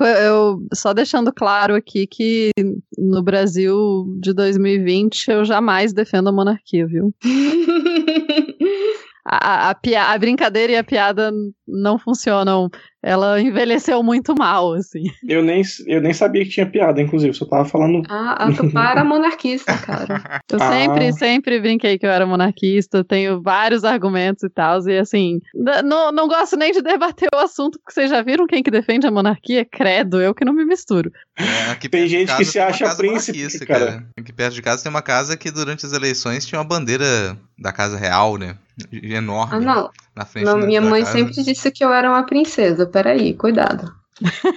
Eu 0.00 0.58
só 0.74 0.92
deixando 0.92 1.32
claro 1.32 1.74
aqui 1.74 2.06
que 2.06 2.50
no 2.96 3.22
Brasil 3.22 4.04
de 4.20 4.32
2020 4.32 5.28
eu 5.30 5.44
jamais 5.44 5.92
defendo 5.92 6.28
a 6.28 6.32
monarquia, 6.32 6.86
viu? 6.86 7.14
A, 9.26 9.70
a, 9.70 9.70
a 9.70 10.12
a 10.12 10.18
brincadeira 10.18 10.74
e 10.74 10.76
a 10.76 10.84
piada 10.84 11.32
não 11.66 11.98
funcionam. 11.98 12.68
Ela 13.06 13.38
envelheceu 13.40 14.02
muito 14.02 14.34
mal, 14.34 14.72
assim. 14.72 15.04
Eu 15.28 15.42
nem, 15.42 15.60
eu 15.86 16.00
nem 16.00 16.14
sabia 16.14 16.42
que 16.42 16.50
tinha 16.50 16.64
piada, 16.64 17.02
inclusive, 17.02 17.34
só 17.34 17.44
tava 17.44 17.66
falando. 17.66 18.02
Ah, 18.08 18.46
a 18.46 18.52
Tupá 18.52 18.92
era 18.92 19.04
monarquista, 19.04 19.76
cara. 19.76 20.06
Eu 20.50 20.58
Ah. 20.60 20.70
sempre, 20.72 21.12
sempre 21.12 21.60
brinquei 21.60 21.98
que 21.98 22.06
eu 22.06 22.10
era 22.10 22.24
monarquista, 22.24 23.02
tenho 23.04 23.42
vários 23.42 23.84
argumentos 23.84 24.42
e 24.44 24.48
tal, 24.48 24.80
e 24.88 24.96
assim, 24.98 25.40
não, 25.84 26.12
não 26.12 26.28
gosto 26.28 26.56
nem 26.56 26.70
de 26.72 26.80
debater 26.80 27.28
o 27.34 27.38
assunto, 27.38 27.78
porque 27.78 27.92
vocês 27.92 28.08
já 28.08 28.22
viram 28.22 28.46
quem 28.46 28.62
que 28.62 28.70
defende 28.70 29.06
a 29.06 29.10
monarquia? 29.10 29.64
Credo, 29.64 30.20
eu 30.20 30.32
que 30.34 30.44
não 30.44 30.52
me 30.52 30.64
misturo. 30.64 31.10
É, 31.36 31.70
aqui 31.72 31.88
Tem 31.88 32.06
gente 32.06 32.28
casa 32.28 32.38
que 32.38 32.44
se 32.44 32.58
acha 32.60 32.94
príncipe, 32.94 33.38
monarquista, 33.38 33.66
cara. 33.66 34.06
Aqui 34.18 34.32
perto 34.32 34.54
de 34.54 34.62
casa 34.62 34.82
tem 34.84 34.90
uma 34.90 35.02
casa 35.02 35.36
que 35.36 35.50
durante 35.50 35.84
as 35.84 35.92
eleições 35.92 36.46
tinha 36.46 36.58
uma 36.60 36.64
bandeira 36.64 37.36
da 37.58 37.72
casa 37.72 37.96
real, 37.98 38.36
né? 38.38 38.56
Enorme. 38.92 39.54
Ah, 39.56 39.60
não. 39.60 39.90
Na 40.14 40.24
frente 40.24 40.44
Não, 40.44 40.60
da- 40.60 40.66
minha 40.66 40.80
da 40.80 40.88
mãe 40.88 41.02
casa. 41.02 41.12
sempre 41.18 41.42
disse 41.42 41.70
que 41.72 41.84
eu 41.84 41.92
era 41.92 42.08
uma 42.08 42.24
princesa. 42.24 42.86
Peraí, 42.86 43.34
cuidado. 43.34 43.92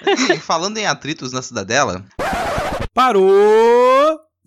Enfim, 0.07 0.37
falando 0.37 0.77
em 0.77 0.85
atritos 0.85 1.31
na 1.31 1.41
cidadela, 1.41 2.05
Parou! 2.93 3.96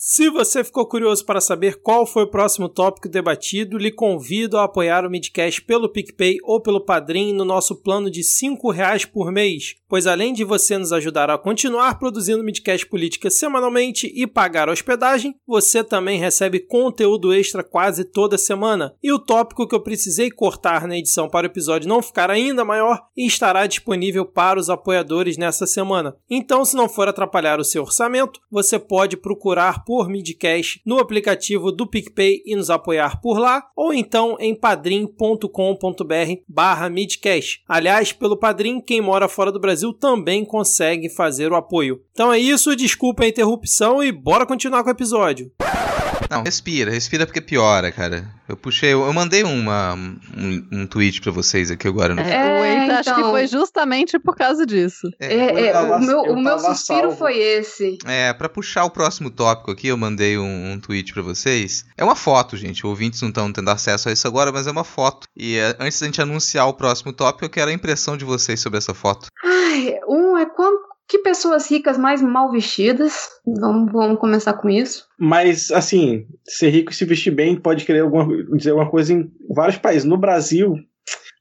Se 0.02 0.30
você 0.30 0.64
ficou 0.64 0.86
curioso 0.86 1.26
para 1.26 1.42
saber 1.42 1.82
qual 1.82 2.06
foi 2.06 2.22
o 2.22 2.30
próximo 2.30 2.70
tópico 2.70 3.06
debatido, 3.06 3.76
lhe 3.76 3.90
convido 3.90 4.56
a 4.56 4.64
apoiar 4.64 5.04
o 5.04 5.10
Midcast 5.10 5.60
pelo 5.60 5.90
PicPay 5.90 6.38
ou 6.42 6.58
pelo 6.58 6.80
Padrim 6.80 7.34
no 7.34 7.44
nosso 7.44 7.76
plano 7.76 8.10
de 8.10 8.24
5 8.24 8.70
reais 8.70 9.04
por 9.04 9.30
mês, 9.30 9.74
pois 9.86 10.06
além 10.06 10.32
de 10.32 10.42
você 10.42 10.78
nos 10.78 10.90
ajudar 10.90 11.28
a 11.28 11.36
continuar 11.36 11.98
produzindo 11.98 12.42
Midcast 12.42 12.86
Política 12.86 13.28
semanalmente 13.28 14.10
e 14.16 14.26
pagar 14.26 14.70
a 14.70 14.72
hospedagem, 14.72 15.34
você 15.46 15.84
também 15.84 16.18
recebe 16.18 16.60
conteúdo 16.60 17.34
extra 17.34 17.62
quase 17.62 18.02
toda 18.02 18.38
semana. 18.38 18.94
E 19.02 19.12
o 19.12 19.18
tópico 19.18 19.68
que 19.68 19.74
eu 19.74 19.82
precisei 19.82 20.30
cortar 20.30 20.88
na 20.88 20.96
edição 20.96 21.28
para 21.28 21.46
o 21.46 21.50
episódio 21.50 21.90
não 21.90 22.00
ficar 22.00 22.30
ainda 22.30 22.64
maior 22.64 23.02
estará 23.14 23.66
disponível 23.66 24.24
para 24.24 24.58
os 24.58 24.70
apoiadores 24.70 25.36
nessa 25.36 25.66
semana. 25.66 26.16
Então, 26.30 26.64
se 26.64 26.74
não 26.74 26.88
for 26.88 27.06
atrapalhar 27.06 27.60
o 27.60 27.64
seu 27.64 27.82
orçamento, 27.82 28.40
você 28.50 28.78
pode 28.78 29.14
procurar 29.18 29.84
por 29.90 30.08
Midcast 30.08 30.80
no 30.86 31.00
aplicativo 31.00 31.72
do 31.72 31.84
PicPay 31.84 32.44
e 32.46 32.54
nos 32.54 32.70
apoiar 32.70 33.20
por 33.20 33.40
lá, 33.40 33.64
ou 33.74 33.92
então 33.92 34.36
em 34.38 34.54
padrim.com.br 34.54 35.48
barra 36.46 36.88
Midcast. 36.88 37.64
Aliás, 37.66 38.12
pelo 38.12 38.36
Padrim, 38.36 38.80
quem 38.80 39.00
mora 39.00 39.26
fora 39.26 39.50
do 39.50 39.58
Brasil 39.58 39.92
também 39.92 40.44
consegue 40.44 41.08
fazer 41.08 41.50
o 41.50 41.56
apoio. 41.56 42.00
Então 42.12 42.32
é 42.32 42.38
isso, 42.38 42.76
desculpa 42.76 43.24
a 43.24 43.28
interrupção 43.28 44.00
e 44.00 44.12
bora 44.12 44.46
continuar 44.46 44.84
com 44.84 44.90
o 44.90 44.92
episódio. 44.92 45.50
Não, 46.30 46.42
respira, 46.44 46.90
respira 46.90 47.26
porque 47.26 47.40
piora, 47.40 47.90
cara. 47.90 48.24
Eu 48.48 48.56
puxei, 48.56 48.92
eu 48.92 49.12
mandei 49.12 49.42
uma, 49.42 49.94
um, 49.94 50.66
um 50.72 50.86
tweet 50.86 51.20
pra 51.20 51.30
vocês 51.32 51.70
aqui 51.70 51.86
agora. 51.88 52.14
No... 52.14 52.20
É, 52.20 52.60
o 52.60 52.64
Eita, 52.64 52.94
acho 53.00 53.14
que 53.14 53.20
então. 53.20 53.30
foi 53.30 53.46
justamente 53.46 54.18
por 54.18 54.36
causa 54.36 54.64
disso. 54.64 55.08
É, 55.20 55.34
é, 55.34 55.68
eu 55.68 55.72
tava- 55.72 55.96
o 55.96 56.00
meu, 56.00 56.24
eu 56.26 56.32
o 56.34 56.40
meu 56.40 56.58
suspiro 56.58 57.00
salvo. 57.02 57.16
foi 57.16 57.36
esse. 57.38 57.98
É, 58.06 58.32
pra 58.32 58.48
puxar 58.48 58.84
o 58.84 58.90
próximo 58.90 59.30
tópico 59.30 59.70
aqui, 59.70 59.88
eu 59.88 59.96
mandei 59.96 60.38
um, 60.38 60.72
um 60.72 60.80
tweet 60.80 61.12
pra 61.12 61.22
vocês. 61.22 61.84
É 61.96 62.04
uma 62.04 62.16
foto, 62.16 62.56
gente. 62.56 62.86
Ouvintes 62.86 63.20
não 63.22 63.28
estão 63.28 63.52
tendo 63.52 63.68
acesso 63.70 64.08
a 64.08 64.12
isso 64.12 64.26
agora, 64.26 64.50
mas 64.52 64.66
é 64.66 64.70
uma 64.70 64.84
foto. 64.84 65.26
E 65.36 65.56
é, 65.56 65.76
antes 65.78 66.00
da 66.00 66.06
gente 66.06 66.20
anunciar 66.22 66.66
o 66.68 66.74
próximo 66.74 67.12
tópico, 67.12 67.44
eu 67.44 67.50
quero 67.50 67.70
a 67.70 67.74
impressão 67.74 68.16
de 68.16 68.24
vocês 68.24 68.60
sobre 68.60 68.78
essa 68.78 68.94
foto. 68.94 69.28
Ai, 69.44 69.94
um 70.08 70.36
é 70.38 70.46
quanto. 70.46 70.89
Que 71.10 71.18
pessoas 71.18 71.68
ricas 71.68 71.98
mais 71.98 72.22
mal 72.22 72.52
vestidas. 72.52 73.28
Vamos, 73.44 73.90
vamos 73.90 74.20
começar 74.20 74.52
com 74.52 74.70
isso. 74.70 75.08
Mas, 75.18 75.72
assim, 75.72 76.24
ser 76.44 76.70
rico 76.70 76.92
e 76.92 76.94
se 76.94 77.04
vestir 77.04 77.32
bem 77.32 77.56
pode 77.56 77.84
querer 77.84 78.00
alguma, 78.00 78.26
dizer 78.56 78.70
alguma 78.70 78.88
coisa 78.88 79.12
em 79.12 79.28
vários 79.52 79.76
países. 79.76 80.04
No 80.04 80.16
Brasil, 80.16 80.76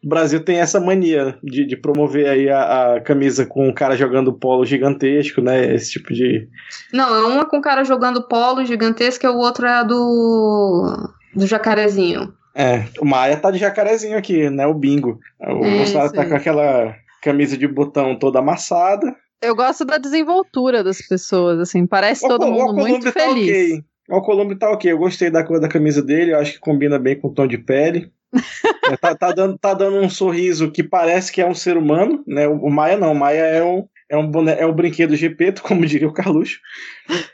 o 0.04 0.10
Brasil 0.10 0.44
tem 0.44 0.60
essa 0.60 0.80
mania 0.80 1.38
de, 1.44 1.68
de 1.68 1.78
promover 1.78 2.28
aí 2.28 2.50
a, 2.50 2.96
a 2.96 3.02
camisa 3.02 3.46
com 3.46 3.70
um 3.70 3.74
cara 3.74 3.96
jogando 3.96 4.34
polo 4.34 4.66
gigantesco, 4.66 5.40
né? 5.40 5.76
Esse 5.76 5.92
tipo 5.92 6.12
de. 6.16 6.48
Não, 6.92 7.30
uma 7.30 7.46
com 7.46 7.58
o 7.60 7.62
cara 7.62 7.84
jogando 7.84 8.28
polo 8.28 8.66
gigantesco 8.66 9.24
e 9.24 9.30
o 9.30 9.38
outro 9.38 9.68
é 9.68 9.74
a 9.74 9.84
do. 9.84 11.14
do 11.36 11.46
jacarezinho. 11.46 12.34
É, 12.56 12.86
o 13.00 13.06
Maia 13.06 13.38
tá 13.38 13.52
de 13.52 13.60
jacarezinho 13.60 14.18
aqui, 14.18 14.50
né? 14.50 14.66
O 14.66 14.74
bingo. 14.74 15.20
O 15.40 15.64
É, 15.64 15.78
Bolsonaro 15.78 16.12
tá 16.12 16.26
com 16.26 16.34
aquela 16.34 16.96
camisa 17.22 17.56
de 17.56 17.68
botão 17.68 18.18
toda 18.18 18.40
amassada. 18.40 19.16
Eu 19.42 19.56
gosto 19.56 19.86
da 19.86 19.98
desenvoltura 19.98 20.84
das 20.84 21.00
pessoas, 21.08 21.60
assim, 21.60 21.86
parece 21.88 22.26
O 22.26 22.30
todo 22.30 22.46
o 22.46 22.52
mundo 22.52 22.74
muito 22.74 23.08
Alcolumbre 23.08 23.12
tá 23.12 23.20
feliz. 23.22 23.50
ok. 23.50 23.84
O 24.10 24.16
Alcolumbre 24.16 24.56
tá 24.58 24.72
ok. 24.72 24.92
Eu 24.92 24.98
gostei 24.98 25.30
da 25.30 25.44
cor 25.44 25.60
da 25.60 25.68
camisa 25.70 26.02
dele. 26.02 26.34
Eu 26.34 26.40
acho 26.40 26.54
que 26.54 26.60
combina 26.60 26.98
bem 27.00 27.20
com 27.20 27.28
o 27.30 27.34
tom 27.34 27.48
de 27.48 27.58
pele. 27.58 28.12
É, 28.92 28.98
tá, 28.98 29.14
tá 29.14 29.32
dando, 29.32 29.56
tá 29.56 29.72
dando 29.76 29.98
um 29.98 30.10
sorriso 30.10 30.72
que 30.72 30.82
parece 30.84 31.32
que 31.32 31.40
é 31.40 31.46
um 31.46 31.54
ser 31.54 31.78
humano, 31.78 32.24
né? 32.26 32.48
O, 32.48 32.54
o 32.56 32.72
Maia 32.72 32.98
não. 32.98 33.12
O 33.12 33.16
Maia 33.16 33.42
é 33.44 33.64
um, 33.64 33.88
é 34.10 34.18
um, 34.18 34.26
boné, 34.28 34.60
é 34.60 34.66
um 34.66 34.74
brinquedo 34.74 35.16
Gepeto, 35.16 35.62
como 35.64 35.86
diria 35.86 36.08
o 36.08 36.12
Carluxo. 36.14 36.58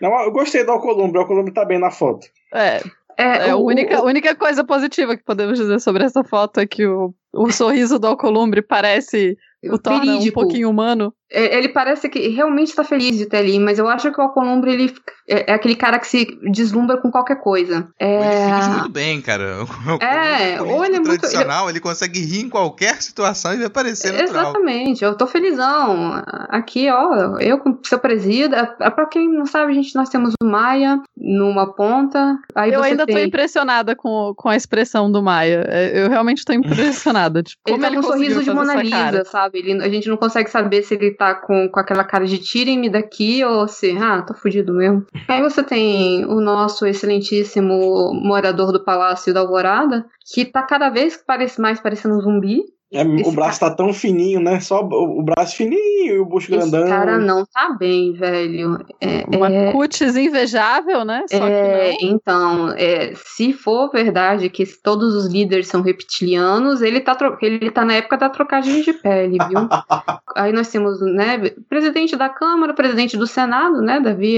Não, 0.02 0.14
eu 0.26 0.32
gostei 0.34 0.66
do 0.66 0.72
Alcolumbre. 0.74 1.18
O 1.18 1.22
Alcolumbre 1.22 1.54
tá 1.54 1.64
bem 1.64 1.80
na 1.80 1.92
foto. 1.92 2.28
É, 2.54 2.82
É, 3.18 3.48
é 3.48 3.50
a 3.52 3.56
o- 3.56 3.66
única, 3.66 4.02
o- 4.02 4.06
única 4.06 4.36
coisa 4.36 4.66
positiva 4.66 5.16
que 5.16 5.24
podemos 5.24 5.58
dizer 5.58 5.80
sobre 5.80 6.04
essa 6.04 6.26
foto 6.26 6.60
é 6.60 6.66
que 6.68 6.86
o, 6.86 7.14
o 7.34 7.50
sorriso 7.54 7.98
do 7.98 8.08
Alcolumbre 8.08 8.62
parece 8.62 9.38
o 9.64 9.78
torna 9.80 10.18
um 10.18 10.32
pouquinho 10.32 10.70
humano. 10.70 11.14
É, 11.32 11.58
ele 11.58 11.70
parece 11.70 12.08
que 12.08 12.28
realmente 12.30 12.70
está 12.70 12.84
feliz 12.84 13.18
de 13.18 13.24
estar 13.24 13.38
ali, 13.38 13.60
mas 13.60 13.80
eu 13.80 13.88
acho 13.88 14.12
que 14.12 14.20
o 14.20 14.24
Alcolumbre 14.24 14.72
ele 14.72 14.94
é, 15.28 15.52
é, 15.52 15.54
aquele 15.56 15.76
cara 15.76 15.98
que 15.98 16.08
se 16.08 16.26
deslumbra 16.52 16.98
com 16.98 17.10
qualquer 17.10 17.38
coisa. 17.42 17.88
É... 18.00 18.16
Ele 18.16 18.56
finge 18.56 18.70
muito 18.70 18.90
bem, 18.90 19.22
cara. 19.22 19.66
É, 20.00 20.62
ou 20.62 20.86
ele 20.86 20.98
é 20.98 21.00
muito 21.00 21.20
tradicional, 21.20 21.66
ele... 21.66 21.78
ele... 21.78 21.80
consegue 21.80 22.20
rir 22.20 22.46
em 22.46 22.50
qualquer 22.50 23.02
situação 23.02 23.54
e 23.54 23.58
vai 23.58 23.70
parecer 23.70 24.12
natural. 24.12 24.44
Exatamente, 24.44 25.04
eu 25.04 25.16
tô 25.16 25.26
felizão. 25.26 26.24
Aqui, 26.50 26.90
ó, 26.90 27.40
eu 27.40 27.58
com 27.58 27.78
seu 27.84 27.98
presida, 27.98 28.76
é, 28.80 28.86
é 28.86 28.90
pra 28.90 29.08
quem 29.08 29.28
não 29.32 29.46
sabe, 29.46 29.72
a 29.72 29.76
gente 29.76 29.96
nós 29.96 30.10
temos 30.10 30.34
o 30.42 30.46
Maia 30.46 31.02
numa 31.18 31.74
ponta. 31.74 32.38
Aí 32.54 32.72
eu 32.72 32.84
ainda 32.84 33.06
tem... 33.06 33.16
tô 33.16 33.22
impressionada 33.22 33.96
com, 33.96 34.34
com 34.36 34.50
a 34.50 34.56
expressão 34.56 35.12
do 35.12 35.24
Maia. 35.24 35.68
Eu 35.94 36.10
realmente 36.10 36.46
tô 36.46 36.54
impressionada. 36.54 37.42
Tipo, 37.42 37.62
ele 37.66 37.78
como 37.78 37.82
tá 37.82 37.88
ele 37.88 38.02
com 38.02 38.08
um 38.08 38.12
sorriso 38.12 38.44
de 38.44 38.52
Mona 38.52 38.76
Lisa, 38.76 39.26
sabe? 39.26 39.60
Ele, 39.60 39.84
a 39.84 39.90
gente 39.90 40.08
não 40.08 40.18
consegue 40.18 40.50
saber 40.50 40.84
se 40.84 40.94
ele 40.94 41.15
tá 41.16 41.36
com, 41.36 41.70
com 41.70 41.80
aquela 41.80 42.04
cara 42.04 42.26
de 42.26 42.38
tirem-me 42.38 42.90
daqui 42.90 43.44
ou 43.44 43.68
se, 43.68 43.98
ah, 43.98 44.22
tô 44.22 44.34
fudido 44.34 44.74
mesmo. 44.74 45.06
Aí 45.28 45.42
você 45.42 45.64
tem 45.64 46.26
o 46.26 46.40
nosso 46.42 46.86
excelentíssimo 46.86 48.14
morador 48.14 48.72
do 48.72 48.84
Palácio 48.84 49.34
da 49.34 49.42
Alvorada, 49.42 50.06
que 50.34 50.46
tá 50.46 50.64
cada 50.64 50.90
vez 50.90 51.24
mais 51.60 51.80
parecendo 51.80 52.16
um 52.16 52.22
zumbi. 52.22 52.64
É, 52.94 53.02
o 53.02 53.32
braço 53.32 53.60
cara... 53.60 53.72
tá 53.72 53.78
tão 53.78 53.92
fininho, 53.92 54.40
né? 54.40 54.60
Só 54.60 54.82
o, 54.82 55.22
braço 55.24 55.58
fininho 55.58 56.16
e 56.16 56.20
o 56.20 56.26
bucho 56.26 56.54
Esse 56.54 56.70
grandão. 56.70 56.82
Esse 56.82 56.90
cara 56.90 57.18
não 57.18 57.44
tá 57.46 57.76
bem, 57.78 58.14
velho. 58.14 58.78
É, 59.02 59.26
Uma 59.36 59.52
é... 59.52 59.72
cutis 59.72 60.16
invejável, 60.16 61.04
né? 61.04 61.26
Só 61.28 61.48
é, 61.48 61.98
Então, 62.02 62.72
é, 62.78 63.14
se 63.16 63.54
for 63.54 63.90
verdade 63.92 64.50
que 64.50 64.66
todos 64.84 65.16
os 65.16 65.26
líderes 65.26 65.68
são 65.68 65.82
reptilianos, 65.82 66.82
ele 66.82 67.02
tá, 67.02 67.16
tro... 67.16 67.38
ele 67.42 67.72
tá 67.72 67.84
na 67.84 67.96
época 67.96 68.18
da 68.18 68.30
trocagem 68.30 68.82
de 68.82 68.94
pele, 68.94 69.38
viu? 69.50 69.68
Aí 70.36 70.52
nós 70.52 70.70
temos, 70.70 71.02
né, 71.02 71.50
presidente 71.68 72.16
da 72.16 72.30
Câmara, 72.30 72.74
presidente 72.74 73.18
do 73.18 73.26
Senado, 73.26 73.82
né, 73.82 74.00
Davi 74.00 74.38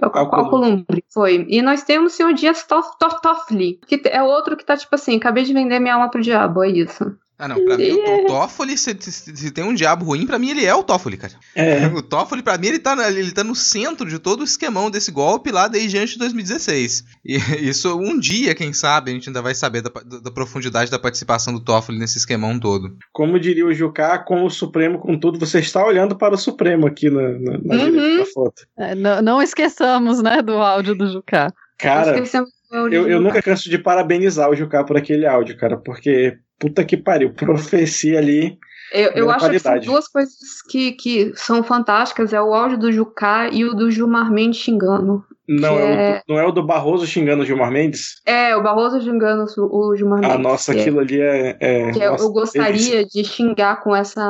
Alcolumbre. 0.00 1.04
Foi. 1.12 1.46
E 1.48 1.62
nós 1.62 1.82
temos 1.82 2.12
o 2.12 2.16
senhor 2.16 2.34
Dias 2.34 2.66
Toffoli, 2.66 3.78
que 3.86 4.02
é 4.06 4.22
outro 4.22 4.56
que 4.56 4.64
tá 4.64 4.76
tipo 4.76 4.94
assim, 4.94 5.16
acabei 5.16 5.44
de 5.44 5.54
vender 5.54 5.78
minha 5.78 5.94
alma 5.94 6.10
pro 6.10 6.20
diabo, 6.20 6.62
é 6.62 6.73
isso. 6.74 7.16
Ah, 7.36 7.48
não, 7.48 7.64
pra 7.64 7.76
mim 7.76 7.90
o, 7.90 8.22
o 8.22 8.26
Toffoli, 8.26 8.78
se, 8.78 8.96
se, 9.00 9.36
se, 9.36 9.50
tem 9.50 9.64
um 9.64 9.74
diabo 9.74 10.04
ruim, 10.04 10.24
pra 10.24 10.38
mim 10.38 10.50
ele 10.50 10.64
é 10.64 10.74
o 10.74 10.84
Toffoli, 10.84 11.16
cara. 11.16 11.32
É. 11.54 11.86
O 11.88 12.00
Toffoli, 12.00 12.42
pra 12.42 12.56
mim, 12.56 12.68
ele 12.68 12.78
tá, 12.78 12.96
ele 13.10 13.32
tá 13.32 13.42
no 13.42 13.56
centro 13.56 14.08
de 14.08 14.20
todo 14.20 14.40
o 14.40 14.44
esquemão 14.44 14.88
desse 14.88 15.10
golpe 15.10 15.50
lá 15.50 15.66
desde 15.66 15.98
antes 15.98 16.12
de 16.12 16.20
2016. 16.20 17.04
E 17.24 17.36
isso, 17.68 17.98
um 17.98 18.18
dia, 18.18 18.54
quem 18.54 18.72
sabe, 18.72 19.10
a 19.10 19.14
gente 19.14 19.28
ainda 19.28 19.42
vai 19.42 19.54
saber 19.54 19.82
da, 19.82 19.90
da 20.22 20.30
profundidade 20.30 20.90
da 20.90 20.98
participação 20.98 21.52
do 21.52 21.60
Toffoli 21.60 21.98
nesse 21.98 22.18
esquemão 22.18 22.58
todo. 22.58 22.96
Como 23.12 23.40
diria 23.40 23.66
o 23.66 23.74
Jucá, 23.74 24.16
com 24.18 24.44
o 24.44 24.50
Supremo, 24.50 24.98
com 24.98 25.18
tudo, 25.18 25.38
você 25.38 25.58
está 25.58 25.84
olhando 25.84 26.16
para 26.16 26.34
o 26.34 26.38
Supremo 26.38 26.86
aqui 26.86 27.10
na, 27.10 27.30
na, 27.30 27.58
na 27.58 27.84
uhum. 27.84 28.26
foto. 28.32 28.62
É, 28.78 28.94
não, 28.94 29.20
não, 29.20 29.42
esqueçamos, 29.42 30.22
né, 30.22 30.40
do 30.40 30.52
áudio 30.52 30.94
do 30.94 31.10
Jucá. 31.10 31.52
Cara, 31.76 32.22
eu, 32.70 33.08
eu 33.08 33.20
nunca 33.20 33.42
canso 33.42 33.68
de 33.68 33.76
parabenizar 33.76 34.48
o 34.48 34.54
Jucá 34.54 34.84
por 34.84 34.96
aquele 34.96 35.26
áudio, 35.26 35.56
cara, 35.56 35.76
porque 35.76 36.38
puta 36.58 36.84
que 36.84 36.96
pariu, 36.96 37.32
profecia 37.34 38.18
ali. 38.18 38.58
Eu, 38.92 39.10
eu 39.10 39.30
acho 39.30 39.40
qualidade. 39.40 39.80
que 39.80 39.84
são 39.86 39.94
duas 39.94 40.08
coisas 40.08 40.62
que, 40.68 40.92
que 40.92 41.32
são 41.34 41.64
fantásticas: 41.64 42.32
é 42.32 42.40
o 42.40 42.54
áudio 42.54 42.78
do 42.78 42.92
Jucá 42.92 43.48
e 43.48 43.64
o 43.64 43.74
do 43.74 43.90
Gilmar 43.90 44.30
Mendes 44.30 44.60
xingando. 44.60 45.24
Não 45.46 45.78
é... 45.78 46.22
não 46.26 46.38
é 46.38 46.46
o 46.46 46.50
do 46.50 46.62
Barroso 46.62 47.06
xingando 47.06 47.42
o 47.42 47.46
Gilmar 47.46 47.70
Mendes? 47.70 48.22
É, 48.24 48.56
o 48.56 48.62
Barroso 48.62 49.00
xingando 49.02 49.44
o 49.58 49.94
Gilmar 49.94 50.20
Mendes. 50.20 50.36
Ah, 50.36 50.38
nossa, 50.38 50.72
aquilo 50.72 51.00
ali 51.00 51.20
é. 51.20 51.56
é 51.60 51.92
nossa, 51.92 52.24
eu 52.24 52.32
gostaria 52.32 53.04
de 53.04 53.24
xingar 53.24 53.82
com 53.82 53.94
essa. 53.94 54.22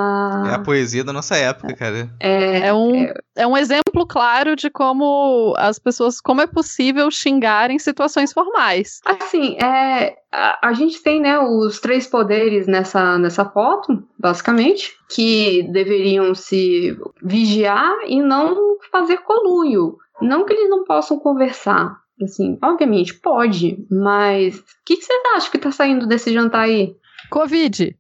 É 0.51 0.55
a 0.55 0.59
poesia 0.59 1.05
da 1.05 1.13
nossa 1.13 1.37
época, 1.37 1.73
cara. 1.77 2.11
É, 2.19 2.67
é, 2.67 2.75
um, 2.75 2.97
é... 2.97 3.15
é 3.37 3.47
um 3.47 3.57
exemplo 3.57 4.05
claro 4.09 4.57
de 4.57 4.69
como 4.71 5.55
as 5.57 5.79
pessoas. 5.79 6.21
Como 6.21 6.41
é 6.41 6.49
possível 6.49 7.09
xingar 7.13 7.71
em 7.71 7.79
situações 7.79 8.33
formais. 8.33 9.01
Assim, 9.05 9.57
é. 9.63 10.17
A, 10.63 10.73
gente 10.73 11.03
tem, 11.03 11.21
né, 11.21 11.39
os 11.39 11.79
três 11.79 12.07
poderes 12.07 12.67
nessa, 12.67 13.19
nessa 13.19 13.45
foto, 13.45 14.03
basicamente, 14.19 14.93
que 15.09 15.63
deveriam 15.73 16.35
se 16.35 16.99
vigiar 17.23 17.95
e 18.07 18.21
não 18.21 18.77
fazer 18.91 19.19
conluio. 19.19 19.97
Não 20.21 20.45
que 20.45 20.53
eles 20.53 20.69
não 20.69 20.85
possam 20.85 21.19
conversar. 21.19 21.97
Assim, 22.23 22.59
obviamente, 22.63 23.15
pode, 23.15 23.85
mas 23.91 24.59
o 24.59 24.63
que, 24.85 24.97
que 24.97 25.05
vocês 25.05 25.23
acham 25.37 25.51
que 25.51 25.59
tá 25.59 25.71
saindo 25.71 26.07
desse 26.07 26.33
jantar 26.33 26.63
aí? 26.63 26.97
Covid. 27.31 27.97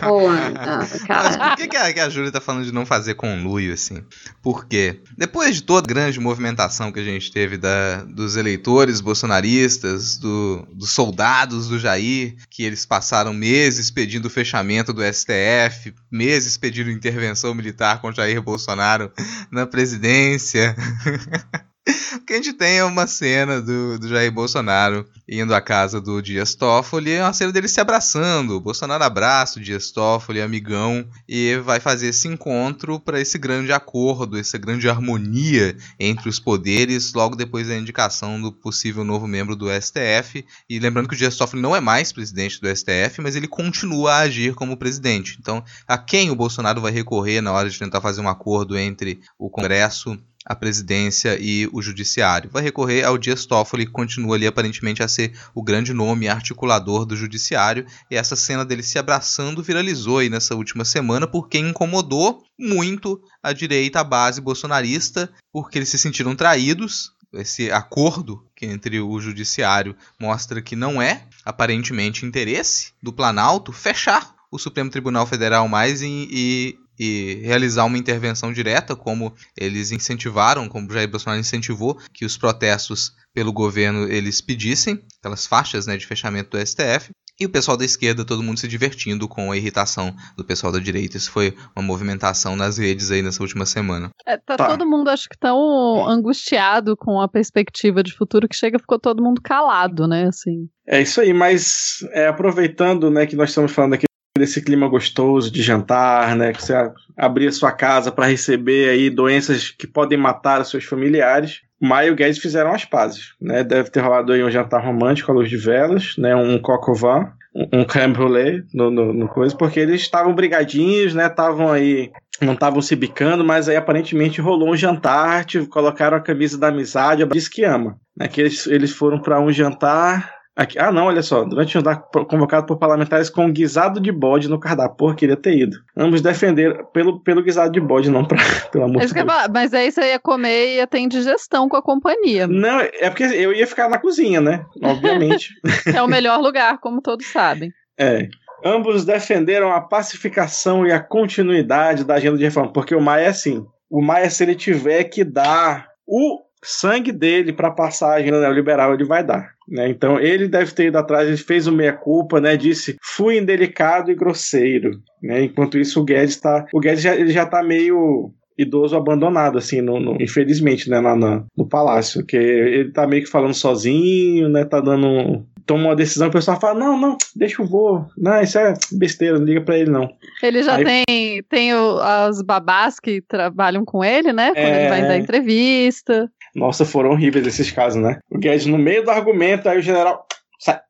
Pô, 0.00 0.28
ah, 0.28 0.78
Mas 1.08 1.36
por 1.36 1.68
que, 1.68 1.76
a, 1.76 1.92
que 1.92 2.00
a 2.00 2.08
Júlia 2.08 2.32
tá 2.32 2.40
falando 2.40 2.64
de 2.64 2.72
não 2.72 2.84
fazer 2.84 3.14
conluio, 3.14 3.72
assim? 3.72 4.02
Porque 4.42 5.00
depois 5.16 5.56
de 5.56 5.62
toda 5.62 5.86
a 5.86 5.88
grande 5.88 6.18
movimentação 6.18 6.90
que 6.90 6.98
a 6.98 7.04
gente 7.04 7.30
teve 7.30 7.56
da, 7.56 8.02
dos 8.02 8.36
eleitores 8.36 9.00
bolsonaristas, 9.00 10.18
do, 10.18 10.66
dos 10.72 10.90
soldados 10.90 11.68
do 11.68 11.78
Jair, 11.78 12.34
que 12.50 12.64
eles 12.64 12.84
passaram 12.84 13.32
meses 13.32 13.90
pedindo 13.90 14.26
o 14.26 14.30
fechamento 14.30 14.92
do 14.92 15.02
STF, 15.02 15.94
meses 16.10 16.56
pedindo 16.56 16.90
intervenção 16.90 17.54
militar 17.54 18.00
contra 18.00 18.24
Jair 18.24 18.42
Bolsonaro 18.42 19.12
na 19.50 19.64
presidência. 19.64 20.74
O 22.16 22.20
que 22.26 22.34
a 22.34 22.36
gente 22.36 22.52
tem 22.52 22.78
é 22.78 22.84
uma 22.84 23.06
cena 23.06 23.60
do, 23.62 23.98
do 23.98 24.08
Jair 24.08 24.30
Bolsonaro 24.30 25.08
indo 25.28 25.54
à 25.54 25.60
casa 25.60 26.00
do 26.00 26.20
Dias 26.20 26.56
Toffoli, 26.56 27.12
é 27.12 27.22
uma 27.22 27.32
cena 27.32 27.52
dele 27.52 27.68
se 27.68 27.80
abraçando. 27.80 28.56
O 28.56 28.60
Bolsonaro 28.60 29.04
abraça 29.04 29.60
o 29.60 29.62
Dias 29.62 29.92
Toffoli, 29.92 30.40
amigão, 30.40 31.06
e 31.28 31.56
vai 31.58 31.78
fazer 31.78 32.08
esse 32.08 32.26
encontro 32.26 32.98
para 32.98 33.20
esse 33.20 33.38
grande 33.38 33.72
acordo, 33.72 34.36
essa 34.36 34.58
grande 34.58 34.88
harmonia 34.88 35.76
entre 36.00 36.28
os 36.28 36.40
poderes, 36.40 37.12
logo 37.12 37.36
depois 37.36 37.68
da 37.68 37.76
indicação 37.76 38.42
do 38.42 38.50
possível 38.52 39.04
novo 39.04 39.28
membro 39.28 39.54
do 39.54 39.68
STF. 39.70 40.44
E 40.68 40.78
lembrando 40.80 41.08
que 41.08 41.14
o 41.14 41.18
Dias 41.18 41.36
Toffoli 41.36 41.62
não 41.62 41.76
é 41.76 41.80
mais 41.80 42.12
presidente 42.12 42.60
do 42.60 42.68
STF, 42.68 43.20
mas 43.22 43.36
ele 43.36 43.46
continua 43.46 44.14
a 44.14 44.18
agir 44.18 44.54
como 44.54 44.76
presidente. 44.76 45.36
Então, 45.40 45.64
a 45.86 45.96
quem 45.96 46.30
o 46.30 46.36
Bolsonaro 46.36 46.80
vai 46.80 46.90
recorrer 46.90 47.40
na 47.40 47.52
hora 47.52 47.70
de 47.70 47.78
tentar 47.78 48.00
fazer 48.00 48.20
um 48.20 48.28
acordo 48.28 48.76
entre 48.76 49.20
o 49.38 49.48
Congresso 49.48 50.18
a 50.44 50.54
presidência 50.54 51.36
e 51.40 51.68
o 51.72 51.82
judiciário. 51.82 52.50
Vai 52.50 52.62
recorrer 52.62 53.04
ao 53.04 53.18
Dias 53.18 53.44
Toffoli, 53.44 53.86
que 53.86 53.92
continua 53.92 54.36
ali 54.36 54.46
aparentemente 54.46 55.02
a 55.02 55.08
ser 55.08 55.38
o 55.54 55.62
grande 55.62 55.92
nome 55.92 56.28
articulador 56.28 57.04
do 57.04 57.16
judiciário, 57.16 57.86
e 58.10 58.16
essa 58.16 58.36
cena 58.36 58.64
dele 58.64 58.82
se 58.82 58.98
abraçando 58.98 59.62
viralizou 59.62 60.18
aí 60.18 60.30
nessa 60.30 60.54
última 60.54 60.84
semana 60.84 61.26
porque 61.26 61.58
incomodou 61.58 62.42
muito 62.58 63.20
a 63.42 63.52
direita, 63.52 64.00
a 64.00 64.04
base 64.04 64.40
bolsonarista, 64.40 65.30
porque 65.52 65.78
eles 65.78 65.88
se 65.88 65.98
sentiram 65.98 66.34
traídos. 66.34 67.12
Esse 67.32 67.70
acordo 67.70 68.44
que 68.56 68.66
entre 68.66 69.00
o 69.00 69.20
judiciário 69.20 69.94
mostra 70.18 70.60
que 70.60 70.74
não 70.74 71.00
é 71.00 71.26
aparentemente 71.44 72.26
interesse 72.26 72.92
do 73.00 73.12
Planalto 73.12 73.72
fechar 73.72 74.34
o 74.50 74.58
Supremo 74.58 74.90
Tribunal 74.90 75.26
Federal 75.26 75.68
mais 75.68 76.02
e, 76.02 76.28
e 76.30 76.78
e 77.00 77.40
realizar 77.42 77.86
uma 77.86 77.96
intervenção 77.96 78.52
direta, 78.52 78.94
como 78.94 79.34
eles 79.56 79.90
incentivaram, 79.90 80.68
como 80.68 80.92
Jair 80.92 81.08
Bolsonaro 81.08 81.40
incentivou 81.40 81.98
que 82.12 82.26
os 82.26 82.36
protestos 82.36 83.12
pelo 83.32 83.54
governo 83.54 84.06
eles 84.06 84.42
pedissem, 84.42 85.02
aquelas 85.18 85.46
faixas 85.46 85.86
né, 85.86 85.96
de 85.96 86.06
fechamento 86.06 86.50
do 86.50 86.66
STF. 86.66 87.10
E 87.40 87.46
o 87.46 87.48
pessoal 87.48 87.74
da 87.74 87.86
esquerda, 87.86 88.22
todo 88.22 88.42
mundo 88.42 88.60
se 88.60 88.68
divertindo 88.68 89.26
com 89.26 89.50
a 89.50 89.56
irritação 89.56 90.14
do 90.36 90.44
pessoal 90.44 90.70
da 90.70 90.78
direita. 90.78 91.16
Isso 91.16 91.30
foi 91.30 91.56
uma 91.74 91.82
movimentação 91.82 92.54
nas 92.54 92.76
redes 92.76 93.10
aí 93.10 93.22
nessa 93.22 93.42
última 93.42 93.64
semana. 93.64 94.10
É, 94.26 94.36
tá, 94.36 94.58
tá, 94.58 94.66
todo 94.66 94.86
mundo, 94.86 95.08
acho 95.08 95.26
que 95.26 95.38
tão 95.38 96.06
angustiado 96.06 96.94
com 96.98 97.18
a 97.18 97.26
perspectiva 97.26 98.02
de 98.02 98.12
futuro 98.12 98.46
que 98.46 98.54
chega 98.54 98.78
ficou 98.78 98.98
todo 98.98 99.22
mundo 99.22 99.40
calado, 99.40 100.06
né? 100.06 100.26
Assim. 100.26 100.68
É 100.86 101.00
isso 101.00 101.18
aí, 101.18 101.32
mas 101.32 102.00
é, 102.10 102.26
aproveitando 102.26 103.10
né, 103.10 103.24
que 103.24 103.36
nós 103.36 103.48
estamos 103.48 103.72
falando 103.72 103.94
aqui 103.94 104.04
desse 104.38 104.62
clima 104.62 104.88
gostoso 104.88 105.50
de 105.50 105.62
jantar, 105.62 106.36
né? 106.36 106.52
Que 106.52 106.62
você 106.62 106.74
abrir 107.16 107.48
a 107.48 107.52
sua 107.52 107.72
casa 107.72 108.12
para 108.12 108.26
receber 108.26 108.90
aí 108.90 109.10
doenças 109.10 109.70
que 109.70 109.86
podem 109.86 110.18
matar 110.18 110.60
os 110.60 110.70
seus 110.70 110.84
familiares. 110.84 111.62
Maio 111.80 112.08
e 112.08 112.12
o 112.12 112.14
Guedes 112.14 112.38
fizeram 112.38 112.72
as 112.72 112.84
pazes, 112.84 113.34
né? 113.40 113.64
Deve 113.64 113.90
ter 113.90 114.00
rolado 114.00 114.32
aí 114.32 114.44
um 114.44 114.50
jantar 114.50 114.84
romântico 114.84 115.30
à 115.30 115.34
luz 115.34 115.48
de 115.48 115.56
velas, 115.56 116.14
né? 116.18 116.36
Um 116.36 116.58
cocovan, 116.58 117.32
um 117.72 117.84
creme 117.84 118.14
brulee 118.14 118.64
no, 118.72 118.90
no, 118.90 119.12
no 119.12 119.28
coisa, 119.28 119.56
porque 119.56 119.80
eles 119.80 120.02
estavam 120.02 120.34
brigadinhos, 120.34 121.14
né? 121.14 121.26
Estavam 121.26 121.72
aí 121.72 122.10
não 122.40 122.54
estavam 122.54 122.80
se 122.80 122.96
bicando, 122.96 123.44
mas 123.44 123.68
aí 123.68 123.76
aparentemente 123.76 124.40
rolou 124.40 124.70
um 124.70 124.76
jantar, 124.76 125.44
tipo, 125.44 125.66
colocaram 125.66 126.16
a 126.16 126.22
camisa 126.22 126.56
da 126.56 126.68
amizade, 126.68 127.26
disse 127.26 127.50
que 127.50 127.64
ama. 127.64 127.98
Né, 128.16 128.28
que 128.28 128.40
eles, 128.40 128.66
eles 128.66 128.92
foram 128.92 129.20
para 129.20 129.38
um 129.40 129.52
jantar 129.52 130.39
Aqui, 130.56 130.78
ah, 130.78 130.90
não, 130.90 131.06
olha 131.06 131.22
só. 131.22 131.44
Durante 131.44 131.72
jantar 131.72 132.02
convocado 132.28 132.66
por 132.66 132.78
parlamentares 132.78 133.30
com 133.30 133.50
guisado 133.50 134.00
de 134.00 134.10
bode 134.10 134.48
no 134.48 134.58
cardápio. 134.58 134.96
Porra, 134.96 135.14
queria 135.14 135.36
ter 135.36 135.56
ido. 135.56 135.76
Ambos 135.96 136.20
defenderam 136.20 136.84
pelo, 136.92 137.20
pelo 137.20 137.42
guisado 137.42 137.72
de 137.72 137.80
bode, 137.80 138.10
não 138.10 138.24
pra, 138.24 138.36
pelo 138.70 138.84
amor 138.84 139.06
de 139.06 139.14
Deus. 139.14 139.26
Mas 139.52 139.72
aí 139.72 139.90
você 139.90 140.10
ia 140.10 140.18
comer 140.18 140.66
e 140.66 140.76
ia 140.76 140.86
ter 140.86 140.98
indigestão 140.98 141.68
com 141.68 141.76
a 141.76 141.82
companhia. 141.82 142.46
Não, 142.46 142.80
é 142.80 143.08
porque 143.08 143.24
eu 143.24 143.52
ia 143.52 143.66
ficar 143.66 143.88
na 143.88 143.98
cozinha, 143.98 144.40
né? 144.40 144.64
Obviamente. 144.82 145.50
é 145.94 146.02
o 146.02 146.08
melhor 146.08 146.40
lugar, 146.40 146.78
como 146.78 147.00
todos 147.00 147.26
sabem. 147.26 147.70
É. 147.98 148.28
Ambos 148.64 149.04
defenderam 149.04 149.72
a 149.72 149.80
pacificação 149.80 150.86
e 150.86 150.92
a 150.92 151.00
continuidade 151.00 152.04
da 152.04 152.14
agenda 152.14 152.36
de 152.36 152.44
reforma, 152.44 152.72
porque 152.72 152.94
o 152.94 153.00
Maia 153.00 153.24
é 153.24 153.28
assim. 153.28 153.64
O 153.88 154.02
Maia, 154.02 154.28
se 154.28 154.42
ele 154.42 154.54
tiver 154.54 155.04
que 155.04 155.24
dar 155.24 155.86
o 156.06 156.40
sangue 156.62 157.12
dele 157.12 157.52
para 157.52 157.74
agenda 158.14 158.40
neoliberal, 158.40 158.94
ele 158.94 159.04
vai 159.04 159.24
dar. 159.24 159.50
Né? 159.68 159.88
Então 159.88 160.18
ele 160.18 160.48
deve 160.48 160.72
ter 160.72 160.86
ido 160.86 160.98
atrás, 160.98 161.28
ele 161.28 161.36
fez 161.36 161.66
o 161.66 161.72
meia-culpa, 161.72 162.40
né? 162.40 162.56
disse 162.56 162.96
fui 163.02 163.38
indelicado 163.38 164.10
e 164.10 164.14
grosseiro. 164.14 165.00
Né? 165.22 165.44
Enquanto 165.44 165.78
isso, 165.78 166.00
o 166.00 166.04
Guedes 166.04 166.34
está. 166.34 166.66
O 166.72 166.80
Guedes 166.80 167.02
já, 167.02 167.14
ele 167.14 167.30
já 167.30 167.46
tá 167.46 167.62
meio 167.62 168.32
idoso 168.58 168.94
abandonado, 168.94 169.56
assim, 169.56 169.80
no, 169.80 169.98
no, 169.98 170.20
infelizmente, 170.20 170.90
né, 170.90 171.00
lá 171.00 171.16
no, 171.16 171.46
no 171.56 171.66
palácio, 171.66 172.26
que 172.26 172.36
ele 172.36 172.90
tá 172.92 173.06
meio 173.06 173.22
que 173.22 173.30
falando 173.30 173.54
sozinho, 173.54 174.50
né, 174.50 174.66
tá 174.66 174.80
dando 174.80 175.46
toma 175.64 175.84
uma 175.84 175.96
decisão, 175.96 176.28
o 176.28 176.32
pessoal 176.32 176.58
fala: 176.60 176.78
não, 176.78 176.98
não, 177.00 177.16
deixa 177.34 177.62
o 177.62 177.66
voo. 177.66 178.04
Não, 178.18 178.40
isso 178.42 178.58
é 178.58 178.74
besteira, 178.92 179.38
não 179.38 179.46
liga 179.46 179.60
pra 179.62 179.78
ele, 179.78 179.90
não. 179.90 180.10
Ele 180.42 180.62
já 180.62 180.74
Aí- 180.76 180.84
tem, 180.84 181.42
tem 181.48 181.74
o- 181.74 181.98
as 182.00 182.42
babás 182.42 182.98
que 182.98 183.22
trabalham 183.22 183.84
com 183.84 184.04
ele, 184.04 184.32
né? 184.32 184.48
Quando 184.48 184.58
É. 184.58 184.80
ele 184.80 184.88
vai 184.90 185.02
dar 185.02 185.16
entrevista. 185.18 186.28
Nossa, 186.54 186.84
foram 186.84 187.10
horríveis 187.10 187.46
esses 187.46 187.70
casos, 187.70 188.00
né? 188.00 188.18
O 188.30 188.38
Guedes 188.38 188.66
no 188.66 188.78
meio 188.78 189.04
do 189.04 189.10
argumento, 189.10 189.68
aí 189.68 189.78
o 189.78 189.82
general. 189.82 190.26
Sai. 190.58 190.80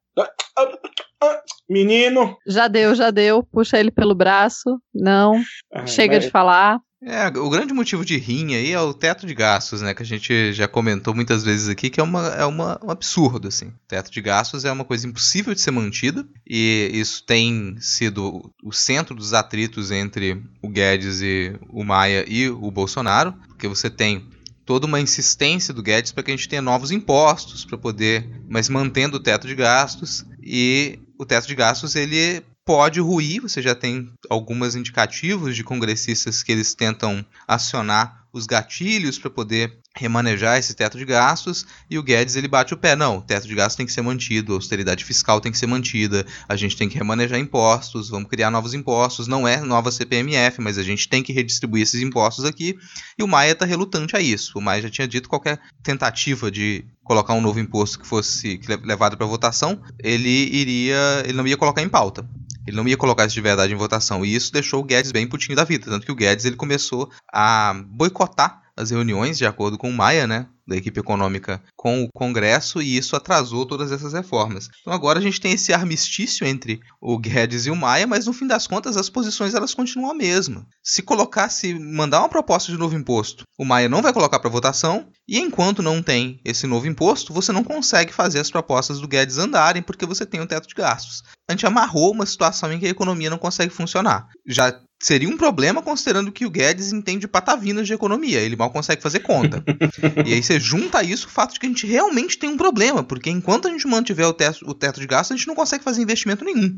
Menino. 1.68 2.36
Já 2.46 2.66
deu, 2.66 2.94
já 2.94 3.10
deu. 3.10 3.42
Puxa 3.44 3.78
ele 3.78 3.90
pelo 3.90 4.14
braço. 4.14 4.80
Não. 4.94 5.40
Ah, 5.72 5.86
Chega 5.86 6.16
mas- 6.16 6.24
de 6.24 6.30
falar. 6.30 6.78
É, 7.02 7.28
o 7.28 7.48
grande 7.48 7.72
motivo 7.72 8.04
de 8.04 8.18
rinha 8.18 8.58
aí 8.58 8.72
é 8.72 8.80
o 8.80 8.92
teto 8.92 9.26
de 9.26 9.32
gastos, 9.32 9.80
né? 9.80 9.94
Que 9.94 10.02
a 10.02 10.06
gente 10.06 10.52
já 10.52 10.68
comentou 10.68 11.14
muitas 11.14 11.42
vezes 11.42 11.66
aqui, 11.66 11.88
que 11.88 11.98
é, 11.98 12.02
uma, 12.02 12.26
é 12.28 12.44
uma, 12.44 12.78
um 12.84 12.90
absurdo, 12.90 13.48
assim. 13.48 13.68
O 13.68 13.88
teto 13.88 14.10
de 14.10 14.20
gastos 14.20 14.66
é 14.66 14.70
uma 14.72 14.84
coisa 14.84 15.06
impossível 15.06 15.54
de 15.54 15.62
ser 15.62 15.70
mantida, 15.70 16.26
e 16.46 16.90
isso 16.92 17.24
tem 17.24 17.74
sido 17.80 18.52
o 18.62 18.70
centro 18.70 19.14
dos 19.14 19.32
atritos 19.32 19.90
entre 19.90 20.42
o 20.62 20.68
Guedes 20.68 21.22
e 21.22 21.54
o 21.70 21.82
Maia 21.82 22.22
e 22.28 22.50
o 22.50 22.70
Bolsonaro, 22.70 23.32
porque 23.48 23.66
você 23.66 23.88
tem 23.88 24.22
toda 24.70 24.86
uma 24.86 25.00
insistência 25.00 25.74
do 25.74 25.82
Guedes 25.82 26.12
para 26.12 26.22
que 26.22 26.30
a 26.30 26.36
gente 26.36 26.48
tenha 26.48 26.62
novos 26.62 26.92
impostos 26.92 27.64
para 27.64 27.76
poder, 27.76 28.30
mas 28.48 28.68
mantendo 28.68 29.16
o 29.16 29.20
teto 29.20 29.48
de 29.48 29.54
gastos. 29.56 30.24
E 30.40 30.96
o 31.18 31.26
teto 31.26 31.48
de 31.48 31.56
gastos 31.56 31.96
ele 31.96 32.40
pode 32.64 33.00
ruir, 33.00 33.42
você 33.42 33.60
já 33.60 33.74
tem 33.74 34.12
alguns 34.28 34.76
indicativos 34.76 35.56
de 35.56 35.64
congressistas 35.64 36.44
que 36.44 36.52
eles 36.52 36.72
tentam 36.72 37.26
acionar 37.48 38.19
os 38.32 38.46
gatilhos 38.46 39.18
para 39.18 39.30
poder 39.30 39.78
remanejar 39.96 40.58
esse 40.58 40.74
teto 40.74 40.96
de 40.96 41.04
gastos 41.04 41.66
e 41.88 41.98
o 41.98 42.02
Guedes 42.02 42.36
ele 42.36 42.46
bate 42.46 42.72
o 42.72 42.76
pé, 42.76 42.94
não, 42.94 43.18
o 43.18 43.22
teto 43.22 43.48
de 43.48 43.54
gastos 43.54 43.76
tem 43.76 43.86
que 43.86 43.92
ser 43.92 44.02
mantido, 44.02 44.52
a 44.52 44.56
austeridade 44.56 45.04
fiscal 45.04 45.40
tem 45.40 45.50
que 45.50 45.58
ser 45.58 45.66
mantida, 45.66 46.24
a 46.48 46.56
gente 46.56 46.76
tem 46.76 46.88
que 46.88 46.96
remanejar 46.96 47.38
impostos, 47.38 48.08
vamos 48.08 48.28
criar 48.28 48.50
novos 48.50 48.72
impostos, 48.72 49.26
não 49.26 49.46
é 49.46 49.60
nova 49.60 49.90
CPMF, 49.90 50.60
mas 50.60 50.78
a 50.78 50.82
gente 50.82 51.08
tem 51.08 51.22
que 51.22 51.32
redistribuir 51.32 51.82
esses 51.82 52.00
impostos 52.00 52.44
aqui, 52.44 52.76
e 53.18 53.22
o 53.22 53.28
Maia 53.28 53.52
está 53.52 53.66
relutante 53.66 54.16
a 54.16 54.20
isso. 54.20 54.58
O 54.58 54.62
Maia 54.62 54.82
já 54.82 54.90
tinha 54.90 55.08
dito 55.08 55.24
que 55.24 55.28
qualquer 55.28 55.60
tentativa 55.82 56.50
de 56.50 56.84
colocar 57.02 57.34
um 57.34 57.40
novo 57.40 57.58
imposto 57.58 57.98
que 57.98 58.06
fosse 58.06 58.60
levado 58.84 59.16
para 59.16 59.26
votação, 59.26 59.82
ele 59.98 60.28
iria, 60.28 61.22
ele 61.24 61.32
não 61.32 61.46
ia 61.46 61.56
colocar 61.56 61.82
em 61.82 61.88
pauta. 61.88 62.24
Ele 62.66 62.76
não 62.76 62.86
ia 62.86 62.96
colocar 62.96 63.26
isso 63.26 63.34
de 63.34 63.40
verdade 63.40 63.72
em 63.72 63.76
votação. 63.76 64.24
E 64.24 64.34
isso 64.34 64.52
deixou 64.52 64.80
o 64.80 64.84
Guedes 64.84 65.12
bem 65.12 65.26
putinho 65.26 65.56
da 65.56 65.64
vida. 65.64 65.86
Tanto 65.86 66.06
que 66.06 66.12
o 66.12 66.16
Guedes 66.16 66.44
ele 66.44 66.56
começou 66.56 67.10
a 67.32 67.74
boicotar 67.86 68.62
as 68.76 68.90
reuniões, 68.90 69.36
de 69.38 69.46
acordo 69.46 69.76
com 69.76 69.90
o 69.90 69.92
Maia, 69.92 70.26
né? 70.26 70.46
Da 70.66 70.76
equipe 70.76 71.00
econômica 71.00 71.62
com 71.76 72.02
o 72.02 72.08
Congresso, 72.12 72.80
e 72.82 72.96
isso 72.96 73.16
atrasou 73.16 73.66
todas 73.66 73.90
essas 73.90 74.12
reformas. 74.12 74.68
Então 74.80 74.92
agora 74.92 75.18
a 75.18 75.22
gente 75.22 75.40
tem 75.40 75.52
esse 75.52 75.72
armistício 75.72 76.46
entre 76.46 76.80
o 77.00 77.18
Guedes 77.18 77.66
e 77.66 77.70
o 77.70 77.76
Maia, 77.76 78.06
mas 78.06 78.26
no 78.26 78.32
fim 78.32 78.46
das 78.46 78.66
contas 78.66 78.96
as 78.96 79.08
posições 79.08 79.54
elas 79.54 79.74
continuam 79.74 80.10
a 80.10 80.14
mesma. 80.14 80.66
Se 80.82 81.02
colocasse, 81.02 81.74
mandar 81.74 82.20
uma 82.20 82.28
proposta 82.28 82.70
de 82.70 82.78
novo 82.78 82.96
imposto, 82.96 83.44
o 83.58 83.64
Maia 83.64 83.88
não 83.88 84.02
vai 84.02 84.12
colocar 84.12 84.38
para 84.38 84.50
votação, 84.50 85.08
e 85.28 85.38
enquanto 85.38 85.82
não 85.82 86.02
tem 86.02 86.40
esse 86.44 86.66
novo 86.66 86.86
imposto, 86.86 87.32
você 87.32 87.52
não 87.52 87.64
consegue 87.64 88.12
fazer 88.12 88.40
as 88.40 88.50
propostas 88.50 89.00
do 89.00 89.08
Guedes 89.08 89.38
andarem 89.38 89.82
porque 89.82 90.06
você 90.06 90.26
tem 90.26 90.40
o 90.40 90.46
teto 90.46 90.68
de 90.68 90.74
gastos. 90.74 91.22
A 91.48 91.52
gente 91.52 91.66
amarrou 91.66 92.12
uma 92.12 92.26
situação 92.26 92.72
em 92.72 92.78
que 92.78 92.86
a 92.86 92.90
economia 92.90 93.30
não 93.30 93.38
consegue 93.38 93.72
funcionar. 93.72 94.28
Já 94.46 94.80
seria 95.02 95.28
um 95.28 95.36
problema 95.36 95.82
considerando 95.82 96.30
que 96.30 96.44
o 96.44 96.50
Guedes 96.50 96.92
entende 96.92 97.26
patavinas 97.26 97.86
de 97.86 97.94
economia, 97.94 98.38
ele 98.38 98.54
mal 98.54 98.70
consegue 98.70 99.02
fazer 99.02 99.20
conta. 99.20 99.64
e 100.26 100.34
aí 100.34 100.42
você 100.50 100.58
junta 100.58 101.02
isso 101.02 101.26
o 101.26 101.30
fato 101.30 101.54
de 101.54 101.60
que 101.60 101.66
a 101.66 101.68
gente 101.68 101.86
realmente 101.86 102.38
tem 102.38 102.50
um 102.50 102.56
problema, 102.56 103.04
porque 103.04 103.30
enquanto 103.30 103.68
a 103.68 103.70
gente 103.70 103.86
mantiver 103.86 104.26
o 104.26 104.32
teto, 104.32 104.58
o 104.66 104.74
teto 104.74 105.00
de 105.00 105.06
gastos, 105.06 105.34
a 105.34 105.36
gente 105.36 105.46
não 105.46 105.54
consegue 105.54 105.84
fazer 105.84 106.02
investimento 106.02 106.44
nenhum. 106.44 106.76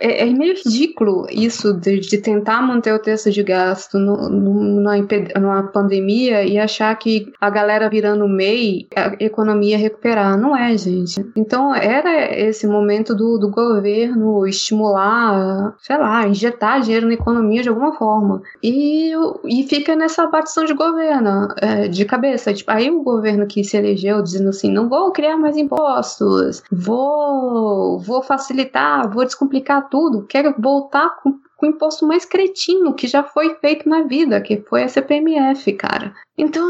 É, 0.00 0.28
é 0.28 0.32
meio 0.32 0.54
ridículo 0.54 1.26
isso 1.30 1.74
de, 1.74 2.00
de 2.00 2.18
tentar 2.18 2.62
manter 2.62 2.94
o 2.94 2.98
texto 2.98 3.30
de 3.30 3.42
gasto 3.42 3.98
no, 3.98 4.28
no- 4.28 4.80
numa, 4.80 4.96
numa 5.38 5.62
pandemia 5.64 6.44
e 6.44 6.58
achar 6.58 6.94
que 6.96 7.30
a 7.40 7.50
galera 7.50 7.90
virando 7.90 8.26
MEI, 8.28 8.86
a 8.96 9.14
economia 9.22 9.70
ia 9.72 9.78
recuperar. 9.78 10.38
Não 10.38 10.56
é, 10.56 10.76
gente. 10.78 11.24
Então 11.36 11.74
era 11.74 12.38
esse 12.38 12.66
momento 12.66 13.14
do, 13.14 13.38
do 13.38 13.50
governo 13.50 14.46
estimular, 14.46 15.74
sei 15.80 15.98
lá, 15.98 16.26
injetar 16.26 16.80
dinheiro 16.80 17.06
na 17.06 17.14
economia 17.14 17.62
de 17.62 17.68
alguma 17.68 17.92
forma. 17.94 18.42
E, 18.62 19.12
e 19.44 19.62
fica 19.68 19.94
nessa 19.94 20.26
batição 20.26 20.64
de 20.64 20.74
governo, 20.74 21.48
é, 21.60 21.88
de 21.88 22.04
cabeça. 22.04 22.52
Tipo, 22.52 22.70
aí 22.70 22.90
o 22.90 23.02
governo 23.10 23.46
que 23.46 23.62
se 23.64 23.76
elegeu 23.76 24.22
dizendo 24.22 24.48
assim, 24.50 24.70
não 24.70 24.88
vou 24.88 25.10
criar 25.12 25.36
mais 25.36 25.56
impostos, 25.56 26.62
vou, 26.70 27.98
vou 27.98 28.22
facilitar, 28.22 29.10
vou 29.12 29.24
descomplicar 29.24 29.88
tudo, 29.88 30.26
quero 30.26 30.54
voltar 30.58 31.16
com, 31.22 31.32
com 31.56 31.66
o 31.66 31.68
imposto 31.70 32.06
mais 32.06 32.24
cretino 32.24 32.94
que 32.94 33.06
já 33.06 33.22
foi 33.22 33.54
feito 33.56 33.88
na 33.88 34.02
vida, 34.02 34.40
que 34.40 34.58
foi 34.68 34.82
a 34.84 34.88
CPMF, 34.88 35.72
cara. 35.74 36.14
Então, 36.38 36.66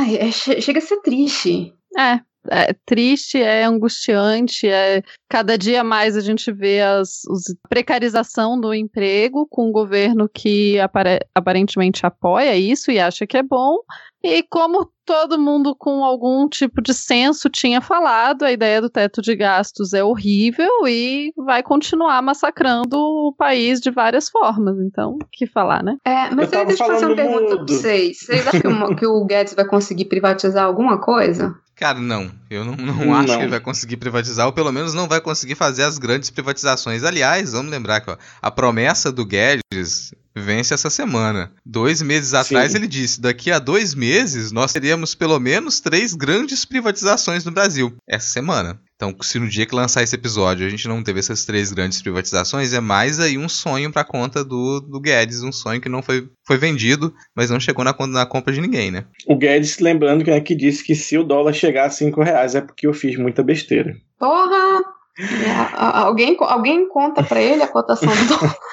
ai, 0.00 0.16
é, 0.16 0.30
che- 0.30 0.60
chega 0.60 0.78
a 0.78 0.82
ser 0.82 1.00
triste. 1.02 1.74
É, 1.96 2.20
é 2.50 2.74
triste, 2.86 3.38
é 3.40 3.64
angustiante, 3.64 4.66
é 4.68 5.02
cada 5.28 5.56
dia 5.58 5.82
mais 5.84 6.16
a 6.16 6.20
gente 6.20 6.52
vê 6.52 6.80
as, 6.80 7.22
precarização 7.68 8.60
do 8.60 8.72
emprego 8.72 9.46
com 9.50 9.68
um 9.68 9.72
governo 9.72 10.28
que 10.28 10.78
apare- 10.80 11.20
aparentemente 11.34 12.06
apoia 12.06 12.56
isso 12.56 12.90
e 12.90 12.98
acha 12.98 13.26
que 13.26 13.36
é 13.36 13.42
bom. 13.42 13.78
E 14.22 14.42
como 14.44 14.90
todo 15.04 15.38
mundo 15.38 15.76
com 15.76 16.02
algum 16.02 16.48
tipo 16.48 16.80
de 16.80 16.94
senso 16.94 17.50
tinha 17.50 17.80
falado, 17.82 18.42
a 18.42 18.50
ideia 18.52 18.80
do 18.80 18.88
teto 18.88 19.20
de 19.20 19.36
gastos 19.36 19.92
é 19.92 20.02
horrível 20.02 20.70
e 20.86 21.30
vai 21.36 21.62
continuar 21.62 22.22
massacrando 22.22 22.96
o 22.96 23.34
país 23.36 23.80
de 23.80 23.90
várias 23.90 24.30
formas. 24.30 24.78
Então, 24.80 25.18
o 25.20 25.26
que 25.30 25.46
falar, 25.46 25.82
né? 25.82 25.96
É, 26.06 26.30
mas 26.34 26.50
Eu 26.52 26.60
aí 26.60 26.66
deixa 26.66 26.84
eu 26.84 26.88
fazer 26.88 27.06
uma 27.06 27.14
falando 27.14 27.16
pergunta 27.16 27.56
pra 27.56 27.74
vocês. 27.76 28.18
Vocês 28.18 28.46
acham 28.48 28.60
que 28.60 28.66
o, 28.68 28.96
que 28.96 29.06
o 29.06 29.24
Guedes 29.26 29.52
vai 29.52 29.66
conseguir 29.66 30.06
privatizar 30.06 30.64
alguma 30.64 30.98
coisa? 30.98 31.54
Cara, 31.76 31.98
não. 31.98 32.30
Eu 32.48 32.64
não, 32.64 32.76
não 32.76 32.94
Não. 33.06 33.14
acho 33.14 33.36
que 33.36 33.42
ele 33.42 33.48
vai 33.50 33.60
conseguir 33.60 33.96
privatizar, 33.96 34.46
ou 34.46 34.52
pelo 34.52 34.70
menos 34.70 34.94
não 34.94 35.08
vai 35.08 35.20
conseguir 35.20 35.54
fazer 35.56 35.82
as 35.82 35.98
grandes 35.98 36.30
privatizações. 36.30 37.02
Aliás, 37.02 37.52
vamos 37.52 37.70
lembrar 37.70 38.00
que 38.00 38.10
ó, 38.10 38.16
a 38.40 38.50
promessa 38.50 39.10
do 39.10 39.26
Guedes 39.26 40.14
vence 40.36 40.72
essa 40.72 40.88
semana. 40.88 41.52
Dois 41.66 42.00
meses 42.00 42.32
atrás 42.32 42.74
ele 42.76 42.86
disse: 42.86 43.20
daqui 43.20 43.50
a 43.50 43.58
dois 43.58 43.92
meses 43.94 44.52
nós 44.52 44.72
teríamos 44.72 45.14
pelo 45.14 45.38
menos 45.40 45.80
três 45.80 46.14
grandes 46.14 46.64
privatizações 46.64 47.44
no 47.44 47.50
Brasil. 47.50 47.94
Essa 48.08 48.28
semana. 48.28 48.80
Então, 49.04 49.14
se 49.22 49.38
no 49.38 49.48
dia 49.48 49.66
que 49.66 49.74
lançar 49.74 50.02
esse 50.02 50.14
episódio 50.14 50.66
a 50.66 50.70
gente 50.70 50.88
não 50.88 51.02
teve 51.02 51.20
essas 51.20 51.44
três 51.44 51.70
grandes 51.72 52.00
privatizações, 52.00 52.72
é 52.72 52.80
mais 52.80 53.20
aí 53.20 53.36
um 53.36 53.48
sonho 53.48 53.92
pra 53.92 54.02
conta 54.02 54.42
do, 54.42 54.80
do 54.80 54.98
Guedes, 54.98 55.42
um 55.42 55.52
sonho 55.52 55.80
que 55.80 55.88
não 55.90 56.02
foi, 56.02 56.26
foi 56.46 56.56
vendido, 56.56 57.12
mas 57.36 57.50
não 57.50 57.60
chegou 57.60 57.84
na, 57.84 57.92
conta- 57.92 58.12
na 58.12 58.24
compra 58.26 58.52
de 58.52 58.62
ninguém, 58.62 58.90
né? 58.90 59.04
O 59.26 59.36
Guedes, 59.36 59.78
lembrando 59.78 60.24
que, 60.24 60.30
é 60.30 60.40
que 60.40 60.54
disse 60.54 60.82
que 60.82 60.94
se 60.94 61.18
o 61.18 61.24
dólar 61.24 61.52
chegar 61.52 61.86
a 61.86 61.90
5 61.90 62.22
reais 62.22 62.54
é 62.54 62.62
porque 62.62 62.86
eu 62.86 62.94
fiz 62.94 63.18
muita 63.18 63.42
besteira. 63.42 63.94
Porra! 64.18 64.82
É, 65.18 65.76
alguém, 65.76 66.34
alguém 66.40 66.88
conta 66.88 67.22
pra 67.22 67.42
ele 67.42 67.62
a 67.62 67.68
cotação 67.68 68.14
do 68.14 68.26
dólar? 68.26 68.56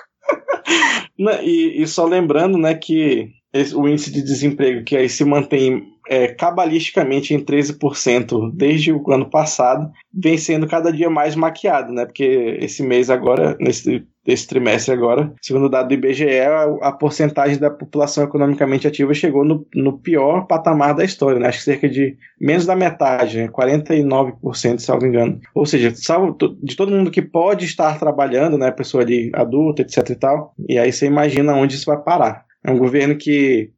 E, 1.44 1.84
e 1.84 1.88
só 1.88 2.06
lembrando, 2.06 2.58
né, 2.58 2.74
que 2.74 3.30
o 3.76 3.88
índice 3.88 4.12
de 4.12 4.24
desemprego 4.24 4.84
que 4.84 4.96
aí 4.98 5.08
se 5.08 5.24
mantém 5.24 5.84
é, 6.08 6.28
cabalisticamente 6.28 7.34
em 7.34 7.40
13% 7.40 8.52
desde 8.54 8.92
o 8.92 9.12
ano 9.12 9.30
passado, 9.30 9.92
vem 10.14 10.38
sendo 10.38 10.68
cada 10.68 10.92
dia 10.92 11.10
mais 11.10 11.36
maquiado, 11.36 11.94
né? 11.94 12.06
Porque 12.06 12.58
esse 12.60 12.84
mês 12.84 13.10
agora, 13.10 13.56
nesse 13.60 14.06
esse 14.26 14.48
trimestre 14.48 14.94
agora, 14.94 15.34
segundo 15.42 15.66
o 15.66 15.70
dado 15.70 15.88
do 15.88 15.94
IBGE, 15.96 16.42
a, 16.42 16.64
a 16.84 16.92
porcentagem 16.92 17.58
da 17.58 17.72
população 17.72 18.24
economicamente 18.24 18.88
ativa 18.88 19.14
chegou 19.16 19.44
no, 19.44 19.66
no 19.74 19.98
pior 19.98 20.46
patamar 20.46 20.94
da 20.94 21.04
história, 21.04 21.40
né? 21.40 21.48
Acho 21.48 21.60
que 21.60 21.64
cerca 21.64 21.90
de 21.90 22.16
menos 22.40 22.66
da 22.66 22.76
metade, 22.76 23.38
né? 23.38 23.48
49%, 23.48 24.80
se 24.80 24.90
não 24.90 25.00
me 25.00 25.08
engano. 25.08 25.40
Ou 25.56 25.66
seja, 25.66 25.92
salvo 25.96 26.38
de 26.62 26.76
todo 26.76 26.92
mundo 26.92 27.10
que 27.10 27.22
pode 27.22 27.66
estar 27.66 27.98
trabalhando, 27.98 28.58
né? 28.58 28.70
Pessoa 28.70 29.04
ali 29.04 29.32
adulta, 29.34 29.82
etc 29.82 30.10
e 30.10 30.16
tal. 30.16 30.54
E 30.70 30.78
aí 30.78 30.92
você 30.92 31.08
imagina 31.08 31.56
onde 31.56 31.76
isso 31.76 31.86
vai 31.88 31.98
parar. 31.98 32.46
É 32.64 32.72
um 32.72 32.78
governo 32.78 33.18
que 33.18 33.72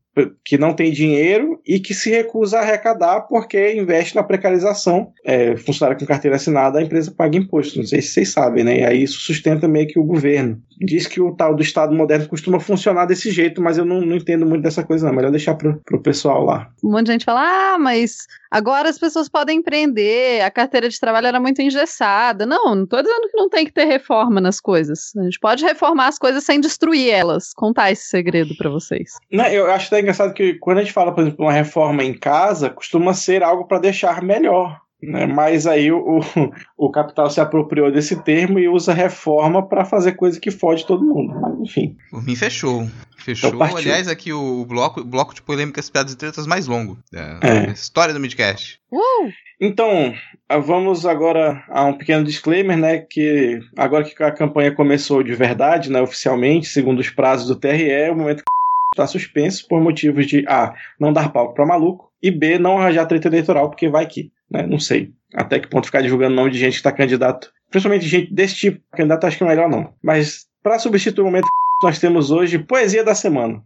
que 0.44 0.58
não 0.58 0.74
tem 0.74 0.92
dinheiro 0.92 1.60
e 1.66 1.80
que 1.80 1.94
se 1.94 2.10
recusa 2.10 2.58
a 2.58 2.62
arrecadar 2.62 3.22
porque 3.22 3.74
investe 3.74 4.16
na 4.16 4.24
precarização. 4.24 5.12
É, 5.26 5.56
funcionário 5.58 6.00
com 6.00 6.06
carteira 6.06 6.36
assinada, 6.36 6.80
a 6.80 6.84
empresa 6.84 7.12
paga 7.12 7.38
imposto. 7.38 7.80
Não 7.80 7.86
sei 7.86 8.02
se 8.02 8.10
vocês 8.10 8.30
sabem, 8.30 8.64
né? 8.64 8.80
E 8.80 8.86
aí 8.86 9.04
isso 9.04 9.20
sustenta 9.20 9.68
meio 9.68 9.88
que 9.88 10.00
o 10.00 10.04
governo. 10.04 10.62
Diz 10.80 11.08
que 11.08 11.22
o 11.22 11.36
tal 11.36 11.56
do 11.56 11.62
Estado 11.62 11.94
moderno 11.96 12.28
costuma 12.28 12.60
funcionar 12.60 13.06
desse 13.06 13.32
jeito, 13.32 13.62
mas 13.62 13.78
eu 13.78 13.86
não, 13.86 14.02
não 14.02 14.16
entendo 14.16 14.46
muito 14.46 14.64
dessa 14.64 14.84
coisa, 14.84 15.08
não. 15.08 15.16
Melhor 15.16 15.32
deixar 15.32 15.56
pro, 15.56 15.82
pro 15.86 16.02
pessoal 16.02 16.44
lá. 16.44 16.70
Um 16.84 16.92
monte 16.92 17.08
de 17.08 17.14
gente 17.14 17.26
fala: 17.26 17.42
ah, 17.74 17.80
mas 17.80 18.28
agora 18.54 18.88
as 18.88 19.00
pessoas 19.00 19.28
podem 19.28 19.58
empreender, 19.58 20.42
a 20.42 20.52
carteira 20.52 20.88
de 20.88 21.00
trabalho 21.00 21.26
era 21.26 21.40
muito 21.40 21.60
engessada. 21.60 22.46
Não, 22.46 22.76
não 22.76 22.86
tô 22.86 23.02
dizendo 23.02 23.28
que 23.30 23.36
não 23.36 23.50
tem 23.50 23.66
que 23.66 23.74
ter 23.74 23.86
reforma 23.86 24.40
nas 24.40 24.62
coisas. 24.62 25.12
A 25.18 25.24
gente 25.24 25.40
pode 25.40 25.66
reformar 25.66 26.08
as 26.08 26.20
coisas 26.20 26.44
sem 26.44 26.60
destruir 26.60 27.10
elas. 27.10 27.52
Contar 27.56 27.92
esse 27.92 28.04
segredo 28.04 28.56
para 28.56 28.70
vocês. 28.70 29.14
Não, 29.32 29.46
eu 29.48 29.72
acho 29.72 29.88
até 29.88 30.00
engraçado 30.00 30.34
que 30.34 30.54
quando 30.56 30.78
a 30.78 30.82
gente 30.82 30.94
fala, 30.94 31.12
por 31.12 31.22
exemplo, 31.22 31.44
uma 31.44 31.52
reforma 31.52 32.04
em 32.04 32.14
casa, 32.14 32.70
costuma 32.70 33.14
ser 33.16 33.42
algo 33.42 33.66
para 33.66 33.80
deixar 33.80 34.22
melhor. 34.22 34.83
Né? 35.08 35.26
Mas 35.26 35.68
aí 35.68 35.92
o, 35.92 36.20
o, 36.78 36.92
capital 36.92 37.30
se 37.30 37.42
apropriou 37.42 37.92
desse 37.92 38.16
termo 38.24 38.60
e 38.60 38.70
usa 38.70 38.94
reforma 38.94 39.68
para 39.68 39.84
fazer 39.86 40.14
coisa 40.14 40.40
que 40.40 40.52
fode 40.52 40.86
todo 40.86 41.04
mundo. 41.04 41.34
Mas, 41.40 41.60
enfim. 41.60 41.98
Por 42.10 42.24
mim, 42.24 42.36
fechou. 42.36 42.88
Fechou. 43.18 43.54
Então, 43.54 43.78
Aliás, 43.78 44.08
aqui 44.08 44.32
o 44.34 44.66
bloco, 44.66 45.02
o 45.02 45.06
bloco 45.06 45.34
de 45.34 45.42
polêmicas, 45.42 45.90
piadas 45.90 46.14
e 46.14 46.18
tretas 46.18 46.48
mais 46.48 46.68
longo 46.68 46.98
da 47.12 47.40
é. 47.42 47.72
história 47.72 48.14
do 48.14 48.20
Midcast. 48.20 48.80
Uh! 48.92 49.32
Então, 49.60 50.14
vamos 50.66 51.06
agora 51.06 51.64
a 51.70 51.86
um 51.86 51.94
pequeno 51.94 52.24
disclaimer, 52.24 52.78
né? 52.78 52.98
Que 53.00 53.60
agora 53.78 54.04
que 54.04 54.22
a 54.22 54.32
campanha 54.32 54.74
começou 54.74 55.24
de 55.24 55.34
verdade, 55.34 55.90
né, 55.90 56.02
oficialmente, 56.02 56.68
segundo 56.68 57.00
os 57.00 57.10
prazos 57.10 57.48
do 57.48 57.56
TRE, 57.56 57.90
é 57.90 58.12
o 58.12 58.16
momento 58.16 58.40
que 58.40 58.44
está 58.94 59.08
suspenso 59.08 59.66
por 59.68 59.82
motivos 59.82 60.28
de 60.28 60.46
A. 60.48 60.74
não 61.00 61.14
dar 61.14 61.32
palco 61.32 61.54
para 61.54 61.66
maluco 61.66 62.12
e 62.22 62.32
B. 62.32 62.58
não 62.58 62.78
arranjar 62.78 63.06
treta 63.06 63.28
eleitoral, 63.28 63.70
porque 63.70 63.90
vai 63.90 64.06
que. 64.06 64.32
Né? 64.54 64.68
Não 64.68 64.80
sei 64.80 65.12
até 65.34 65.60
que 65.60 65.68
ponto 65.68 65.88
ficar 65.88 66.02
divulgando 66.02 66.36
nome 66.36 66.52
de 66.52 66.60
gente 66.60 66.74
que 66.74 66.78
está 66.78 66.92
candidato. 66.92 67.52
Principalmente 67.72 68.08
gente 68.08 68.32
desse 68.32 68.56
tipo, 68.56 68.80
candidato 68.96 69.26
acho 69.26 69.38
que 69.38 69.44
é 69.44 69.48
melhor 69.48 69.68
não. 69.68 69.92
Mas 70.04 70.46
para 70.62 70.78
substituir 70.78 71.24
o 71.24 71.26
momento 71.26 71.48
nós 71.82 72.00
temos 72.00 72.32
hoje, 72.32 72.60
poesia 72.60 73.04
da 73.04 73.16
semana. 73.16 73.62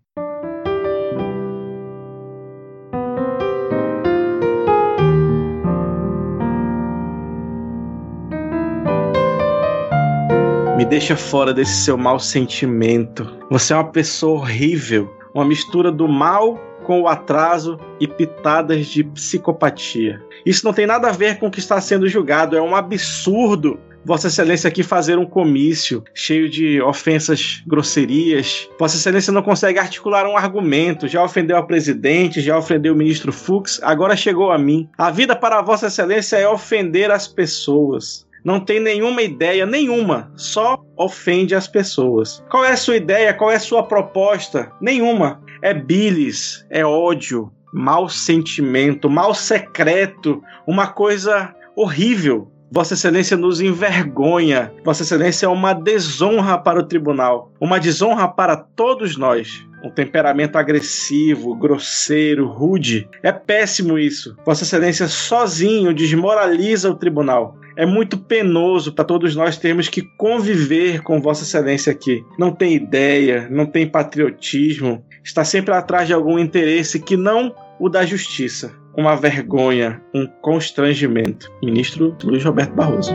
Me 10.78 10.86
deixa 10.86 11.16
fora 11.16 11.54
desse 11.54 11.84
seu 11.84 11.98
mau 11.98 12.20
sentimento. 12.20 13.38
Você 13.52 13.74
é 13.74 13.76
uma 13.76 13.92
pessoa 13.92 14.40
horrível, 14.40 15.12
uma 15.36 15.46
mistura 15.46 15.92
do 15.92 16.08
mal 16.08 16.58
com 16.88 17.02
o 17.02 17.08
atraso 17.10 17.78
e 18.00 18.08
pitadas 18.08 18.88
de 18.88 19.04
psicopatia. 19.04 20.24
Isso 20.46 20.66
não 20.66 20.72
tem 20.72 20.88
nada 20.88 21.10
a 21.10 21.12
ver 21.12 21.38
com 21.38 21.48
o 21.48 21.52
que 21.52 21.60
está 21.60 21.82
sendo 21.82 22.08
julgado, 22.08 22.56
é 22.56 22.62
um 22.62 22.74
absurdo. 22.74 23.78
Vossa 24.06 24.28
Excelência 24.28 24.70
aqui 24.70 24.84
fazer 24.84 25.18
um 25.18 25.26
comício 25.26 26.02
cheio 26.14 26.50
de 26.50 26.82
ofensas, 26.82 27.62
grosserias. 27.68 28.70
Vossa 28.80 28.96
Excelência 28.96 29.34
não 29.34 29.42
consegue 29.42 29.80
articular 29.80 30.26
um 30.26 30.38
argumento. 30.38 31.10
Já 31.10 31.22
ofendeu 31.22 31.58
a 31.58 31.64
presidente, 31.64 32.40
já 32.40 32.58
ofendeu 32.58 32.94
o 32.94 32.98
ministro 32.98 33.34
Fux, 33.34 33.82
agora 33.84 34.16
chegou 34.16 34.50
a 34.50 34.58
mim. 34.58 34.88
A 34.98 35.12
vida 35.12 35.36
para 35.36 35.62
Vossa 35.62 35.88
Excelência 35.88 36.38
é 36.38 36.48
ofender 36.48 37.12
as 37.12 37.28
pessoas 37.28 38.27
não 38.48 38.62
tem 38.62 38.80
nenhuma 38.80 39.22
ideia, 39.22 39.66
nenhuma, 39.66 40.32
só 40.38 40.82
ofende 40.96 41.54
as 41.54 41.68
pessoas. 41.68 42.42
Qual 42.50 42.64
é 42.64 42.72
a 42.72 42.78
sua 42.78 42.96
ideia? 42.96 43.34
Qual 43.34 43.52
é 43.52 43.56
a 43.56 43.60
sua 43.60 43.84
proposta? 43.84 44.72
Nenhuma. 44.80 45.44
É 45.62 45.74
bilis, 45.74 46.66
é 46.70 46.86
ódio, 46.86 47.52
mau 47.74 48.08
sentimento, 48.08 49.10
mal 49.10 49.34
secreto, 49.34 50.42
uma 50.66 50.88
coisa 50.88 51.54
horrível. 51.76 52.50
Vossa 52.70 52.96
Excelência 52.96 53.38
nos 53.38 53.62
envergonha. 53.62 54.74
Vossa 54.84 55.04
Excelência 55.04 55.46
é 55.46 55.50
uma 55.50 55.74
desonra 55.74 56.58
para 56.58 56.80
o 56.80 56.84
tribunal, 56.84 57.52
uma 57.62 57.80
desonra 57.80 58.28
para 58.28 58.58
todos 58.58 59.18
nós. 59.18 59.66
Um 59.84 59.92
temperamento 59.92 60.58
agressivo, 60.58 61.56
grosseiro, 61.56 62.48
rude. 62.48 63.08
É 63.22 63.32
péssimo 63.32 63.98
isso. 63.98 64.36
Vossa 64.46 64.64
Excelência 64.64 65.08
sozinho 65.08 65.94
desmoraliza 65.94 66.90
o 66.90 66.96
tribunal. 66.96 67.58
É 67.76 67.86
muito 67.86 68.18
penoso 68.18 68.92
para 68.92 69.06
todos 69.06 69.36
nós 69.36 69.56
termos 69.56 69.88
que 69.88 70.02
conviver 70.18 71.04
com 71.04 71.22
Vossa 71.22 71.44
Excelência 71.44 71.92
aqui. 71.92 72.26
Não 72.38 72.52
tem 72.52 72.74
ideia, 72.74 73.48
não 73.52 73.68
tem 73.68 73.88
patriotismo, 73.88 75.06
está 75.24 75.46
sempre 75.46 75.74
atrás 75.74 76.08
de 76.08 76.14
algum 76.14 76.40
interesse 76.40 77.00
que 77.00 77.16
não 77.16 77.56
o 77.80 77.88
da 77.88 78.04
justiça. 78.04 78.74
Uma 78.98 79.16
vergonha, 79.16 80.02
um 80.12 80.26
constrangimento. 80.42 81.52
Ministro 81.62 82.18
Luiz 82.24 82.44
Roberto 82.44 82.74
Barroso. 82.74 83.14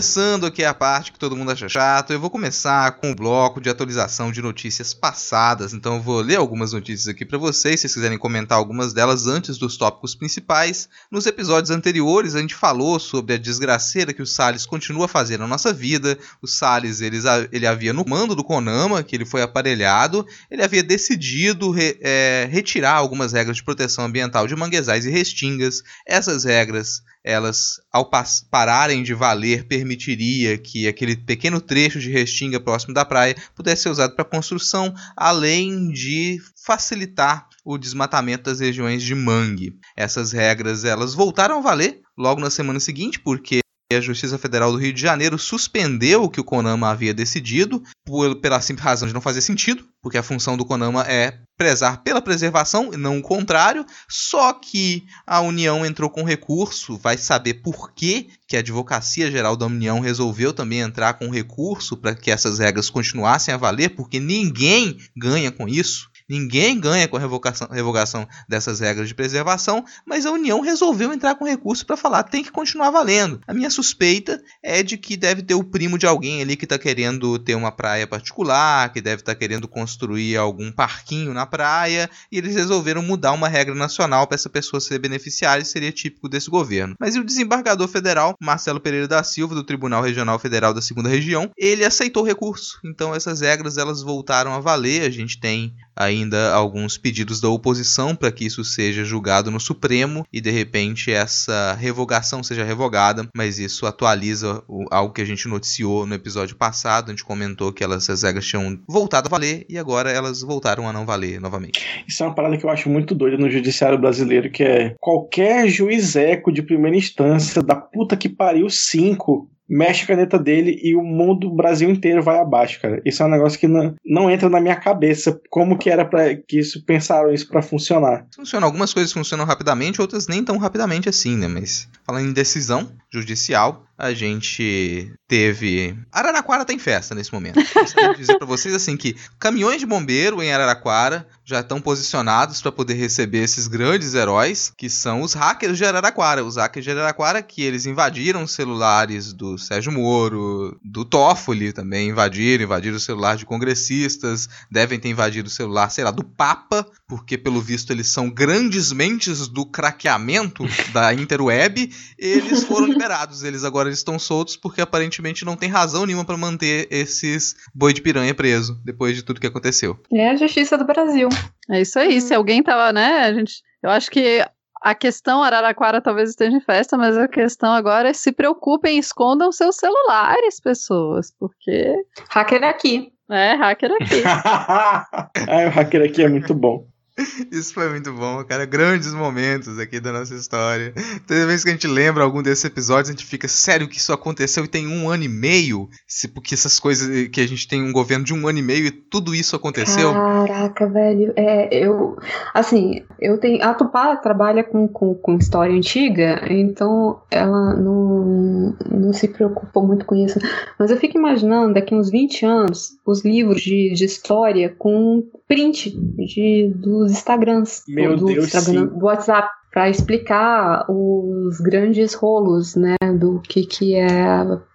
Começando 0.00 0.46
aqui 0.46 0.64
a 0.64 0.72
parte 0.72 1.12
que 1.12 1.18
todo 1.18 1.36
mundo 1.36 1.50
acha 1.50 1.68
chato, 1.68 2.10
eu 2.10 2.18
vou 2.18 2.30
começar 2.30 2.92
com 2.92 3.10
o 3.10 3.14
bloco 3.14 3.60
de 3.60 3.68
atualização 3.68 4.32
de 4.32 4.40
notícias 4.40 4.94
passadas. 4.94 5.74
Então 5.74 5.96
eu 5.96 6.00
vou 6.00 6.22
ler 6.22 6.36
algumas 6.36 6.72
notícias 6.72 7.06
aqui 7.06 7.22
para 7.22 7.36
vocês, 7.36 7.74
se 7.74 7.82
vocês 7.82 7.92
quiserem 7.96 8.16
comentar 8.16 8.56
algumas 8.56 8.94
delas 8.94 9.26
antes 9.26 9.58
dos 9.58 9.76
tópicos 9.76 10.14
principais. 10.14 10.88
Nos 11.10 11.26
episódios 11.26 11.70
anteriores 11.70 12.34
a 12.34 12.40
gente 12.40 12.54
falou 12.54 12.98
sobre 12.98 13.34
a 13.34 13.36
desgraceira 13.36 14.14
que 14.14 14.22
o 14.22 14.26
Salles 14.26 14.64
continua 14.64 15.06
fazendo 15.06 15.42
na 15.42 15.48
nossa 15.48 15.70
vida. 15.70 16.18
O 16.40 16.46
Salles 16.46 17.02
ele, 17.02 17.18
ele 17.52 17.66
havia 17.66 17.92
no 17.92 18.08
mando 18.08 18.34
do 18.34 18.42
Konama, 18.42 19.02
que 19.02 19.14
ele 19.14 19.26
foi 19.26 19.42
aparelhado, 19.42 20.26
ele 20.50 20.62
havia 20.62 20.82
decidido 20.82 21.70
re, 21.70 21.98
é, 22.00 22.48
retirar 22.50 22.94
algumas 22.94 23.34
regras 23.34 23.58
de 23.58 23.64
proteção 23.64 24.06
ambiental 24.06 24.46
de 24.46 24.56
manguezais 24.56 25.04
e 25.04 25.10
restingas. 25.10 25.82
Essas 26.06 26.44
regras 26.44 27.02
elas, 27.24 27.80
ao 27.92 28.10
pararem 28.50 29.02
de 29.02 29.14
valer, 29.14 29.66
permitiria 29.66 30.56
que 30.56 30.88
aquele 30.88 31.16
pequeno 31.16 31.60
trecho 31.60 32.00
de 32.00 32.10
restinga 32.10 32.60
próximo 32.60 32.94
da 32.94 33.04
praia 33.04 33.36
pudesse 33.54 33.82
ser 33.82 33.90
usado 33.90 34.14
para 34.14 34.24
construção, 34.24 34.94
além 35.16 35.90
de 35.90 36.38
facilitar 36.64 37.48
o 37.64 37.76
desmatamento 37.76 38.44
das 38.44 38.60
regiões 38.60 39.02
de 39.02 39.14
mangue. 39.14 39.74
Essas 39.96 40.32
regras 40.32 40.84
elas 40.84 41.14
voltaram 41.14 41.58
a 41.58 41.62
valer 41.62 42.00
logo 42.16 42.40
na 42.40 42.50
semana 42.50 42.80
seguinte, 42.80 43.18
porque 43.18 43.60
a 43.96 44.00
Justiça 44.00 44.38
Federal 44.38 44.70
do 44.70 44.78
Rio 44.78 44.92
de 44.92 45.00
Janeiro 45.00 45.38
suspendeu 45.38 46.22
o 46.22 46.30
que 46.30 46.40
o 46.40 46.44
CONAMA 46.44 46.90
havia 46.90 47.12
decidido, 47.12 47.82
por, 48.04 48.36
pela 48.36 48.60
simples 48.60 48.84
razão 48.84 49.08
de 49.08 49.14
não 49.14 49.20
fazer 49.20 49.40
sentido, 49.40 49.84
porque 50.02 50.18
a 50.18 50.22
função 50.22 50.56
do 50.56 50.64
CONAMA 50.64 51.02
é 51.08 51.38
prezar 51.56 52.02
pela 52.02 52.22
preservação 52.22 52.90
e 52.92 52.96
não 52.96 53.18
o 53.18 53.22
contrário. 53.22 53.84
Só 54.08 54.52
que 54.52 55.04
a 55.26 55.40
União 55.40 55.84
entrou 55.84 56.08
com 56.08 56.22
recurso, 56.22 56.96
vai 56.96 57.18
saber 57.18 57.54
por 57.54 57.92
que, 57.92 58.28
que 58.48 58.56
a 58.56 58.60
Advocacia 58.60 59.30
Geral 59.30 59.56
da 59.56 59.66
União 59.66 60.00
resolveu 60.00 60.52
também 60.52 60.80
entrar 60.80 61.14
com 61.14 61.28
recurso 61.28 61.96
para 61.96 62.14
que 62.14 62.30
essas 62.30 62.58
regras 62.58 62.88
continuassem 62.88 63.52
a 63.52 63.58
valer, 63.58 63.90
porque 63.90 64.18
ninguém 64.18 64.96
ganha 65.16 65.50
com 65.50 65.68
isso. 65.68 66.08
Ninguém 66.30 66.78
ganha 66.78 67.08
com 67.08 67.16
a 67.16 67.20
revocação, 67.20 67.66
revogação 67.72 68.24
dessas 68.48 68.78
regras 68.78 69.08
de 69.08 69.16
preservação, 69.16 69.84
mas 70.06 70.24
a 70.24 70.30
União 70.30 70.60
resolveu 70.60 71.12
entrar 71.12 71.34
com 71.34 71.44
recurso 71.44 71.84
para 71.84 71.96
falar 71.96 72.22
tem 72.22 72.44
que 72.44 72.52
continuar 72.52 72.92
valendo. 72.92 73.40
A 73.48 73.52
minha 73.52 73.68
suspeita 73.68 74.40
é 74.62 74.80
de 74.80 74.96
que 74.96 75.16
deve 75.16 75.42
ter 75.42 75.54
o 75.54 75.64
primo 75.64 75.98
de 75.98 76.06
alguém 76.06 76.40
ali 76.40 76.54
que 76.54 76.66
está 76.66 76.78
querendo 76.78 77.36
ter 77.36 77.56
uma 77.56 77.72
praia 77.72 78.06
particular, 78.06 78.92
que 78.92 79.00
deve 79.00 79.22
estar 79.22 79.34
tá 79.34 79.38
querendo 79.38 79.66
construir 79.66 80.36
algum 80.36 80.70
parquinho 80.70 81.34
na 81.34 81.46
praia, 81.46 82.08
e 82.30 82.38
eles 82.38 82.54
resolveram 82.54 83.02
mudar 83.02 83.32
uma 83.32 83.48
regra 83.48 83.74
nacional 83.74 84.28
para 84.28 84.36
essa 84.36 84.48
pessoa 84.48 84.80
ser 84.80 85.00
beneficiária, 85.00 85.64
seria 85.64 85.90
típico 85.90 86.28
desse 86.28 86.48
governo. 86.48 86.94
Mas 87.00 87.16
o 87.16 87.24
desembargador 87.24 87.88
federal, 87.88 88.36
Marcelo 88.40 88.78
Pereira 88.78 89.08
da 89.08 89.24
Silva, 89.24 89.56
do 89.56 89.64
Tribunal 89.64 90.00
Regional 90.00 90.38
Federal 90.38 90.72
da 90.72 90.80
Segunda 90.80 91.08
Região, 91.08 91.50
ele 91.58 91.84
aceitou 91.84 92.22
o 92.22 92.26
recurso. 92.26 92.78
Então 92.84 93.12
essas 93.12 93.40
regras 93.40 93.76
elas 93.76 94.00
voltaram 94.00 94.52
a 94.52 94.60
valer. 94.60 95.02
A 95.02 95.10
gente 95.10 95.40
tem 95.40 95.74
ainda 95.94 96.52
alguns 96.52 96.96
pedidos 96.96 97.40
da 97.40 97.48
oposição 97.48 98.14
para 98.14 98.32
que 98.32 98.44
isso 98.44 98.64
seja 98.64 99.04
julgado 99.04 99.50
no 99.50 99.60
Supremo 99.60 100.24
e 100.32 100.40
de 100.40 100.50
repente 100.50 101.10
essa 101.10 101.74
revogação 101.74 102.42
seja 102.42 102.64
revogada, 102.64 103.28
mas 103.34 103.58
isso 103.58 103.86
atualiza 103.86 104.62
o, 104.68 104.84
algo 104.90 105.12
que 105.12 105.20
a 105.20 105.24
gente 105.24 105.48
noticiou 105.48 106.06
no 106.06 106.14
episódio 106.14 106.56
passado, 106.56 107.08
a 107.08 107.10
gente 107.12 107.24
comentou 107.24 107.72
que 107.72 107.84
elas, 107.84 108.08
as 108.08 108.22
regras 108.22 108.46
tinham 108.46 108.78
voltado 108.88 109.28
a 109.28 109.30
valer 109.30 109.64
e 109.68 109.78
agora 109.78 110.10
elas 110.10 110.40
voltaram 110.42 110.88
a 110.88 110.92
não 110.92 111.06
valer 111.06 111.40
novamente. 111.40 112.04
Isso 112.06 112.22
é 112.22 112.26
uma 112.26 112.34
parada 112.34 112.56
que 112.56 112.64
eu 112.64 112.70
acho 112.70 112.88
muito 112.88 113.14
doida 113.14 113.36
no 113.36 113.50
judiciário 113.50 113.98
brasileiro, 113.98 114.50
que 114.50 114.62
é 114.62 114.94
qualquer 115.00 115.68
juiz 115.68 116.16
eco 116.16 116.52
de 116.52 116.62
primeira 116.62 116.96
instância 116.96 117.62
da 117.62 117.76
puta 117.76 118.16
que 118.16 118.28
pariu 118.28 118.68
cinco 118.68 119.50
mexe 119.70 120.02
a 120.02 120.06
caneta 120.08 120.36
dele 120.36 120.80
e 120.82 120.96
o 120.96 121.02
mundo, 121.02 121.46
o 121.46 121.54
Brasil 121.54 121.88
inteiro 121.88 122.22
vai 122.22 122.40
abaixo, 122.40 122.80
cara. 122.80 123.00
Isso 123.04 123.22
é 123.22 123.26
um 123.26 123.30
negócio 123.30 123.58
que 123.58 123.68
não, 123.68 123.94
não 124.04 124.28
entra 124.28 124.50
na 124.50 124.60
minha 124.60 124.74
cabeça. 124.74 125.40
Como 125.48 125.78
que 125.78 125.88
era 125.88 126.04
para 126.04 126.34
que 126.34 126.58
isso 126.58 126.84
pensaram 126.84 127.32
isso 127.32 127.48
para 127.48 127.62
funcionar? 127.62 128.26
Funciona. 128.34 128.66
Algumas 128.66 128.92
coisas 128.92 129.12
funcionam 129.12 129.44
rapidamente, 129.44 130.00
outras 130.00 130.26
nem 130.26 130.42
tão 130.42 130.58
rapidamente 130.58 131.08
assim, 131.08 131.36
né? 131.36 131.46
Mas 131.46 131.88
falando 132.04 132.28
em 132.28 132.32
decisão 132.32 132.90
judicial, 133.12 133.84
a 134.00 134.14
gente 134.14 135.12
teve. 135.28 135.94
Araraquara 136.10 136.64
tem 136.64 136.78
festa 136.78 137.14
nesse 137.14 137.32
momento. 137.32 137.60
De 137.60 138.16
dizer 138.16 138.38
para 138.38 138.46
vocês 138.46 138.74
assim 138.74 138.96
que 138.96 139.14
caminhões 139.38 139.78
de 139.78 139.86
bombeiro 139.86 140.42
em 140.42 140.50
Araraquara 140.50 141.26
já 141.44 141.60
estão 141.60 141.80
posicionados 141.80 142.62
para 142.62 142.72
poder 142.72 142.94
receber 142.94 143.42
esses 143.42 143.68
grandes 143.68 144.14
heróis, 144.14 144.72
que 144.74 144.88
são 144.88 145.20
os 145.20 145.34
hackers 145.34 145.76
de 145.76 145.84
Araraquara. 145.84 146.42
Os 146.42 146.56
hackers 146.56 146.84
de 146.84 146.92
Araraquara 146.92 147.42
que 147.42 147.62
eles 147.62 147.84
invadiram 147.84 148.42
os 148.42 148.52
celulares 148.52 149.34
do 149.34 149.58
Sérgio 149.60 149.92
Moro, 149.92 150.78
do 150.82 151.04
Toffoli 151.04 151.72
também 151.72 152.08
invadiram, 152.08 152.64
invadiram 152.64 152.96
o 152.96 153.00
celular 153.00 153.36
de 153.36 153.46
congressistas, 153.46 154.48
devem 154.70 154.98
ter 154.98 155.08
invadido 155.08 155.48
o 155.48 155.50
celular, 155.50 155.90
sei 155.90 156.04
lá, 156.04 156.10
do 156.10 156.24
Papa, 156.24 156.86
porque 157.06 157.36
pelo 157.36 157.60
visto 157.60 157.92
eles 157.92 158.08
são 158.08 158.30
grandes 158.30 158.92
mentes 158.92 159.46
do 159.46 159.66
craqueamento 159.66 160.64
da 160.92 161.12
interweb. 161.14 161.90
Eles 162.18 162.64
foram 162.64 162.86
liberados, 162.86 163.42
eles 163.42 163.64
agora 163.64 163.90
estão 163.90 164.18
soltos 164.18 164.56
porque 164.56 164.80
aparentemente 164.80 165.44
não 165.44 165.56
tem 165.56 165.68
razão 165.68 166.06
nenhuma 166.06 166.24
para 166.24 166.36
manter 166.36 166.88
esses 166.90 167.56
boi 167.74 167.92
de 167.92 168.00
piranha 168.00 168.34
preso 168.34 168.80
depois 168.84 169.14
de 169.14 169.22
tudo 169.22 169.40
que 169.40 169.46
aconteceu. 169.46 169.98
É 170.12 170.30
a 170.30 170.36
justiça 170.36 170.76
do 170.76 170.84
Brasil. 170.84 171.28
É 171.70 171.80
isso 171.80 171.98
aí. 171.98 172.20
Se 172.20 172.34
alguém 172.34 172.62
tava, 172.62 172.92
né, 172.92 173.20
a 173.20 173.32
gente. 173.32 173.62
Eu 173.82 173.90
acho 173.90 174.10
que 174.10 174.44
a 174.80 174.94
questão 174.94 175.42
Araraquara 175.42 176.00
talvez 176.00 176.30
esteja 176.30 176.56
em 176.56 176.60
festa, 176.60 176.96
mas 176.96 177.16
a 177.16 177.28
questão 177.28 177.72
agora 177.72 178.08
é 178.08 178.12
se 178.12 178.32
preocupem, 178.32 178.98
escondam 178.98 179.52
seus 179.52 179.76
celulares, 179.76 180.60
pessoas, 180.60 181.32
porque. 181.38 181.94
Hacker 182.30 182.64
aqui. 182.64 183.12
É, 183.28 183.54
hacker 183.54 183.92
aqui. 183.92 184.22
ah, 184.26 185.06
o 185.66 185.70
hacker 185.70 186.02
aqui 186.02 186.22
é 186.22 186.28
muito 186.28 186.54
bom. 186.54 186.86
Isso 187.50 187.74
foi 187.74 187.88
muito 187.88 188.12
bom, 188.12 188.42
cara. 188.44 188.64
Grandes 188.64 189.12
momentos 189.12 189.78
aqui 189.78 190.00
da 190.00 190.12
nossa 190.12 190.34
história. 190.34 190.92
Toda 191.26 191.46
vez 191.46 191.62
que 191.62 191.70
a 191.70 191.72
gente 191.72 191.86
lembra 191.86 192.24
algum 192.24 192.42
desses 192.42 192.64
episódios, 192.64 193.08
a 193.08 193.12
gente 193.12 193.26
fica 193.26 193.48
sério 193.48 193.88
que 193.88 193.98
isso 193.98 194.12
aconteceu 194.12 194.64
e 194.64 194.68
tem 194.68 194.86
um 194.86 195.08
ano 195.08 195.24
e 195.24 195.28
meio. 195.28 195.88
Porque 196.34 196.54
essas 196.54 196.78
coisas 196.78 197.28
que 197.28 197.40
a 197.40 197.46
gente 197.46 197.66
tem 197.66 197.82
um 197.82 197.92
governo 197.92 198.24
de 198.24 198.34
um 198.34 198.46
ano 198.46 198.58
e 198.58 198.62
meio 198.62 198.86
e 198.86 198.90
tudo 198.90 199.34
isso 199.34 199.56
aconteceu. 199.56 200.12
Caraca, 200.12 200.88
velho. 200.88 201.32
É, 201.36 201.68
eu. 201.74 202.16
Assim, 202.54 203.02
eu 203.18 203.38
tenho. 203.38 203.62
A 203.62 203.74
Tupá 203.74 204.16
trabalha 204.16 204.64
com, 204.64 204.88
com, 204.88 205.14
com 205.14 205.36
história 205.36 205.74
antiga, 205.74 206.44
então 206.48 207.20
ela 207.30 207.74
não, 207.74 208.76
não 208.90 209.12
se 209.12 209.28
preocupa 209.28 209.80
muito 209.80 210.04
com 210.04 210.14
isso. 210.14 210.38
Mas 210.78 210.90
eu 210.90 210.96
fico 210.96 211.18
imaginando 211.18 211.74
daqui 211.74 211.94
uns 211.94 212.10
20 212.10 212.46
anos 212.46 212.98
os 213.04 213.24
livros 213.24 213.60
de, 213.62 213.92
de 213.94 214.04
história 214.04 214.74
com 214.78 215.24
print 215.50 215.90
de, 216.16 216.72
dos 217.00 217.12
Instagrams. 217.12 217.82
Meu 217.88 218.16
do, 218.16 218.26
Deus, 218.26 218.46
Instagram, 218.54 218.86
do 218.86 219.04
WhatsApp. 219.04 219.48
Para 219.72 219.88
explicar 219.88 220.84
os 220.88 221.60
grandes 221.60 222.14
rolos, 222.14 222.74
né? 222.74 222.96
Do 223.18 223.40
que, 223.40 223.64
que 223.64 223.94
é 223.94 224.08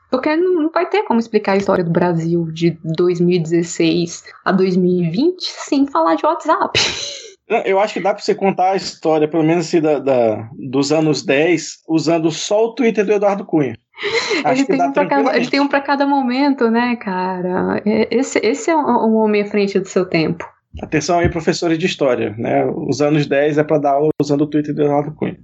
porque 0.09 0.33
não 0.37 0.69
vai 0.69 0.85
ter 0.87 1.03
como 1.03 1.19
explicar 1.19 1.53
a 1.53 1.57
história 1.57 1.83
do 1.83 1.91
Brasil 1.91 2.45
de 2.51 2.77
2016 2.85 4.23
a 4.45 4.51
2020 4.51 5.41
sem 5.41 5.85
falar 5.87 6.15
de 6.15 6.25
WhatsApp. 6.25 6.79
Eu 7.65 7.79
acho 7.79 7.93
que 7.93 7.99
dá 7.99 8.11
pra 8.11 8.23
você 8.23 8.33
contar 8.33 8.71
a 8.71 8.75
história, 8.75 9.27
pelo 9.27 9.43
menos 9.43 9.67
assim, 9.67 9.79
da, 9.79 9.99
da- 9.99 10.49
dos 10.57 10.91
anos 10.91 11.23
10, 11.23 11.83
usando 11.87 12.31
só 12.31 12.65
o 12.65 12.73
Twitter 12.73 13.05
do 13.05 13.11
Eduardo 13.11 13.45
Cunha. 13.45 13.77
Acho 14.43 14.63
que 14.65 14.69
têm, 14.69 14.77
dá 14.77 14.87
um 14.87 14.93
pra 15.67 15.81
cada, 15.81 16.05
um 16.05 16.09
momento, 16.09 16.71
né, 16.71 16.95
cara? 16.95 17.81
É- 17.85 18.07
Esse, 18.09 18.39
esse 18.39 18.71
é 18.71 18.75
um, 18.75 18.81
um 18.81 19.15
homem 19.17 19.43
à 19.43 19.45
frente 19.45 19.79
do 19.79 19.87
seu 19.87 20.05
tempo. 20.05 20.43
Atenção 20.81 21.19
aí, 21.19 21.29
professores 21.29 21.77
de 21.77 21.85
história, 21.85 22.35
né? 22.37 22.65
Os 22.65 23.01
anos 23.01 23.25
10 23.25 23.57
é 23.57 23.63
pra 23.63 23.77
dar 23.77 23.91
aula 23.93 24.09
usando 24.21 24.41
o 24.41 24.47
Twitter 24.47 24.73
do 24.73 24.81
Eduardo 24.83 25.13
Cunha. 25.13 25.37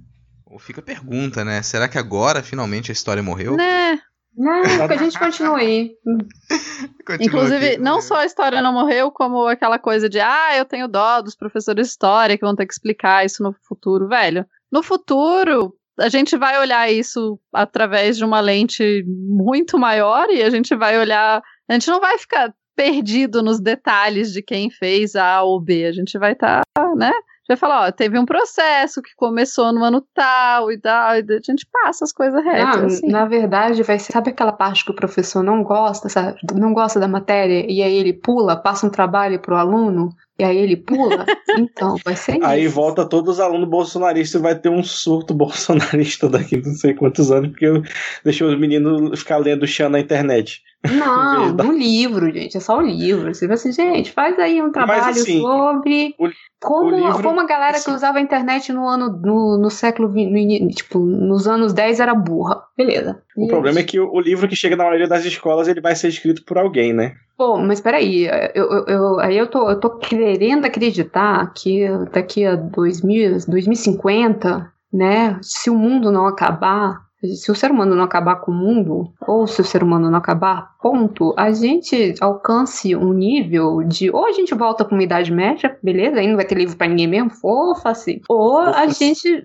Ou 0.46 0.58
Fica 0.58 0.80
a 0.80 0.84
pergunta, 0.84 1.44
né? 1.44 1.62
Será 1.62 1.88
que 1.88 1.98
agora 1.98 2.42
finalmente 2.42 2.90
a 2.90 2.92
história 2.92 3.22
morreu? 3.22 3.56
né? 3.56 3.98
Não, 4.34 4.62
que 4.88 4.94
a 4.94 4.96
gente 4.96 5.18
continua 5.18 5.58
aí. 5.58 5.90
Continua 7.06 7.26
Inclusive, 7.26 7.66
aqui. 7.72 7.78
não 7.78 8.00
só 8.00 8.16
a 8.16 8.24
história 8.24 8.62
não 8.62 8.72
morreu, 8.72 9.10
como 9.10 9.46
aquela 9.46 9.78
coisa 9.78 10.08
de, 10.08 10.20
ah, 10.20 10.56
eu 10.56 10.64
tenho 10.64 10.88
dó 10.88 11.20
dos 11.20 11.34
professores 11.34 11.86
de 11.86 11.90
história 11.90 12.38
que 12.38 12.44
vão 12.44 12.56
ter 12.56 12.64
que 12.64 12.72
explicar 12.72 13.26
isso 13.26 13.42
no 13.42 13.54
futuro, 13.68 14.08
velho. 14.08 14.46
No 14.70 14.82
futuro, 14.82 15.74
a 16.00 16.08
gente 16.08 16.36
vai 16.36 16.58
olhar 16.58 16.90
isso 16.90 17.38
através 17.52 18.16
de 18.16 18.24
uma 18.24 18.40
lente 18.40 19.04
muito 19.06 19.78
maior 19.78 20.30
e 20.30 20.42
a 20.42 20.48
gente 20.48 20.74
vai 20.74 20.98
olhar. 20.98 21.42
A 21.68 21.72
gente 21.74 21.88
não 21.88 22.00
vai 22.00 22.16
ficar 22.16 22.54
perdido 22.74 23.42
nos 23.42 23.60
detalhes 23.60 24.32
de 24.32 24.42
quem 24.42 24.70
fez 24.70 25.14
A 25.16 25.42
ou 25.42 25.60
B. 25.60 25.86
A 25.86 25.92
gente 25.92 26.18
vai 26.18 26.32
estar, 26.32 26.62
né? 26.96 27.08
A 27.08 27.10
gente 27.10 27.48
vai 27.48 27.56
falar, 27.56 27.88
ó, 27.88 27.92
teve 27.92 28.18
um 28.18 28.24
processo 28.24 29.02
que 29.02 29.10
começou 29.16 29.72
no 29.72 29.82
ano 29.82 30.00
tal 30.14 30.70
e 30.70 30.78
tal, 30.78 31.16
e 31.16 31.18
a 31.18 31.40
gente 31.44 31.66
passa 31.72 32.04
as 32.04 32.12
coisas 32.12 32.42
retas. 32.44 32.64
Ah, 32.64 32.86
assim. 32.86 33.08
Na 33.08 33.24
verdade, 33.26 33.82
vai 33.82 33.98
ser. 33.98 34.12
Sabe 34.12 34.30
aquela 34.30 34.52
parte 34.52 34.84
que 34.84 34.92
o 34.92 34.94
professor 34.94 35.42
não 35.42 35.64
gosta, 35.64 36.08
sabe? 36.08 36.38
Não 36.54 36.72
gosta 36.72 37.00
da 37.00 37.08
matéria, 37.08 37.66
e 37.68 37.82
aí 37.82 37.96
ele 37.96 38.12
pula, 38.12 38.54
passa 38.54 38.86
um 38.86 38.90
trabalho 38.90 39.40
pro 39.40 39.56
aluno, 39.56 40.10
e 40.38 40.44
aí 40.44 40.56
ele 40.56 40.76
pula? 40.76 41.26
então, 41.58 41.96
vai 42.04 42.14
ser 42.14 42.36
isso. 42.36 42.46
Aí 42.46 42.68
volta 42.68 43.04
todos 43.04 43.34
os 43.34 43.40
alunos 43.40 43.68
bolsonaristas 43.68 44.40
e 44.40 44.42
vai 44.42 44.54
ter 44.54 44.68
um 44.68 44.82
surto 44.82 45.34
bolsonarista 45.34 46.28
daqui 46.28 46.62
não 46.64 46.74
sei 46.74 46.94
quantos 46.94 47.32
anos, 47.32 47.50
porque 47.50 47.66
eu 47.66 47.82
deixei 48.24 48.46
os 48.46 48.58
meninos 48.58 49.18
ficar 49.18 49.38
lendo 49.38 49.66
chão 49.66 49.88
na 49.88 49.98
internet. 49.98 50.62
Não, 50.90 51.46
Verdade. 51.46 51.68
no 51.68 51.74
livro, 51.76 52.32
gente. 52.32 52.56
É 52.56 52.60
só 52.60 52.78
o 52.78 52.80
livro. 52.82 53.32
Você 53.34 53.46
vai 53.46 53.54
assim, 53.54 53.72
gente, 53.72 54.10
faz 54.12 54.38
aí 54.38 54.60
um 54.62 54.72
trabalho 54.72 55.04
assim, 55.10 55.40
sobre 55.40 56.14
o- 56.18 56.28
como, 56.60 56.86
o 56.86 56.90
livro, 56.96 57.22
como 57.22 57.40
a 57.40 57.46
galera 57.46 57.76
assim- 57.76 57.90
que 57.90 57.96
usava 57.96 58.18
a 58.18 58.20
internet 58.20 58.72
no 58.72 58.86
ano 58.88 59.10
no, 59.10 59.58
no 59.58 59.70
século 59.70 60.08
no 60.08 60.68
tipo, 60.70 60.98
nos 60.98 61.46
anos 61.48 61.72
10 61.72 62.00
era 62.00 62.14
burra. 62.14 62.62
Beleza. 62.76 63.22
O 63.36 63.46
problema 63.48 63.80
é 63.80 63.82
que 63.84 63.98
o, 64.00 64.12
o 64.12 64.20
livro 64.20 64.48
que 64.48 64.56
chega 64.56 64.76
na 64.76 64.84
maioria 64.84 65.08
das 65.08 65.24
escolas 65.24 65.68
ele 65.68 65.80
vai 65.80 65.94
ser 65.94 66.08
escrito 66.08 66.44
por 66.44 66.58
alguém, 66.58 66.92
né? 66.92 67.14
Pô, 67.36 67.56
mas 67.58 67.80
peraí, 67.80 68.26
eu, 68.54 68.70
eu, 68.70 68.84
eu- 68.86 69.20
aí 69.20 69.36
eu 69.36 69.46
tô, 69.48 69.68
eu 69.70 69.80
tô 69.80 69.90
querendo 69.98 70.64
acreditar 70.64 71.52
que 71.54 71.86
daqui 72.12 72.44
a 72.44 72.54
2000, 72.54 73.38
2050, 73.48 74.70
né, 74.92 75.38
se 75.42 75.70
o 75.70 75.74
mundo 75.74 76.10
não 76.12 76.26
acabar, 76.26 77.00
se 77.22 77.50
o 77.50 77.54
ser 77.54 77.70
humano 77.70 77.94
não 77.94 78.04
acabar 78.04 78.36
com 78.36 78.50
o 78.50 78.54
mundo, 78.54 79.12
ou 79.26 79.46
se 79.46 79.60
o 79.60 79.64
ser 79.64 79.82
humano 79.82 80.10
não 80.10 80.18
acabar, 80.18 80.72
ponto, 80.80 81.34
a 81.36 81.52
gente 81.52 82.14
alcance 82.20 82.94
um 82.96 83.12
nível 83.12 83.82
de, 83.84 84.10
ou 84.10 84.26
a 84.26 84.32
gente 84.32 84.54
volta 84.54 84.84
pra 84.84 84.94
uma 84.94 85.02
idade 85.02 85.30
média, 85.30 85.76
beleza, 85.82 86.18
aí 86.18 86.26
não 86.26 86.36
vai 86.36 86.44
ter 86.44 86.56
livro 86.56 86.76
pra 86.76 86.88
ninguém 86.88 87.06
mesmo, 87.06 87.30
fofa 87.30 87.90
assim, 87.90 88.20
ou 88.28 88.58
a 88.58 88.86
gente, 88.88 89.44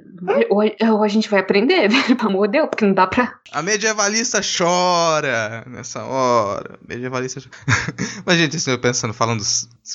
ou, 0.50 0.64
ou 0.94 1.04
a 1.04 1.08
gente 1.08 1.30
vai 1.30 1.40
aprender, 1.40 1.88
velho, 1.90 2.16
pelo 2.18 2.30
amor 2.30 2.48
de 2.48 2.54
Deus, 2.54 2.70
porque 2.70 2.86
não 2.86 2.94
dá 2.94 3.06
pra... 3.06 3.38
A 3.52 3.62
medievalista 3.62 4.42
chora 4.42 5.64
nessa 5.68 6.04
hora. 6.04 6.78
Medievalista 6.88 7.40
chora. 7.40 7.94
Mas, 8.26 8.38
gente, 8.38 8.58
assim, 8.58 8.72
eu 8.72 8.80
pensando, 8.80 9.14
falando, 9.14 9.42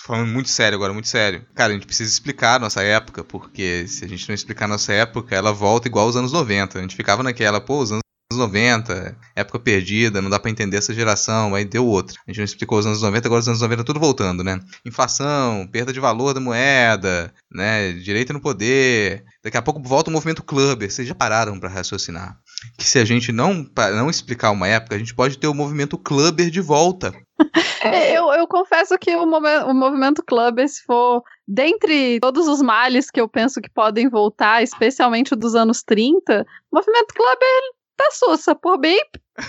falando 0.03 0.29
muito 0.29 0.49
sério 0.49 0.77
agora, 0.77 0.93
muito 0.93 1.09
sério. 1.09 1.45
Cara, 1.55 1.71
a 1.71 1.75
gente 1.75 1.87
precisa 1.87 2.11
explicar 2.11 2.57
a 2.57 2.59
nossa 2.59 2.83
época, 2.83 3.23
porque 3.23 3.87
se 3.87 4.05
a 4.05 4.09
gente 4.09 4.27
não 4.29 4.35
explicar 4.35 4.65
a 4.65 4.69
nossa 4.69 4.93
época, 4.93 5.35
ela 5.35 5.53
volta 5.53 5.87
igual 5.87 6.07
aos 6.07 6.17
anos 6.17 6.33
90. 6.33 6.79
A 6.79 6.83
gente 6.83 6.97
ficava 6.97 7.23
naquela, 7.23 7.61
pô, 7.61 7.72
os 7.81 7.93
anos 7.93 8.03
90, 8.33 9.17
época 9.37 9.59
perdida, 9.59 10.23
não 10.23 10.31
dá 10.31 10.39
pra 10.39 10.51
entender 10.51 10.77
essa 10.77 10.95
geração, 10.95 11.55
aí 11.55 11.65
deu 11.65 11.87
outra. 11.87 12.19
A 12.27 12.31
gente 12.31 12.39
não 12.39 12.45
explicou 12.45 12.79
os 12.79 12.87
anos 12.87 13.03
90, 13.03 13.29
agora 13.29 13.41
os 13.41 13.49
anos 13.49 13.61
90 13.61 13.85
tudo 13.85 14.01
voltando, 14.01 14.43
né? 14.43 14.59
Inflação, 14.85 15.69
perda 15.71 15.93
de 15.93 16.01
valor 16.01 16.33
da 16.33 16.41
moeda, 16.41 17.33
né? 17.51 17.93
Direito 17.93 18.33
no 18.33 18.41
poder. 18.41 19.25
Daqui 19.45 19.57
a 19.57 19.63
pouco 19.63 19.83
volta 19.83 20.11
o 20.11 20.13
movimento 20.13 20.43
clubber. 20.43 20.91
Vocês 20.91 21.07
já 21.07 21.15
pararam 21.15 21.59
pra 21.61 21.69
raciocinar? 21.69 22.39
Que 22.77 22.85
se 22.85 22.99
a 22.99 23.05
gente 23.05 23.33
não, 23.33 23.67
não 23.95 24.11
explicar 24.11 24.51
uma 24.51 24.69
época, 24.69 24.95
a 24.95 24.99
gente 24.99 25.15
pode 25.15 25.39
ter 25.39 25.47
o 25.47 25.55
movimento 25.55 25.99
clubber 25.99 26.51
de 26.51 26.61
volta. 26.61 27.13
É, 27.85 28.17
Eu, 28.17 28.33
eu 28.33 28.47
confesso 28.47 28.97
que 28.97 29.13
o, 29.17 29.25
o 29.25 29.75
movimento 29.75 30.23
club, 30.23 30.65
se 30.69 30.85
for 30.85 31.21
dentre 31.49 32.21
todos 32.21 32.47
os 32.47 32.63
males 32.63 33.11
que 33.11 33.21
eu 33.21 33.29
penso 33.29 33.61
que 33.61 33.69
podem 33.69 34.09
voltar, 34.09 34.63
especialmente 34.63 35.33
o 35.33 35.37
dos 35.37 35.57
anos 35.57 35.83
30, 35.83 36.47
o 36.71 36.77
movimento 36.77 37.13
clubber 37.13 37.61
tá 37.97 38.09
sussa. 38.13 38.55
Por 38.55 38.79
bem, 38.79 39.01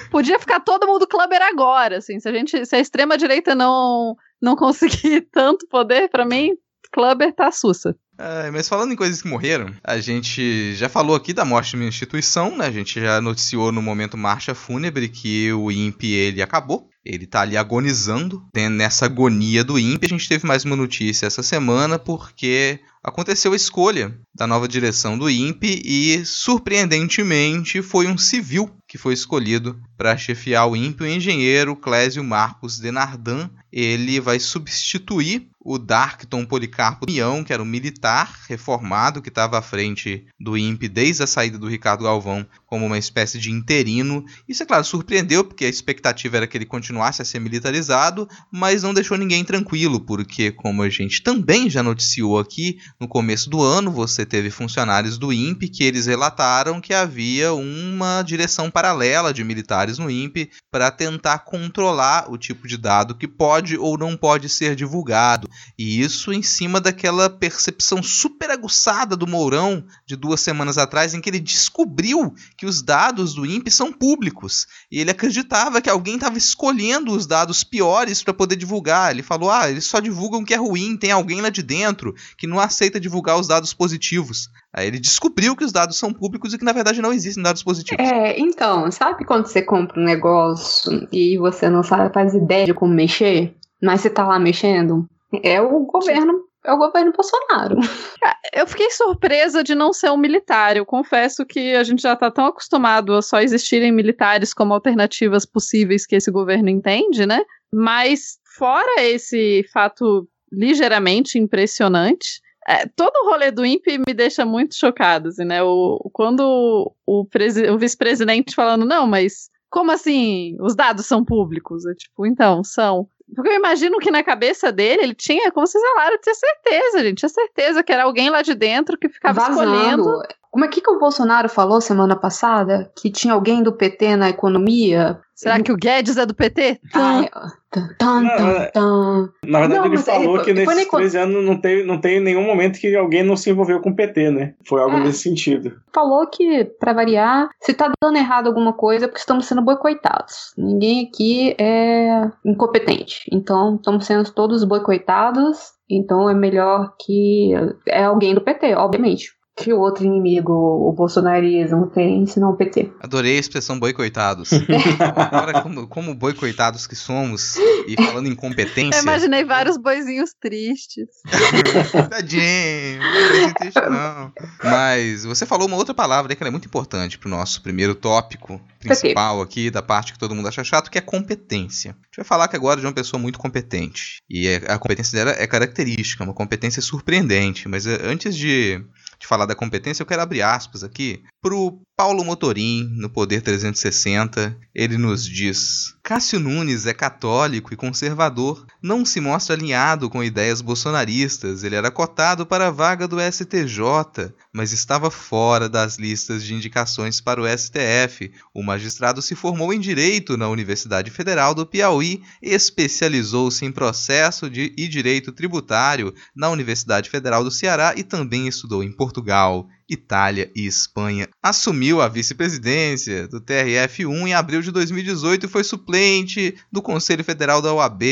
podia 0.10 0.40
ficar 0.40 0.60
todo 0.62 0.88
mundo 0.88 1.08
clubber 1.08 1.44
agora, 1.44 1.98
assim. 1.98 2.20
Se 2.20 2.28
a 2.28 2.34
gente, 2.34 2.66
se 2.66 2.76
a 2.76 2.80
extrema 2.80 3.18
direita 3.18 3.54
não 3.54 4.16
não 4.42 4.56
conseguir 4.56 5.22
tanto 5.32 5.68
poder, 5.68 6.10
pra 6.10 6.26
mim, 6.26 6.52
clubber 6.92 7.34
tá 7.34 7.52
sussa. 7.52 7.96
É, 8.18 8.52
mas 8.52 8.70
falando 8.70 8.94
em 8.94 8.96
coisas 8.96 9.22
que 9.22 9.28
morreram, 9.28 9.74
a 9.84 10.00
gente 10.00 10.76
já 10.76 10.88
falou 10.88 11.16
aqui 11.16 11.34
da 11.34 11.44
morte 11.44 11.72
de 11.72 11.78
uma 11.78 11.86
instituição, 11.86 12.56
né? 12.56 12.68
A 12.68 12.72
gente 12.72 13.00
já 13.02 13.20
noticiou 13.20 13.72
no 13.72 13.82
momento 13.82 14.18
Marcha 14.18 14.54
Fúnebre 14.54 15.10
que 15.10 15.52
o 15.52 15.72
INPE 15.72 16.12
ele 16.14 16.42
acabou. 16.42 16.90
Ele 17.04 17.26
tá 17.28 17.42
ali 17.42 17.58
agonizando. 17.58 18.46
Tem- 18.54 18.70
Nessa 18.70 19.06
agonia 19.06 19.62
do 19.64 19.78
INPE, 19.78 20.06
a 20.06 20.10
gente 20.10 20.30
teve 20.30 20.48
mais 20.48 20.64
uma 20.64 20.76
notícia 20.76 21.26
essa 21.26 21.44
semana, 21.44 22.00
porque 22.00 22.80
aconteceu 23.04 23.52
a 23.52 23.56
escolha 23.58 24.18
da 24.34 24.48
nova 24.48 24.68
direção 24.70 25.18
do 25.18 25.30
INPE 25.30 25.82
e, 25.84 26.24
surpreendentemente, 26.26 27.82
foi 27.82 28.08
um 28.08 28.18
civil 28.18 28.70
que 28.88 28.98
foi 28.98 29.14
escolhido 29.16 29.78
para 29.98 30.16
chefiar 30.16 30.66
o 30.68 30.76
INPE, 30.78 31.04
o 31.04 31.08
engenheiro 31.08 31.76
Clésio 31.76 32.24
Marcos 32.24 32.80
Denardan. 32.80 33.50
Ele 33.72 34.22
vai 34.22 34.40
substituir 34.40 35.50
o 35.64 35.78
Darkton 35.78 36.46
Policarpo 36.46 37.06
Mião, 37.10 37.44
que 37.44 37.54
era 37.54 37.64
um 37.64 37.66
militar 37.66 38.40
reformado 38.48 39.22
que 39.22 39.30
estava 39.30 39.58
à 39.58 39.62
frente 39.62 40.26
do 40.40 40.58
INPE 40.58 40.90
desde 40.90 41.24
a 41.24 41.28
saída 41.28 41.58
do 41.58 41.70
Ricardo 41.70 42.04
Galvão 42.04 42.46
como 42.68 42.86
uma 42.86 42.98
espécie 42.98 43.40
de 43.40 43.52
interino. 43.52 44.26
Isso, 44.50 44.64
é 44.64 44.66
claro, 44.66 44.84
surpreendeu, 44.84 45.44
porque 45.44 45.64
a 45.64 45.70
expectativa 45.70 46.38
era 46.38 46.48
que 46.48 46.58
ele 46.58 46.66
continuasse 46.66 47.22
a 47.22 47.26
ser 47.26 47.40
militarizado, 47.40 48.28
mas 48.52 48.84
não 48.84 48.94
deixou 48.94 49.18
ninguém 49.18 49.44
tranquilo, 49.44 50.02
porque, 50.02 50.52
como 50.52 50.82
a 50.82 50.90
gente 50.90 51.22
também 51.22 51.70
já 51.70 51.82
noticiou 51.82 52.40
aqui, 52.40 52.80
no 53.00 53.08
começo 53.08 53.50
do 53.50 53.62
ano 53.62 53.92
você 53.92 54.26
teve 54.26 54.50
funcionários 54.50 55.18
do 55.18 55.32
INPE 55.32 55.70
que 55.70 55.84
eles 55.84 56.08
relataram 56.08 56.82
que 56.82 56.94
havia 56.94 57.54
uma 57.54 58.22
direção 58.24 58.70
paralela 58.70 59.34
de 59.34 59.44
militares 59.44 59.98
no 59.98 60.10
INPE 60.10 60.50
para 60.72 60.92
tentar 60.92 61.40
controlar 61.40 62.30
o 62.32 62.38
tipo 62.38 62.68
de 62.68 62.78
dado 62.78 63.16
que 63.16 63.28
pode 63.28 63.78
ou 63.78 63.98
não 63.98 64.18
pode 64.18 64.50
ser 64.50 64.76
divulgado. 64.76 65.48
E 65.78 66.02
isso 66.02 66.32
em 66.32 66.42
cima 66.42 66.80
daquela 66.80 67.30
percepção 67.30 68.02
super 68.02 68.52
aguçada 68.52 69.16
do 69.16 69.28
Mourão 69.28 69.84
de 70.06 70.16
duas 70.16 70.42
semanas 70.42 70.78
atrás, 70.78 71.14
em 71.14 71.22
que 71.22 71.30
ele 71.30 71.40
descobriu 71.40 72.34
que 72.58 72.66
os 72.66 72.82
dados 72.82 73.34
do 73.34 73.46
INPE 73.46 73.72
são 73.72 73.92
públicos. 73.92 74.68
E 74.92 75.00
ele 75.00 75.12
acreditava 75.12 75.82
que 75.82 75.90
alguém 75.90 76.16
estava 76.16 76.38
escolhendo 76.38 77.12
os 77.12 77.26
dados 77.26 77.64
piores 77.64 78.24
para 78.24 78.34
poder 78.34 78.56
divulgar. 78.56 79.12
Ele 79.12 79.24
falou: 79.24 79.50
ah, 79.50 79.70
eles 79.70 79.86
só 79.86 80.00
divulgam 80.00 80.42
o 80.42 80.46
que 80.46 80.54
é 80.54 80.58
ruim, 80.58 80.98
tem 80.98 81.12
alguém 81.12 81.42
lá 81.42 81.50
de 81.50 81.64
dentro 81.64 82.14
que 82.38 82.48
não 82.48 82.60
aceita 82.60 83.00
divulgar 83.00 83.40
os 83.40 83.48
dados 83.48 83.74
positivos. 83.74 84.50
Aí 84.74 84.88
ele 84.88 85.00
descobriu 85.00 85.56
que 85.56 85.64
os 85.64 85.72
dados 85.72 85.98
são 85.98 86.12
públicos 86.12 86.54
e 86.54 86.58
que 86.58 86.66
na 86.66 86.72
verdade 86.72 87.02
não 87.02 87.14
existem 87.14 87.44
dados 87.44 87.62
positivos. 87.62 88.04
É, 88.04 88.40
então, 88.40 88.90
sabe 88.92 89.24
quando 89.24 89.46
você 89.46 89.62
compra 89.62 90.00
um 90.00 90.04
negócio 90.04 91.08
e 91.12 91.38
você 91.38 91.70
não 91.70 91.84
sabe, 91.84 92.14
faz 92.14 92.34
ideia 92.34 92.66
de 92.66 92.74
como 92.74 92.94
mexer, 92.94 93.56
mas 93.82 94.02
você 94.02 94.10
tá 94.10 94.26
lá 94.26 94.40
mexendo? 94.40 95.08
É 95.42 95.62
o 95.62 95.80
governo, 95.86 96.44
é 96.66 96.74
o 96.74 96.78
governo 96.78 97.12
Bolsonaro. 97.12 97.78
Eu 98.54 98.68
fiquei 98.68 98.92
surpresa 98.92 99.64
de 99.64 99.74
não 99.74 99.92
ser 99.92 100.12
um 100.12 100.18
militar. 100.18 100.78
Eu 100.78 100.86
confesso 100.86 101.46
que 101.46 101.76
a 101.76 101.84
gente 101.84 102.02
já 102.02 102.16
tá 102.16 102.30
tão 102.30 102.46
acostumado 102.46 103.14
a 103.14 103.22
só 103.22 103.42
existirem 103.42 103.92
militares 103.92 104.54
como 104.54 104.74
alternativas 104.74 105.46
possíveis 105.46 106.06
que 106.06 106.16
esse 106.16 106.30
governo 106.30 106.70
entende, 106.70 107.26
né? 107.26 107.44
Mas 107.74 108.38
fora 108.58 109.02
esse 109.02 109.66
fato 109.74 110.28
ligeiramente 110.52 111.40
impressionante, 111.40 112.40
é, 112.68 112.86
todo 112.96 113.14
o 113.16 113.30
rolê 113.30 113.52
do 113.52 113.66
INPE 113.66 113.98
me 113.98 114.14
deixa 114.14 114.46
muito 114.46 114.76
chocado, 114.76 115.30
assim, 115.30 115.44
né? 115.44 115.62
O, 115.64 116.10
quando 116.14 116.94
o, 117.06 117.26
o 117.26 117.78
vice-presidente 117.78 118.56
falando, 118.56 118.86
não, 118.86 119.08
mas 119.08 119.50
como 119.74 119.92
assim 119.92 120.56
os 120.60 120.76
dados 120.76 121.08
são 121.08 121.26
públicos? 121.26 121.84
É 121.88 121.96
tipo, 121.96 122.28
então, 122.28 122.64
são. 122.64 123.10
Porque 123.36 123.50
eu 123.50 123.56
imagino 123.56 123.98
que 123.98 124.12
na 124.12 124.24
cabeça 124.24 124.72
dele 124.72 125.02
ele 125.02 125.16
tinha, 125.16 125.52
como 125.52 125.66
vocês 125.66 125.84
falaram, 125.84 126.20
tinha 126.22 126.36
certeza, 126.36 127.00
gente. 127.02 127.18
Tinha 127.18 127.30
certeza 127.30 127.82
que 127.82 127.92
era 127.92 128.04
alguém 128.04 128.30
lá 128.30 128.44
de 128.44 128.54
dentro 128.54 128.96
que 128.96 129.10
ficava 129.10 129.42
Vazando. 129.42 129.64
escolhendo. 129.64 130.22
Como 130.54 130.66
é 130.66 130.68
que, 130.68 130.82
que 130.82 130.90
o 130.92 131.00
Bolsonaro 131.00 131.50
falou 131.50 131.82
semana 131.82 132.16
passada? 132.16 132.92
Que 132.96 133.10
tinha 133.12 133.34
alguém 133.34 133.64
do 133.64 133.74
PT 133.74 134.16
na 134.16 134.30
economia? 134.30 135.20
Será 135.34 135.60
que 135.60 135.72
o 135.72 135.76
Guedes 135.76 136.16
é 136.16 136.28
do 136.28 136.36
PT? 136.36 136.80
Ai, 136.94 137.28
tan, 137.72 137.88
tan, 137.98 138.22
Não, 138.22 138.38
tan, 138.38 138.50
é- 138.52 138.66
tan. 138.68 139.30
Na 139.48 139.60
verdade, 139.62 139.80
Não, 139.80 139.86
ele 139.88 139.98
falou 139.98 140.36
ele- 140.36 140.44
que 140.46 140.54
nesses 140.54 140.88
13 140.88 141.18
anos 141.18 141.44
não 141.44 141.60
tem, 141.60 141.84
não 141.84 142.00
tem 142.00 142.20
nenhum 142.20 142.44
momento 142.46 142.80
que 142.80 142.96
alguém 142.96 143.24
não 143.24 143.36
se 143.36 143.50
envolveu 143.50 143.82
com 143.82 143.90
o 143.90 143.96
PT, 143.96 144.30
né? 144.30 144.54
Foi 144.68 144.80
algo 144.80 144.96
É. 144.98 145.00
nesse 145.00 145.24
sentido. 145.24 145.74
Falou 145.92 146.28
que, 146.28 146.66
pra 146.80 146.94
variar, 146.94 147.50
se 147.60 147.74
tá 147.74 147.92
dando 148.00 148.16
errado 148.18 148.46
alguma 148.46 148.74
coisa 148.74 149.06
é 149.06 149.08
porque 149.08 149.22
estamos 149.22 149.48
sendo 149.48 149.64
boicotados. 149.64 150.54
Ninguém 150.56 151.10
aqui 151.12 151.56
é 151.60 152.30
incompetente. 152.46 153.24
Então, 153.32 153.78
estamos 153.78 154.06
sendo 154.06 154.32
todos 154.32 154.64
boicotados. 154.64 155.72
Então, 155.90 156.30
é 156.30 156.36
melhor 156.36 156.94
que. 157.04 157.54
É 157.88 158.04
alguém 158.04 158.36
do 158.36 158.42
PT, 158.42 158.76
obviamente. 158.76 159.32
Que 159.56 159.72
outro 159.72 160.04
inimigo 160.04 160.52
o 160.52 160.92
bolsonarismo 160.94 161.88
tem, 161.88 162.26
senão 162.26 162.52
o 162.52 162.58
PT. 162.58 162.92
Adorei 163.00 163.38
a 163.38 163.40
expressão 163.40 163.80
boicotados. 163.80 164.50
Agora, 165.00 165.62
como, 165.62 165.88
como 165.88 166.16
boicotados 166.16 166.88
que 166.88 166.96
somos, 166.96 167.56
e 167.88 167.96
falando 167.96 168.28
em 168.28 168.36
competência. 168.36 168.98
Eu 168.98 169.04
imaginei 169.04 169.44
vários 169.46 169.78
boizinhos 169.78 170.32
tristes. 170.40 171.08
Tadinho, 172.10 173.00
não 173.00 173.48
é 173.50 173.54
triste 173.54 173.80
não. 173.82 174.32
Mas 174.64 175.24
você 175.24 175.46
falou 175.46 175.68
uma 175.68 175.78
outra 175.78 175.94
palavra 175.94 176.32
aí 176.32 176.36
que 176.36 176.44
ela 176.44 176.50
é 176.50 176.52
muito 176.52 176.68
importante 176.68 177.20
pro 177.20 177.30
nosso 177.30 177.62
primeiro 177.62 177.94
tópico 177.94 178.60
principal 178.80 179.42
aqui, 179.42 179.70
da 179.70 179.82
parte 179.82 180.14
que 180.14 180.20
todo 180.20 180.36
mundo 180.36 180.48
acha 180.48 180.64
chato, 180.64 180.90
que 180.90 180.98
é 180.98 181.02
competência. 181.02 181.92
A 181.92 182.06
gente 182.06 182.18
vai 182.18 182.26
falar 182.26 182.48
que 182.48 182.56
agora 182.56 182.80
de 182.80 182.88
uma 182.88 182.94
pessoa 182.94 183.22
muito 183.22 183.40
competente. 183.40 184.22
E 184.30 184.48
é- 184.48 184.64
a 184.68 184.78
competência 184.78 185.18
dela 185.18 185.36
é 185.38 185.46
característica, 185.48 186.24
uma 186.24 186.34
competência 186.34 186.82
surpreendente. 186.82 187.68
Mas 187.68 187.86
eh, 187.86 188.00
antes 188.04 188.36
de, 188.36 188.84
de 189.24 189.28
falar 189.28 189.46
da 189.46 189.56
competência, 189.56 190.04
eu 190.04 190.08
quero 190.08 190.22
abrir 190.22 190.42
aspas 190.42 190.84
aqui 190.84 191.24
pro 191.42 191.82
Paulo 191.96 192.26
Motorim, 192.26 192.90
no 192.96 193.08
Poder 193.08 193.42
360. 193.42 194.58
Ele 194.74 194.98
nos 194.98 195.24
diz: 195.24 195.94
Cássio 196.02 196.40
Nunes 196.40 196.88
é 196.88 196.94
católico 196.94 197.72
e 197.72 197.78
conservador, 197.78 198.66
não 198.82 199.06
se 199.06 199.22
mostra 199.22 199.56
alinhado 199.56 200.10
com 200.10 200.24
ideias 200.24 200.60
bolsonaristas. 200.60 201.64
Ele 201.64 201.76
era 201.76 201.92
cotado 201.92 202.48
para 202.48 202.68
a 202.68 202.72
vaga 202.72 203.08
do 203.08 203.18
STJ, 203.22 204.34
mas 204.52 204.72
estava 204.72 205.12
fora 205.12 205.70
das 205.70 206.00
listas 206.00 206.44
de 206.44 206.56
indicações 206.56 207.22
para 207.22 207.40
o 207.40 207.46
STF. 207.48 208.32
O 208.52 208.64
magistrado 208.64 209.22
se 209.22 209.36
formou 209.36 209.72
em 209.72 209.80
Direito 209.80 210.36
na 210.36 210.50
Universidade 210.50 211.12
Federal 211.12 211.54
do 211.54 211.64
Piauí, 211.64 212.24
especializou-se 212.42 213.64
em 213.64 213.72
processo 213.72 214.50
de, 214.50 214.74
e 214.76 214.88
direito 214.88 215.32
tributário 215.32 216.12
na 216.36 216.50
Universidade 216.50 217.08
Federal 217.08 217.44
do 217.44 217.52
Ceará 217.52 217.94
e 217.96 218.04
também 218.04 218.48
estudou 218.48 218.84
em 218.84 218.92
Portugal. 218.92 219.70
Itália 219.90 220.52
e 220.56 220.66
Espanha. 220.66 221.28
Assumiu 221.42 222.02
a 222.02 222.08
vice-presidência 222.08 223.28
do 223.28 223.42
TRF1 223.42 224.28
em 224.28 224.34
abril 224.34 224.62
de 224.62 224.72
2018 224.72 225.46
e 225.46 225.50
foi 225.50 225.64
suplente 225.64 226.56
do 226.72 226.82
Conselho 226.82 227.24
Federal 227.24 227.62
da 227.62 227.74
OAB. 227.74 228.04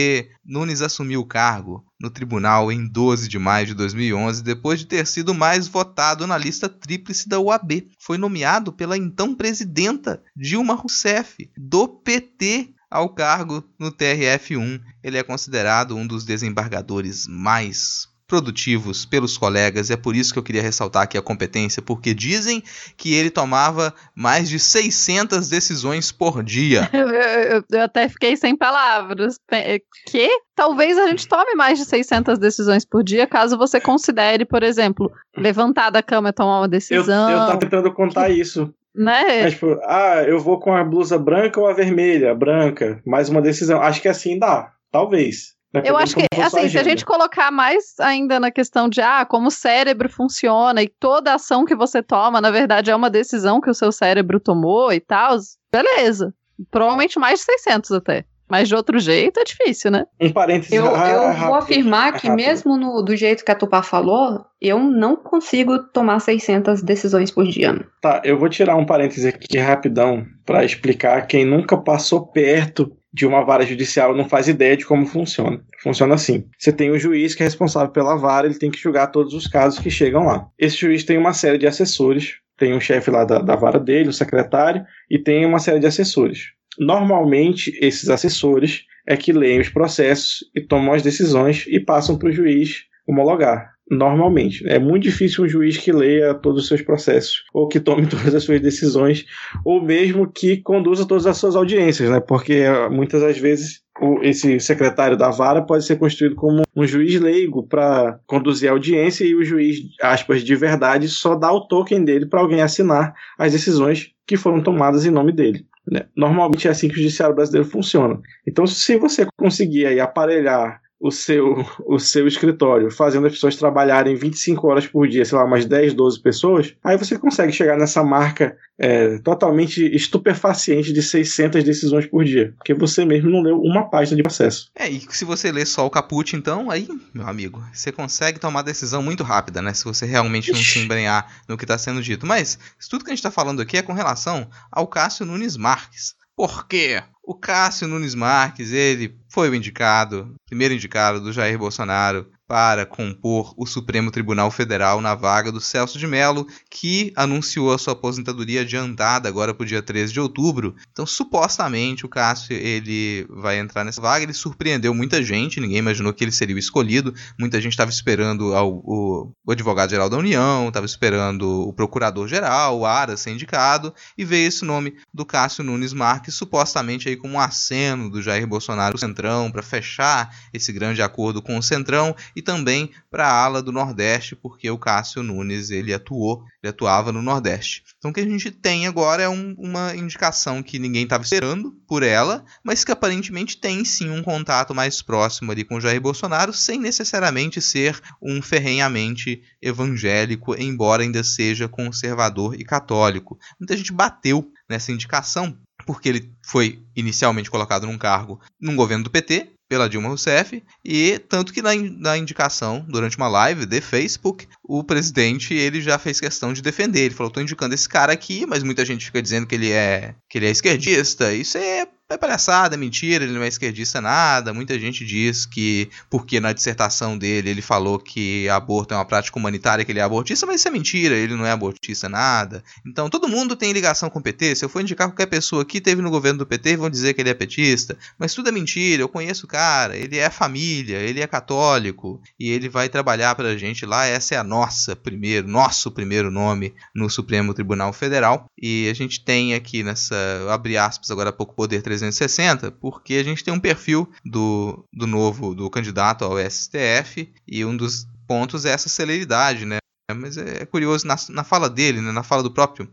Nunes 0.46 0.82
assumiu 0.82 1.22
o 1.22 1.26
cargo 1.26 1.86
no 2.00 2.10
tribunal 2.10 2.72
em 2.72 2.88
12 2.88 3.28
de 3.28 3.38
maio 3.38 3.68
de 3.68 3.74
2011, 3.76 4.44
depois 4.44 4.80
de 4.80 4.88
ter 4.88 5.06
sido 5.06 5.34
mais 5.34 5.68
votado 5.68 6.26
na 6.26 6.38
lista 6.38 6.68
tríplice 6.68 7.30
da 7.30 7.40
OAB. 7.40 7.88
Foi 8.00 8.18
nomeado 8.18 8.74
pela 8.74 8.98
então 8.98 9.36
presidenta 9.36 10.22
Dilma 10.36 10.74
Rousseff, 10.74 11.50
do 11.56 11.88
PT, 11.88 12.74
ao 12.92 13.08
cargo 13.10 13.64
no 13.80 13.92
TRF1. 13.92 14.82
Ele 15.02 15.18
é 15.18 15.24
considerado 15.24 15.96
um 15.96 16.06
dos 16.06 16.26
desembargadores 16.26 17.26
mais 17.26 18.11
produtivos 18.32 19.06
pelos 19.06 19.38
colegas, 19.38 19.90
e 19.90 19.94
é 19.94 19.98
por 19.98 20.16
isso 20.16 20.32
que 20.32 20.40
eu 20.40 20.44
queria 20.44 20.62
ressaltar 20.62 21.04
aqui 21.04 21.18
a 21.18 21.22
competência, 21.22 21.82
porque 21.82 22.14
dizem 22.14 22.64
que 22.96 23.14
ele 23.14 23.30
tomava 23.30 23.94
mais 24.16 24.48
de 24.48 24.58
600 24.58 25.50
decisões 25.50 26.12
por 26.14 26.42
dia. 26.42 26.90
Eu, 26.94 27.10
eu- 27.10 27.64
eu 27.72 27.82
até 27.82 28.08
fiquei 28.08 28.38
sem 28.38 28.56
palavras. 28.56 29.38
Pe- 29.48 29.82
Que? 30.08 30.30
Talvez 30.56 30.98
a 30.98 31.08
gente 31.08 31.28
tome 31.28 31.56
mais 31.56 31.78
de 31.80 31.86
600 31.86 32.38
decisões 32.40 32.86
por 32.86 33.04
dia, 33.04 33.26
caso 33.28 33.58
você 33.58 33.80
considere, 33.82 34.46
por 34.46 34.64
exemplo, 34.64 35.12
levantar 35.38 35.90
da 35.90 36.02
cama 36.04 36.30
e 36.30 36.34
tomar 36.34 36.60
uma 36.60 36.66
Eu, 36.66 36.70
decisão. 36.70 37.30
eu 37.30 37.38
tava 37.40 37.58
tentando 37.60 37.92
contar 37.94 38.30
isso. 38.30 38.74
Né? 38.96 39.44
Mas, 39.44 39.54
tipo, 39.54 39.78
ah, 39.84 40.24
eu 40.28 40.40
vou 40.40 40.60
com 40.60 40.74
a 40.74 40.84
blusa 40.84 41.18
branca 41.18 41.60
ou 41.60 41.68
a 41.68 41.74
vermelha? 41.74 42.36
Branca. 42.36 43.02
Mais 43.06 43.30
uma 43.30 43.42
decisão. 43.42 43.82
Acho 43.82 44.02
que 44.02 44.08
assim 44.08 44.38
dá. 44.38 44.72
Talvez. 44.92 45.54
Eu 45.74 45.96
acho 45.96 46.16
que, 46.16 46.26
assim, 46.42 46.68
se 46.68 46.78
a 46.78 46.84
gente 46.84 47.06
colocar 47.06 47.50
mais 47.52 47.96
ainda 48.00 48.40
na 48.40 48.52
questão 48.52 48.90
de 48.90 49.00
ah, 49.02 49.26
como 49.26 49.48
o 49.48 49.52
cérebro 49.52 50.10
funciona 50.10 50.82
e 50.84 50.88
toda 50.90 51.34
ação 51.34 51.64
que 51.66 51.76
você 51.76 52.04
toma, 52.04 52.42
na 52.42 52.52
verdade, 52.52 52.92
é 52.92 52.96
uma 52.96 53.10
decisão 53.10 53.62
que 53.62 53.70
o 53.70 53.74
seu 53.74 53.92
cérebro 53.92 54.40
tomou 54.40 54.92
e 54.92 55.00
tal, 55.00 55.38
beleza. 55.72 56.34
Provavelmente 56.70 57.18
mais 57.18 57.40
de 57.40 57.46
600 57.46 57.92
até. 57.94 58.26
Mas 58.50 58.68
de 58.68 58.76
outro 58.76 59.00
jeito 59.00 59.40
é 59.40 59.46
difícil, 59.46 59.90
né? 59.92 60.04
Um 60.20 60.30
parênteses 60.30 60.74
Eu, 60.74 60.94
ra- 60.94 61.10
eu 61.10 61.20
vou 61.22 61.30
rápido. 61.32 61.54
afirmar 61.54 62.12
que, 62.20 62.28
rápido. 62.28 62.46
mesmo 62.46 62.76
no, 62.78 63.02
do 63.02 63.16
jeito 63.16 63.46
que 63.46 63.52
a 63.52 63.56
Tupá 63.56 63.82
falou, 63.82 64.44
eu 64.60 64.78
não 64.78 65.16
consigo 65.16 65.80
tomar 65.94 66.20
600 66.20 66.84
decisões 66.84 67.32
por 67.32 67.46
dia. 67.46 67.80
Tá, 68.02 68.22
eu 68.26 68.38
vou 68.38 68.50
tirar 68.50 68.76
um 68.76 68.86
parêntese 68.86 69.26
aqui 69.30 69.58
rapidão 69.58 70.26
pra 70.46 70.66
explicar 70.66 71.26
quem 71.28 71.46
nunca 71.46 71.78
passou 71.78 72.28
perto 72.28 72.92
de 73.14 73.26
uma 73.26 73.44
vara 73.44 73.66
judicial 73.66 74.16
não 74.16 74.28
faz 74.28 74.48
ideia 74.48 74.78
de 74.78 74.86
como 74.86 75.06
funciona. 75.06 75.62
Funciona 75.82 76.16
assim: 76.16 76.46
você 76.58 76.72
tem 76.72 76.90
o 76.90 77.00
juiz 77.00 77.36
que 77.36 77.44
é 77.44 77.46
responsável 77.46 77.90
pela 77.90 78.16
vara, 78.16 78.48
ele 78.48 78.58
tem 78.58 78.72
que 78.72 78.80
julgar 78.80 79.08
todos 79.08 79.34
os 79.34 79.48
casos 79.48 79.80
que 79.80 79.90
chegam 79.90 80.26
lá. 80.26 80.48
Esse 80.58 80.78
juiz 80.78 81.04
tem 81.04 81.18
uma 81.18 81.34
série 81.34 81.58
de 81.58 81.68
assessores, 81.68 82.36
tem 82.58 82.74
um 82.74 82.80
chefe 82.80 83.12
lá 83.12 83.26
da, 83.26 83.40
da 83.40 83.56
vara 83.56 83.80
dele, 83.80 84.10
o 84.10 84.14
secretário, 84.14 84.86
e 85.10 85.20
tem 85.20 85.46
uma 85.46 85.60
série 85.60 85.80
de 85.80 85.88
assessores. 85.88 86.52
Normalmente, 86.80 87.78
esses 87.82 88.10
assessores 88.10 88.86
é 89.06 89.18
que 89.18 89.34
leem 89.34 89.60
os 89.60 89.70
processos 89.70 90.40
e 90.56 90.62
tomam 90.62 90.94
as 90.94 91.02
decisões 91.02 91.66
e 91.68 91.80
passam 91.80 92.18
para 92.18 92.30
o 92.30 92.32
juiz 92.32 92.86
homologar. 93.08 93.74
Normalmente. 93.92 94.66
É 94.68 94.80
muito 94.80 95.04
difícil 95.04 95.44
um 95.44 95.50
juiz 95.50 95.78
que 95.78 95.92
leia 95.92 96.34
todos 96.34 96.64
os 96.64 96.68
seus 96.70 96.82
processos, 96.82 97.44
ou 97.54 97.68
que 97.68 97.80
tome 97.80 98.08
todas 98.08 98.34
as 98.34 98.44
suas 98.44 98.62
decisões, 98.62 99.26
ou 99.66 99.84
mesmo 99.84 100.32
que 100.32 100.58
conduza 100.58 101.06
todas 101.06 101.28
as 101.28 101.38
suas 101.38 101.56
audiências, 101.56 102.10
né? 102.10 102.22
Porque 102.22 102.64
muitas 102.90 103.22
das 103.22 103.38
vezes 103.38 103.82
esse 104.24 104.60
secretário 104.60 105.18
da 105.18 105.30
vara 105.30 105.62
pode 105.62 105.86
ser 105.86 105.98
constituído 105.98 106.36
como 106.36 106.64
um 106.76 106.88
juiz 106.88 107.20
leigo 107.20 107.68
para 107.68 108.20
conduzir 108.26 108.70
a 108.70 108.72
audiência 108.72 109.26
e 109.26 109.36
o 109.36 109.44
juiz, 109.44 109.78
aspas, 110.02 110.44
de 110.44 110.56
verdade, 110.56 111.08
só 111.10 111.36
dá 111.36 111.52
o 111.52 111.68
token 111.68 112.04
dele 112.04 112.26
para 112.26 112.40
alguém 112.40 112.62
assinar 112.62 113.14
as 113.38 113.52
decisões 113.52 114.12
que 114.26 114.38
foram 114.38 114.64
tomadas 114.64 115.06
em 115.06 115.12
nome 115.12 115.34
dele. 115.34 115.66
Né? 115.86 116.06
Normalmente 116.16 116.68
é 116.68 116.72
assim 116.72 116.88
que 116.88 116.94
o 116.94 116.98
judiciário 116.98 117.36
brasileiro 117.36 117.68
funciona. 117.68 118.20
Então, 118.48 118.66
se 118.66 118.98
você 118.98 119.28
conseguir 119.38 119.86
aí 119.86 120.00
aparelhar 120.00 120.80
o 121.02 121.10
seu, 121.10 121.66
o 121.86 121.98
seu 121.98 122.28
escritório, 122.28 122.92
fazendo 122.92 123.26
as 123.26 123.34
pessoas 123.34 123.56
trabalharem 123.56 124.16
25 124.16 124.68
horas 124.68 124.86
por 124.86 125.08
dia, 125.08 125.26
sei 125.26 125.38
lá, 125.38 125.44
umas 125.44 125.66
10, 125.66 125.96
12 125.96 126.22
pessoas, 126.22 126.76
aí 126.84 126.96
você 126.96 127.18
consegue 127.18 127.52
chegar 127.52 127.76
nessa 127.76 128.04
marca 128.04 128.56
é, 128.78 129.18
totalmente 129.20 129.84
estupefaciente 129.96 130.94
de 130.94 131.02
600 131.02 131.64
decisões 131.64 132.06
por 132.06 132.24
dia, 132.24 132.54
porque 132.56 132.74
você 132.76 133.04
mesmo 133.04 133.32
não 133.32 133.42
leu 133.42 133.60
uma 133.60 133.90
página 133.90 134.16
de 134.16 134.24
processo. 134.24 134.70
É, 134.76 134.88
e 134.88 135.02
se 135.10 135.26
você 135.26 135.52
ler 135.52 135.66
só 135.66 135.86
o 135.86 135.90
caput, 135.90 136.36
então, 136.36 136.70
aí, 136.70 136.88
meu 137.14 137.28
amigo, 137.28 137.64
você 137.74 137.92
consegue 137.92 138.40
tomar 138.40 138.62
decisão 138.62 139.02
muito 139.02 139.24
rápida, 139.24 139.62
né? 139.62 139.74
Se 139.74 139.84
você 139.84 140.06
realmente 140.06 140.52
não 140.52 140.60
se 140.60 140.80
embrenhar 140.80 141.42
no 141.48 141.58
que 141.58 141.64
está 141.64 141.78
sendo 141.78 142.02
dito. 142.02 142.26
Mas, 142.28 142.60
tudo 142.90 143.04
que 143.04 143.10
a 143.10 143.14
gente 143.14 143.20
está 143.20 143.32
falando 143.32 143.62
aqui 143.62 143.78
é 143.78 143.82
com 143.82 143.94
relação 143.94 144.48
ao 144.72 144.88
Cássio 144.88 145.26
Nunes 145.26 145.58
Marques. 145.58 146.16
Por 146.36 146.68
quê? 146.68 147.04
O 147.32 147.34
Cássio 147.34 147.88
Nunes 147.88 148.14
Marques, 148.14 148.74
ele 148.74 149.18
foi 149.30 149.50
o 149.50 149.56
indicado, 149.56 150.36
primeiro 150.46 150.74
indicado 150.74 151.22
do 151.22 151.32
Jair 151.32 151.58
Bolsonaro 151.58 152.30
para 152.52 152.86
compor 152.86 153.54
o 153.56 153.66
Supremo 153.66 154.12
Tribunal 154.12 154.52
Federal 154.52 155.00
na 155.00 155.16
vaga 155.16 155.54
do 155.54 155.62
Celso 155.62 155.98
de 155.98 156.06
Mello, 156.06 156.46
que 156.70 157.14
anunciou 157.16 157.74
a 157.74 157.78
sua 157.78 157.94
aposentadoria 157.94 158.60
adiantada 158.60 159.30
agora 159.30 159.54
para 159.54 159.64
o 159.64 159.66
dia 159.66 159.82
13 159.82 160.12
de 160.12 160.20
outubro. 160.20 160.76
Então, 160.92 161.06
supostamente, 161.06 162.06
o 162.06 162.10
Cássio 162.10 162.54
ele 162.54 163.26
vai 163.30 163.58
entrar 163.58 163.86
nessa 163.86 164.02
vaga. 164.02 164.26
Ele 164.26 164.34
surpreendeu 164.34 164.94
muita 164.94 165.24
gente, 165.24 165.62
ninguém 165.62 165.78
imaginou 165.78 166.12
que 166.12 166.26
ele 166.26 166.32
seria 166.34 166.54
o 166.54 166.60
escolhido. 166.60 167.16
Muita 167.40 167.62
gente 167.62 167.72
estava 167.72 167.90
esperando 167.90 168.54
ao, 168.54 168.70
o, 168.84 169.34
o 169.46 169.52
advogado-geral 169.54 170.10
da 170.10 170.18
União, 170.18 170.68
estava 170.68 170.86
esperando 170.86 171.70
o 171.70 171.72
procurador-geral, 171.72 172.80
o 172.80 172.86
Ara 172.86 173.16
ser 173.16 173.32
indicado, 173.32 173.96
e 174.18 174.26
veio 174.26 174.50
esse 174.50 174.66
nome 174.66 174.98
do 175.14 175.26
Cássio 175.26 175.64
Nunes 175.64 175.94
Marques, 175.94 176.36
supostamente 176.36 177.08
aí 177.08 177.16
como 177.16 177.36
um 177.36 177.40
aceno 177.40 178.10
do 178.10 178.22
Jair 178.22 178.46
Bolsonaro 178.46 178.98
Centrão, 178.98 179.50
para 179.50 179.64
fechar 179.64 180.36
esse 180.52 180.74
grande 180.74 181.02
acordo 181.02 181.42
com 181.42 181.58
o 181.58 181.64
Centrão 181.64 182.14
e 182.36 182.41
e 182.42 182.44
também 182.44 182.92
para 183.10 183.28
a 183.28 183.44
ala 183.44 183.62
do 183.62 183.72
Nordeste, 183.72 184.36
porque 184.36 184.70
o 184.70 184.78
Cássio 184.78 185.22
Nunes 185.22 185.70
ele 185.70 185.94
atuou, 185.94 186.44
ele 186.62 186.72
atuava 186.72 187.12
no 187.12 187.22
Nordeste. 187.22 187.84
Então 187.98 188.10
o 188.10 188.14
que 188.14 188.20
a 188.20 188.26
gente 188.26 188.50
tem 188.50 188.88
agora 188.88 189.22
é 189.22 189.30
um, 189.30 189.56
uma 189.58 189.96
indicação 189.96 190.64
que 190.64 190.80
ninguém 190.80 191.04
estava 191.04 191.24
esperando 191.24 191.72
por 191.88 192.02
ela, 192.02 192.44
mas 192.64 192.84
que 192.84 192.92
aparentemente 192.92 193.58
tem 193.58 193.86
sim 193.86 194.10
um 194.10 194.24
contato 194.24 194.74
mais 194.74 195.02
próximo 195.02 195.52
ali 195.52 195.64
com 195.64 195.80
Jair 195.80 196.02
Bolsonaro, 196.02 196.52
sem 196.52 196.80
necessariamente 196.80 197.62
ser 197.62 198.02
um 198.22 198.42
ferrenhamente 198.42 199.44
evangélico, 199.62 200.56
embora 200.60 201.04
ainda 201.04 201.24
seja 201.24 201.68
conservador 201.68 202.60
e 202.60 202.66
católico. 202.66 203.38
Muita 203.60 203.78
gente 203.78 203.94
bateu 203.94 204.52
nessa 204.68 204.92
indicação 204.92 205.56
porque 205.86 206.10
ele 206.10 206.32
foi 206.46 206.84
inicialmente 206.96 207.50
colocado 207.50 207.88
num 207.88 207.98
cargo 207.98 208.40
num 208.60 208.76
governo 208.76 209.04
do 209.04 209.10
PT, 209.10 209.52
pela 209.72 209.88
Dilma 209.88 210.10
Rousseff 210.10 210.62
e 210.84 211.18
tanto 211.30 211.54
que 211.54 211.62
na, 211.62 211.74
na 211.74 212.18
indicação 212.18 212.86
durante 212.90 213.16
uma 213.16 213.30
live 213.30 213.66
de 213.66 213.80
Facebook 213.80 214.46
o 214.62 214.84
presidente 214.84 215.54
ele 215.54 215.80
já 215.80 215.98
fez 215.98 216.20
questão 216.20 216.52
de 216.52 216.62
defender. 216.62 217.06
Ele 217.06 217.16
falou 217.16 217.30
estou 217.30 217.42
indicando 217.42 217.74
esse 217.74 217.88
cara 217.88 218.12
aqui 218.12 218.46
mas 218.46 218.64
muita 218.64 218.84
gente 218.84 219.06
fica 219.06 219.22
dizendo 219.22 219.48
que 219.48 219.56
ele 219.56 219.72
é 219.72 220.14
que 220.30 220.38
ele 220.40 220.48
é 220.48 220.52
esquerdista. 220.52 221.34
Isso 221.34 221.58
é 221.58 221.88
é 222.14 222.18
palhaçada, 222.18 222.76
é 222.76 222.78
mentira, 222.78 223.24
ele 223.24 223.34
não 223.34 223.44
é 223.44 223.48
esquerdista 223.48 224.02
nada. 224.02 224.54
Muita 224.54 224.80
gente 224.80 225.06
diz 225.06 225.46
que, 225.46 225.90
porque 226.10 226.40
na 226.40 226.54
dissertação 226.54 227.18
dele 227.18 227.50
ele 227.50 227.62
falou 227.62 227.98
que 227.98 228.48
aborto 228.50 228.94
é 228.94 228.98
uma 228.98 229.06
prática 229.06 229.38
humanitária, 229.38 229.86
que 229.86 229.92
ele 229.92 230.00
é 230.00 230.04
abortista, 230.04 230.46
mas 230.46 230.62
isso 230.62 230.68
é 230.68 230.72
mentira, 230.72 231.16
ele 231.16 231.36
não 231.36 231.46
é 231.46 231.52
abortista 231.52 232.10
nada. 232.10 232.64
Então 232.86 233.10
todo 233.10 233.28
mundo 233.28 233.56
tem 233.56 233.72
ligação 233.72 234.10
com 234.10 234.20
o 234.20 234.22
PT. 234.22 234.56
Se 234.56 234.66
eu 234.66 234.70
for 234.70 234.82
indicar 234.82 235.08
qualquer 235.08 235.28
pessoa 235.28 235.66
que 235.66 235.80
teve 235.80 236.02
no 236.02 236.10
governo 236.10 236.40
do 236.40 236.46
PT, 236.46 236.78
vão 236.78 236.90
dizer 236.90 237.14
que 237.14 237.22
ele 237.22 237.30
é 237.30 237.34
petista. 237.34 237.98
Mas 238.18 238.34
tudo 238.34 238.50
é 238.50 238.52
mentira, 238.52 239.02
eu 239.02 239.10
conheço 239.10 239.46
o 239.46 239.50
cara, 239.50 239.96
ele 239.96 240.18
é 240.18 240.30
família, 240.30 240.98
ele 240.98 241.22
é 241.22 241.28
católico 241.28 242.22
e 242.40 242.50
ele 242.50 242.70
vai 242.70 242.90
trabalhar 242.90 243.36
pra 243.36 243.58
gente 243.58 243.86
lá. 243.86 244.06
Essa 244.06 244.36
é 244.36 244.38
a 244.38 244.44
nossa 244.44 244.96
primeiro, 244.96 245.48
nosso 245.48 245.92
primeiro 245.92 246.30
nome 246.30 246.74
no 246.94 247.10
Supremo 247.10 247.54
Tribunal 247.54 247.94
Federal. 247.94 248.46
E 248.62 248.90
a 248.90 248.94
gente 248.94 249.24
tem 249.24 249.54
aqui 249.54 249.84
nessa, 249.84 250.16
abre 250.50 250.78
aspas 250.78 251.10
agora 251.12 251.30
há 251.30 251.34
pouco, 251.34 251.56
Poder 251.62 251.82
300 251.84 252.01
360, 252.02 252.72
porque 252.72 253.16
a 253.16 253.24
gente 253.24 253.44
tem 253.44 253.54
um 253.54 253.60
perfil 253.60 254.10
do, 254.26 254.86
do 254.92 255.06
novo, 255.06 255.54
do 255.54 255.70
candidato 255.70 256.26
ao 256.26 256.38
STF, 256.40 257.32
e 257.48 257.64
um 257.64 257.76
dos 257.76 258.08
pontos 258.28 258.66
é 258.66 258.72
essa 258.72 258.90
celeridade, 258.90 259.66
né? 259.66 259.78
Mas 260.16 260.38
é 260.38 260.66
curioso 260.66 261.08
na, 261.08 261.16
na 261.30 261.44
fala 261.44 261.70
dele, 261.70 262.02
né? 262.02 262.12
na 262.12 262.24
fala 262.24 262.44
do 262.44 262.52
próprio 262.52 262.92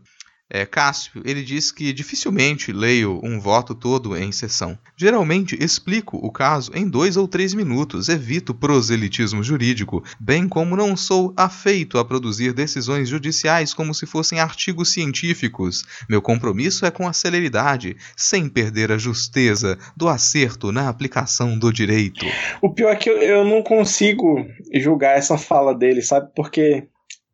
é, 0.49 0.65
Cássio, 0.65 1.21
ele 1.23 1.43
diz 1.43 1.71
que 1.71 1.93
dificilmente 1.93 2.71
leio 2.71 3.19
um 3.23 3.39
voto 3.39 3.75
todo 3.75 4.17
em 4.17 4.31
sessão. 4.31 4.77
Geralmente 4.97 5.55
explico 5.63 6.17
o 6.17 6.31
caso 6.31 6.71
em 6.73 6.87
dois 6.87 7.17
ou 7.17 7.27
três 7.27 7.53
minutos, 7.53 8.09
evito 8.09 8.53
proselitismo 8.53 9.43
jurídico, 9.43 10.03
bem 10.19 10.47
como 10.47 10.75
não 10.75 10.97
sou 10.97 11.33
afeito 11.37 11.99
a 11.99 12.05
produzir 12.05 12.51
decisões 12.51 13.07
judiciais 13.07 13.73
como 13.73 13.93
se 13.93 14.07
fossem 14.07 14.39
artigos 14.39 14.91
científicos. 14.91 15.85
Meu 16.09 16.21
compromisso 16.21 16.85
é 16.85 16.89
com 16.89 17.07
a 17.07 17.13
celeridade, 17.13 17.95
sem 18.17 18.49
perder 18.49 18.91
a 18.91 18.97
justeza 18.97 19.77
do 19.95 20.09
acerto 20.09 20.71
na 20.71 20.89
aplicação 20.89 21.59
do 21.59 21.71
direito. 21.71 22.25
O 22.61 22.73
pior 22.73 22.91
é 22.91 22.95
que 22.95 23.09
eu, 23.09 23.17
eu 23.17 23.45
não 23.45 23.61
consigo 23.61 24.45
julgar 24.73 25.17
essa 25.17 25.37
fala 25.37 25.75
dele, 25.75 26.01
sabe? 26.01 26.31
Porque 26.35 26.87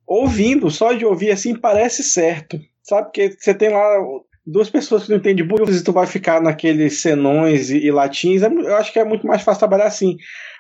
ouvindo, 0.06 0.70
só 0.70 0.94
de 0.94 1.06
ouvir 1.06 1.32
assim, 1.32 1.56
parece 1.56 2.04
certo. 2.04 2.60
Sabe? 2.86 3.06
Porque 3.06 3.36
você 3.38 3.54
tem 3.54 3.70
lá 3.70 3.98
duas 4.46 4.70
pessoas 4.70 5.04
que 5.04 5.10
não 5.10 5.18
entendem 5.18 5.46
burros 5.46 5.76
e 5.76 5.84
tu 5.84 5.92
vai 5.92 6.06
ficar 6.06 6.42
naqueles 6.42 7.02
senões 7.02 7.70
e, 7.70 7.80
e 7.80 7.92
latins. 7.92 8.44
É 8.44 8.48
eu 8.48 8.76
acho 8.76 8.94
que 8.94 9.00
é 9.00 9.06
muito 9.06 9.26
mais 9.26 9.42
fácil 9.42 9.60
trabalhar 9.60 9.88
assim. 9.88 10.18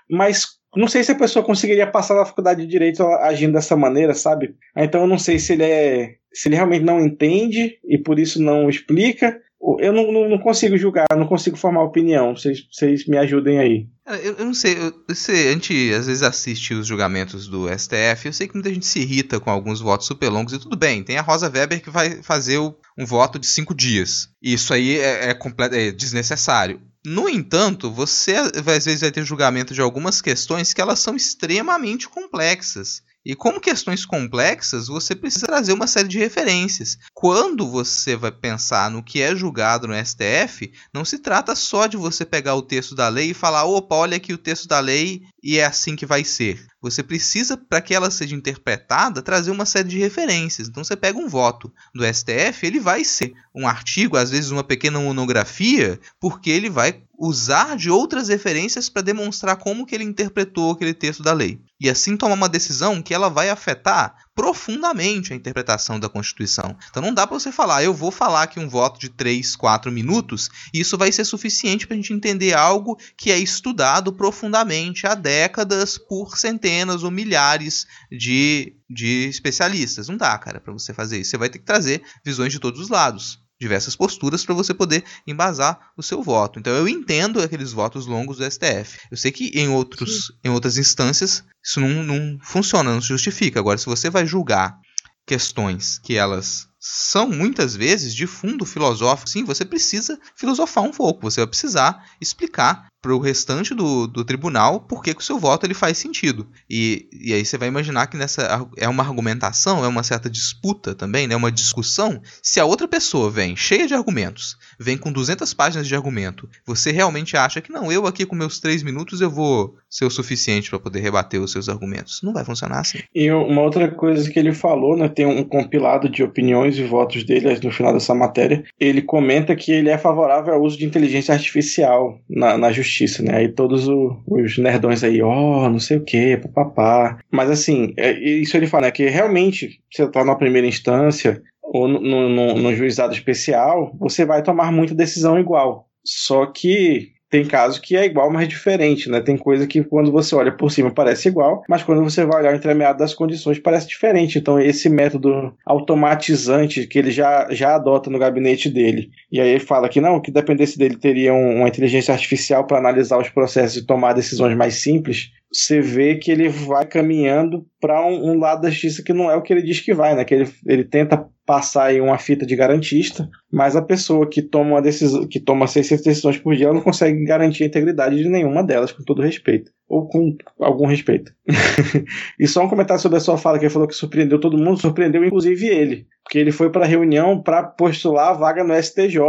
Mas 0.10 0.46
não 0.76 0.88
sei 0.88 1.04
se 1.04 1.12
a 1.12 1.18
pessoa 1.18 1.46
conseguiria 1.46 1.88
passar 1.88 2.16
na 2.16 2.26
faculdade 2.26 2.62
de 2.62 2.68
direito 2.68 3.04
agindo 3.04 3.54
dessa 3.54 3.76
maneira, 3.76 4.14
sabe? 4.14 4.56
Então 4.76 5.02
eu 5.02 5.08
não 5.08 5.20
sei 5.20 5.38
se 5.40 5.54
ele 5.54 5.64
é. 5.64 6.16
se 6.34 6.50
ele 6.50 6.56
realmente 6.56 6.84
não 6.84 7.00
entende 7.00 7.78
e 7.88 7.98
por 7.98 8.20
isso 8.20 8.42
não 8.42 8.70
explica, 8.70 9.40
eu 9.80 9.92
não, 9.92 10.12
não, 10.12 10.30
não, 10.30 10.38
consigo 10.38 10.78
julgar, 10.78 11.06
não 11.16 11.26
consigo 11.26 11.58
formar 11.58 11.84
opinião. 11.84 12.36
Vocês, 12.36 13.08
me 13.08 13.18
ajudem 13.18 13.60
aí. 13.60 13.88
Eu, 14.06 14.36
eu 14.38 14.46
não 14.46 14.54
sei, 14.54 14.76
você, 15.08 15.32
a 15.32 15.52
gente 15.54 15.94
às 15.94 16.06
vezes 16.06 16.22
assiste 16.22 16.74
os 16.74 16.86
julgamentos 16.86 17.48
do 17.48 17.68
STF. 17.68 18.28
Eu 18.28 18.34
sei 18.34 18.48
que 18.48 18.54
muita 18.54 18.74
gente 18.74 18.86
se 18.86 19.00
irrita 19.00 19.40
com 19.40 19.50
alguns 19.50 19.82
votos 19.82 20.08
super 20.08 20.30
longos 20.30 20.54
e 20.54 20.60
tudo 20.60 20.76
bem. 20.76 21.04
Tem 21.04 21.18
a 21.18 21.22
Rosa 21.22 21.50
Weber 21.50 21.82
que 21.82 21.90
vai 21.90 22.22
fazer 22.22 22.60
o, 22.60 22.76
um 22.98 23.06
voto 23.06 23.40
de 23.40 23.48
cinco 23.48 23.74
dias. 23.74 24.30
Isso 24.42 24.74
aí 24.74 25.00
é, 25.00 25.32
é, 25.32 25.38
é 25.72 25.92
desnecessário. 25.92 26.80
No 27.06 27.30
entanto, 27.30 27.92
você 27.92 28.34
às 28.36 28.64
vezes 28.64 29.02
vai 29.02 29.12
ter 29.12 29.24
julgamento 29.24 29.74
de 29.74 29.82
algumas 29.82 30.22
questões 30.22 30.74
que 30.74 30.82
elas 30.82 31.00
são 31.00 31.16
extremamente 31.16 32.10
complexas. 32.10 33.04
E 33.26 33.36
como 33.36 33.60
questões 33.60 34.06
complexas, 34.06 34.88
você 34.88 35.16
precisa 35.16 35.48
trazer 35.48 35.74
uma 35.74 35.88
série 35.88 36.08
de 36.08 36.20
referências. 36.20 37.00
Quando 37.12 37.68
você 37.68 38.16
vai 38.16 38.32
pensar 38.32 38.92
no 38.92 39.02
que 39.02 39.20
é 39.20 39.36
julgado 39.36 39.88
no 39.88 39.96
STF, 39.96 40.72
não 40.94 41.04
se 41.04 41.18
trata 41.18 41.56
só 41.56 41.88
de 41.88 41.98
você 41.98 42.24
pegar 42.24 42.54
o 42.54 42.62
texto 42.62 42.94
da 42.94 43.10
lei 43.10 43.32
e 43.32 43.34
falar: 43.34 43.66
opa, 43.66 43.96
olha 43.96 44.18
aqui 44.18 44.32
o 44.32 44.38
texto 44.38 44.68
da 44.68 44.80
lei 44.80 45.24
e 45.42 45.58
é 45.58 45.66
assim 45.66 45.96
que 45.96 46.06
vai 46.06 46.24
ser. 46.24 46.68
Você 46.82 47.02
precisa, 47.02 47.58
para 47.58 47.82
que 47.82 47.96
ela 47.96 48.12
seja 48.12 48.36
interpretada, 48.36 49.24
trazer 49.24 49.50
uma 49.50 49.66
série 49.66 49.90
de 49.90 49.98
referências. 49.98 50.68
Então 50.68 50.84
você 50.84 50.96
pega 50.96 51.18
um 51.18 51.28
voto 51.28 51.74
do 51.96 52.06
STF, 52.06 52.64
ele 52.64 52.80
vai 52.80 53.04
ser 53.04 53.34
um 53.56 53.68
artigo, 53.68 54.18
às 54.18 54.30
vezes 54.30 54.52
uma 54.52 54.64
pequena 54.64 55.00
monografia, 55.00 56.00
porque 56.20 56.52
ele 56.52 56.70
vai 56.70 57.02
usar 57.18 57.76
de 57.76 57.90
outras 57.90 58.28
referências 58.28 58.90
para 58.90 59.02
demonstrar 59.02 59.58
como 59.58 59.86
que 59.86 59.96
ele 59.96 60.04
interpretou 60.04 60.72
aquele 60.72 60.94
texto 60.94 61.24
da 61.24 61.34
lei. 61.34 61.60
E 61.80 61.90
assim 61.90 62.16
tomar 62.16 62.36
uma 62.36 62.50
decisão 62.50 63.02
que 63.02 63.14
ela 63.14 63.30
vai 63.30 63.50
afetar 63.50 64.16
profundamente 64.34 65.32
a 65.32 65.36
interpretação 65.36 66.00
da 66.00 66.10
Constituição. 66.10 66.76
Então 66.90 67.02
não 67.02 67.14
dá 67.14 67.26
para 67.28 67.38
você 67.38 67.52
falar, 67.52 67.84
eu 67.84 67.94
vou 67.94 68.12
falar 68.12 68.44
aqui 68.44 68.60
um 68.60 68.68
voto 68.68 69.00
de 69.00 69.10
3, 69.10 69.56
4 69.56 69.92
minutos, 69.92 70.50
e 70.74 70.80
isso 70.80 70.98
vai 70.98 71.12
ser 71.12 71.26
suficiente 71.26 71.86
para 71.86 71.96
a 71.96 71.98
gente 71.98 72.14
entender 72.14 72.54
algo 72.54 72.98
que 73.18 73.32
é 73.32 73.38
estudado 73.38 74.12
profundamente 74.14 75.08
há 75.08 75.16
décadas 75.16 75.98
por 75.98 76.38
centenas 76.38 77.04
ou 77.04 77.12
milhares 77.12 77.86
de, 78.12 78.74
de 78.90 79.28
especialistas. 79.30 80.08
Não 80.08 80.18
dá, 80.18 80.38
cara, 80.38 80.60
para 80.60 80.74
você 80.74 80.94
fazer 80.94 81.20
isso. 81.20 81.32
Você 81.32 81.38
vai 81.38 81.50
ter 81.50 81.60
que 81.60 81.66
trazer 81.66 82.02
visões 82.24 82.52
de 82.52 82.60
todos 82.60 82.80
os 82.80 82.90
lados. 82.90 83.45
Diversas 83.60 83.96
posturas 83.96 84.46
para 84.46 84.54
você 84.54 84.74
poder 84.74 85.04
embasar 85.26 85.92
o 85.98 86.04
seu 86.04 86.22
voto. 86.22 86.60
Então 86.60 86.74
eu 86.74 86.88
entendo 86.88 87.42
aqueles 87.42 87.72
votos 87.72 88.06
longos 88.06 88.38
do 88.38 88.50
STF. 88.50 89.00
Eu 89.10 89.18
sei 89.18 89.32
que 89.32 89.52
em, 89.54 89.70
outros, 89.70 90.32
em 90.44 90.50
outras 90.50 90.78
instâncias 90.78 91.44
isso 91.64 91.80
não, 91.80 92.04
não 92.04 92.38
funciona, 92.42 92.94
não 92.94 93.02
se 93.02 93.08
justifica. 93.08 93.60
Agora, 93.60 93.78
se 93.78 93.86
você 93.86 94.10
vai 94.10 94.26
julgar 94.26 94.78
questões 95.26 96.00
que 96.00 96.16
elas 96.16 96.68
são 96.88 97.28
muitas 97.28 97.76
vezes 97.76 98.14
de 98.14 98.28
fundo 98.28 98.64
filosófico, 98.64 99.28
sim, 99.28 99.44
você 99.44 99.66
precisa 99.66 100.20
filosofar 100.36 100.84
um 100.84 100.92
pouco, 100.92 101.24
você 101.24 101.42
vai 101.42 101.48
precisar 101.48 102.06
explicar 102.22 102.90
para 103.06 103.16
o 103.16 103.20
restante 103.20 103.76
do, 103.76 104.08
do 104.08 104.26
tribunal 104.26 104.80
por 104.80 105.04
que, 105.04 105.12
o 105.12 105.22
seu 105.22 105.38
voto 105.38 105.64
ele 105.64 105.76
faz 105.76 105.96
sentido. 105.96 106.48
E, 106.68 107.08
e 107.14 107.34
aí 107.36 107.46
você 107.46 107.56
vai 107.56 107.68
imaginar 107.68 108.08
que 108.08 108.18
nessa 108.18 108.68
é 108.76 108.90
uma 108.90 109.04
argumentação, 109.04 109.86
é 109.86 109.88
uma 109.88 110.02
certa 110.02 110.28
disputa 110.28 110.96
também, 110.96 111.28
né, 111.28 111.36
uma 111.36 111.52
discussão. 111.52 112.20
Se 112.42 112.60
a 112.60 112.66
outra 112.66 112.88
pessoa 112.88 113.30
vem 113.30 113.56
cheia 113.56 113.86
de 113.86 113.94
argumentos, 113.94 114.58
vem 114.80 114.98
com 114.98 115.12
200 115.12 115.54
páginas 115.54 115.88
de 115.88 115.94
argumento, 115.94 116.50
você 116.66 116.92
realmente 116.92 117.38
acha 117.38 117.62
que 117.62 117.72
não, 117.72 117.92
eu 117.92 118.08
aqui 118.08 118.26
com 118.26 118.36
meus 118.36 118.60
3 118.60 118.82
minutos 118.82 119.22
eu 119.22 119.30
vou 119.30 119.76
ser 119.88 120.06
o 120.06 120.10
suficiente 120.10 120.72
para 120.72 120.80
poder 120.80 121.02
rebater 121.02 121.40
os 121.40 121.52
seus 121.52 121.70
argumentos. 121.70 122.22
Não 122.24 122.34
vai 122.34 122.44
funcionar 122.44 122.80
assim. 122.80 123.00
E 123.14 123.30
uma 123.32 123.62
outra 123.62 123.88
coisa 123.88 124.28
que 124.32 124.40
ele 124.40 124.52
falou, 124.52 124.98
né, 124.98 125.08
tem 125.08 125.28
um 125.28 125.44
compilado 125.44 126.10
de 126.10 126.24
opiniões 126.24 126.75
e 126.78 126.84
votos 126.84 127.24
dele 127.24 127.60
no 127.64 127.72
final 127.72 127.94
dessa 127.94 128.14
matéria. 128.14 128.64
Ele 128.80 129.02
comenta 129.02 129.56
que 129.56 129.72
ele 129.72 129.90
é 129.90 129.98
favorável 129.98 130.54
ao 130.54 130.62
uso 130.62 130.78
de 130.78 130.86
inteligência 130.86 131.34
artificial 131.34 132.20
na, 132.30 132.58
na 132.58 132.72
justiça, 132.72 133.24
né? 133.24 133.38
Aí 133.38 133.50
todos 133.50 133.88
o, 133.88 134.18
os 134.28 134.58
nerdões 134.58 135.04
aí, 135.04 135.22
ó, 135.22 135.66
oh, 135.66 135.70
não 135.70 135.80
sei 135.80 135.98
o 135.98 136.04
que, 136.04 136.38
papapá. 136.38 137.20
Mas 137.32 137.50
assim, 137.50 137.94
é, 137.98 138.12
isso 138.14 138.56
ele 138.58 138.68
fala, 138.68 138.86
né, 138.88 138.92
que 138.92 139.08
realmente 139.08 139.80
você 139.92 140.08
tá 140.10 140.24
na 140.24 140.36
primeira 140.36 140.68
instância 140.68 141.42
ou 141.62 141.88
no, 141.88 142.30
no, 142.30 142.56
no 142.56 142.76
juizado 142.76 143.14
especial, 143.14 143.96
você 144.00 144.26
vai 144.26 144.44
tomar 144.44 144.72
muita 144.72 144.94
decisão 144.94 145.40
igual. 145.40 145.88
Só 146.06 146.46
que 146.46 147.15
tem 147.36 147.44
caso 147.44 147.82
que 147.82 147.98
é 147.98 148.06
igual, 148.06 148.32
mas 148.32 148.48
diferente, 148.48 149.10
né? 149.10 149.20
Tem 149.20 149.36
coisa 149.36 149.68
que 149.68 149.84
quando 149.84 150.10
você 150.10 150.34
olha 150.34 150.54
por 150.54 150.72
cima 150.72 150.90
parece 150.90 151.28
igual, 151.28 151.64
mas 151.68 151.84
quando 151.84 152.02
você 152.02 152.26
vai 152.26 152.40
olhar 152.40 152.54
o 152.54 152.56
entremeado 152.56 153.00
das 153.00 153.14
condições 153.14 153.60
parece 153.60 153.90
diferente. 153.90 154.38
Então, 154.38 154.58
esse 154.58 154.88
método 154.88 155.54
automatizante 155.66 156.88
que 156.88 156.98
ele 156.98 157.12
já, 157.12 157.48
já 157.52 157.76
adota 157.76 158.10
no 158.10 158.18
gabinete 158.18 158.70
dele, 158.70 159.10
e 159.30 159.42
aí 159.42 159.50
ele 159.50 159.60
fala 159.60 159.90
que 159.90 160.00
não, 160.00 160.22
que 160.22 160.32
dependesse 160.32 160.78
dele 160.78 160.96
teria 160.96 161.34
um, 161.34 161.58
uma 161.58 161.68
inteligência 161.68 162.14
artificial 162.14 162.66
para 162.66 162.78
analisar 162.78 163.20
os 163.20 163.28
processos 163.28 163.76
e 163.76 163.86
tomar 163.86 164.14
decisões 164.14 164.56
mais 164.56 164.76
simples, 164.76 165.32
você 165.52 165.82
vê 165.82 166.16
que 166.16 166.32
ele 166.32 166.48
vai 166.48 166.86
caminhando 166.86 167.66
para 167.82 168.02
um, 168.06 168.32
um, 168.32 168.40
lado 168.40 168.62
da 168.62 168.70
justiça 168.70 169.04
que 169.04 169.12
não 169.12 169.30
é 169.30 169.36
o 169.36 169.42
que 169.42 169.52
ele 169.52 169.62
diz 169.62 169.82
que 169.82 169.94
vai, 169.94 170.16
né? 170.16 170.24
Que 170.24 170.36
ele, 170.36 170.50
ele 170.66 170.84
tenta 170.86 171.28
passar 171.46 171.86
aí 171.86 172.02
uma 172.02 172.18
fita 172.18 172.46
de 172.46 172.56
garantista, 172.56 173.30
mas 173.52 173.76
a 173.76 173.82
pessoa 173.82 174.28
que 174.28 174.42
toma 174.42 174.72
uma 174.72 174.82
decisão, 174.82 175.28
que 175.28 175.40
toma 175.40 175.68
600 175.68 176.04
decisões 176.04 176.38
por 176.38 176.56
dia, 176.56 176.66
ela 176.66 176.74
não 176.74 176.82
consegue 176.82 177.24
garantir 177.24 177.64
a 177.64 177.68
integridade 177.68 178.18
de 178.18 178.28
nenhuma 178.28 178.64
delas, 178.64 178.92
com 178.92 179.04
todo 179.04 179.22
respeito. 179.22 179.72
Ou 179.88 180.08
com 180.08 180.36
algum 180.60 180.88
respeito. 180.88 181.32
e 182.40 182.48
só 182.48 182.64
um 182.64 182.70
comentário 182.70 183.02
sobre 183.02 183.20
a 183.20 183.22
sua 183.22 183.38
fala, 183.38 183.60
que 183.60 183.66
ele 183.66 183.74
falou 183.74 183.88
que 183.88 183.94
surpreendeu 183.94 184.40
todo 184.40 184.58
mundo, 184.58 184.82
surpreendeu 184.82 185.24
inclusive 185.24 185.68
ele. 185.68 186.08
Porque 186.24 186.40
ele 186.40 186.52
foi 186.52 186.72
para 186.72 186.86
a 186.86 186.88
reunião 186.88 187.42
para 187.42 187.64
postular 187.64 188.30
a 188.30 188.34
vaga 188.34 188.64
no 188.64 188.74
STJ, 188.74 189.20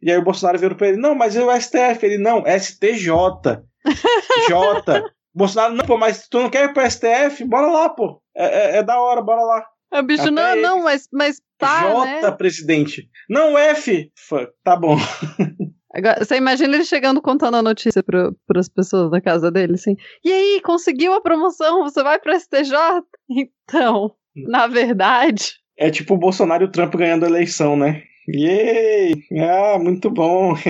e 0.00 0.10
aí 0.10 0.16
o 0.16 0.24
Bolsonaro 0.24 0.58
virou 0.58 0.76
para 0.76 0.88
ele: 0.88 0.96
não, 0.96 1.14
mas 1.14 1.36
é 1.36 1.44
o 1.44 1.60
STF. 1.60 2.04
Ele: 2.04 2.18
não, 2.18 2.44
STJ. 2.46 3.10
J. 4.48 5.04
Bolsonaro, 5.34 5.74
não, 5.74 5.84
pô, 5.84 5.96
mas 5.96 6.26
tu 6.28 6.40
não 6.40 6.50
quer 6.50 6.64
ir 6.64 6.72
pro 6.72 6.88
STF? 6.90 7.44
Bora 7.44 7.66
lá, 7.66 7.88
pô. 7.90 8.20
É, 8.36 8.44
é, 8.44 8.76
é 8.78 8.82
da 8.82 9.00
hora, 9.00 9.22
bora 9.22 9.42
lá. 9.42 9.64
É, 9.92 10.02
bicho, 10.02 10.22
Até 10.22 10.30
não, 10.30 10.56
não, 10.56 10.84
mas, 10.84 11.08
mas 11.12 11.40
tá, 11.56 11.90
J, 11.90 12.04
né? 12.04 12.30
presidente. 12.32 13.08
Não, 13.28 13.56
F. 13.56 14.10
Tá 14.62 14.76
bom. 14.76 14.96
Agora, 15.94 16.22
você 16.22 16.36
imagina 16.36 16.74
ele 16.76 16.84
chegando 16.84 17.20
contando 17.22 17.56
a 17.56 17.62
notícia 17.62 18.02
para 18.02 18.30
as 18.56 18.68
pessoas 18.68 19.10
da 19.10 19.20
casa 19.20 19.50
dele, 19.50 19.74
assim. 19.74 19.96
E 20.22 20.30
aí, 20.30 20.60
conseguiu 20.62 21.14
a 21.14 21.20
promoção? 21.20 21.82
Você 21.82 22.02
vai 22.02 22.18
para 22.18 22.38
STJ? 22.38 22.76
Então, 23.70 24.14
na 24.34 24.66
verdade. 24.66 25.54
É 25.76 25.90
tipo 25.90 26.14
o 26.14 26.18
Bolsonaro 26.18 26.64
e 26.64 26.66
o 26.66 26.70
Trump 26.70 26.94
ganhando 26.94 27.24
a 27.24 27.28
eleição, 27.28 27.76
né? 27.76 28.02
Yay! 28.28 29.24
Ah, 29.40 29.78
muito 29.78 30.10
bom! 30.10 30.54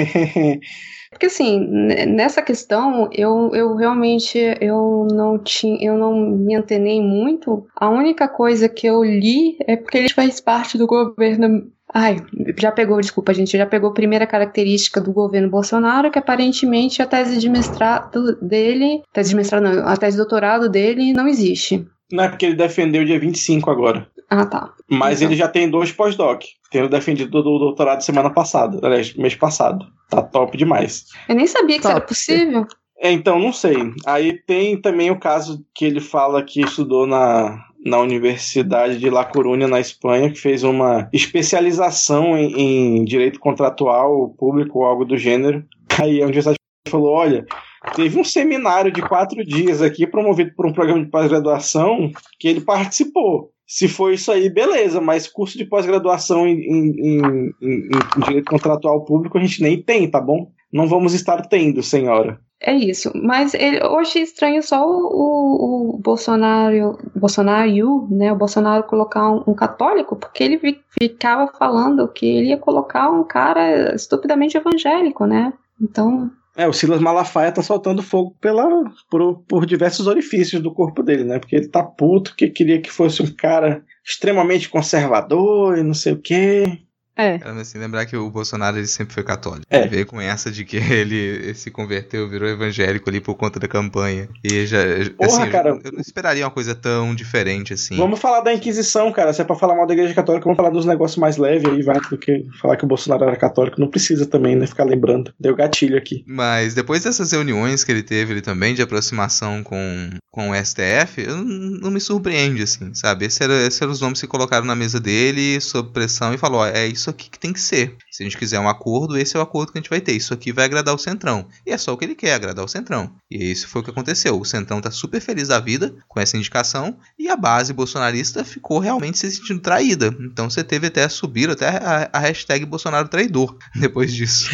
Porque 1.11 1.27
assim, 1.27 1.67
nessa 2.07 2.43
questão, 2.43 3.09
eu, 3.13 3.51
eu 3.55 3.75
realmente 3.75 4.39
eu 4.61 5.09
não 5.11 5.39
tinha, 5.39 5.77
eu 5.81 5.97
não 5.97 6.15
me 6.15 6.55
antenei 6.55 7.01
muito. 7.01 7.67
A 7.75 7.89
única 7.89 8.29
coisa 8.29 8.69
que 8.69 8.87
eu 8.87 9.03
li 9.03 9.57
é 9.67 9.77
porque 9.77 9.99
ele 9.99 10.11
faz 10.11 10.41
parte 10.41 10.77
do 10.77 10.87
governo. 10.87 11.73
Ai, 11.93 12.19
já 12.59 12.71
pegou, 12.71 13.01
desculpa, 13.01 13.33
gente, 13.33 13.57
já 13.57 13.65
pegou 13.65 13.91
a 13.91 13.95
primeira 13.95 14.27
característica 14.27 15.01
do 15.01 15.11
governo 15.11 15.49
Bolsonaro, 15.49 16.11
que 16.11 16.19
aparentemente 16.19 17.01
a 17.01 17.07
tese 17.07 17.39
de 17.39 17.49
mestrado 17.49 18.37
dele, 18.43 19.03
tese 19.13 19.31
de 19.31 19.37
mestrado 19.37 19.63
não, 19.63 19.89
a 19.89 19.97
tese 19.97 20.13
de 20.13 20.23
doutorado 20.23 20.69
dele 20.69 21.15
não 21.15 21.27
existe. 21.27 21.87
Não 22.13 22.25
é 22.25 22.29
porque 22.29 22.47
ele 22.47 22.55
defendeu 22.55 23.05
dia 23.05 23.19
25 23.19 23.71
agora. 23.71 24.07
Ah, 24.31 24.45
tá. 24.45 24.75
Mas 24.89 25.21
então. 25.21 25.31
ele 25.31 25.39
já 25.39 25.49
tem 25.49 25.71
dois 25.71 25.91
pós-doc. 25.91 26.43
Tendo 26.71 26.89
defendido 26.89 27.43
do 27.43 27.59
doutorado 27.59 28.03
semana 28.03 28.31
passada, 28.31 28.79
aliás, 28.83 29.15
mês 29.15 29.35
passado. 29.35 29.87
Tá 30.11 30.23
top 30.23 30.57
demais. 30.57 31.07
Eu 31.29 31.35
nem 31.35 31.47
sabia 31.47 31.77
que 31.77 31.83
top. 31.83 32.13
isso 32.13 32.33
era 32.33 32.47
possível. 32.47 32.67
É, 33.01 33.11
então, 33.11 33.39
não 33.39 33.53
sei. 33.53 33.77
Aí 34.05 34.33
tem 34.33 34.81
também 34.81 35.11
o 35.11 35.19
caso 35.19 35.65
que 35.75 35.85
ele 35.85 36.01
fala 36.01 36.43
que 36.43 36.61
estudou 36.61 37.07
na, 37.07 37.65
na 37.85 37.99
Universidade 38.01 38.99
de 38.99 39.09
La 39.09 39.25
Coruña, 39.25 39.69
na 39.69 39.81
Espanha, 39.81 40.31
que 40.31 40.39
fez 40.39 40.63
uma 40.65 41.09
especialização 41.13 42.37
em, 42.37 42.99
em 43.01 43.05
direito 43.05 43.39
contratual 43.39 44.31
público 44.31 44.81
ou 44.81 44.85
algo 44.85 45.05
do 45.05 45.17
gênero. 45.17 45.65
Aí 46.01 46.21
a 46.21 46.25
universidade 46.25 46.59
falou: 46.89 47.13
olha, 47.13 47.47
teve 47.95 48.19
um 48.19 48.25
seminário 48.25 48.91
de 48.91 49.01
quatro 49.01 49.45
dias 49.45 49.81
aqui, 49.81 50.07
promovido 50.07 50.53
por 50.55 50.67
um 50.67 50.73
programa 50.73 51.05
de 51.05 51.11
pós-graduação, 51.11 52.11
que 52.39 52.49
ele 52.49 52.61
participou. 52.61 53.53
Se 53.69 53.87
for 53.87 54.11
isso 54.15 54.33
aí, 54.33 54.49
beleza, 54.49 54.99
mas 54.99 55.29
curso 55.29 55.59
de 55.59 55.67
pós-graduação 55.67 56.47
em, 56.47 56.59
em, 56.59 56.91
em, 57.03 57.53
em, 57.61 58.21
direito 58.25 58.51
contratual 58.51 59.05
público 59.05 59.37
a 59.37 59.41
gente 59.43 59.63
nem 59.63 59.83
tem, 59.83 60.11
tá 60.11 60.19
bom? 60.19 60.51
Não 60.73 60.89
vamos 60.89 61.13
estar 61.13 61.47
tendo, 61.47 61.83
senhora. 61.83 62.41
É 62.61 62.75
isso, 62.75 63.13
mas 63.15 63.53
ele, 63.53 63.79
eu 63.79 63.99
achei 63.99 64.23
estranho 64.23 64.63
só 64.63 64.85
o, 64.85 65.95
o 65.95 65.99
Bolsonaro, 65.99 66.99
Bolsonaro, 67.15 68.09
né, 68.11 68.33
o 68.33 68.37
Bolsonaro 68.37 68.85
colocar 68.85 69.31
um, 69.31 69.45
um, 69.47 69.55
católico, 69.55 70.17
porque 70.17 70.43
ele 70.43 70.59
ficava 70.99 71.47
falando 71.57 72.09
que 72.09 72.27
ele 72.27 72.49
ia 72.49 72.59
colocar 72.59 73.11
um 73.11 73.23
cara 73.23 73.95
estupidamente 73.95 74.57
evangélico, 74.57 75.27
né? 75.27 75.53
Então, 75.81 76.31
é, 76.59 76.67
o 76.67 76.73
Silas 76.73 77.01
Malafaia 77.01 77.53
tá 77.53 77.63
soltando 77.63 78.03
fogo 78.03 78.37
pela, 78.41 78.67
por, 79.09 79.45
por 79.45 79.65
diversos 79.65 80.09
orifícios 80.09 80.61
do 80.61 80.75
corpo 80.75 81.05
dele, 81.05 81.23
né? 81.23 81.39
Porque 81.39 81.55
ele 81.55 81.69
tá 81.69 81.85
puto, 81.85 82.35
que 82.35 82.51
queria 82.51 82.83
que 82.83 82.91
fosse 82.91 83.23
um 83.23 83.33
cara 83.33 83.85
extremamente 84.05 84.69
conservador 84.69 85.79
e 85.79 85.85
não 85.85 85.95
sei 85.95 86.15
o 86.15 86.21
quê. 86.21 86.81
É. 87.19 87.41
Assim, 87.61 87.79
lembrar 87.79 88.07
que 88.07 88.17
o 88.17 88.31
Bolsonaro 88.31 88.79
ele 88.79 88.87
sempre 88.87 89.13
foi 89.13 89.25
católico. 89.25 89.67
É. 89.69 89.81
Ele 89.81 89.89
veio 89.89 90.07
com 90.07 90.21
essa 90.21 90.51
de 90.53 90.65
que 90.65 90.77
ele 90.79 91.53
se 91.55 91.71
converteu, 91.71 92.29
virou 92.29 92.49
evangélico 92.49 93.11
ali 93.11 93.21
por 93.21 93.35
conta 93.35 93.59
da 93.59 93.67
campanha. 93.67 94.29
E 94.45 94.65
já. 94.67 94.79
Porra, 95.17 95.43
assim, 95.43 95.51
cara. 95.51 95.71
Eu, 95.71 95.93
não 95.93 96.01
esperaria 96.01 96.45
uma 96.45 96.51
coisa 96.51 96.75
tão 96.75 97.15
diferente 97.15 97.75
assim. 97.75 97.97
Vamos 97.97 98.21
falar 98.21 98.41
da 98.41 98.55
Inquisição, 98.55 99.11
cara. 99.13 99.33
Se 99.33 99.43
é 99.43 99.45
pra 99.45 99.57
falar 99.57 99.75
mal 99.75 99.87
da 99.87 99.95
Igreja 99.95 100.15
Católica, 100.15 100.45
vamos 100.45 100.57
falar 100.57 100.71
dos 100.71 100.87
negócios 100.87 101.19
mais 101.19 101.37
leves 101.37 101.69
aí, 101.69 101.83
vai. 101.83 101.99
Do 101.99 102.17
que 102.17 102.47
falar 102.61 102.77
que 102.77 102.85
o 102.85 102.89
Bolsonaro 102.89 103.25
era 103.25 103.37
católico. 103.37 103.81
Não 103.81 103.89
precisa 103.89 104.25
também, 104.25 104.55
né? 104.55 104.67
Ficar 104.67 104.85
lembrando. 104.85 105.35
Deu 105.39 105.57
gatilho 105.57 105.99
aqui. 105.99 106.25
Mas 106.27 106.75
depois 106.75 107.03
dessas 107.03 107.33
reuniões 107.33 107.83
que 107.83 107.91
ele 107.91 108.03
teve 108.03 108.33
ele 108.33 108.41
também 108.41 108.75
de 108.75 108.83
aproximação 108.83 109.63
com, 109.63 110.11
com 110.31 110.51
o 110.51 110.55
STF, 110.55 111.21
eu, 111.21 111.37
não 111.37 111.91
me 111.91 112.01
surpreende, 112.01 112.63
assim, 112.63 112.95
sabe? 112.95 113.27
Esses 113.27 113.41
eram 113.41 113.55
esse 113.55 113.83
era 113.83 113.91
os 113.91 114.01
nomes 114.01 114.21
que 114.21 114.27
colocaram 114.27 114.65
na 114.65 114.77
mesa 114.77 115.01
dele, 115.01 115.61
sob 115.61 115.91
pressão, 115.91 116.33
e 116.33 116.39
falou: 116.39 116.61
ó, 116.61 116.67
é 116.67 116.87
isso 116.87 117.08
isso 117.09 117.11
aqui 117.11 117.31
que 117.31 117.39
tem 117.39 117.53
que 117.53 117.61
ser. 117.61 117.97
Se 118.11 118.23
a 118.23 118.25
gente 118.25 118.37
quiser 118.37 118.61
um 118.61 118.69
acordo, 118.69 119.17
esse 119.17 119.37
é 119.37 119.41
o 119.41 119.43
acordo 119.43 119.73
que 119.73 119.79
a 119.79 119.81
gente 119.81 119.91
vai 119.91 120.01
ter. 120.01 120.13
Isso 120.13 120.35
aqui 120.35 120.53
vai 120.53 120.65
agradar 120.67 120.95
o 120.95 120.99
Centrão. 120.99 121.47
E 121.67 121.71
é 121.71 121.79
só 121.79 121.93
o 121.93 121.97
que 121.97 122.05
ele 122.05 122.15
quer, 122.15 122.35
agradar 122.35 122.65
o 122.65 122.69
Centrão. 122.69 123.11
E 123.31 123.51
isso 123.51 123.69
foi 123.69 123.81
o 123.81 123.85
que 123.85 123.91
aconteceu. 123.91 124.39
O 124.39 124.45
Centrão 124.45 124.81
tá 124.81 124.91
super 124.91 125.21
feliz 125.21 125.49
da 125.49 125.59
vida 125.59 125.95
com 126.07 126.21
essa 126.21 126.37
indicação 126.37 126.97
e 127.19 127.29
a 127.29 127.37
base 127.37 127.73
bolsonarista 127.73 128.45
ficou 128.45 128.79
realmente 128.79 129.19
se 129.19 129.31
sentindo 129.31 129.61
traída. 129.61 130.15
Então 130.21 130.51
você 130.51 130.63
teve 130.63 130.89
até 130.89 131.09
subir 131.09 131.49
até 131.51 131.69
a, 131.69 132.11
a 132.13 132.19
hashtag 132.19 132.65
Bolsonaro 132.65 133.09
traidor 133.09 133.57
depois 133.75 134.13
disso. 134.13 134.51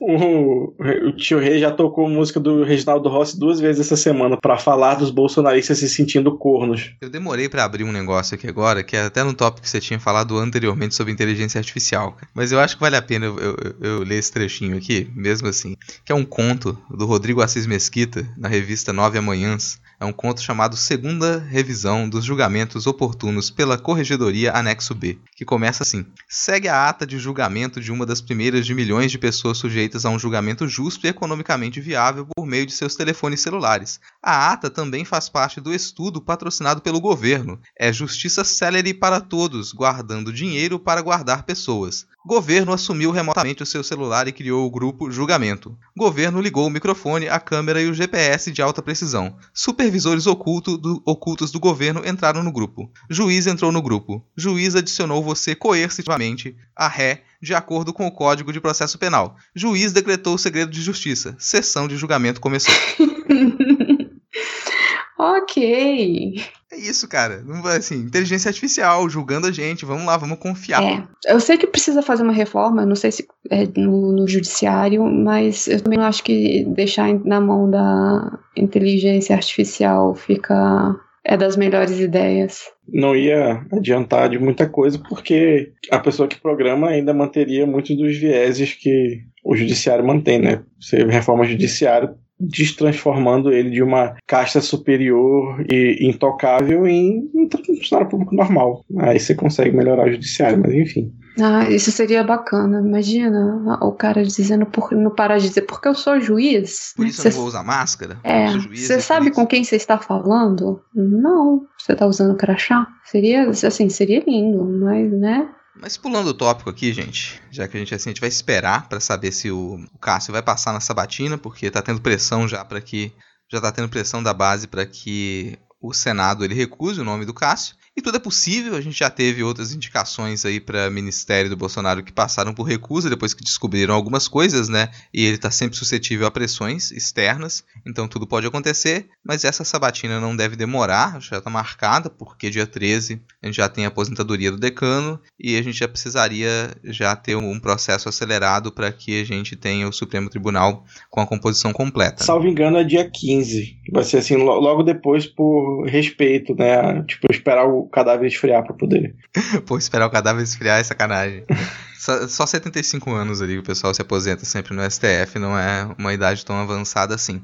O, 0.00 0.74
o 1.08 1.12
tio 1.16 1.38
Rei 1.38 1.60
já 1.60 1.70
tocou 1.70 2.08
música 2.08 2.40
do 2.40 2.64
Reginaldo 2.64 3.08
Rossi 3.08 3.38
duas 3.38 3.60
vezes 3.60 3.86
essa 3.86 3.96
semana 3.96 4.36
para 4.36 4.58
falar 4.58 4.96
dos 4.96 5.10
bolsonaristas 5.10 5.78
se 5.78 5.88
sentindo 5.88 6.36
cornos. 6.36 6.92
Eu 7.00 7.08
demorei 7.08 7.48
para 7.48 7.64
abrir 7.64 7.84
um 7.84 7.92
negócio 7.92 8.34
aqui 8.34 8.48
agora, 8.48 8.82
que 8.82 8.96
é 8.96 9.02
até 9.02 9.22
no 9.22 9.34
tópico 9.34 9.62
que 9.62 9.68
você 9.68 9.80
tinha 9.80 10.00
falado 10.00 10.36
anteriormente 10.38 10.94
sobre 10.94 11.12
inteligência 11.12 11.58
artificial. 11.58 11.91
Mas 12.34 12.52
eu 12.52 12.60
acho 12.60 12.76
que 12.76 12.80
vale 12.80 12.96
a 12.96 13.02
pena 13.02 13.26
eu, 13.26 13.38
eu, 13.38 13.76
eu, 13.80 13.98
ler 14.02 14.18
esse 14.18 14.32
trechinho 14.32 14.76
aqui, 14.76 15.10
mesmo 15.14 15.48
assim. 15.48 15.76
Que 16.04 16.12
é 16.12 16.14
um 16.14 16.24
conto 16.24 16.78
do 16.90 17.06
Rodrigo 17.06 17.42
Assis 17.42 17.66
Mesquita, 17.66 18.26
na 18.36 18.48
revista 18.48 18.92
Nove 18.92 19.18
Amanhãs. 19.18 19.80
É 20.02 20.04
um 20.04 20.12
conto 20.12 20.42
chamado 20.42 20.76
Segunda 20.76 21.38
Revisão 21.38 22.08
dos 22.08 22.24
Julgamentos 22.24 22.88
Oportunos 22.88 23.50
pela 23.50 23.78
Corregedoria 23.78 24.50
Anexo 24.52 24.96
B, 24.96 25.16
que 25.36 25.44
começa 25.44 25.84
assim: 25.84 26.04
Segue 26.28 26.66
a 26.66 26.88
ata 26.88 27.06
de 27.06 27.20
julgamento 27.20 27.80
de 27.80 27.92
uma 27.92 28.04
das 28.04 28.20
primeiras 28.20 28.66
de 28.66 28.74
milhões 28.74 29.12
de 29.12 29.18
pessoas 29.18 29.58
sujeitas 29.58 30.04
a 30.04 30.10
um 30.10 30.18
julgamento 30.18 30.66
justo 30.66 31.06
e 31.06 31.08
economicamente 31.08 31.80
viável 31.80 32.26
por 32.26 32.44
meio 32.44 32.66
de 32.66 32.72
seus 32.72 32.96
telefones 32.96 33.42
celulares. 33.42 34.00
A 34.20 34.50
ata 34.50 34.68
também 34.68 35.04
faz 35.04 35.28
parte 35.28 35.60
do 35.60 35.72
estudo 35.72 36.20
patrocinado 36.20 36.80
pelo 36.80 37.00
governo. 37.00 37.60
É 37.78 37.92
justiça 37.92 38.42
célere 38.42 38.92
para 38.92 39.20
todos, 39.20 39.72
guardando 39.72 40.32
dinheiro 40.32 40.80
para 40.80 41.00
guardar 41.00 41.44
pessoas. 41.44 42.08
Governo 42.24 42.72
assumiu 42.72 43.10
remotamente 43.10 43.64
o 43.64 43.66
seu 43.66 43.82
celular 43.82 44.28
e 44.28 44.32
criou 44.32 44.64
o 44.64 44.70
grupo 44.70 45.10
Julgamento. 45.10 45.76
Governo 45.96 46.40
ligou 46.40 46.66
o 46.66 46.70
microfone, 46.70 47.28
a 47.28 47.40
câmera 47.40 47.82
e 47.82 47.88
o 47.88 47.94
GPS 47.94 48.52
de 48.52 48.62
alta 48.62 48.80
precisão. 48.80 49.36
Supervisores 49.52 50.26
oculto 50.26 50.78
do, 50.78 51.02
ocultos 51.04 51.50
do 51.50 51.58
governo 51.58 52.06
entraram 52.06 52.42
no 52.42 52.52
grupo. 52.52 52.88
Juiz 53.10 53.48
entrou 53.48 53.72
no 53.72 53.82
grupo. 53.82 54.24
Juiz 54.36 54.76
adicionou 54.76 55.22
você 55.22 55.56
coercitivamente 55.56 56.56
a 56.76 56.86
ré 56.86 57.24
de 57.42 57.54
acordo 57.54 57.92
com 57.92 58.06
o 58.06 58.12
Código 58.12 58.52
de 58.52 58.60
Processo 58.60 58.96
Penal. 58.98 59.36
Juiz 59.52 59.92
decretou 59.92 60.34
o 60.34 60.38
segredo 60.38 60.70
de 60.70 60.80
justiça. 60.80 61.34
Sessão 61.40 61.88
de 61.88 61.96
julgamento 61.96 62.40
começou. 62.40 62.72
ok. 65.18 66.40
É 66.72 66.76
isso, 66.76 67.06
cara. 67.06 67.42
Não 67.42 67.60
vai 67.60 67.76
assim, 67.76 67.96
inteligência 67.96 68.48
artificial 68.48 69.06
julgando 69.08 69.46
a 69.46 69.52
gente. 69.52 69.84
Vamos 69.84 70.06
lá, 70.06 70.16
vamos 70.16 70.38
confiar. 70.38 70.82
É, 70.82 71.06
eu 71.26 71.38
sei 71.38 71.58
que 71.58 71.66
precisa 71.66 72.00
fazer 72.00 72.22
uma 72.22 72.32
reforma, 72.32 72.86
não 72.86 72.96
sei 72.96 73.12
se 73.12 73.26
é 73.50 73.66
no, 73.76 74.10
no 74.12 74.26
judiciário, 74.26 75.04
mas 75.04 75.68
eu 75.68 75.82
também 75.82 75.98
não 75.98 76.06
acho 76.06 76.24
que 76.24 76.64
deixar 76.64 77.12
na 77.24 77.40
mão 77.40 77.70
da 77.70 78.38
inteligência 78.56 79.36
artificial 79.36 80.14
fica 80.14 80.96
é 81.24 81.36
das 81.36 81.56
melhores 81.56 82.00
ideias. 82.00 82.62
Não 82.88 83.14
ia 83.14 83.64
adiantar 83.70 84.28
de 84.28 84.38
muita 84.38 84.68
coisa, 84.68 84.98
porque 85.08 85.72
a 85.90 85.98
pessoa 85.98 86.26
que 86.26 86.40
programa 86.40 86.88
ainda 86.88 87.14
manteria 87.14 87.66
muitos 87.66 87.96
dos 87.96 88.16
vieses 88.16 88.74
que 88.74 89.20
o 89.44 89.54
judiciário 89.54 90.04
mantém, 90.04 90.40
né? 90.40 90.64
Você 90.80 91.04
reforma 91.04 91.44
o 91.44 91.46
judiciário 91.46 92.14
destransformando 92.42 93.52
ele 93.52 93.70
de 93.70 93.82
uma 93.82 94.14
caixa 94.26 94.60
superior 94.60 95.64
e 95.70 96.08
intocável 96.08 96.86
em 96.86 97.30
um 97.34 97.48
funcionário 97.50 98.10
público 98.10 98.34
normal. 98.34 98.84
Aí 98.98 99.18
você 99.18 99.34
consegue 99.34 99.76
melhorar 99.76 100.06
o 100.08 100.12
judiciário, 100.12 100.58
mas 100.60 100.72
enfim. 100.74 101.12
Ah, 101.40 101.68
isso 101.70 101.90
seria 101.90 102.22
bacana. 102.22 102.80
Imagina 102.86 103.78
o 103.80 103.92
cara 103.92 104.22
dizendo, 104.22 104.66
por, 104.66 104.92
não 104.92 105.10
para 105.14 105.38
de 105.38 105.48
dizer, 105.48 105.62
porque 105.62 105.88
eu 105.88 105.94
sou 105.94 106.20
juiz. 106.20 106.92
Por 106.94 107.06
isso 107.06 107.22
Cê- 107.22 107.28
eu 107.28 107.32
não 107.32 107.38
vou 107.38 107.46
usar 107.48 107.62
máscara? 107.64 108.18
É, 108.22 108.46
Eu 108.46 108.50
sou 108.52 108.60
juiz, 108.60 108.80
você 108.86 108.94
é 108.94 109.00
sabe 109.00 109.30
com 109.30 109.46
quem 109.46 109.64
você 109.64 109.76
está 109.76 109.96
falando? 109.98 110.82
Não, 110.94 111.62
você 111.78 111.92
está 111.92 112.06
usando 112.06 112.36
crachá? 112.36 112.86
Seria, 113.04 113.48
assim, 113.48 113.88
seria 113.88 114.22
lindo, 114.26 114.62
mas, 114.80 115.10
né? 115.10 115.48
Mas 115.82 115.96
pulando 115.96 116.28
o 116.28 116.34
tópico 116.34 116.70
aqui, 116.70 116.92
gente, 116.92 117.42
já 117.50 117.66
que 117.66 117.76
a 117.76 117.80
gente 117.80 117.92
assim, 117.92 118.10
a 118.10 118.12
gente 118.12 118.20
vai 118.20 118.28
esperar 118.28 118.88
pra 118.88 119.00
saber 119.00 119.32
se 119.32 119.50
o, 119.50 119.84
o 119.92 119.98
Cássio 119.98 120.32
vai 120.32 120.40
passar 120.40 120.72
na 120.72 120.78
sabatina, 120.78 121.36
porque 121.36 121.68
tá 121.72 121.82
tendo 121.82 122.00
pressão 122.00 122.46
já 122.46 122.64
para 122.64 122.80
que 122.80 123.12
já 123.50 123.60
tá 123.60 123.72
tendo 123.72 123.88
pressão 123.88 124.22
da 124.22 124.32
base 124.32 124.68
para 124.68 124.86
que 124.86 125.58
o 125.80 125.92
Senado 125.92 126.44
ele 126.44 126.54
recuse 126.54 127.00
o 127.00 127.04
nome 127.04 127.24
do 127.24 127.34
Cássio. 127.34 127.74
E 127.94 128.00
tudo 128.00 128.16
é 128.16 128.20
possível, 128.20 128.74
a 128.74 128.80
gente 128.80 128.98
já 128.98 129.10
teve 129.10 129.42
outras 129.42 129.74
indicações 129.74 130.46
aí 130.46 130.58
para 130.58 130.88
ministério 130.88 131.50
do 131.50 131.56
Bolsonaro 131.58 132.02
que 132.02 132.10
passaram 132.12 132.54
por 132.54 132.62
recusa 132.62 133.10
depois 133.10 133.34
que 133.34 133.44
descobriram 133.44 133.94
algumas 133.94 134.26
coisas, 134.26 134.68
né? 134.70 134.88
E 135.12 135.22
ele 135.26 135.36
tá 135.36 135.50
sempre 135.50 135.76
suscetível 135.76 136.26
a 136.26 136.30
pressões 136.30 136.90
externas, 136.90 137.62
então 137.86 138.08
tudo 138.08 138.26
pode 138.26 138.46
acontecer, 138.46 139.08
mas 139.22 139.44
essa 139.44 139.62
sabatina 139.62 140.18
não 140.18 140.34
deve 140.34 140.56
demorar, 140.56 141.20
já 141.20 141.38
tá 141.38 141.50
marcada, 141.50 142.08
porque 142.08 142.48
dia 142.48 142.66
13 142.66 143.20
a 143.42 143.46
gente 143.46 143.56
já 143.56 143.68
tem 143.68 143.84
a 143.84 143.88
aposentadoria 143.88 144.50
do 144.50 144.56
decano 144.58 145.20
e 145.38 145.58
a 145.58 145.62
gente 145.62 145.78
já 145.78 145.86
precisaria 145.86 146.74
já 146.84 147.14
ter 147.14 147.36
um 147.36 147.60
processo 147.60 148.08
acelerado 148.08 148.72
para 148.72 148.90
que 148.90 149.20
a 149.20 149.24
gente 149.24 149.54
tenha 149.54 149.86
o 149.86 149.92
Supremo 149.92 150.30
Tribunal 150.30 150.84
com 151.10 151.20
a 151.20 151.26
composição 151.26 151.74
completa. 151.74 152.24
Salvo 152.24 152.48
engano, 152.48 152.78
é 152.78 152.84
dia 152.84 153.08
15. 153.10 153.76
Vai 153.92 154.04
ser 154.04 154.16
assim, 154.18 154.36
lo- 154.36 154.58
logo 154.58 154.82
depois, 154.82 155.26
por 155.26 155.84
respeito, 155.86 156.54
né? 156.54 157.02
Tipo, 157.06 157.26
esperar 157.30 157.66
o 157.68 157.81
cadáver 157.88 158.26
esfriar 158.26 158.64
pra 158.64 158.74
poder. 158.74 159.14
Pô, 159.66 159.78
esperar 159.78 160.06
o 160.06 160.10
cadáver 160.10 160.42
esfriar 160.42 160.80
é 160.80 160.84
sacanagem. 160.84 161.44
Só, 162.02 162.26
só 162.26 162.44
75 162.44 163.12
anos 163.12 163.40
ali 163.40 163.58
o 163.58 163.62
pessoal 163.62 163.94
se 163.94 164.02
aposenta 164.02 164.44
sempre 164.44 164.74
no 164.74 164.82
STF, 164.82 165.38
não 165.38 165.56
é 165.56 165.88
uma 165.96 166.12
idade 166.12 166.44
tão 166.44 166.56
avançada 166.56 167.14
assim. 167.14 167.40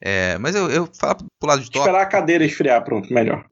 É, 0.00 0.38
mas 0.38 0.54
eu, 0.54 0.70
eu 0.70 0.88
falo 0.98 1.18
pro 1.38 1.46
lado 1.46 1.60
de 1.60 1.66
tópico. 1.66 1.80
Esperar 1.80 2.02
a 2.04 2.06
cadeira 2.06 2.42
esfriar, 2.42 2.82
pronto, 2.82 3.12
melhor. 3.12 3.44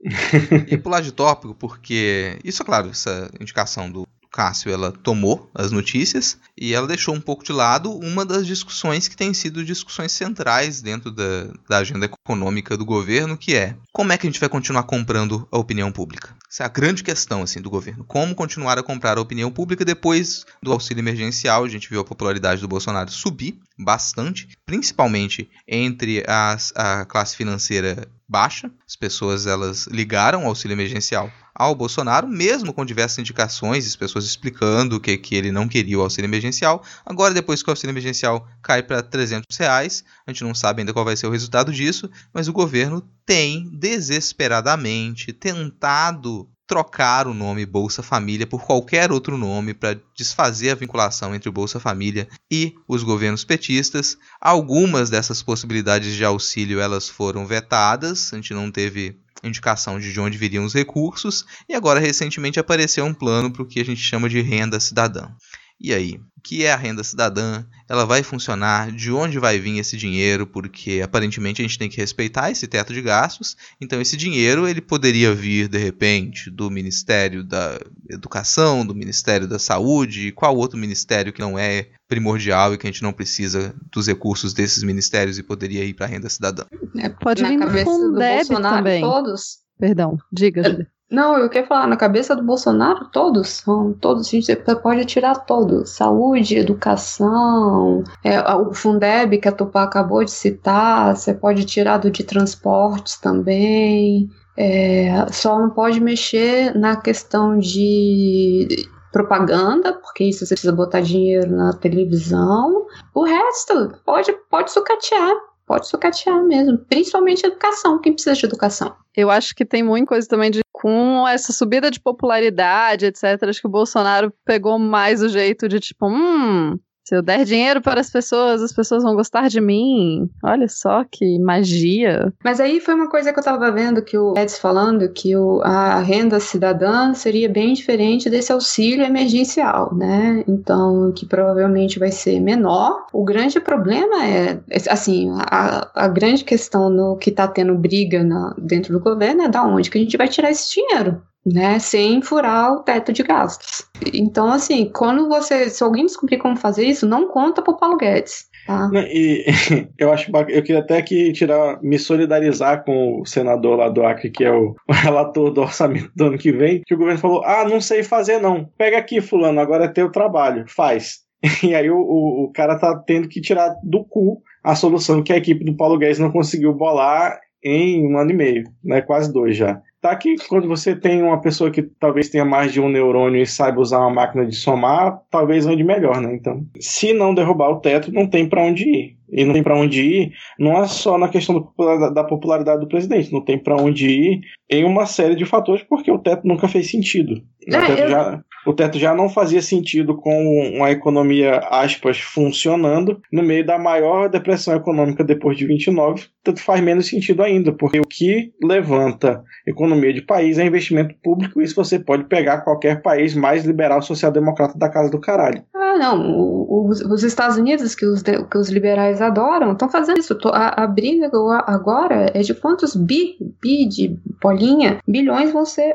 E 0.66 0.78
pular 0.78 1.02
de 1.02 1.12
tópico, 1.12 1.54
porque 1.54 2.38
isso, 2.42 2.62
é 2.62 2.64
claro, 2.64 2.88
essa 2.88 3.30
indicação 3.38 3.90
do 3.90 4.06
Cássio, 4.36 4.70
ela 4.70 4.92
tomou 4.92 5.50
as 5.54 5.72
notícias 5.72 6.36
e 6.54 6.74
ela 6.74 6.86
deixou 6.86 7.14
um 7.14 7.20
pouco 7.22 7.42
de 7.42 7.52
lado 7.52 7.90
uma 7.90 8.22
das 8.22 8.46
discussões 8.46 9.08
que 9.08 9.16
têm 9.16 9.32
sido 9.32 9.64
discussões 9.64 10.12
centrais 10.12 10.82
dentro 10.82 11.10
da, 11.10 11.48
da 11.66 11.78
agenda 11.78 12.04
econômica 12.04 12.76
do 12.76 12.84
governo, 12.84 13.38
que 13.38 13.56
é 13.56 13.74
como 13.90 14.12
é 14.12 14.18
que 14.18 14.26
a 14.26 14.30
gente 14.30 14.38
vai 14.38 14.50
continuar 14.50 14.82
comprando 14.82 15.48
a 15.50 15.56
opinião 15.56 15.90
pública? 15.90 16.36
Essa 16.50 16.64
é 16.64 16.66
a 16.66 16.68
grande 16.68 17.02
questão 17.02 17.42
assim 17.42 17.62
do 17.62 17.70
governo. 17.70 18.04
Como 18.04 18.34
continuar 18.34 18.78
a 18.78 18.82
comprar 18.82 19.16
a 19.16 19.22
opinião 19.22 19.50
pública 19.50 19.86
depois 19.86 20.44
do 20.62 20.70
auxílio 20.70 21.00
emergencial? 21.00 21.64
A 21.64 21.68
gente 21.68 21.88
viu 21.88 22.00
a 22.00 22.04
popularidade 22.04 22.60
do 22.60 22.68
Bolsonaro 22.68 23.10
subir 23.10 23.58
bastante, 23.78 24.50
principalmente 24.66 25.48
entre 25.66 26.22
as, 26.28 26.74
a 26.76 27.06
classe 27.06 27.36
financeira 27.36 28.06
baixa. 28.28 28.70
As 28.86 28.96
pessoas 28.96 29.46
elas 29.46 29.86
ligaram 29.86 30.44
o 30.44 30.46
auxílio 30.46 30.74
emergencial 30.74 31.30
ao 31.54 31.74
Bolsonaro, 31.74 32.28
mesmo 32.28 32.72
com 32.72 32.84
diversas 32.84 33.18
indicações, 33.18 33.86
as 33.86 33.96
pessoas 33.96 34.26
explicando 34.26 35.00
que, 35.00 35.16
que 35.16 35.34
ele 35.34 35.50
não 35.50 35.66
queria 35.66 35.98
o 35.98 36.02
auxílio 36.02 36.28
emergencial. 36.28 36.82
Agora, 37.04 37.32
depois 37.32 37.62
que 37.62 37.70
o 37.70 37.72
auxílio 37.72 37.92
emergencial 37.92 38.46
cai 38.62 38.82
para 38.82 39.02
300 39.02 39.56
reais, 39.56 40.04
a 40.26 40.30
gente 40.30 40.44
não 40.44 40.54
sabe 40.54 40.82
ainda 40.82 40.92
qual 40.92 41.04
vai 41.04 41.16
ser 41.16 41.26
o 41.26 41.30
resultado 41.30 41.72
disso, 41.72 42.10
mas 42.32 42.46
o 42.46 42.52
governo 42.52 43.00
tem 43.24 43.70
desesperadamente 43.72 45.32
tentado 45.32 46.48
trocar 46.66 47.26
o 47.26 47.34
nome 47.34 47.64
Bolsa 47.64 48.02
Família 48.02 48.46
por 48.46 48.64
qualquer 48.64 49.12
outro 49.12 49.38
nome 49.38 49.72
para 49.72 50.00
desfazer 50.14 50.70
a 50.70 50.74
vinculação 50.74 51.34
entre 51.34 51.48
o 51.48 51.52
Bolsa 51.52 51.78
Família 51.78 52.28
e 52.50 52.74
os 52.88 53.02
governos 53.02 53.44
petistas. 53.44 54.18
Algumas 54.40 55.08
dessas 55.08 55.42
possibilidades 55.42 56.14
de 56.14 56.24
auxílio 56.24 56.80
elas 56.80 57.08
foram 57.08 57.46
vetadas, 57.46 58.32
a 58.32 58.36
gente 58.36 58.52
não 58.52 58.70
teve 58.70 59.16
indicação 59.42 60.00
de 60.00 60.18
onde 60.18 60.38
viriam 60.38 60.64
os 60.64 60.74
recursos 60.74 61.44
e 61.68 61.74
agora 61.74 62.00
recentemente 62.00 62.58
apareceu 62.58 63.04
um 63.04 63.14
plano 63.14 63.50
para 63.50 63.62
o 63.62 63.66
que 63.66 63.80
a 63.80 63.84
gente 63.84 64.00
chama 64.00 64.28
de 64.28 64.40
renda 64.40 64.80
cidadã. 64.80 65.28
E 65.78 65.92
aí, 65.92 66.14
o 66.36 66.40
que 66.42 66.64
é 66.64 66.72
a 66.72 66.76
renda 66.76 67.04
cidadã? 67.04 67.64
Ela 67.88 68.06
vai 68.06 68.22
funcionar? 68.22 68.90
De 68.90 69.12
onde 69.12 69.38
vai 69.38 69.58
vir 69.58 69.78
esse 69.78 69.96
dinheiro? 69.96 70.46
Porque 70.46 71.02
aparentemente 71.04 71.60
a 71.60 71.64
gente 71.64 71.78
tem 71.78 71.88
que 71.88 71.98
respeitar 71.98 72.50
esse 72.50 72.66
teto 72.66 72.94
de 72.94 73.02
gastos. 73.02 73.56
Então 73.80 74.00
esse 74.00 74.16
dinheiro 74.16 74.66
ele 74.66 74.80
poderia 74.80 75.34
vir 75.34 75.68
de 75.68 75.78
repente 75.78 76.50
do 76.50 76.70
Ministério 76.70 77.44
da 77.44 77.78
Educação, 78.08 78.86
do 78.86 78.94
Ministério 78.94 79.46
da 79.46 79.58
Saúde, 79.58 80.32
qual 80.32 80.56
outro 80.56 80.78
ministério 80.78 81.32
que 81.32 81.40
não 81.40 81.58
é 81.58 81.88
primordial 82.08 82.72
e 82.72 82.78
que 82.78 82.86
a 82.86 82.90
gente 82.90 83.02
não 83.02 83.12
precisa 83.12 83.74
dos 83.92 84.06
recursos 84.06 84.54
desses 84.54 84.82
ministérios 84.82 85.38
e 85.38 85.42
poderia 85.42 85.84
ir 85.84 85.94
para 85.94 86.06
a 86.06 86.08
renda 86.08 86.28
cidadã. 86.28 86.64
É, 86.96 87.08
Pode 87.08 87.42
na 87.42 87.66
vir 87.66 87.84
do 87.84 87.90
Fundeb 87.90 88.36
Bolsonaro 88.48 88.76
também. 88.76 89.02
todos. 89.02 89.58
Perdão, 89.78 90.16
diga. 90.32 90.88
Não, 91.08 91.38
eu 91.38 91.48
queria 91.48 91.68
falar, 91.68 91.86
na 91.86 91.96
cabeça 91.96 92.34
do 92.34 92.42
Bolsonaro, 92.42 93.08
todos 93.12 93.48
são, 93.48 93.92
todos, 93.92 94.28
gente 94.28 94.54
pode 94.82 95.04
tirar 95.04 95.36
todos. 95.46 95.90
Saúde, 95.90 96.56
educação, 96.56 98.02
é, 98.24 98.40
o 98.54 98.74
Fundeb 98.74 99.38
que 99.38 99.48
a 99.48 99.52
Tupá 99.52 99.84
acabou 99.84 100.24
de 100.24 100.32
citar, 100.32 101.16
você 101.16 101.32
pode 101.32 101.64
tirar 101.64 101.98
do 101.98 102.10
de 102.10 102.24
transportes 102.24 103.18
também. 103.18 104.28
É, 104.56 105.30
só 105.32 105.60
não 105.60 105.70
pode 105.70 106.00
mexer 106.00 106.76
na 106.76 106.96
questão 106.96 107.56
de 107.56 108.66
propaganda, 109.12 109.94
porque 109.94 110.24
isso 110.24 110.44
você 110.44 110.54
precisa 110.54 110.72
botar 110.72 111.00
dinheiro 111.00 111.50
na 111.50 111.72
televisão. 111.72 112.86
O 113.14 113.22
resto 113.22 113.92
pode, 114.04 114.32
pode 114.50 114.70
sucatear, 114.72 115.34
pode 115.66 115.88
sucatear 115.88 116.42
mesmo, 116.44 116.78
principalmente 116.78 117.44
educação, 117.44 118.00
quem 118.00 118.12
precisa 118.12 118.36
de 118.36 118.46
educação. 118.46 118.94
Eu 119.14 119.30
acho 119.30 119.54
que 119.54 119.64
tem 119.64 119.82
muita 119.82 120.06
coisa 120.06 120.28
também 120.28 120.50
de 120.50 120.60
com 120.72 121.26
essa 121.26 121.52
subida 121.52 121.90
de 121.90 121.98
popularidade, 121.98 123.06
etc. 123.06 123.42
Acho 123.42 123.60
que 123.60 123.66
o 123.66 123.70
Bolsonaro 123.70 124.32
pegou 124.44 124.78
mais 124.78 125.22
o 125.22 125.28
jeito 125.28 125.66
de 125.68 125.80
tipo, 125.80 126.06
hum, 126.06 126.78
Se 127.06 127.14
eu 127.14 127.22
der 127.22 127.44
dinheiro 127.44 127.80
para 127.80 128.00
as 128.00 128.10
pessoas, 128.10 128.60
as 128.60 128.72
pessoas 128.72 129.04
vão 129.04 129.14
gostar 129.14 129.48
de 129.48 129.60
mim. 129.60 130.28
Olha 130.42 130.68
só 130.68 131.04
que 131.04 131.38
magia. 131.38 132.32
Mas 132.42 132.58
aí 132.58 132.80
foi 132.80 132.94
uma 132.94 133.08
coisa 133.08 133.32
que 133.32 133.38
eu 133.38 133.44
tava 133.44 133.70
vendo 133.70 134.02
que 134.02 134.18
o 134.18 134.34
Edson 134.36 134.60
falando 134.60 135.08
que 135.10 135.36
o, 135.36 135.62
a 135.62 136.00
renda 136.00 136.40
cidadã 136.40 137.14
seria 137.14 137.48
bem 137.48 137.74
diferente 137.74 138.28
desse 138.28 138.50
auxílio 138.50 139.04
emergencial, 139.04 139.94
né? 139.94 140.42
Então, 140.48 141.12
que 141.12 141.24
provavelmente 141.24 141.96
vai 141.96 142.10
ser 142.10 142.40
menor. 142.40 143.06
O 143.12 143.24
grande 143.24 143.60
problema 143.60 144.26
é, 144.26 144.58
assim, 144.90 145.30
a, 145.48 145.88
a 145.94 146.08
grande 146.08 146.42
questão 146.42 146.90
no 146.90 147.16
que 147.16 147.30
tá 147.30 147.46
tendo 147.46 147.76
briga 147.76 148.24
na, 148.24 148.52
dentro 148.58 148.92
do 148.92 148.98
governo 148.98 149.42
é 149.42 149.48
da 149.48 149.62
onde 149.62 149.90
que 149.90 149.98
a 149.98 150.00
gente 150.00 150.16
vai 150.16 150.26
tirar 150.26 150.50
esse 150.50 150.74
dinheiro 150.74 151.22
né, 151.46 151.78
sem 151.78 152.20
furar 152.20 152.72
o 152.72 152.82
teto 152.82 153.12
de 153.12 153.22
gastos. 153.22 153.86
Então, 154.12 154.50
assim, 154.50 154.90
quando 154.92 155.28
você, 155.28 155.70
se 155.70 155.82
alguém 155.84 156.04
descobrir 156.04 156.38
como 156.38 156.56
fazer 156.56 156.84
isso, 156.84 157.06
não 157.06 157.28
conta 157.28 157.62
pro 157.62 157.76
Paulo 157.76 157.96
Guedes. 157.96 158.46
Tá? 158.66 158.90
E 158.94 159.44
eu 159.96 160.12
acho 160.12 160.28
eu 160.48 160.62
queria 160.62 160.80
até 160.80 161.00
que 161.00 161.32
tirar, 161.32 161.80
me 161.80 161.98
solidarizar 162.00 162.84
com 162.84 163.20
o 163.20 163.24
senador 163.24 163.78
lá 163.78 163.88
do 163.88 164.04
Acre, 164.04 164.28
que 164.28 164.44
é 164.44 164.52
o, 164.52 164.74
o 164.88 164.92
relator 164.92 165.52
do 165.52 165.60
orçamento 165.60 166.10
do 166.16 166.24
ano 166.26 166.38
que 166.38 166.50
vem, 166.50 166.82
que 166.84 166.94
o 166.94 166.98
governo 166.98 167.20
falou: 167.20 167.44
ah, 167.44 167.64
não 167.64 167.80
sei 167.80 168.02
fazer 168.02 168.40
não. 168.40 168.68
Pega 168.76 168.98
aqui, 168.98 169.20
fulano, 169.20 169.60
agora 169.60 169.84
é 169.84 169.88
teu 169.88 170.10
trabalho, 170.10 170.64
faz. 170.68 171.24
E 171.62 171.76
aí 171.76 171.88
o, 171.88 171.98
o, 171.98 172.44
o 172.44 172.52
cara 172.52 172.76
tá 172.76 172.96
tendo 173.06 173.28
que 173.28 173.40
tirar 173.40 173.72
do 173.84 174.04
cu 174.04 174.42
a 174.64 174.74
solução 174.74 175.22
que 175.22 175.32
a 175.32 175.36
equipe 175.36 175.64
do 175.64 175.76
Paulo 175.76 175.96
Guedes 175.96 176.18
não 176.18 176.32
conseguiu 176.32 176.74
bolar 176.74 177.38
em 177.62 178.04
um 178.04 178.18
ano 178.18 178.32
e 178.32 178.34
meio, 178.34 178.64
né? 178.82 179.00
Quase 179.00 179.32
dois 179.32 179.56
já. 179.56 179.80
Tá 180.06 180.14
que 180.14 180.36
quando 180.48 180.68
você 180.68 180.94
tem 180.94 181.20
uma 181.20 181.40
pessoa 181.40 181.68
que 181.68 181.82
talvez 181.82 182.28
tenha 182.28 182.44
mais 182.44 182.72
de 182.72 182.80
um 182.80 182.88
neurônio 182.88 183.42
e 183.42 183.46
saiba 183.46 183.80
usar 183.80 183.98
uma 183.98 184.10
máquina 184.10 184.46
de 184.46 184.54
somar, 184.54 185.20
talvez 185.28 185.66
ande 185.66 185.82
melhor, 185.82 186.20
né? 186.20 186.32
Então, 186.32 186.64
se 186.78 187.12
não 187.12 187.34
derrubar 187.34 187.70
o 187.70 187.80
teto, 187.80 188.12
não 188.12 188.24
tem 188.24 188.48
para 188.48 188.62
onde 188.62 188.84
ir. 188.88 189.16
E 189.28 189.44
não 189.44 189.52
tem 189.52 189.64
para 189.64 189.76
onde 189.76 190.00
ir, 190.00 190.32
não 190.56 190.80
é 190.80 190.86
só 190.86 191.18
na 191.18 191.28
questão 191.28 191.72
da 192.14 192.22
popularidade 192.22 192.78
do 192.78 192.86
presidente, 192.86 193.32
não 193.32 193.40
tem 193.40 193.58
para 193.58 193.74
onde 193.74 194.06
ir 194.08 194.40
em 194.70 194.84
uma 194.84 195.06
série 195.06 195.34
de 195.34 195.44
fatores, 195.44 195.82
porque 195.82 196.12
o 196.12 196.20
teto 196.20 196.46
nunca 196.46 196.68
fez 196.68 196.88
sentido. 196.88 197.42
É, 197.68 198.04
eu... 198.04 198.08
já, 198.08 198.40
o 198.66 198.74
teto 198.74 198.98
já 198.98 199.14
não 199.14 199.28
fazia 199.28 199.62
sentido 199.62 200.16
com 200.16 200.72
uma 200.74 200.90
economia, 200.90 201.58
aspas, 201.70 202.18
funcionando 202.18 203.20
no 203.32 203.42
meio 203.42 203.64
da 203.64 203.78
maior 203.78 204.28
depressão 204.28 204.74
econômica 204.74 205.22
depois 205.22 205.56
de 205.56 205.66
29, 205.66 206.24
tanto 206.42 206.60
faz 206.60 206.80
menos 206.80 207.06
sentido 207.06 207.42
ainda, 207.42 207.72
porque 207.72 208.00
o 208.00 208.06
que 208.06 208.52
levanta 208.62 209.42
economia 209.66 210.12
de 210.12 210.22
país 210.22 210.58
é 210.58 210.66
investimento 210.66 211.14
público, 211.22 211.60
e 211.60 211.64
isso 211.64 211.76
você 211.76 211.98
pode 211.98 212.24
pegar 212.24 212.62
qualquer 212.62 213.02
país 213.02 213.34
mais 213.34 213.64
liberal 213.64 214.02
social-democrata 214.02 214.76
da 214.76 214.88
casa 214.88 215.10
do 215.10 215.20
caralho. 215.20 215.62
Ah, 215.74 215.96
não. 215.96 216.88
Os, 216.88 217.00
os 217.00 217.22
Estados 217.22 217.56
Unidos, 217.56 217.94
que 217.94 218.04
os, 218.04 218.22
que 218.22 218.58
os 218.58 218.68
liberais 218.68 219.22
adoram, 219.22 219.72
estão 219.72 219.88
fazendo 219.88 220.18
isso. 220.18 220.36
A, 220.52 220.84
a 220.84 220.86
briga 220.86 221.30
agora 221.66 222.30
é 222.34 222.40
de 222.40 222.54
quantos 222.54 222.94
bi, 222.96 223.36
bi 223.62 223.88
de 223.88 224.18
bolinha, 224.42 224.98
bilhões 225.06 225.52
vão 225.52 225.64
ser, 225.64 225.94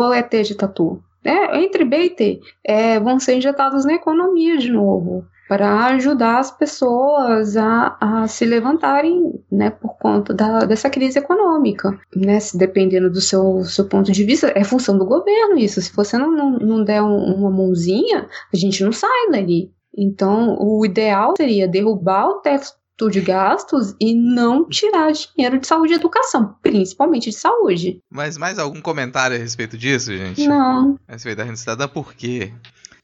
ou 0.00 0.12
é 0.12 0.22
T 0.22 0.42
de 0.42 0.54
tatu? 0.54 1.02
É, 1.24 1.62
entre 1.62 1.84
B 1.84 2.04
e 2.04 2.10
T, 2.10 2.40
é, 2.64 2.98
vão 2.98 3.18
ser 3.20 3.36
injetados 3.36 3.84
na 3.84 3.94
economia 3.94 4.58
de 4.58 4.70
novo 4.70 5.24
para 5.48 5.86
ajudar 5.88 6.38
as 6.38 6.50
pessoas 6.50 7.58
a, 7.58 7.96
a 8.00 8.26
se 8.26 8.44
levantarem 8.44 9.38
né, 9.50 9.68
por 9.68 9.98
conta 9.98 10.32
da, 10.32 10.60
dessa 10.60 10.88
crise 10.88 11.18
econômica. 11.18 11.98
Né, 12.16 12.40
se 12.40 12.56
dependendo 12.56 13.10
do 13.10 13.20
seu, 13.20 13.62
seu 13.64 13.86
ponto 13.86 14.10
de 14.10 14.24
vista, 14.24 14.50
é 14.54 14.64
função 14.64 14.96
do 14.96 15.04
governo 15.04 15.58
isso. 15.58 15.80
Se 15.82 15.94
você 15.94 16.16
não, 16.16 16.30
não, 16.30 16.58
não 16.58 16.84
der 16.84 17.02
um, 17.02 17.34
uma 17.34 17.50
mãozinha, 17.50 18.28
a 18.52 18.56
gente 18.56 18.82
não 18.82 18.92
sai 18.92 19.30
dali. 19.30 19.70
Então, 19.94 20.56
o 20.58 20.86
ideal 20.86 21.34
seria 21.36 21.68
derrubar 21.68 22.28
o 22.28 22.40
teto 22.40 22.72
de 23.10 23.20
gastos 23.20 23.94
e 24.00 24.14
não 24.14 24.68
tirar 24.68 25.12
dinheiro 25.12 25.58
de 25.58 25.66
saúde 25.66 25.92
e 25.92 25.96
educação, 25.96 26.56
principalmente 26.62 27.30
de 27.30 27.36
saúde. 27.36 28.00
Mas 28.10 28.36
mais 28.36 28.58
algum 28.58 28.80
comentário 28.80 29.36
a 29.36 29.38
respeito 29.38 29.76
disso, 29.76 30.16
gente? 30.16 30.46
Não. 30.46 30.98
A 31.08 31.12
respeito 31.12 31.38
da 31.38 31.44
renda 31.44 31.56
cidadã, 31.56 31.88
por 31.88 32.14
quê? 32.14 32.52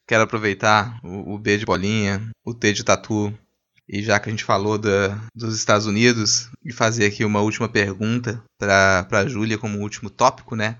Quero 0.07 0.23
aproveitar 0.23 0.99
o, 1.03 1.35
o 1.35 1.39
B 1.39 1.59
de 1.59 1.67
bolinha, 1.67 2.31
o 2.45 2.55
T 2.55 2.73
de 2.73 2.85
tatu, 2.85 3.33
e 3.89 4.03
já 4.03 4.21
que 4.21 4.29
a 4.29 4.33
gente 4.33 4.45
falou 4.45 4.79
da, 4.79 5.19
dos 5.35 5.57
Estados 5.57 5.87
Unidos, 5.87 6.51
e 6.65 6.73
fazer 6.73 7.07
aqui 7.07 7.25
uma 7.25 7.41
última 7.41 7.69
pergunta 7.69 8.43
para 8.59 9.07
a 9.11 9.27
Júlia 9.27 9.59
como 9.59 9.81
último 9.81 10.11
tópico, 10.11 10.55
né? 10.55 10.79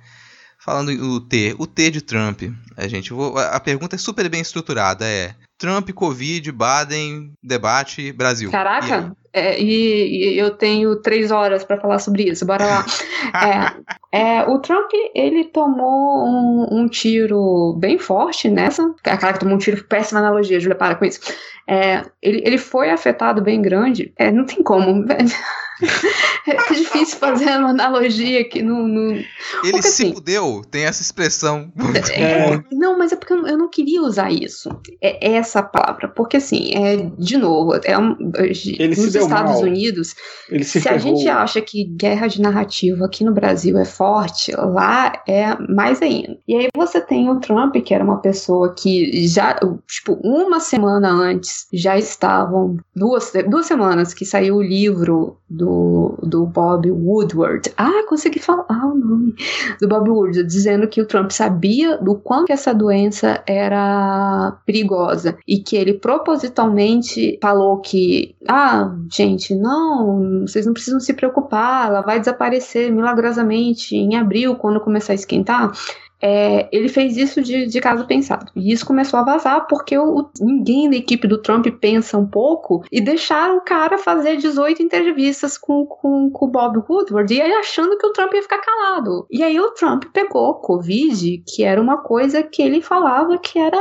Falando 0.61 0.91
o 0.91 1.21
T, 1.21 1.55
o 1.59 1.67
T 1.67 1.91
de 1.91 2.03
Trump, 2.03 2.43
a 2.77 2.89
gente, 2.89 3.13
vou, 3.13 3.39
a 3.39 3.61
pergunta 3.61 3.95
é 3.95 3.99
super 3.99 4.29
bem 4.29 4.41
estruturada, 4.41 5.05
é 5.07 5.35
Trump, 5.57 5.91
Covid, 5.91 6.51
Baden, 6.53 7.33
debate, 7.43 8.13
Brasil. 8.13 8.51
Caraca, 8.51 9.13
e, 9.35 9.39
é, 9.39 9.61
e, 9.61 10.35
e 10.35 10.39
eu 10.39 10.51
tenho 10.51 10.97
três 10.97 11.31
horas 11.31 11.65
para 11.65 11.81
falar 11.81 11.99
sobre 11.99 12.25
isso, 12.25 12.47
bora 12.47 12.65
lá. 12.65 12.87
é, 14.13 14.41
é, 14.41 14.43
o 14.45 14.59
Trump, 14.61 14.91
ele 15.15 15.45
tomou 15.45 16.27
um, 16.27 16.67
um, 16.71 16.89
tiro 16.89 17.77
bem 17.79 17.99
forte 17.99 18.49
nessa. 18.49 18.95
Aquela 19.05 19.33
que 19.33 19.41
tomou 19.41 19.55
um 19.55 19.59
tiro, 19.59 19.83
péssima 19.85 20.21
analogia, 20.21 20.61
Julia, 20.61 20.77
para 20.77 20.95
com 20.95 21.05
isso. 21.05 21.21
É, 21.69 22.03
ele, 22.23 22.43
ele 22.45 22.59
foi 22.59 22.91
afetado 22.91 23.43
bem 23.43 23.61
grande. 23.61 24.13
É, 24.17 24.31
não 24.31 24.47
tem 24.47 24.63
como. 24.63 25.05
é 26.47 26.75
difícil 26.75 27.19
fazer 27.19 27.51
uma 27.59 27.71
analogia 27.71 28.41
aqui 28.41 28.63
no. 28.63 28.89
no... 28.89 29.13
Ele 29.13 29.27
porque, 29.63 29.83
se 29.83 30.03
assim, 30.03 30.15
fudeu, 30.15 30.63
tem 30.71 30.85
essa 30.85 31.03
expressão. 31.03 31.73
É, 32.13 32.61
não, 32.73 32.99
mas 32.99 33.13
é 33.13 33.17
porque 33.17 33.33
eu 33.33 33.59
não 33.59 33.69
queria 33.69 34.03
usar 34.03 34.31
isso. 34.31 34.69
É, 35.01 35.35
essa 35.35 35.63
palavra. 35.63 36.09
Porque 36.09 36.39
assim, 36.39 36.75
é, 36.75 36.97
de 37.19 37.37
novo, 37.37 37.79
é 37.85 37.97
um, 37.97 38.17
ele 38.39 38.97
nos 38.97 39.15
Estados 39.15 39.53
mal. 39.53 39.63
Unidos, 39.63 40.15
ele 40.51 40.65
se, 40.65 40.81
se 40.81 40.89
a 40.89 40.99
gente 40.99 41.29
acha 41.29 41.61
que 41.61 41.85
guerra 41.85 42.27
de 42.27 42.41
narrativa 42.41 43.05
aqui 43.07 43.25
no 43.25 43.33
Brasil 43.33 43.79
é 43.79 43.85
forte, 43.85 44.53
lá 44.57 45.13
é 45.27 45.57
mais 45.73 46.03
ainda. 46.03 46.39
E 46.47 46.57
aí 46.57 46.69
você 46.75 47.01
tem 47.01 47.29
o 47.29 47.41
Trump, 47.41 47.77
que 47.77 47.95
era 47.95 48.05
uma 48.05 48.21
pessoa 48.21 48.75
que 48.75 49.27
já, 49.29 49.59
tipo, 49.87 50.19
uma 50.25 50.61
semana 50.61 51.11
antes 51.11 51.67
já 51.73 51.97
estavam, 51.97 52.77
duas, 52.95 53.33
duas 53.49 53.67
semanas 53.67 54.13
que 54.13 54.25
saiu 54.25 54.57
o 54.57 54.63
livro 54.63 55.39
do 55.49 55.68
do, 55.69 56.19
do 56.23 56.47
Bob 56.47 56.91
Woodward. 56.91 57.73
Ah, 57.77 58.05
consegui 58.09 58.39
falar 58.39 58.87
o 58.87 58.95
nome. 58.95 59.35
Do 59.81 59.89
Bob 59.89 60.09
Woodward, 60.09 60.45
dizendo 60.45 60.89
que 60.89 61.01
o 61.01 61.07
Trump 61.07 61.31
sabia 61.31 61.99
do 61.99 62.15
quanto 62.15 62.53
essa 62.53 62.75
doença 62.75 63.43
era 63.47 64.57
perigosa 64.65 65.37
e 65.47 65.59
que 65.59 65.77
ele 65.77 65.95
propositalmente 65.95 67.39
falou 67.43 67.79
que, 67.79 68.35
ah, 68.49 68.95
gente, 69.13 69.55
não, 69.55 70.43
vocês 70.47 70.65
não 70.65 70.73
precisam 70.73 71.01
se 71.01 71.13
preocupar, 71.13 71.89
ela 71.89 72.01
vai 72.01 72.19
desaparecer 72.19 72.91
milagrosamente 72.91 73.95
em 73.95 74.17
abril, 74.17 74.57
quando 74.57 74.81
começar 74.81 75.13
a 75.13 75.15
esquentar. 75.15 75.73
É, 76.21 76.69
ele 76.73 76.89
fez 76.89 77.17
isso 77.17 77.41
de, 77.41 77.67
de 77.67 77.81
caso 77.81 78.07
pensado. 78.07 78.51
E 78.55 78.73
isso 78.73 78.85
começou 78.85 79.19
a 79.21 79.25
vazar 79.25 79.67
porque 79.67 79.97
o, 79.97 80.31
ninguém 80.41 80.91
da 80.91 80.97
equipe 80.97 81.29
do 81.29 81.41
Trump 81.41 81.67
pensa 81.81 82.19
um 82.19 82.27
pouco 82.27 82.85
e 82.91 83.01
deixaram 83.01 83.59
o 83.59 83.65
cara 83.65 83.99
fazer 83.99 84.37
18 84.37 84.83
entrevistas 84.83 85.57
com, 85.57 85.87
com, 85.87 86.31
com 86.31 86.47
o 86.47 86.51
Bob 86.51 86.83
Woodward 86.89 87.33
e 87.33 87.41
aí 87.41 87.53
achando 87.53 87.97
que 87.97 88.07
o 88.07 88.13
Trump 88.13 88.33
ia 88.35 88.43
ficar 88.43 88.59
calado. 88.59 89.27
E 89.31 89.43
aí 89.43 89.59
o 89.61 89.71
Trump 89.71 90.05
pegou 90.13 90.55
Covid, 90.55 91.43
que 91.47 91.63
era 91.63 91.81
uma 91.81 91.99
coisa 91.99 92.43
que 92.43 92.63
ele 92.63 92.81
falava 92.81 93.39
que 93.39 93.59
era 93.59 93.79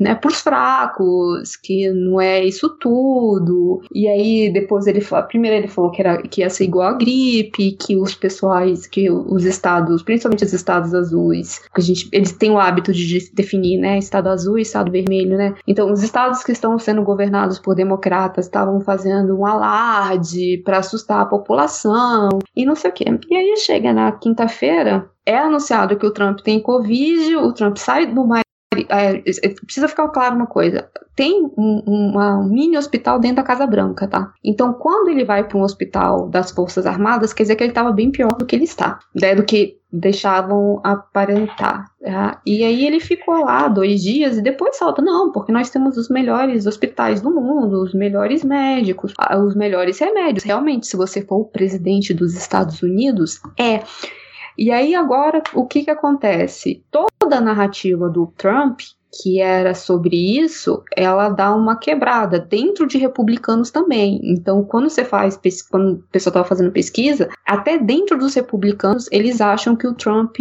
né, 0.00 0.14
para 0.14 0.28
os 0.28 0.40
fracos, 0.40 1.56
que 1.56 1.90
não 1.92 2.18
é 2.18 2.42
isso 2.42 2.70
tudo. 2.80 3.82
E 3.94 4.08
aí 4.08 4.50
depois 4.50 4.86
ele 4.86 5.02
falou, 5.02 5.26
primeiro 5.26 5.56
ele 5.58 5.68
falou 5.68 5.90
que 5.90 6.00
era 6.00 6.22
que 6.22 6.40
ia 6.40 6.48
ser 6.48 6.64
igual 6.64 6.88
a 6.88 6.92
gripe, 6.94 7.72
que 7.72 7.96
os 7.96 8.14
pessoais, 8.14 8.86
que 8.86 9.10
os 9.10 9.44
estados, 9.44 10.02
principalmente 10.02 10.44
os 10.44 10.52
estados 10.54 10.94
azuis, 10.94 11.58
que 11.74 11.80
a 11.80 11.84
gente 11.84 12.08
eles 12.12 12.32
têm 12.32 12.50
o 12.50 12.58
hábito 12.58 12.92
de 12.92 13.30
definir, 13.34 13.78
né, 13.78 13.98
estado 13.98 14.28
azul 14.28 14.58
e 14.58 14.62
estado 14.62 14.90
vermelho, 14.90 15.36
né? 15.36 15.54
Então 15.66 15.92
os 15.92 16.02
estados 16.02 16.42
que 16.42 16.52
estão 16.52 16.78
sendo 16.78 17.02
governados 17.02 17.58
por 17.58 17.74
democratas 17.74 18.46
estavam 18.46 18.80
fazendo 18.80 19.38
um 19.38 19.44
alarde 19.44 20.62
para 20.64 20.78
assustar 20.78 21.20
a 21.20 21.26
população 21.26 22.38
e 22.56 22.64
não 22.64 22.74
sei 22.74 22.90
o 22.90 22.94
quê. 22.94 23.04
E 23.28 23.36
aí 23.36 23.56
chega 23.58 23.92
na 23.92 24.12
quinta-feira, 24.12 25.10
é 25.26 25.36
anunciado 25.36 25.96
que 25.96 26.06
o 26.06 26.12
Trump 26.12 26.40
tem 26.40 26.60
Covid, 26.60 27.36
o 27.36 27.52
Trump 27.52 27.76
sai 27.76 28.06
do 28.06 28.26
é, 28.72 29.16
é, 29.16 29.48
precisa 29.64 29.88
ficar 29.88 30.08
claro 30.08 30.36
uma 30.36 30.46
coisa: 30.46 30.88
tem 31.16 31.44
um, 31.56 31.82
um 31.86 32.44
mini 32.44 32.78
hospital 32.78 33.18
dentro 33.18 33.36
da 33.36 33.42
Casa 33.42 33.66
Branca, 33.66 34.06
tá? 34.06 34.32
Então, 34.44 34.72
quando 34.72 35.08
ele 35.08 35.24
vai 35.24 35.42
para 35.42 35.58
um 35.58 35.62
hospital 35.62 36.28
das 36.28 36.52
Forças 36.52 36.86
Armadas, 36.86 37.32
quer 37.32 37.42
dizer 37.42 37.56
que 37.56 37.64
ele 37.64 37.72
estava 37.72 37.90
bem 37.90 38.12
pior 38.12 38.32
do 38.32 38.46
que 38.46 38.54
ele 38.54 38.64
está, 38.64 39.00
né, 39.12 39.34
do 39.34 39.42
que 39.42 39.76
deixavam 39.92 40.80
aparentar. 40.84 41.90
Tá? 42.00 42.40
E 42.46 42.62
aí 42.62 42.86
ele 42.86 43.00
ficou 43.00 43.44
lá 43.44 43.66
dois 43.66 44.00
dias 44.00 44.38
e 44.38 44.42
depois 44.42 44.76
salta, 44.76 45.02
não, 45.02 45.32
porque 45.32 45.50
nós 45.50 45.68
temos 45.68 45.96
os 45.96 46.08
melhores 46.08 46.64
hospitais 46.64 47.20
do 47.20 47.30
mundo, 47.30 47.82
os 47.82 47.92
melhores 47.92 48.44
médicos, 48.44 49.12
os 49.44 49.56
melhores 49.56 49.98
remédios. 49.98 50.44
Realmente, 50.44 50.86
se 50.86 50.96
você 50.96 51.22
for 51.22 51.40
o 51.40 51.44
presidente 51.44 52.14
dos 52.14 52.36
Estados 52.36 52.80
Unidos, 52.82 53.40
é 53.58 53.82
e 54.60 54.70
aí 54.70 54.94
agora 54.94 55.42
o 55.54 55.66
que 55.66 55.82
que 55.82 55.90
acontece? 55.90 56.84
Toda 56.90 57.38
a 57.38 57.40
narrativa 57.40 58.08
do 58.08 58.26
Trump 58.36 58.80
que 59.12 59.40
era 59.40 59.74
sobre 59.74 60.16
isso, 60.16 60.82
ela 60.96 61.28
dá 61.28 61.54
uma 61.54 61.76
quebrada 61.76 62.38
dentro 62.38 62.86
de 62.86 62.96
republicanos 62.96 63.70
também. 63.70 64.20
Então, 64.22 64.64
quando 64.64 64.88
você 64.88 65.04
faz, 65.04 65.38
quando 65.68 65.94
o 65.94 66.02
pessoal 66.10 66.30
estava 66.30 66.48
fazendo 66.48 66.70
pesquisa, 66.70 67.28
até 67.44 67.78
dentro 67.78 68.16
dos 68.16 68.34
republicanos, 68.34 69.08
eles 69.10 69.40
acham 69.40 69.74
que 69.74 69.86
o 69.86 69.94
Trump 69.94 70.36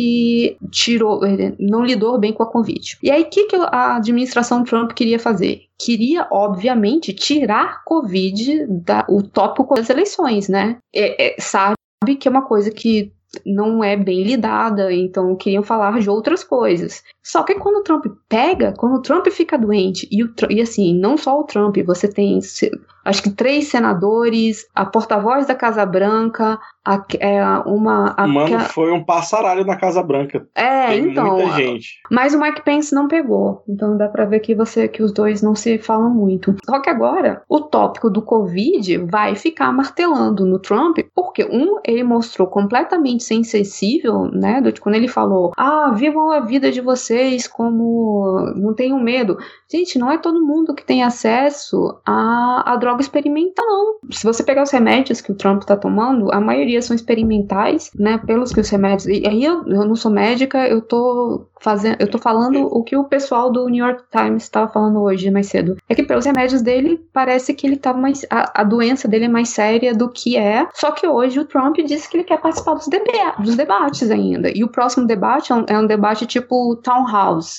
tirou, 0.70 1.22
não 1.60 1.84
lidou 1.84 2.20
bem 2.20 2.32
com 2.32 2.44
a 2.44 2.52
Covid. 2.52 2.98
E 3.02 3.10
aí, 3.10 3.24
o 3.24 3.30
que, 3.30 3.46
que 3.46 3.56
a 3.56 3.96
administração 3.96 4.64
Trump 4.64 4.91
queria 4.91 5.20
fazer? 5.20 5.62
Queria, 5.78 6.28
obviamente, 6.30 7.14
tirar 7.14 7.84
Covid 7.84 8.68
da, 8.68 9.06
o 9.10 9.24
tópico 9.24 9.74
das 9.74 9.90
eleições, 9.90 10.48
né? 10.48 10.78
É, 10.94 11.30
é, 11.30 11.36
sabe 11.40 11.76
que 12.20 12.28
é 12.28 12.32
uma 12.32 12.46
coisa 12.46 12.70
que 12.70 13.12
não 13.46 13.84
é 13.84 13.96
bem 13.96 14.24
lidada, 14.24 14.92
então 14.92 15.36
queriam 15.36 15.64
falar 15.64 16.00
de 16.00 16.10
outras 16.10 16.44
coisas. 16.44 17.04
Só 17.24 17.44
que 17.44 17.56
quando 17.56 17.78
o 17.78 17.84
Trump 17.84 18.06
pega, 18.28 18.74
quando 18.78 18.96
o 18.96 19.02
Trump 19.02 19.28
fica 19.28 19.58
doente, 19.58 20.08
e, 20.12 20.24
o, 20.24 20.34
e 20.50 20.62
assim, 20.62 20.98
não 20.98 21.18
só 21.18 21.40
o 21.40 21.44
Trump, 21.44 21.78
você 21.86 22.08
tem 22.08 22.40
acho 23.04 23.24
que 23.24 23.30
três 23.30 23.68
senadores, 23.68 24.68
a 24.76 24.86
porta-voz 24.86 25.48
da 25.48 25.56
Casa 25.56 25.86
Branca, 25.86 26.60
a, 26.86 27.04
é, 27.20 27.44
uma. 27.66 28.14
A, 28.18 28.28
Mano, 28.28 28.58
a... 28.58 28.60
foi 28.62 28.92
um 28.92 29.04
passaralho 29.04 29.66
na 29.66 29.76
Casa 29.76 30.02
Branca. 30.04 30.48
É, 30.56 30.88
Tem 30.88 31.10
então. 31.10 31.38
Muita 31.38 31.56
gente. 31.56 32.00
Mas 32.10 32.34
o 32.34 32.40
Mike 32.40 32.64
Pence 32.64 32.94
não 32.94 33.08
pegou. 33.08 33.64
Então 33.68 33.98
dá 33.98 34.08
pra 34.08 34.26
ver 34.26 34.40
que 34.40 34.56
você 34.56 34.88
que 34.88 35.04
os 35.04 35.12
dois 35.12 35.42
não 35.42 35.56
se 35.56 35.78
falam 35.78 36.10
muito. 36.10 36.56
Só 36.66 36.80
que 36.80 36.90
agora, 36.90 37.42
o 37.48 37.62
tópico 37.62 38.10
do 38.10 38.22
Covid 38.22 38.98
vai 39.06 39.36
ficar 39.36 39.72
martelando 39.72 40.46
no 40.46 40.60
Trump, 40.60 41.00
porque 41.14 41.46
um, 41.46 41.80
ele 41.86 42.04
mostrou 42.04 42.48
completamente 42.48 43.24
ser 43.24 43.36
insensível, 43.36 44.26
né? 44.32 44.62
Do, 44.62 44.74
quando 44.82 44.96
ele 44.96 45.08
falou: 45.08 45.52
Ah, 45.56 45.92
vivam 45.96 46.32
a 46.32 46.40
vida 46.40 46.72
de 46.72 46.82
vocês 46.82 47.48
como. 47.48 48.54
Não 48.56 48.74
tenham 48.74 49.00
medo. 49.00 49.38
Gente, 49.72 50.00
não 50.00 50.12
é 50.12 50.18
todo 50.18 50.46
mundo 50.46 50.74
que 50.74 50.84
tem 50.84 51.04
acesso 51.04 52.00
a, 52.06 52.74
a 52.74 52.76
droga 52.76 52.89
experimental, 52.98 53.66
não. 53.70 53.99
Se 54.11 54.24
você 54.24 54.44
pegar 54.44 54.64
os 54.64 54.72
remédios 54.72 55.22
que 55.22 55.32
o 55.32 55.36
Trump 55.36 55.64
tá 55.64 55.78
tomando, 55.78 56.32
a 56.34 56.40
maioria 56.40 56.82
são 56.82 56.95
experimentais, 56.95 57.91
né? 57.95 58.18
Pelos 58.26 58.53
que 58.53 58.60
os 58.60 58.70
remédios. 58.70 59.06
E 59.06 59.28
aí 59.28 59.44
eu, 59.44 59.66
eu 59.68 59.86
não 59.86 59.95
sou 59.95 60.11
médica, 60.11 60.68
eu 60.68 60.82
tô 60.82 61.48
fazendo. 61.60 61.98
Eu 61.99 62.10
tô 62.10 62.18
falando 62.18 62.66
o 62.66 62.84
que 62.84 62.95
o 62.95 63.03
pessoal 63.03 63.52
do 63.52 63.68
New 63.68 63.86
York 63.86 64.03
Times 64.11 64.44
estava 64.44 64.72
falando 64.72 65.02
hoje 65.02 65.30
mais 65.30 65.48
cedo. 65.48 65.78
É 65.88 65.95
que 65.95 66.03
pelos 66.03 66.26
remédios 66.26 66.61
dele, 66.61 66.99
parece 67.14 67.53
que 67.53 67.68
ele 67.68 67.78
tá 67.78 67.94
mais. 67.94 68.26
A, 68.30 68.61
a, 68.61 68.64
doença 68.64 69.07
dele 69.07 69.26
é 69.26 69.30
mais 69.30 69.49
séria 69.49 69.94
do 69.94 70.10
que 70.10 70.38
é. 70.38 70.68
Só 70.74 70.91
que 70.91 71.07
hoje 71.07 71.40
o 71.40 71.45
Trump 71.45 71.78
disse 71.86 72.10
que 72.10 72.18
ele 72.18 72.24
quer 72.24 72.40
participar 72.40 72.74
dos, 72.74 72.88
deba 72.88 73.36
dos 73.40 73.56
debates 73.56 74.10
ainda. 74.10 74.52
E 74.56 74.64
o 74.64 74.70
próximo 74.70 75.06
debate 75.06 75.52
é 75.52 75.56
um, 75.56 75.66
é 75.68 75.78
um 75.78 75.86
debate 75.86 76.26
tipo 76.26 76.76
Town. 76.78 77.06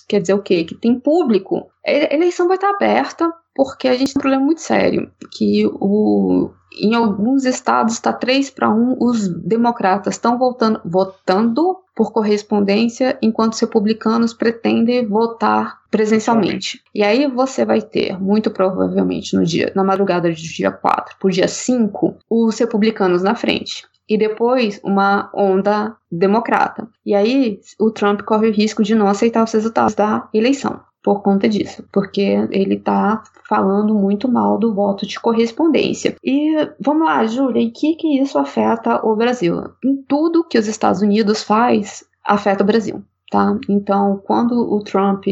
Quer 0.08 0.20
dizer 0.20 0.34
o 0.34 0.42
quê? 0.42 0.64
Que 0.64 0.74
tem 0.74 0.98
público. 0.98 1.70
A 1.86 2.14
eleição 2.14 2.46
vai 2.46 2.56
estar 2.56 2.70
aberta, 2.70 3.32
porque 3.62 3.88
a 3.88 3.92
gente 3.94 4.14
tem 4.14 4.18
um 4.18 4.22
problema 4.22 4.42
muito 4.42 4.62
sério, 4.62 5.10
que 5.30 5.66
o, 5.66 6.48
em 6.80 6.94
alguns 6.94 7.44
estados 7.44 7.92
está 7.92 8.10
3 8.10 8.48
para 8.48 8.70
1, 8.70 8.96
os 8.98 9.28
democratas 9.28 10.14
estão 10.14 10.38
votando 10.38 11.76
por 11.94 12.10
correspondência, 12.10 13.18
enquanto 13.20 13.52
os 13.52 13.60
republicanos 13.60 14.32
pretendem 14.32 15.06
votar 15.06 15.78
presencialmente. 15.90 16.82
E 16.94 17.02
aí 17.02 17.26
você 17.26 17.62
vai 17.62 17.82
ter, 17.82 18.18
muito 18.18 18.50
provavelmente 18.50 19.36
no 19.36 19.44
dia, 19.44 19.70
na 19.76 19.84
madrugada 19.84 20.32
de 20.32 20.42
dia 20.42 20.70
4 20.70 21.16
por 21.20 21.30
dia 21.30 21.46
5, 21.46 22.16
os 22.30 22.58
republicanos 22.58 23.22
na 23.22 23.34
frente. 23.34 23.86
E 24.08 24.16
depois 24.16 24.80
uma 24.82 25.30
onda 25.34 25.94
democrata. 26.10 26.88
E 27.04 27.14
aí 27.14 27.60
o 27.78 27.90
Trump 27.90 28.22
corre 28.22 28.48
o 28.48 28.52
risco 28.52 28.82
de 28.82 28.94
não 28.94 29.06
aceitar 29.06 29.44
os 29.44 29.52
resultados 29.52 29.94
da 29.94 30.26
eleição 30.32 30.80
por 31.02 31.22
conta 31.22 31.48
disso, 31.48 31.84
porque 31.92 32.20
ele 32.50 32.74
está 32.74 33.22
falando 33.48 33.94
muito 33.94 34.30
mal 34.30 34.58
do 34.58 34.74
voto 34.74 35.06
de 35.06 35.18
correspondência. 35.18 36.14
E 36.22 36.68
vamos 36.78 37.06
lá, 37.06 37.26
Júlia, 37.26 37.62
em 37.62 37.70
que, 37.70 37.96
que 37.96 38.20
isso 38.20 38.38
afeta 38.38 39.04
o 39.04 39.16
Brasil? 39.16 39.62
Em 39.84 39.96
tudo 40.02 40.44
que 40.44 40.58
os 40.58 40.68
Estados 40.68 41.02
Unidos 41.02 41.42
faz, 41.42 42.04
afeta 42.24 42.62
o 42.62 42.66
Brasil. 42.66 43.02
Tá? 43.30 43.56
Então, 43.68 44.20
quando 44.24 44.54
o 44.60 44.82
Trump 44.82 45.24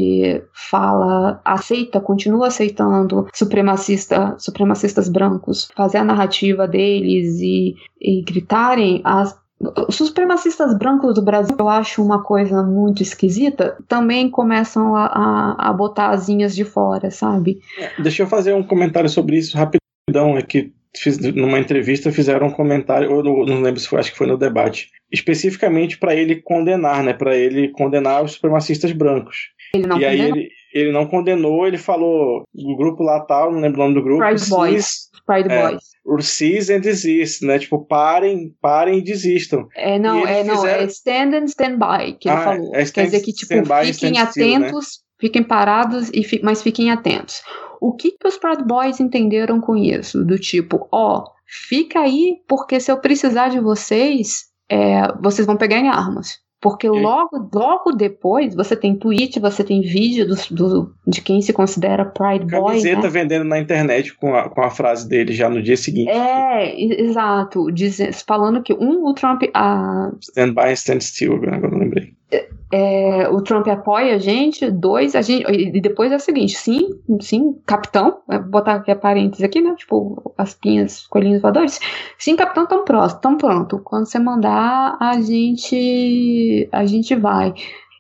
fala, 0.53 1.41
aceita, 1.45 2.01
continua 2.01 2.47
aceitando 2.47 3.27
supremacista, 3.35 4.37
supremacistas 4.39 5.09
brancos, 5.09 5.69
fazer 5.75 5.99
a 5.99 6.05
narrativa 6.05 6.69
deles 6.69 7.41
e, 7.41 7.75
e 8.01 8.23
gritarem 8.23 9.01
as 9.03 9.37
os 9.89 9.97
supremacistas 9.97 10.77
brancos 10.79 11.15
do 11.15 11.23
Brasil, 11.23 11.57
eu 11.59 11.69
acho 11.69 12.03
uma 12.03 12.23
coisa 12.23 12.63
muito 12.63 13.03
esquisita, 13.03 13.77
também 13.89 14.31
começam 14.31 14.95
a, 14.95 15.07
a, 15.07 15.71
a 15.71 15.73
botar 15.73 16.11
asinhas 16.11 16.55
de 16.55 16.65
fora, 16.65 17.11
sabe? 17.11 17.59
É, 17.79 18.01
deixa 18.01 18.23
eu 18.23 18.27
fazer 18.29 18.55
um 18.55 18.63
comentário 18.63 19.09
sobre 19.09 19.37
isso 19.37 19.57
rapidão, 19.57 20.39
é 20.39 20.43
que 20.43 20.73
fiz, 20.97 21.19
numa 21.19 21.59
entrevista 21.59 22.13
fizeram 22.13 22.47
um 22.47 22.53
comentário, 22.53 23.13
ou 23.13 23.23
não, 23.23 23.61
lembro 23.61 23.81
se 23.81 23.89
foi, 23.89 23.99
acho 23.99 24.13
que 24.13 24.19
foi 24.19 24.29
no 24.29 24.39
debate, 24.39 24.91
especificamente 25.13 25.99
para 25.99 26.15
ele 26.15 26.37
condenar, 26.37 27.03
né, 27.03 27.13
para 27.13 27.37
ele 27.37 27.69
condenar 27.71 28.23
os 28.23 28.33
supremacistas 28.33 28.93
brancos. 28.93 29.51
Ele 29.75 29.87
não 29.87 29.99
e 29.99 30.05
aí 30.05 30.21
ele, 30.21 30.49
ele 30.73 30.93
não 30.93 31.07
condenou, 31.07 31.67
ele 31.67 31.79
falou 31.79 32.45
o 32.55 32.77
grupo 32.77 33.03
lá 33.03 33.21
tal, 33.21 33.53
não 33.53 33.61
lembro 33.61 33.81
o 33.81 33.85
nome 33.85 33.95
do 33.95 34.03
grupo. 34.03 34.25
Pride 34.25 34.49
Boys. 34.49 35.11
Pride 35.27 35.53
é, 35.53 35.63
Boys. 35.63 35.83
Cease 36.23 36.73
and 36.73 36.81
desist, 36.81 37.45
né? 37.45 37.59
Tipo, 37.59 37.85
parem, 37.85 38.55
parem 38.61 38.99
e 38.99 39.03
desistam. 39.03 39.69
É, 39.75 39.99
não, 39.99 40.27
é, 40.27 40.43
não, 40.43 40.57
fizeram... 40.57 40.83
é 40.83 40.87
stand 40.87 41.37
and 41.37 41.45
stand 41.45 41.79
by, 41.79 42.17
que 42.19 42.29
ele 42.29 42.37
ah, 42.37 42.45
falou. 42.45 42.75
É 42.75 42.83
stand, 42.83 43.03
Quer 43.03 43.11
dizer 43.11 43.21
que, 43.25 43.33
tipo, 43.33 43.55
by, 43.63 43.93
fiquem 43.93 44.19
atentos, 44.19 44.33
still, 44.33 44.61
né? 44.61 45.19
fiquem 45.21 45.43
parados, 45.43 46.11
e 46.13 46.25
fi... 46.25 46.41
mas 46.43 46.63
fiquem 46.63 46.91
atentos. 46.91 47.43
O 47.81 47.95
que, 47.95 48.13
que 48.13 48.27
os 48.27 48.37
Proud 48.37 48.65
Boys 48.65 49.01
entenderam 49.01 49.61
com 49.61 49.77
isso? 49.77 50.25
Do 50.25 50.39
tipo, 50.39 50.89
ó, 50.91 51.25
fica 51.47 52.01
aí, 52.01 52.37
porque 52.49 52.81
se 52.81 52.91
eu 52.91 53.01
precisar 53.01 53.49
de 53.49 53.61
vocês, 53.61 54.47
é, 54.69 55.13
vocês 55.21 55.47
vão 55.47 55.57
pegar 55.57 55.79
em 55.79 55.89
armas. 55.89 56.39
Porque 56.61 56.89
logo, 56.89 57.49
logo 57.55 57.93
depois 57.93 58.55
você 58.55 58.75
tem 58.75 58.97
tweet, 58.97 59.39
você 59.39 59.63
tem 59.63 59.81
vídeo 59.81 60.27
do, 60.27 60.35
do 60.51 60.95
de 61.07 61.23
quem 61.23 61.41
se 61.41 61.53
considera 61.53 62.05
Pride 62.05 62.47
Boy. 62.47 62.67
Camiseta 62.67 63.03
né? 63.03 63.09
vendendo 63.09 63.45
na 63.45 63.61
internet 63.61 64.15
com 64.17 64.35
a, 64.35 64.49
com 64.49 64.61
a 64.63 64.71
frase 64.71 65.09
dele 65.09 65.33
já 65.33 65.49
no 65.49 65.63
dia 65.63 65.77
seguinte. 65.77 66.11
É, 66.11 66.81
exato. 66.81 67.71
Diz, 67.71 67.99
falando 68.27 68.63
que 68.63 68.75
um, 68.75 69.07
o 69.07 69.15
Trump. 69.15 69.43
A, 69.55 70.11
stand 70.21 70.55
by, 70.55 70.73
stand 70.73 71.01
still, 71.01 71.35
agora 71.35 71.75
eu 71.75 71.79
lembrei. 71.79 72.18
É, 72.71 73.29
o 73.31 73.41
Trump 73.41 73.67
apoia 73.69 74.17
a 74.17 74.19
gente, 74.19 74.71
dois, 74.71 75.15
a 75.15 75.23
gente, 75.23 75.51
e 75.51 75.81
depois 75.81 76.13
é 76.13 76.17
o 76.17 76.21
seguinte, 76.21 76.55
sim, 76.55 77.01
sim, 77.21 77.59
capitão, 77.65 78.19
vou 78.29 78.43
botar 78.43 78.75
aqui 78.75 78.91
a 78.91 78.97
parênteses 78.97 79.43
aqui, 79.43 79.61
né, 79.63 79.75
tipo, 79.75 80.35
as 80.37 80.53
pinhas, 80.53 81.07
coelhinhos 81.07 81.41
voadores, 81.41 81.81
sim, 82.19 82.37
capitão, 82.37 82.67
tão 82.67 82.85
próximo, 82.85 83.23
tão 83.23 83.37
pronto, 83.39 83.81
quando 83.83 84.05
você 84.07 84.19
mandar, 84.19 84.99
a 85.01 85.19
gente, 85.19 86.69
a 86.71 86.85
gente 86.85 87.15
vai. 87.15 87.55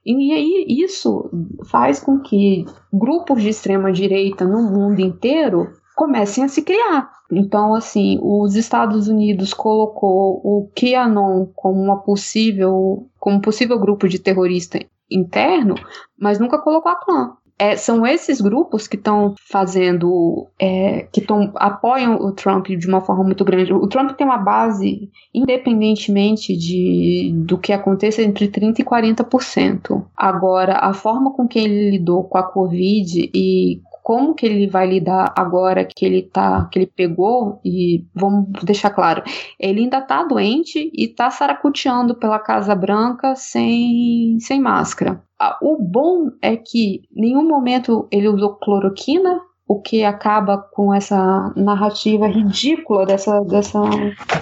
E 0.05 0.33
aí 0.33 0.67
isso 0.69 1.31
faz 1.67 2.01
com 2.01 2.19
que 2.21 2.65
grupos 2.93 3.43
de 3.43 3.49
extrema 3.49 3.93
direita 3.93 4.45
no 4.45 4.63
mundo 4.63 5.01
inteiro 5.01 5.71
comecem 5.99 6.45
a 6.45 6.49
se 6.49 6.63
criar. 6.63 7.11
Então, 7.31 7.75
assim, 7.75 8.21
os 8.23 8.55
Estados 8.55 9.09
Unidos 9.09 9.53
colocou 9.53 10.41
o 10.45 10.71
QAnon 10.73 11.47
como 11.57 11.83
uma 11.83 12.01
possível, 12.01 13.09
como 13.19 13.41
possível 13.41 13.77
grupo 13.81 14.09
de 14.09 14.21
terrorista 14.21 14.79
interno, 15.11 15.75
mas 16.17 16.39
nunca 16.39 16.63
colocou 16.63 16.93
a 16.93 16.95
clã. 16.95 17.33
É, 17.59 17.75
são 17.75 18.07
esses 18.07 18.41
grupos 18.41 18.87
que 18.87 18.95
estão 18.95 19.35
fazendo, 19.51 20.47
é, 20.61 21.09
que 21.13 21.21
tão, 21.21 21.51
apoiam 21.57 22.15
o 22.15 22.31
Trump 22.31 22.69
de 22.69 22.87
uma 22.87 23.01
forma 23.01 23.25
muito 23.25 23.45
grande. 23.45 23.73
O 23.73 23.89
Trump 23.89 24.13
tem 24.13 24.25
uma 24.25 24.39
base, 24.39 25.11
independentemente 25.35 26.57
de, 26.57 27.33
do 27.35 27.59
que 27.59 27.73
aconteça, 27.73 28.23
entre 28.23 28.47
30% 28.47 28.79
e 28.79 28.85
40%. 28.85 30.05
Agora, 30.17 30.75
a 30.75 30.95
forma 30.95 31.33
com 31.33 31.49
que 31.49 31.59
ele 31.59 31.91
lidou 31.91 32.23
com 32.23 32.39
a 32.39 32.45
Covid 32.45 33.29
e 33.35 33.81
como 34.09 34.35
que 34.35 34.47
ele 34.47 34.67
vai 34.67 34.87
lidar 34.87 35.35
agora 35.37 35.85
que 35.85 36.03
ele 36.03 36.23
tá, 36.23 36.67
que 36.73 36.79
ele 36.79 36.87
pegou, 36.87 37.61
e 37.63 38.07
vamos 38.15 38.49
deixar 38.65 38.89
claro, 38.89 39.23
ele 39.61 39.81
ainda 39.81 40.01
tá 40.01 40.25
doente 40.25 40.91
e 40.95 41.09
tá 41.09 41.31
saracuteando 41.31 42.15
pela 42.15 42.39
Casa 42.39 42.75
Branca 42.75 43.35
sem, 43.37 44.39
sem 44.41 44.63
máscara. 44.63 45.23
O 45.61 45.77
bom 45.79 46.31
é 46.41 46.57
que 46.57 47.03
em 47.15 47.21
nenhum 47.21 47.47
momento 47.47 48.09
ele 48.11 48.31
usou 48.31 48.57
cloroquina, 48.57 49.43
o 49.69 49.79
que 49.79 50.03
acaba 50.03 50.57
com 50.57 50.95
essa 50.95 51.53
narrativa 51.55 52.27
ridícula 52.27 53.05
dessa. 53.05 53.43
dessa 53.43 53.79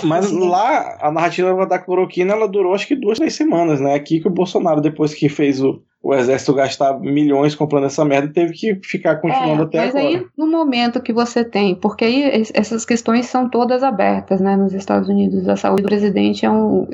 Mas 0.05 0.31
lá, 0.31 0.97
a 1.01 1.11
narrativa 1.11 1.67
da 1.67 1.81
cloroquina 1.81 2.35
ela 2.35 2.47
durou 2.47 2.73
acho 2.73 2.87
que 2.87 2.95
duas, 2.95 3.19
três 3.19 3.35
semanas, 3.35 3.81
né? 3.81 3.95
Aqui 3.95 4.21
que 4.21 4.29
o 4.29 4.33
Bolsonaro, 4.33 4.81
depois 4.81 5.13
que 5.13 5.29
fez 5.29 5.61
o, 5.61 5.83
o 6.09 6.15
exército 6.15 6.55
gastar 6.55 6.99
milhões 7.01 7.55
comprando 7.55 7.87
essa 7.87 8.05
merda 8.05 8.29
e 8.29 8.33
teve 8.33 8.53
que 8.53 8.75
ficar 8.85 9.17
continuando 9.17 9.63
É, 9.63 9.65
até 9.67 9.79
mas 9.79 9.97
agora. 9.97 10.07
aí, 10.09 10.27
no 10.39 10.47
momento 10.47 11.01
que 11.03 11.13
você 11.13 11.45
tem, 11.45 11.75
porque 11.75 12.05
aí 12.05 12.41
es- 12.43 12.53
essas 12.55 12.85
questões 12.85 13.27
são 13.27 13.49
todas 13.51 13.83
abertas, 13.83 14.41
né, 14.41 14.57
nos 14.57 14.73
Estados 14.73 15.09
Unidos, 15.09 15.49
a 15.49 15.57
saúde 15.57 15.83
do 15.83 15.87
presidente 15.89 16.47
é 16.47 16.51
um. 16.51 16.87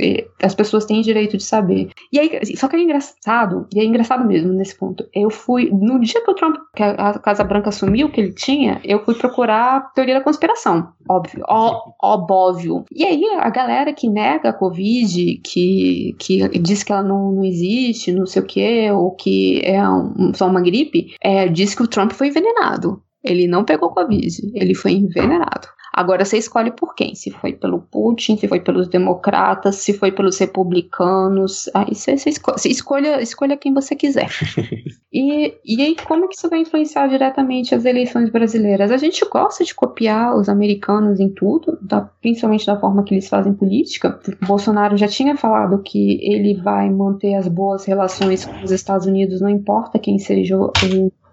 As 0.42 0.54
pessoas 0.54 0.84
têm 0.86 1.02
direito 1.02 1.36
de 1.36 1.42
saber. 1.44 1.90
E 2.12 2.18
aí, 2.18 2.40
só 2.56 2.68
que 2.68 2.76
é 2.76 2.80
engraçado, 2.82 3.66
e 3.74 3.80
é 3.80 3.84
engraçado 3.84 4.24
mesmo 4.26 4.52
nesse 4.52 4.74
ponto. 4.76 5.04
Eu 5.14 5.28
fui, 5.30 5.70
no 5.70 6.00
dia 6.00 6.24
que 6.24 6.30
o 6.30 6.34
Trump, 6.34 6.56
que 6.74 6.82
a 6.82 7.18
Casa 7.18 7.44
Branca 7.44 7.68
assumiu 7.68 8.08
que 8.10 8.20
ele 8.20 8.32
tinha, 8.32 8.80
eu 8.84 9.04
fui 9.04 9.14
procurar 9.14 9.76
a 9.76 9.80
teoria 9.80 10.14
da 10.14 10.20
conspiração. 10.24 10.88
Óbvio, 11.08 11.44
ó, 11.48 11.90
óbvio. 12.02 12.84
E 12.94 13.04
aí, 13.04 13.22
a 13.40 13.50
galera 13.50 13.92
que 13.92 14.08
nega 14.08 14.48
a 14.50 14.52
Covid, 14.52 15.40
que, 15.44 16.14
que 16.18 16.48
diz 16.58 16.82
que 16.82 16.92
ela 16.92 17.02
não, 17.02 17.32
não 17.32 17.44
existe, 17.44 18.12
não 18.12 18.26
sei 18.26 18.42
o 18.42 18.46
que, 18.46 18.90
ou 19.02 19.14
que 19.14 19.60
é 19.64 19.86
um- 19.88 20.32
só 20.34 20.46
uma 20.46 20.60
gripe, 20.60 21.14
é, 21.22 21.48
diz 21.48 21.74
que 21.74 21.82
o 21.82 21.88
Trump 21.88 22.12
foi 22.12 22.28
envenenado. 22.28 23.02
Ele 23.24 23.46
não 23.46 23.64
pegou 23.64 23.90
Covid, 23.90 24.28
ele 24.54 24.74
foi 24.74 24.92
envenenado. 24.92 25.68
Agora 25.92 26.24
você 26.24 26.38
escolhe 26.38 26.70
por 26.70 26.94
quem? 26.94 27.14
Se 27.14 27.30
foi 27.30 27.52
pelo 27.52 27.80
Putin, 27.80 28.36
se 28.36 28.48
foi 28.48 28.60
pelos 28.60 28.88
democratas, 28.88 29.76
se 29.76 29.92
foi 29.92 30.10
pelos 30.12 30.38
republicanos. 30.38 31.68
Aí 31.74 31.94
você, 31.94 32.16
você 32.16 32.30
esco- 32.30 32.52
você 32.52 32.68
escolha, 32.68 33.20
escolha 33.20 33.56
quem 33.56 33.72
você 33.74 33.94
quiser. 33.94 34.28
E, 35.14 35.54
e 35.62 35.82
aí, 35.82 35.94
como 36.06 36.26
que 36.26 36.34
isso 36.36 36.48
vai 36.48 36.60
influenciar 36.60 37.06
diretamente 37.06 37.74
as 37.74 37.84
eleições 37.84 38.30
brasileiras? 38.30 38.90
A 38.90 38.96
gente 38.96 39.22
gosta 39.28 39.62
de 39.62 39.74
copiar 39.74 40.34
os 40.34 40.48
americanos 40.48 41.20
em 41.20 41.28
tudo, 41.28 41.76
da- 41.82 42.00
principalmente 42.22 42.64
da 42.64 42.80
forma 42.80 43.04
que 43.04 43.12
eles 43.12 43.28
fazem 43.28 43.52
política. 43.52 44.18
O 44.42 44.46
Bolsonaro 44.46 44.96
já 44.96 45.06
tinha 45.06 45.36
falado 45.36 45.82
que 45.82 46.18
ele 46.22 46.54
vai 46.62 46.88
manter 46.88 47.34
as 47.34 47.46
boas 47.46 47.84
relações 47.84 48.46
com 48.46 48.64
os 48.64 48.70
Estados 48.70 49.06
Unidos, 49.06 49.42
não 49.42 49.50
importa 49.50 49.98
quem 49.98 50.18
seja 50.18 50.56
o, 50.58 50.72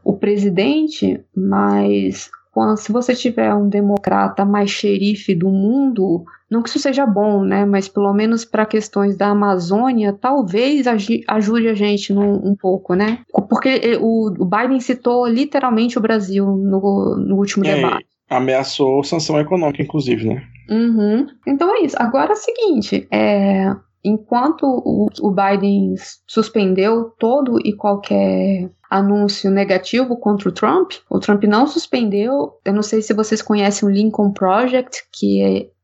o- 0.03 0.14
presidente, 0.18 1.23
mas 1.34 2.30
se 2.77 2.91
você 2.91 3.14
tiver 3.15 3.53
um 3.53 3.68
democrata 3.69 4.44
mais 4.45 4.69
xerife 4.69 5.36
do 5.36 5.49
mundo, 5.49 6.23
não 6.49 6.61
que 6.61 6.69
isso 6.69 6.80
seja 6.80 7.06
bom, 7.06 7.44
né? 7.44 7.65
Mas 7.65 7.88
pelo 7.88 8.11
menos 8.14 8.44
para 8.45 8.65
questões 8.65 9.15
da 9.18 9.27
Amazônia, 9.27 10.14
talvez 10.14 10.86
ajude 11.27 11.68
a 11.68 11.73
gente 11.73 12.11
num- 12.14 12.41
um 12.49 12.56
pouco, 12.56 12.94
né? 12.95 13.19
Porque 13.49 13.69
eh, 13.69 13.98
o, 13.99 14.34
o 14.40 14.45
Biden 14.45 14.80
citou 14.80 15.27
literalmente 15.27 15.98
o 15.98 16.02
Brasil 16.02 16.45
no, 16.45 17.15
no 17.18 17.36
último 17.36 17.65
É, 17.65 17.76
debate. 17.76 18.06
Ameaçou 18.30 19.03
sanção 19.03 19.40
econômica, 19.40 19.81
inclusive, 19.81 20.27
né? 20.27 20.44
Uhum. 20.69 21.26
Então 21.48 21.73
é 21.76 21.81
isso. 21.81 21.95
Agora 21.99 22.31
é 22.31 22.34
o 22.34 22.36
seguinte, 22.36 23.07
é, 23.11 23.73
enquanto 24.03 24.63
o, 24.63 25.31
Biden 25.31 25.95
suspendeu 26.27 27.11
todo 27.17 27.59
e 27.59 27.73
qualquer 27.73 28.69
anúncio 28.89 29.51
negativo 29.51 30.17
contra 30.17 30.49
o 30.49 30.51
Trump, 30.51 30.93
o 31.09 31.19
Trump 31.19 31.43
não 31.43 31.67
suspendeu. 31.67 32.53
Eu 32.65 32.73
não 32.73 32.81
sei 32.81 33.01
se 33.01 33.13
vocês 33.13 33.41
conhecem 33.41 33.88
o 33.88 33.91
Lincoln 33.91 34.31
Project, 34.31 35.03
que 35.11 35.41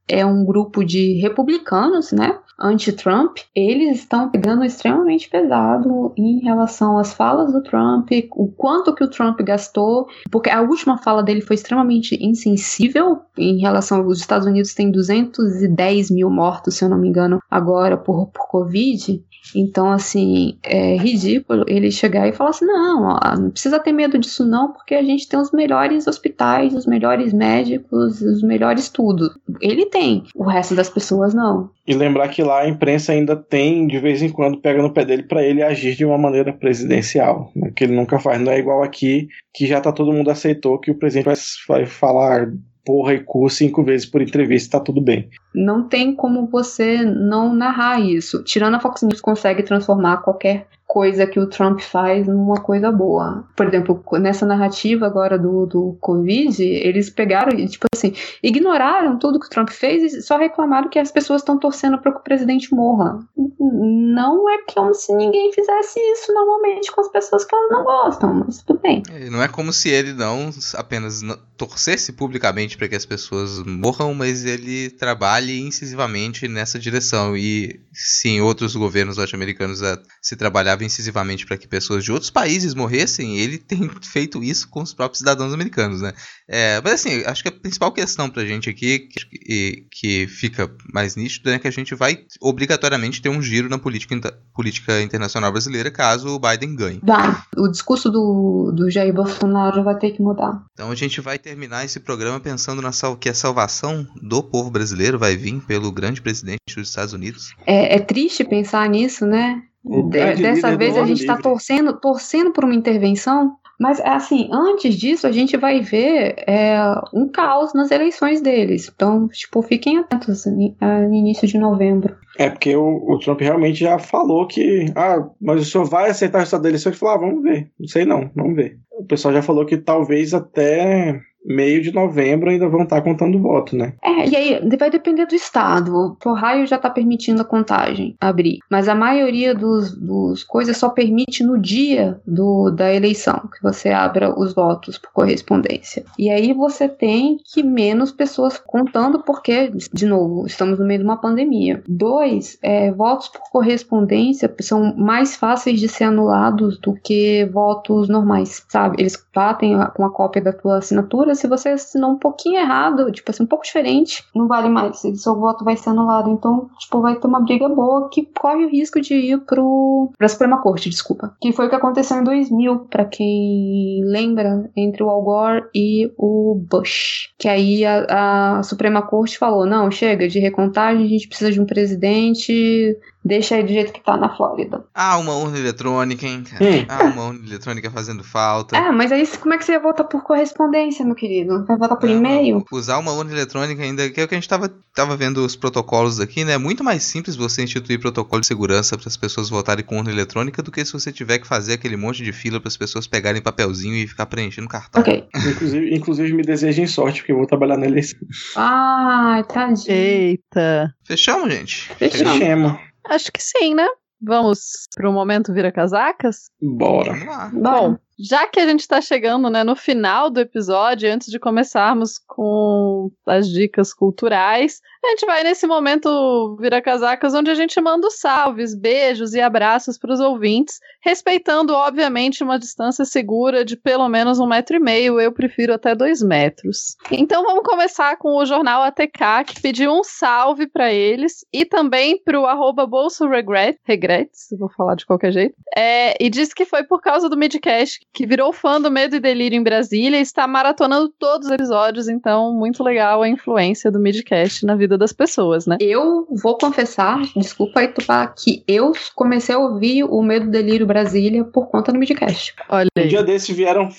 é, 0.08 0.20
é 0.20 0.26
um 0.26 0.44
grupo 0.44 0.84
de 0.84 1.20
republicanos, 1.22 2.12
né? 2.12 2.40
Anti-Trump, 2.60 3.38
eles 3.54 4.00
estão 4.00 4.30
pegando 4.30 4.64
extremamente 4.64 5.30
pesado 5.30 6.14
em 6.18 6.40
relação 6.40 6.98
às 6.98 7.14
falas 7.14 7.52
do 7.52 7.62
Trump, 7.62 8.10
o 8.32 8.48
quanto 8.48 8.94
que 8.96 9.04
o 9.04 9.10
Trump 9.10 9.40
gastou, 9.42 10.08
porque 10.32 10.50
a 10.50 10.62
última 10.62 10.98
fala 10.98 11.22
dele 11.22 11.42
foi 11.42 11.56
extremamente 11.56 12.18
insensível 12.24 13.20
em 13.38 13.60
relação 13.60 14.00
aos 14.00 14.20
Estados 14.20 14.48
Unidos 14.48 14.74
tem 14.74 14.92
210 14.92 16.12
mil 16.12 16.30
mortos, 16.30 16.76
se 16.76 16.86
eu 16.86 16.90
não 16.90 16.98
me 16.98 17.10
engano, 17.10 17.42
agora 17.50 17.98
por, 17.98 18.28
por 18.28 18.48
Covid. 18.48 19.24
Então, 19.54 19.92
assim, 19.92 20.58
é 20.64 20.98
ridículo 20.98 21.66
ele 21.68 21.92
chegar 21.92 22.28
e 22.28 22.34
falar 22.34 22.50
assim: 22.52 22.66
não, 22.66 23.20
não 23.38 23.52
precisa 23.52 23.80
ter 23.80 23.92
medo 23.92 24.18
disso, 24.18 24.46
não, 24.46 24.72
porque 24.72 24.96
a 24.96 25.04
gente 25.04 25.28
tem 25.28 25.40
os 25.40 25.52
melhores 25.52 26.08
hospitais, 26.08 26.74
os 26.74 26.86
melhores 26.86 27.32
médicos, 27.32 28.22
os 28.22 28.42
melhores 28.42 28.90
tudo. 28.90 29.30
Ele 29.62 29.86
tem, 29.86 30.24
o 30.34 30.44
resto 30.44 30.74
das 30.74 30.90
pessoas 30.90 31.34
não. 31.34 31.70
E 31.88 31.94
lembrar 31.94 32.30
que 32.30 32.42
lá 32.42 32.62
a 32.62 32.68
imprensa 32.68 33.12
ainda 33.12 33.36
tem, 33.36 33.86
de 33.86 34.00
vez 34.00 34.22
em 34.22 34.30
quando, 34.30 34.60
pega 34.60 34.82
no 34.82 34.92
pé 34.92 35.06
dele 35.06 35.24
para 35.24 35.44
ele 35.44 35.62
agir 35.62 35.96
de 35.96 36.04
uma 36.04 36.18
maneira 36.18 36.52
presidencial, 36.52 37.52
né, 37.56 37.72
que 37.76 37.84
ele 37.84 37.96
nunca 37.96 38.18
faz. 38.18 38.42
Não 38.42 38.52
é 38.52 38.58
igual 38.58 38.82
aqui, 38.82 39.28
que 39.54 39.68
já 39.68 39.80
tá 39.80 39.92
todo 39.92 40.12
mundo 40.12 40.32
aceitou 40.32 40.80
que 40.80 40.90
o 40.90 40.96
presidente 40.96 41.26
vai, 41.26 41.36
vai 41.68 41.86
falar 41.86 42.48
porra 42.86 43.16
e 43.16 43.20
cu 43.20 43.50
cinco 43.50 43.84
vezes 43.84 44.06
por 44.06 44.22
entrevista, 44.22 44.78
tá 44.78 44.84
tudo 44.84 45.02
bem. 45.02 45.28
Não 45.54 45.88
tem 45.88 46.16
como 46.16 46.48
você 46.48 47.04
não 47.04 47.54
narrar 47.54 48.00
isso. 48.00 48.44
Tirando 48.44 48.76
a 48.76 48.80
Fox 48.80 49.02
News 49.02 49.20
consegue 49.20 49.64
transformar 49.64 50.18
qualquer 50.18 50.68
coisa 50.96 51.28
que 51.28 51.38
o 51.38 51.46
Trump 51.46 51.82
faz 51.82 52.26
numa 52.26 52.56
coisa 52.56 52.90
boa. 52.90 53.46
Por 53.54 53.68
exemplo, 53.68 54.02
nessa 54.14 54.46
narrativa 54.46 55.06
agora 55.06 55.38
do, 55.38 55.66
do 55.66 55.98
Covid, 56.00 56.64
eles 56.64 57.10
pegaram 57.10 57.52
e, 57.60 57.68
tipo 57.68 57.86
assim, 57.94 58.14
ignoraram 58.42 59.20
tudo 59.20 59.38
que 59.38 59.48
o 59.48 59.50
Trump 59.50 59.70
fez 59.72 60.14
e 60.14 60.22
só 60.22 60.38
reclamaram 60.38 60.90
que 60.90 60.98
as 60.98 61.12
pessoas 61.12 61.42
estão 61.42 61.60
torcendo 61.60 61.98
para 61.98 62.14
que 62.14 62.20
o 62.20 62.24
presidente 62.24 62.74
morra. 62.74 63.20
Não 63.60 64.50
é 64.50 64.60
como 64.74 64.94
se 64.94 65.14
ninguém 65.14 65.52
fizesse 65.52 66.00
isso 66.00 66.34
normalmente 66.34 66.90
com 66.90 67.02
as 67.02 67.10
pessoas 67.10 67.44
que 67.44 67.54
elas 67.54 67.72
não 67.72 67.84
gostam, 67.84 68.34
mas 68.34 68.64
tudo 68.64 68.80
bem. 68.80 69.04
Não 69.30 69.44
é 69.44 69.50
como 69.50 69.74
se 69.74 69.90
ele 69.90 70.14
não 70.14 70.50
apenas 70.76 71.22
torcesse 71.58 72.14
publicamente 72.14 72.78
para 72.78 72.88
que 72.88 72.96
as 72.96 73.06
pessoas 73.06 73.62
morram, 73.64 74.14
mas 74.14 74.46
ele 74.46 74.90
trabalhe 74.92 75.60
incisivamente 75.60 76.48
nessa 76.48 76.80
direção. 76.80 77.36
E 77.36 77.82
se 77.92 78.30
em 78.30 78.42
outros 78.42 78.78
governos 78.78 79.18
norte-americanos 79.18 79.82
se 80.22 80.38
trabalhava 80.38 80.85
incisivamente 80.86 81.46
para 81.46 81.58
que 81.58 81.68
pessoas 81.68 82.04
de 82.04 82.12
outros 82.12 82.30
países 82.30 82.74
morressem, 82.74 83.38
ele 83.38 83.58
tem 83.58 83.90
feito 84.02 84.44
isso 84.44 84.70
com 84.70 84.82
os 84.82 84.94
próprios 84.94 85.20
cidadãos 85.20 85.54
americanos, 85.54 86.02
né? 86.02 86.14
É, 86.48 86.80
mas 86.84 86.94
assim, 86.94 87.24
acho 87.26 87.42
que 87.42 87.50
a 87.50 87.52
principal 87.52 87.92
questão 87.92 88.30
pra 88.30 88.46
gente 88.46 88.70
aqui, 88.70 89.00
que, 89.00 89.88
que 89.92 90.28
fica 90.28 90.72
mais 90.94 91.16
nítido, 91.16 91.50
é 91.50 91.60
que 91.60 91.68
a 91.68 91.72
gente 91.72 91.96
vai 91.96 92.20
obrigatoriamente 92.42 93.22
ter 93.22 93.30
um 93.30 93.42
giro 93.42 93.70
na 93.70 93.78
política, 93.78 94.16
política 94.54 95.02
internacional 95.02 95.52
brasileira 95.52 95.90
caso 95.92 96.30
o 96.30 96.40
Biden 96.40 96.76
ganhe. 96.76 97.00
Vai. 97.04 97.36
O 97.58 97.68
discurso 97.68 98.10
do, 98.10 98.72
do 98.76 98.90
Jair 98.90 99.14
Bolsonaro 99.14 99.84
vai 99.84 99.98
ter 99.98 100.12
que 100.12 100.22
mudar. 100.22 100.64
Então 100.74 100.92
a 100.92 100.96
gente 100.96 101.20
vai 101.22 101.40
terminar 101.40 101.86
esse 101.86 102.00
programa 102.00 102.40
pensando 102.40 102.82
na 102.82 102.92
sal 102.92 103.18
que 103.18 103.30
a 103.30 103.34
salvação 103.34 104.08
do 104.22 104.44
povo 104.44 104.70
brasileiro 104.70 105.18
vai 105.18 105.36
vir 105.36 105.60
pelo 105.62 105.92
grande 105.92 106.22
presidente 106.22 106.76
dos 106.76 106.90
Estados 106.90 107.14
Unidos. 107.14 107.54
É, 107.66 107.96
é 107.96 108.00
triste 108.00 108.44
pensar 108.44 108.88
nisso, 108.90 109.26
né? 109.26 109.62
Dessa 110.10 110.72
do 110.72 110.78
vez 110.78 110.98
a 110.98 111.06
gente 111.06 111.22
está 111.22 111.38
torcendo, 111.38 112.00
torcendo 112.00 112.52
por 112.52 112.64
uma 112.64 112.74
intervenção, 112.74 113.56
mas 113.80 114.00
assim, 114.02 114.50
antes 114.52 114.96
disso 114.96 115.28
a 115.28 115.32
gente 115.32 115.58
vai 115.58 115.82
ver 115.82 116.36
é, 116.48 116.78
um 117.14 117.28
caos 117.28 117.74
nas 117.74 117.92
eleições 117.92 118.42
deles. 118.42 118.92
Então, 118.94 119.28
tipo, 119.28 119.62
fiquem 119.62 120.00
atentos 120.00 120.46
no 120.46 121.14
início 121.14 121.48
de 121.48 121.58
novembro. 121.58 122.16
É 122.38 122.50
porque 122.50 122.76
o, 122.76 123.06
o 123.08 123.20
Trump 123.20 123.42
realmente 123.42 123.80
já 123.80 124.00
falou 124.00 124.48
que, 124.48 124.92
ah, 124.96 125.28
mas 125.42 125.62
o 125.62 125.66
senhor 125.66 125.86
vai 125.86 126.10
aceitar 126.10 126.38
o 126.38 126.40
resultado 126.40 126.64
da 126.64 126.70
eleição? 126.70 126.92
Ele 126.92 127.00
falou, 127.00 127.16
ah, 127.16 127.20
vamos 127.20 127.44
ver. 127.44 127.70
Não 127.80 127.88
sei 127.88 128.06
não, 128.06 128.30
vamos 128.36 128.56
ver. 128.56 128.80
O 128.92 129.06
pessoal 129.06 129.34
já 129.34 129.42
falou 129.42 129.66
que 129.66 129.78
talvez 129.78 130.34
até 130.34 131.20
meio 131.46 131.82
de 131.82 131.92
novembro 131.92 132.50
ainda 132.50 132.68
vão 132.68 132.84
estar 132.84 133.02
contando 133.02 133.40
voto, 133.40 133.76
né? 133.76 133.94
É, 134.04 134.28
e 134.28 134.36
aí 134.36 134.78
vai 134.78 134.90
depender 134.90 135.26
do 135.26 135.36
estado. 135.36 136.18
O 136.26 136.30
Ohio 136.30 136.66
já 136.66 136.76
está 136.78 136.90
permitindo 136.90 137.42
a 137.42 137.46
contagem 137.46 138.16
abrir, 138.20 138.60
mas 138.70 138.90
a 138.90 138.96
maioria 138.96 139.54
dos, 139.54 139.96
dos 139.96 140.44
coisas 140.44 140.78
só 140.78 140.90
permite 140.90 141.44
no 141.44 141.60
dia 141.60 142.20
do, 142.26 142.72
da 142.72 142.94
eleição 142.94 143.50
que 143.54 143.62
você 143.62 143.90
abra 143.90 144.38
os 144.38 144.54
votos 144.54 144.98
por 144.98 145.12
correspondência. 145.12 146.04
E 146.18 146.30
aí 146.30 146.54
você 146.54 146.90
tem 146.90 147.38
que 147.46 147.62
menos 147.62 148.12
pessoas 148.12 148.58
contando 148.58 149.20
porque, 149.20 149.72
de 149.94 150.06
novo, 150.06 150.46
estamos 150.48 150.80
no 150.80 150.86
meio 150.86 151.00
de 151.00 151.06
uma 151.06 151.18
pandemia. 151.18 151.84
Dois, 151.88 152.58
é, 152.62 152.92
votos 152.92 153.28
por 153.28 153.42
correspondência 153.52 154.54
são 154.62 154.96
mais 154.96 155.36
fáceis 155.36 155.80
de 155.80 155.88
ser 155.88 156.06
anulados 156.06 156.80
do 156.80 156.94
que 156.94 157.46
votos 157.52 158.10
normais, 158.10 158.66
sabe? 158.70 158.98
Eles 159.00 159.24
batem 159.34 159.78
com 159.94 160.06
a 160.06 160.10
cópia 160.10 160.42
da 160.42 160.54
tua 160.54 160.78
assinatura 160.78 161.35
se 161.36 161.48
você 161.48 161.70
assinou 161.70 162.12
um 162.12 162.18
pouquinho 162.18 162.60
errado, 162.60 163.12
tipo 163.12 163.30
assim, 163.30 163.44
um 163.44 163.48
pouco 163.48 163.66
diferente, 163.66 164.24
não 164.34 164.48
vale 164.48 164.70
mais. 164.70 165.00
Seu 165.16 165.36
voto 165.36 165.64
vai 165.64 165.78
ser 165.78 165.90
anulado. 165.90 166.30
Então, 166.30 166.70
tipo, 166.80 167.02
vai 167.02 167.16
ter 167.16 167.28
uma 167.28 167.42
briga 167.42 167.68
boa 167.70 168.10
que 168.10 168.26
corre 168.26 168.66
o 168.66 168.70
risco 168.70 169.00
de 169.02 169.16
ir 169.16 169.40
pro 169.42 170.12
pra 170.18 170.28
Suprema 170.28 170.62
Corte, 170.62 170.90
desculpa. 170.90 171.36
Que 171.42 171.52
foi 171.52 171.68
o 171.68 171.70
que 171.70 171.76
aconteceu 171.76 172.18
em 172.18 172.24
2000, 172.24 172.80
pra 172.90 173.06
quem 173.06 174.02
lembra, 174.04 174.70
entre 174.76 175.04
o 175.04 175.10
Al 175.10 175.22
Gore 175.24 175.66
e 175.74 176.12
o 176.18 176.56
Bush. 176.70 177.34
Que 177.38 177.48
aí 177.48 177.86
a, 177.86 178.58
a 178.60 178.64
Suprema 178.64 179.02
Corte 179.02 179.38
falou: 179.38 179.66
não, 179.66 179.92
chega 179.92 180.28
de 180.28 180.40
recontagem, 180.40 181.06
a 181.06 181.10
gente 181.10 181.28
precisa 181.28 181.52
de 181.52 181.62
um 181.62 181.66
presidente 181.66 182.98
Deixa 183.26 183.56
aí 183.56 183.64
do 183.64 183.70
jeito 183.70 183.92
que 183.92 184.04
tá 184.04 184.16
na 184.16 184.30
Flórida. 184.30 184.86
Ah, 184.94 185.18
uma 185.18 185.34
urna 185.36 185.58
eletrônica, 185.58 186.28
hein, 186.28 186.44
cara? 186.44 186.64
Hum. 186.64 186.86
Ah, 186.88 187.04
uma 187.06 187.26
urna 187.30 187.44
eletrônica 187.44 187.90
fazendo 187.90 188.24
falta. 188.24 188.78
É, 188.78 188.92
mas 188.92 189.12
aí 189.12 189.26
como 189.40 189.56
é 189.56 189.58
que 189.58 189.66
você 189.66 189.72
ia 189.72 189.80
votar 189.80 190.08
por 190.08 190.22
correspondência, 190.22 191.04
meu 191.04 191.16
querido? 191.16 191.66
Vai 191.66 191.76
votar 191.76 191.98
por 191.98 192.08
Não, 192.08 192.18
e-mail? 192.18 192.64
Usar 192.72 193.00
uma 193.00 193.12
urna 193.14 193.32
eletrônica 193.32 193.82
ainda, 193.82 194.08
que 194.12 194.22
é 194.22 194.24
o 194.24 194.28
que 194.28 194.36
a 194.36 194.38
gente 194.38 194.48
tava, 194.48 194.72
tava 194.94 195.18
vendo 195.18 195.44
os 195.44 195.56
protocolos 195.56 196.20
aqui, 196.20 196.46
né? 196.46 196.54
É 196.54 196.58
muito 196.60 196.84
mais 196.84 197.02
simples 197.02 197.36
você 197.36 197.64
instituir 197.64 198.00
protocolo 198.00 198.42
de 198.42 198.46
segurança 198.46 198.96
para 198.96 199.08
as 199.08 199.18
pessoas 199.18 199.50
votarem 199.50 199.84
com 199.84 199.98
urna 199.98 200.12
eletrônica 200.12 200.62
do 200.62 200.72
que 200.72 200.86
se 200.86 200.94
você 200.94 201.12
tiver 201.12 201.40
que 201.40 201.48
fazer 201.48 201.74
aquele 201.74 201.98
monte 201.98 202.24
de 202.24 202.32
fila 202.32 202.60
para 202.60 202.68
as 202.68 202.78
pessoas 202.78 203.08
pegarem 203.08 203.42
papelzinho 203.42 203.96
e 203.96 204.06
ficar 204.06 204.28
preenchendo 204.28 204.68
cartão. 204.68 205.02
Ok. 205.02 205.28
Inclusive, 205.36 205.96
inclusive 205.96 206.32
me 206.34 206.44
desejem 206.44 206.86
sorte, 206.86 207.22
porque 207.22 207.32
eu 207.32 207.38
vou 207.38 207.48
trabalhar 207.48 207.78
na 207.78 207.88
eleição. 207.88 208.20
Ai, 208.56 209.44
tadinho. 209.46 209.98
Eita. 209.98 210.94
Fechamos, 211.04 211.52
gente? 211.52 211.90
Fechamos. 211.98 212.38
Chama. 212.38 212.80
Acho 213.10 213.32
que 213.32 213.42
sim, 213.42 213.76
né? 213.76 213.88
Vamos 214.22 214.88
pro 214.96 215.12
momento 215.12 215.54
vira 215.54 215.72
casacas? 215.72 216.50
Bora. 216.62 217.14
Bom, 217.54 217.98
já 218.18 218.48
que 218.48 218.60
a 218.60 218.68
gente 218.68 218.88
tá 218.88 219.02
chegando, 219.02 219.50
né, 219.50 219.64
no 219.64 219.76
final 219.76 220.30
do 220.30 220.40
episódio, 220.40 221.12
antes 221.12 221.30
de 221.30 221.40
começarmos 221.40 222.18
com 222.18 223.12
as 223.26 223.50
dicas 223.50 223.94
culturais, 223.94 224.82
a 225.04 225.10
gente 225.10 225.26
vai 225.26 225.44
nesse 225.44 225.68
momento 225.68 226.58
vira 226.60 226.82
casacas 226.82 227.34
onde 227.34 227.52
a 227.52 227.56
gente 227.56 227.80
manda 227.80 228.10
salves, 228.10 228.74
beijos 228.74 229.34
e 229.34 229.42
abraços 229.42 229.98
para 229.98 230.14
os 230.14 230.20
ouvintes, 230.20 230.80
respeitando, 231.02 231.74
obviamente, 231.74 232.44
uma 232.44 232.58
distância 232.58 233.06
segura 233.06 233.64
de 233.64 233.76
pelo 233.76 234.08
menos 234.10 234.40
um 234.40 234.48
metro 234.48 234.78
e 234.78 234.80
meio, 234.80 235.20
eu 235.20 235.32
prefiro 235.32 235.74
até 235.74 235.94
dois 235.94 236.24
metros. 236.24 236.96
Então 237.12 237.44
vamos 237.44 237.64
começar 237.64 238.18
com 238.18 238.38
o 238.38 238.46
jornal 238.46 238.82
ATK, 238.84 239.46
que 239.46 239.62
pediu 239.62 239.92
um 239.92 240.04
salve 240.04 240.68
para 240.68 240.92
eles, 240.92 241.46
e 241.54 241.66
também 241.66 242.18
para 242.18 242.40
o 242.40 242.46
arroba 242.46 242.88
Bolso 242.88 243.28
Regret, 243.28 243.78
Regrets, 243.84 244.48
vou 244.58 244.70
falar 244.70 244.96
de 244.96 245.06
qualquer 245.06 245.32
jeito, 245.32 245.56
é, 245.76 246.16
e 246.24 246.30
disse 246.30 246.56
que 246.56 246.66
foi 246.66 246.84
por 246.84 247.02
causa 247.02 247.30
do 247.30 247.38
Midcast 247.38 248.05
que 248.16 248.26
virou 248.26 248.54
fã 248.54 248.80
do 248.80 248.90
Medo 248.90 249.18
e 249.18 249.20
Delírio 249.20 249.58
em 249.58 249.64
Brasília 249.64 250.18
e 250.18 250.22
está 250.22 250.48
maratonando 250.48 251.10
todos 251.20 251.48
os 251.48 251.54
episódios, 251.54 252.08
então 252.08 252.54
muito 252.54 252.82
legal 252.82 253.22
a 253.22 253.28
influência 253.28 253.92
do 253.92 254.00
Midcast 254.00 254.66
na 254.66 254.74
vida 254.74 254.98
das 254.98 255.12
pessoas, 255.12 255.68
né? 255.68 255.76
Eu 255.82 256.26
vou 256.32 256.58
confessar, 256.58 257.22
desculpa 257.36 257.82
aí, 257.82 257.90
Tupá, 257.90 258.26
que 258.28 258.64
eu 258.66 258.94
comecei 259.14 259.54
a 259.54 259.60
ouvir 259.60 260.06
o 260.06 260.22
Medo 260.24 260.50
Delírio 260.50 260.88
Brasília 260.88 261.44
por 261.44 261.68
conta 261.68 261.92
do 261.92 262.00
Midcast. 262.00 262.56
Olha 262.70 262.88
Um 262.98 263.08
dia 263.08 263.22
desses 263.22 263.54
vieram 263.54 263.90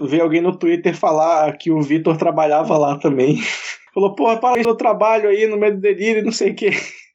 ver 0.00 0.20
alguém 0.20 0.40
no 0.40 0.56
Twitter 0.56 0.96
falar 0.96 1.56
que 1.56 1.70
o 1.70 1.80
Vitor 1.80 2.16
trabalhava 2.16 2.76
lá 2.76 2.98
também. 2.98 3.38
Falou, 3.94 4.14
porra, 4.14 4.38
para 4.38 4.58
aí 4.58 4.64
no 4.64 4.76
trabalho 4.76 5.28
aí, 5.28 5.46
no 5.46 5.56
meio 5.56 5.74
do 5.74 5.80
delírio, 5.80 6.24
não 6.24 6.32
sei 6.32 6.50
o 6.50 6.54
quê. 6.54 6.70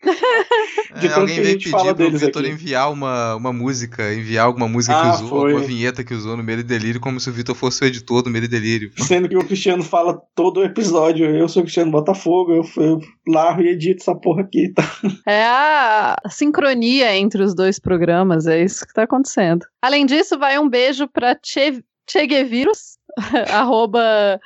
De 1.00 1.08
É, 1.08 1.14
alguém 1.14 1.42
veio 1.42 1.58
pedir 1.60 1.72
pro 1.96 2.18
Vitor 2.18 2.46
enviar 2.46 2.92
uma, 2.92 3.36
uma 3.36 3.52
música, 3.52 4.14
enviar 4.14 4.46
alguma 4.46 4.68
música 4.68 4.96
Ah, 4.98 5.02
que 5.02 5.16
usou, 5.24 5.30
foi. 5.30 5.52
alguma 5.52 5.68
vinheta 5.68 6.04
que 6.04 6.14
usou 6.14 6.38
no 6.38 6.44
Medo 6.44 6.62
e 6.62 6.64
Delírio, 6.64 7.02
como 7.02 7.20
se 7.20 7.30
o 7.30 7.34
Vitor 7.34 7.56
fosse 7.56 7.84
o 7.84 7.88
editor 7.88 8.22
do 8.22 8.30
Medo 8.30 8.46
e 8.46 8.50
Delírio. 8.50 8.92
Sendo 9.04 9.28
que 9.28 9.36
o 9.38 9.44
Cristiano 9.46 9.84
fala 9.84 10.22
todo 10.36 10.60
o 10.60 10.64
episódio. 10.64 11.26
Eu 11.26 11.48
sou 11.50 11.62
o 11.62 11.66
Cristiano 11.66 11.92
Botafogo, 11.92 12.54
eu, 12.54 12.84
eu 12.84 13.00
largo 13.28 13.62
e 13.62 13.70
edito 13.70 14.02
essa 14.02 14.16
porra 14.16 14.42
aqui. 14.42 14.70
Tá? 14.74 14.84
É 15.28 15.44
a 15.44 16.16
sincronia 16.30 17.16
entre 17.16 17.42
os 17.44 17.54
dois 17.56 17.80
programas, 17.80 18.46
é 18.48 18.64
isso 18.64 18.86
que 18.86 18.94
tá 18.94 19.04
acontecendo. 19.04 19.66
Além 19.82 20.06
disso, 20.06 20.38
vai 20.38 20.58
um 20.60 20.70
beijo 20.70 21.08
pra 21.08 21.36
Che, 21.44 21.84
Cheguevirus, 22.10 22.98
arroba 23.52 24.40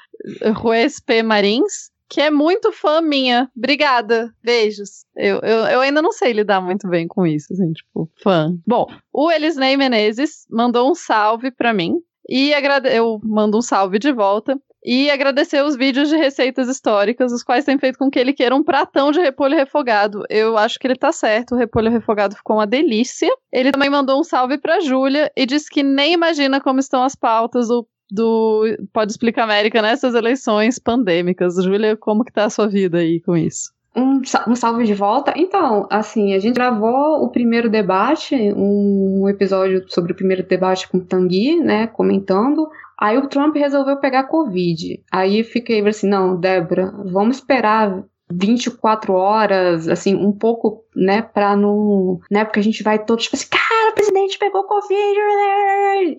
Ruesp 0.56 1.22
Marins, 1.24 1.92
que 2.10 2.20
é 2.20 2.32
muito 2.32 2.72
fã 2.72 3.00
minha. 3.02 3.50
Obrigada. 3.56 4.34
Beijos. 4.44 5.06
Eu, 5.16 5.40
eu, 5.40 5.60
eu 5.66 5.82
ainda 5.82 6.02
não 6.02 6.12
sei 6.12 6.34
lidar 6.34 6.60
muito 6.60 6.88
bem 6.90 7.08
com 7.08 7.26
isso, 7.26 7.54
assim, 7.54 7.72
tipo, 7.72 8.10
fã. 8.22 8.54
Bom, 8.66 8.88
o 9.14 9.32
Elisnei 9.32 9.78
Menezes 9.78 10.46
mandou 10.50 10.90
um 10.90 10.96
salve 10.96 11.52
pra 11.52 11.74
mim. 11.74 11.98
E 12.28 12.54
agrade... 12.54 12.90
eu 12.90 13.20
mando 13.24 13.58
um 13.58 13.62
salve 13.62 14.00
de 14.00 14.12
volta. 14.12 14.60
E 14.84 15.12
agradecer 15.12 15.62
os 15.62 15.76
vídeos 15.76 16.08
de 16.08 16.16
receitas 16.16 16.70
históricas, 16.70 17.34
os 17.34 17.44
quais 17.44 17.66
têm 17.66 17.78
feito 17.78 18.00
com 18.00 18.10
que 18.10 18.18
ele 18.18 18.32
queira 18.32 18.56
um 18.56 18.64
pratão 18.64 19.12
de 19.12 19.20
repolho 19.20 19.56
refogado. 19.56 20.24
Eu 20.30 20.58
acho 20.58 20.80
que 20.80 20.88
ele 20.88 20.96
tá 20.96 21.12
certo, 21.12 21.54
o 21.54 21.58
repolho 21.58 21.92
refogado 21.92 22.36
ficou 22.36 22.56
uma 22.56 22.66
delícia. 22.66 23.30
Ele 23.52 23.72
também 23.72 23.90
mandou 23.90 24.18
um 24.18 24.24
salve 24.24 24.58
pra 24.58 24.80
Júlia 24.80 25.30
e 25.36 25.46
disse 25.46 25.70
que 25.70 25.84
nem 25.84 26.14
imagina 26.14 26.62
como 26.62 26.80
estão 26.80 27.04
as 27.04 27.14
pautas 27.14 27.68
do, 27.68 27.86
do 28.12 28.64
Pode 28.92 29.12
Explicar 29.12 29.44
América 29.44 29.82
nessas 29.82 30.16
eleições 30.16 30.80
pandêmicas. 30.80 31.56
Júlia, 31.56 31.96
como 31.96 32.24
que 32.24 32.34
tá 32.34 32.46
a 32.46 32.50
sua 32.50 32.68
vida 32.68 33.00
aí 33.00 33.20
com 33.22 33.36
isso? 33.38 33.72
Um, 33.96 34.22
um 34.48 34.56
salve 34.56 34.86
de 34.86 34.94
volta. 34.94 35.34
Então, 35.36 35.88
assim, 35.90 36.34
a 36.34 36.40
gente 36.40 36.56
gravou 36.56 37.24
o 37.24 37.30
primeiro 37.30 37.70
debate, 37.70 38.36
um 38.36 39.28
episódio 39.28 39.84
sobre 39.88 40.12
o 40.12 40.16
primeiro 40.16 40.44
debate 40.44 40.88
com 40.88 41.00
o 41.00 41.06
Tanguy, 41.06 41.60
né, 41.60 41.88
comentando. 41.88 42.70
Aí 43.00 43.18
o 43.18 43.28
Trump 43.28 43.56
resolveu 43.56 43.98
pegar 43.98 44.26
Covid. 44.26 45.02
Aí 45.12 45.44
fiquei 45.44 45.86
assim, 45.88 46.08
não, 46.08 46.40
Débora, 46.40 46.94
vamos 47.06 47.38
esperar 47.38 48.04
24 48.32 49.14
horas, 49.14 49.88
assim, 49.88 50.16
um 50.16 50.32
pouco, 50.32 50.84
né, 50.96 51.22
pra 51.22 51.56
não. 51.56 52.20
Né, 52.30 52.46
porque 52.46 52.60
a 52.60 52.64
gente 52.64 52.84
vai 52.84 53.04
todos, 53.04 53.24
tipo 53.24 53.36
assim, 53.36 53.48
cara, 53.50 53.92
o 53.92 53.96
presidente 53.96 54.38
pegou 54.38 54.64
Covid. 54.66 55.20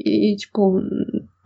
E, 0.05 0.37
tipo, 0.37 0.81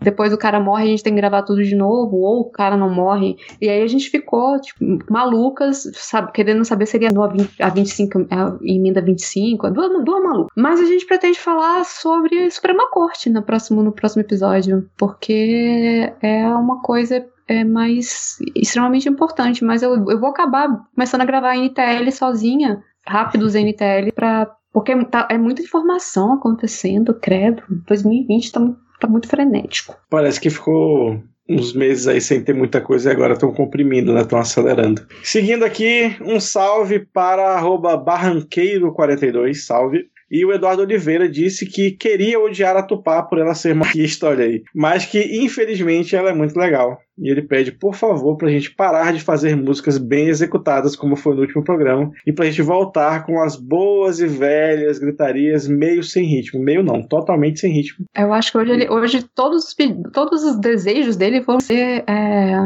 depois 0.05 0.32
o 0.32 0.39
cara 0.39 0.60
morre, 0.60 0.85
a 0.85 0.86
gente 0.89 1.02
tem 1.02 1.14
que 1.14 1.20
gravar 1.20 1.43
tudo 1.43 1.62
de 1.64 1.74
novo, 1.74 2.16
ou 2.18 2.40
o 2.43 2.51
cara 2.51 2.76
não 2.76 2.89
morre. 2.93 3.36
E 3.60 3.68
aí 3.68 3.82
a 3.82 3.86
gente 3.86 4.09
ficou, 4.10 4.60
tipo, 4.60 4.78
malucas, 5.10 5.82
sabe, 5.94 6.31
querendo 6.32 6.64
saber 6.64 6.86
se 6.86 6.93
seria 6.93 7.09
a, 7.09 7.26
20, 7.26 7.62
a 7.62 7.68
25, 7.70 8.26
a 8.31 8.56
emenda 8.62 9.01
25, 9.01 9.70
duas, 9.70 10.05
duas 10.05 10.22
malucas. 10.22 10.52
Mas 10.56 10.81
a 10.81 10.85
gente 10.85 11.06
pretende 11.06 11.39
falar 11.40 11.85
sobre 11.85 12.51
Suprema 12.51 12.89
Corte 12.90 13.28
no 13.31 13.43
próximo, 13.43 13.82
no 13.82 13.90
próximo 13.93 14.22
episódio, 14.22 14.89
porque 14.97 16.12
é 16.22 16.47
uma 16.48 16.81
coisa 16.82 17.24
é 17.47 17.62
mais 17.62 18.39
extremamente 18.56 19.06
importante, 19.09 19.62
mas 19.64 19.82
eu, 19.82 19.93
eu 20.09 20.18
vou 20.18 20.31
acabar 20.31 20.68
começando 20.94 21.20
a 21.20 21.26
gravar 21.26 21.55
NTL 21.56 22.10
sozinha, 22.10 22.82
rápidos 23.06 23.55
NTL, 23.55 24.12
pra, 24.12 24.51
porque 24.72 24.97
tá- 25.05 25.28
é 25.31 25.36
muita 25.36 25.60
informação 25.60 26.32
acontecendo, 26.32 27.12
credo. 27.12 27.62
2020 27.86 28.51
tá, 28.52 28.60
mu- 28.60 28.76
tá 29.05 29.10
muito 29.10 29.28
frenético. 29.28 29.97
Parece 30.09 30.40
que 30.40 30.51
ficou 30.51 31.22
uns 31.48 31.74
meses 31.74 32.09
aí 32.09 32.20
sem 32.20 32.43
ter 32.43 32.55
muita 32.55 32.81
coisa 32.81 33.10
e 33.10 33.12
agora 33.12 33.35
estão 33.35 33.52
comprimindo, 33.52 34.14
né? 34.14 34.22
Estão 34.22 34.39
acelerando. 34.39 35.06
Seguindo 35.22 35.64
aqui, 35.64 36.16
um 36.22 36.40
salve 36.40 37.01
para 37.01 37.55
arroba 37.55 38.02
barranqueiro42, 38.02 39.55
salve. 39.55 40.09
E 40.36 40.44
o 40.44 40.52
Eduardo 40.52 40.82
Oliveira 40.82 41.28
disse 41.28 41.65
que 41.65 41.93
queria 41.93 42.40
odiar 42.40 42.77
a 42.77 42.82
Tupá 42.82 43.23
por 43.23 43.39
ela 43.39 43.55
ser 43.55 43.73
marquista, 43.73 44.27
olha 44.27 44.44
aí. 44.47 44.65
Mas 44.74 45.06
que, 45.06 45.20
infelizmente, 45.44 46.16
ela 46.16 46.31
é 46.31 46.35
muito 46.35 46.59
legal. 46.59 46.98
E 47.16 47.31
ele 47.31 47.43
pede, 47.43 47.70
por 47.70 47.94
favor, 47.94 48.36
pra 48.36 48.48
gente 48.51 48.74
parar 48.74 49.12
de 49.12 49.20
fazer 49.20 49.55
músicas 49.56 49.97
bem 49.97 50.27
executadas, 50.27 50.97
como 50.97 51.15
foi 51.15 51.36
no 51.36 51.43
último 51.43 51.62
programa, 51.62 52.11
e 52.27 52.32
pra 52.32 52.47
gente 52.47 52.61
voltar 52.62 53.24
com 53.24 53.40
as 53.40 53.55
boas 53.55 54.19
e 54.19 54.27
velhas 54.27 54.98
gritarias 54.98 55.69
meio 55.69 56.02
sem 56.02 56.24
ritmo. 56.24 56.61
Meio 56.61 56.82
não, 56.82 57.01
totalmente 57.06 57.61
sem 57.61 57.73
ritmo. 57.73 58.05
Eu 58.16 58.32
acho 58.32 58.51
que 58.51 58.59
hoje, 58.59 58.73
ele- 58.73 58.90
hoje 58.90 59.24
todos, 59.36 59.73
todos 60.12 60.43
os 60.43 60.59
desejos 60.59 61.15
dele 61.16 61.43
vão 61.43 61.61
ser 61.61 62.02
é, 62.09 62.56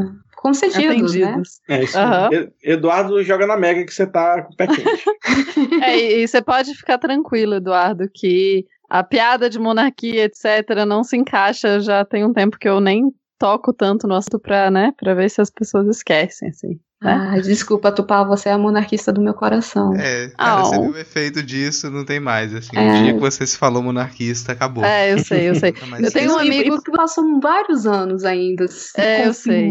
concedidos, 0.41 1.15
né? 1.15 1.25
Atendidos. 1.25 1.61
É 1.69 1.83
isso. 1.83 1.99
E- 2.33 2.73
Eduardo 2.73 3.23
joga 3.23 3.47
na 3.47 3.57
Mega 3.57 3.85
que 3.85 3.93
você 3.93 4.07
tá 4.07 4.43
com 4.43 4.53
o 4.53 4.57
pé 4.57 4.67
quente. 4.67 5.05
É, 5.83 5.97
e, 5.97 6.23
e 6.23 6.29
você 6.29 6.41
pode 6.41 6.75
ficar 6.75 6.99
tranquilo, 6.99 7.57
Eduardo, 7.57 8.09
que 8.13 8.65
a 8.89 9.03
piada 9.05 9.51
de 9.51 9.59
monarquia, 9.59 10.25
etc., 10.25 10.85
não 10.87 11.05
se 11.05 11.17
encaixa. 11.17 11.81
Já 11.81 12.05
tem 12.05 12.25
um 12.25 12.33
tempo 12.33 12.59
que 12.59 12.69
eu 12.69 12.81
nem 12.81 13.13
toco 13.39 13.73
tanto 13.73 14.07
no 14.07 14.15
assunto 14.15 14.39
pra, 14.39 14.71
né, 14.71 14.93
pra 14.97 15.15
ver 15.15 15.31
se 15.31 15.41
as 15.41 15.51
pessoas 15.51 15.87
esquecem, 15.89 16.49
assim. 16.49 16.81
Né? 17.03 17.31
Ah, 17.37 17.41
desculpa, 17.41 17.93
Tupá, 17.93 18.25
você 18.25 18.49
é 18.49 18.53
a 18.53 18.59
monarquista 18.59 19.13
do 19.13 19.21
meu 19.21 19.35
coração. 19.35 19.95
É, 19.95 20.29
cara, 20.37 20.65
você 20.65 20.75
Au. 20.77 20.83
viu 20.83 20.93
o 20.93 20.99
efeito 20.99 21.43
disso, 21.43 21.91
não 21.91 22.05
tem 22.05 22.19
mais. 22.21 22.55
Assim, 22.55 22.77
É. 22.77 22.91
o 23.01 23.03
dia 23.05 23.15
que 23.15 23.21
você 23.21 23.47
se 23.47 23.57
falou 23.57 23.83
monarquista, 23.83 24.53
acabou. 24.53 24.85
É, 24.85 25.13
eu 25.13 25.19
sei, 25.21 25.49
eu 25.49 25.55
sei. 25.55 25.73
Eu 26.01 26.13
tenho 26.13 26.33
um 26.33 26.39
amigo- 26.39 26.69
E 26.75 26.77
porque 26.77 26.91
passam 26.91 27.39
vários 27.41 27.87
anos 27.87 28.25
ainda. 28.25 28.67
se 28.69 29.01
É, 29.01 29.27
eu 29.27 29.33
sei. 29.33 29.71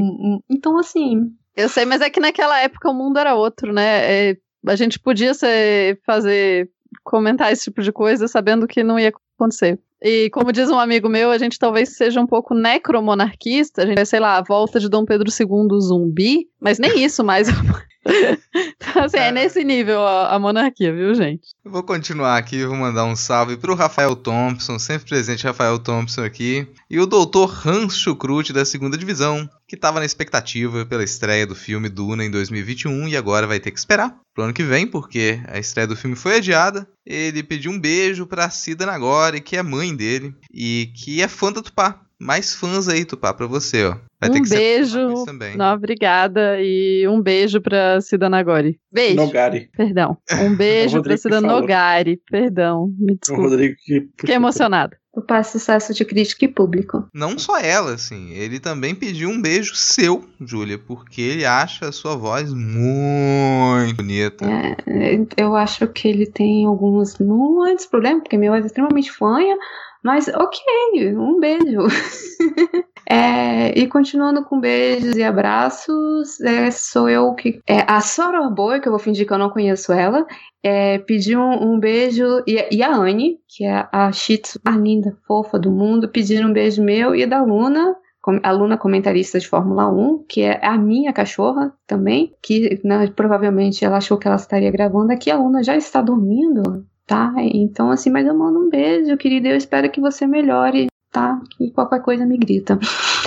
Então, 0.50 0.78
assim, 0.80 1.32
Eu 1.56 1.68
sei, 1.70 1.86
mas 1.86 2.02
é 2.02 2.10
que 2.10 2.20
naquela 2.20 2.60
época 2.62 2.90
o 2.90 2.94
mundo 2.94 3.18
era 3.18 3.34
outro, 3.34 3.74
né? 3.74 4.30
É, 4.30 4.38
a 4.68 4.76
gente 4.76 5.00
podia 5.00 5.34
ser, 5.34 6.00
fazer, 6.06 6.70
comentar 7.04 7.52
esse 7.52 7.64
tipo 7.66 7.82
de 7.82 7.92
coisa 7.92 8.28
sabendo 8.28 8.68
que 8.68 8.84
não 8.84 9.00
ia 9.00 9.12
acontecer. 9.36 9.80
E 10.02 10.30
como 10.30 10.52
diz 10.52 10.70
um 10.70 10.80
amigo 10.80 11.10
meu, 11.10 11.32
a 11.32 11.38
gente 11.38 11.58
talvez 11.58 11.96
seja 11.96 12.22
um 12.22 12.28
pouco 12.28 12.54
necromonarquista, 12.54 13.84
a 13.84 13.86
gente 13.86 13.96
vai, 13.96 14.06
sei 14.06 14.20
lá, 14.20 14.38
a 14.38 14.44
volta 14.44 14.80
de 14.80 14.90
Dom 14.90 15.06
Pedro 15.06 15.28
II 15.28 15.80
zumbi, 15.82 16.48
mas 16.60 16.78
nem 16.78 17.04
isso 17.04 17.24
mais. 17.24 17.48
Então, 18.08 19.04
assim, 19.06 19.18
é 19.18 19.32
nesse 19.32 19.64
nível 19.64 20.06
a, 20.06 20.36
a 20.36 20.40
monarquia, 20.40 20.94
viu, 20.94 21.14
gente? 21.14 21.50
Eu 21.64 21.72
vou 21.72 21.84
continuar 21.84 22.38
aqui, 22.38 22.66
vou 22.66 22.76
mandar 22.76 23.06
um 23.06 23.16
salve 23.16 23.58
pro 23.58 23.76
Rafael 23.76 24.16
Thompson, 24.16 24.80
sempre 24.80 25.10
presente 25.10 25.46
Rafael 25.46 25.78
Thompson 25.78 26.24
aqui, 26.24 26.68
e 26.90 27.00
o 27.00 27.06
doutor 27.06 27.68
Hans 27.68 27.98
Schukrut 27.98 28.54
da 28.54 28.66
segunda 28.66 28.98
divisão, 28.98 29.50
que 29.68 29.76
estava 29.76 30.00
na 30.00 30.06
expectativa 30.06 30.86
pela 30.86 31.04
estreia 31.04 31.46
do 31.46 31.56
filme 31.56 31.90
Duna 31.90 32.24
em 32.24 32.32
2021 32.32 33.10
e 33.10 33.18
agora 33.18 33.46
vai 33.46 33.60
ter 33.60 33.72
que 33.72 33.80
esperar 33.80 34.18
pro 34.34 34.46
ano 34.46 34.54
que 34.54 34.64
vem, 34.64 34.88
porque 34.88 35.42
a 35.48 35.58
estreia 35.58 35.88
do 35.88 35.96
filme 35.96 36.16
foi 36.16 36.38
adiada. 36.38 36.88
Ele 37.06 37.44
pediu 37.44 37.72
um 37.72 37.80
beijo 37.80 38.26
pra 38.26 38.50
Cida 38.50 38.86
Nagori, 38.86 39.42
que 39.42 39.58
é 39.58 39.64
mãe 39.64 39.96
dele, 39.96 40.34
e 40.54 40.92
que 40.96 41.22
é 41.22 41.28
fã 41.28 41.52
da 41.52 41.62
Tupá. 41.62 42.07
Mais 42.20 42.54
fãs 42.54 42.88
aí, 42.88 43.06
Tupá, 43.06 43.34
pra 43.34 43.46
você, 43.46 43.86
ó. 43.86 43.96
Vai 44.20 44.32
ter 44.32 44.40
um 44.40 44.42
que 44.42 44.48
ser 44.50 44.56
beijo. 44.58 45.26
também. 45.26 45.56
Não, 45.56 45.76
obrigada. 45.76 46.60
E 46.60 47.08
um 47.08 47.22
beijo 47.22 47.62
pra 47.62 48.02
Cida 48.02 48.28
Nagori. 48.28 48.80
Beijo. 48.92 49.16
Nogari. 49.18 49.70
Perdão. 49.78 50.18
Um 50.42 50.56
beijo 50.58 51.04
pra 51.04 51.16
Cida. 51.16 51.40
Nogari. 51.40 52.20
Perdão. 52.32 52.92
Me 52.98 53.14
O 53.14 53.18
desculpa. 53.20 53.50
Rodrigo 53.50 53.76
que 53.86 54.08
Fiquei 54.20 54.36
emocionada. 54.36 54.98
Eu 55.16 55.22
passo 55.24 55.54
sucesso 55.54 55.94
de 55.96 56.06
crítica 56.06 56.46
e 56.46 56.48
público. 56.48 57.08
Não 57.12 57.40
só 57.40 57.60
ela, 57.60 57.94
assim, 57.96 58.32
ele 58.34 58.60
também 58.60 58.94
pediu 58.94 59.30
um 59.30 59.42
beijo 59.42 59.76
seu, 59.76 60.24
Júlia, 60.40 60.78
porque 60.78 61.22
ele 61.22 61.44
acha 61.44 61.88
a 61.88 61.92
sua 61.92 62.16
voz 62.16 62.54
muito 62.54 63.96
bonita. 63.96 64.46
É, 64.46 65.18
eu 65.36 65.56
acho 65.56 65.88
que 65.88 66.08
ele 66.08 66.28
tem 66.28 66.66
alguns 66.68 67.18
muitos 67.18 67.88
problemas, 67.88 68.22
porque 68.22 68.38
meu 68.38 68.52
voz 68.52 68.64
é 68.64 68.68
extremamente 68.68 69.12
fanha, 69.12 69.58
mas 70.04 70.28
ok, 70.28 71.16
um 71.16 71.40
beijo. 71.40 71.82
É, 73.10 73.70
e 73.80 73.88
continuando 73.88 74.44
com 74.44 74.60
beijos 74.60 75.16
e 75.16 75.24
abraços, 75.24 76.42
é, 76.42 76.70
sou 76.72 77.08
eu 77.10 77.34
que. 77.36 77.62
É, 77.66 77.80
a 77.90 78.02
Soror 78.02 78.54
Boy, 78.54 78.82
que 78.82 78.88
eu 78.88 78.92
vou 78.92 79.00
fingir 79.00 79.26
que 79.26 79.32
eu 79.32 79.38
não 79.38 79.50
conheço 79.50 79.94
ela, 79.94 80.26
é, 80.62 80.98
pediu 81.00 81.40
um, 81.40 81.76
um 81.76 81.80
beijo. 81.80 82.26
E, 82.46 82.68
e 82.70 82.84
a 82.84 82.94
Anne, 82.94 83.38
que 83.48 83.64
é 83.64 83.88
a 83.94 84.12
Shih 84.12 84.42
mais 84.64 84.78
linda, 84.82 85.16
fofa 85.26 85.58
do 85.58 85.72
mundo, 85.72 86.10
pediram 86.10 86.50
um 86.50 86.54
beijo 86.54 86.84
meu 86.84 87.16
e 87.16 87.26
da 87.26 87.42
Luna. 87.42 87.96
com- 88.22 88.42
A 88.44 88.52
Luna 88.52 88.78
comentarista 88.78 89.40
de 89.40 89.48
Fórmula 89.48 89.88
1, 89.90 90.26
que 90.28 90.42
é 90.42 90.60
a 90.66 90.78
minha 90.78 91.14
cachorra 91.14 91.72
também, 91.88 92.34
que 92.44 92.82
né, 92.84 93.08
provavelmente 93.16 93.86
ela 93.86 93.98
achou 93.98 94.18
que 94.18 94.28
ela 94.28 94.36
estaria 94.36 94.70
gravando 94.70 95.14
aqui. 95.14 95.32
A 95.32 95.38
Luna 95.38 95.64
já 95.64 95.78
está 95.78 96.02
dormindo, 96.02 96.86
tá? 97.08 97.34
Então, 97.38 97.90
assim, 97.90 98.12
mas 98.12 98.28
eu 98.28 98.38
mando 98.38 98.60
um 98.60 98.70
beijo, 98.70 99.18
querida. 99.18 99.48
Eu 99.48 99.56
espero 99.56 99.90
que 99.90 100.02
você 100.02 100.28
melhore, 100.28 100.88
tá? 101.12 101.42
E 101.60 101.72
qualquer 101.72 102.02
coisa 102.02 102.26
me 102.26 102.38
grita. 102.38 102.78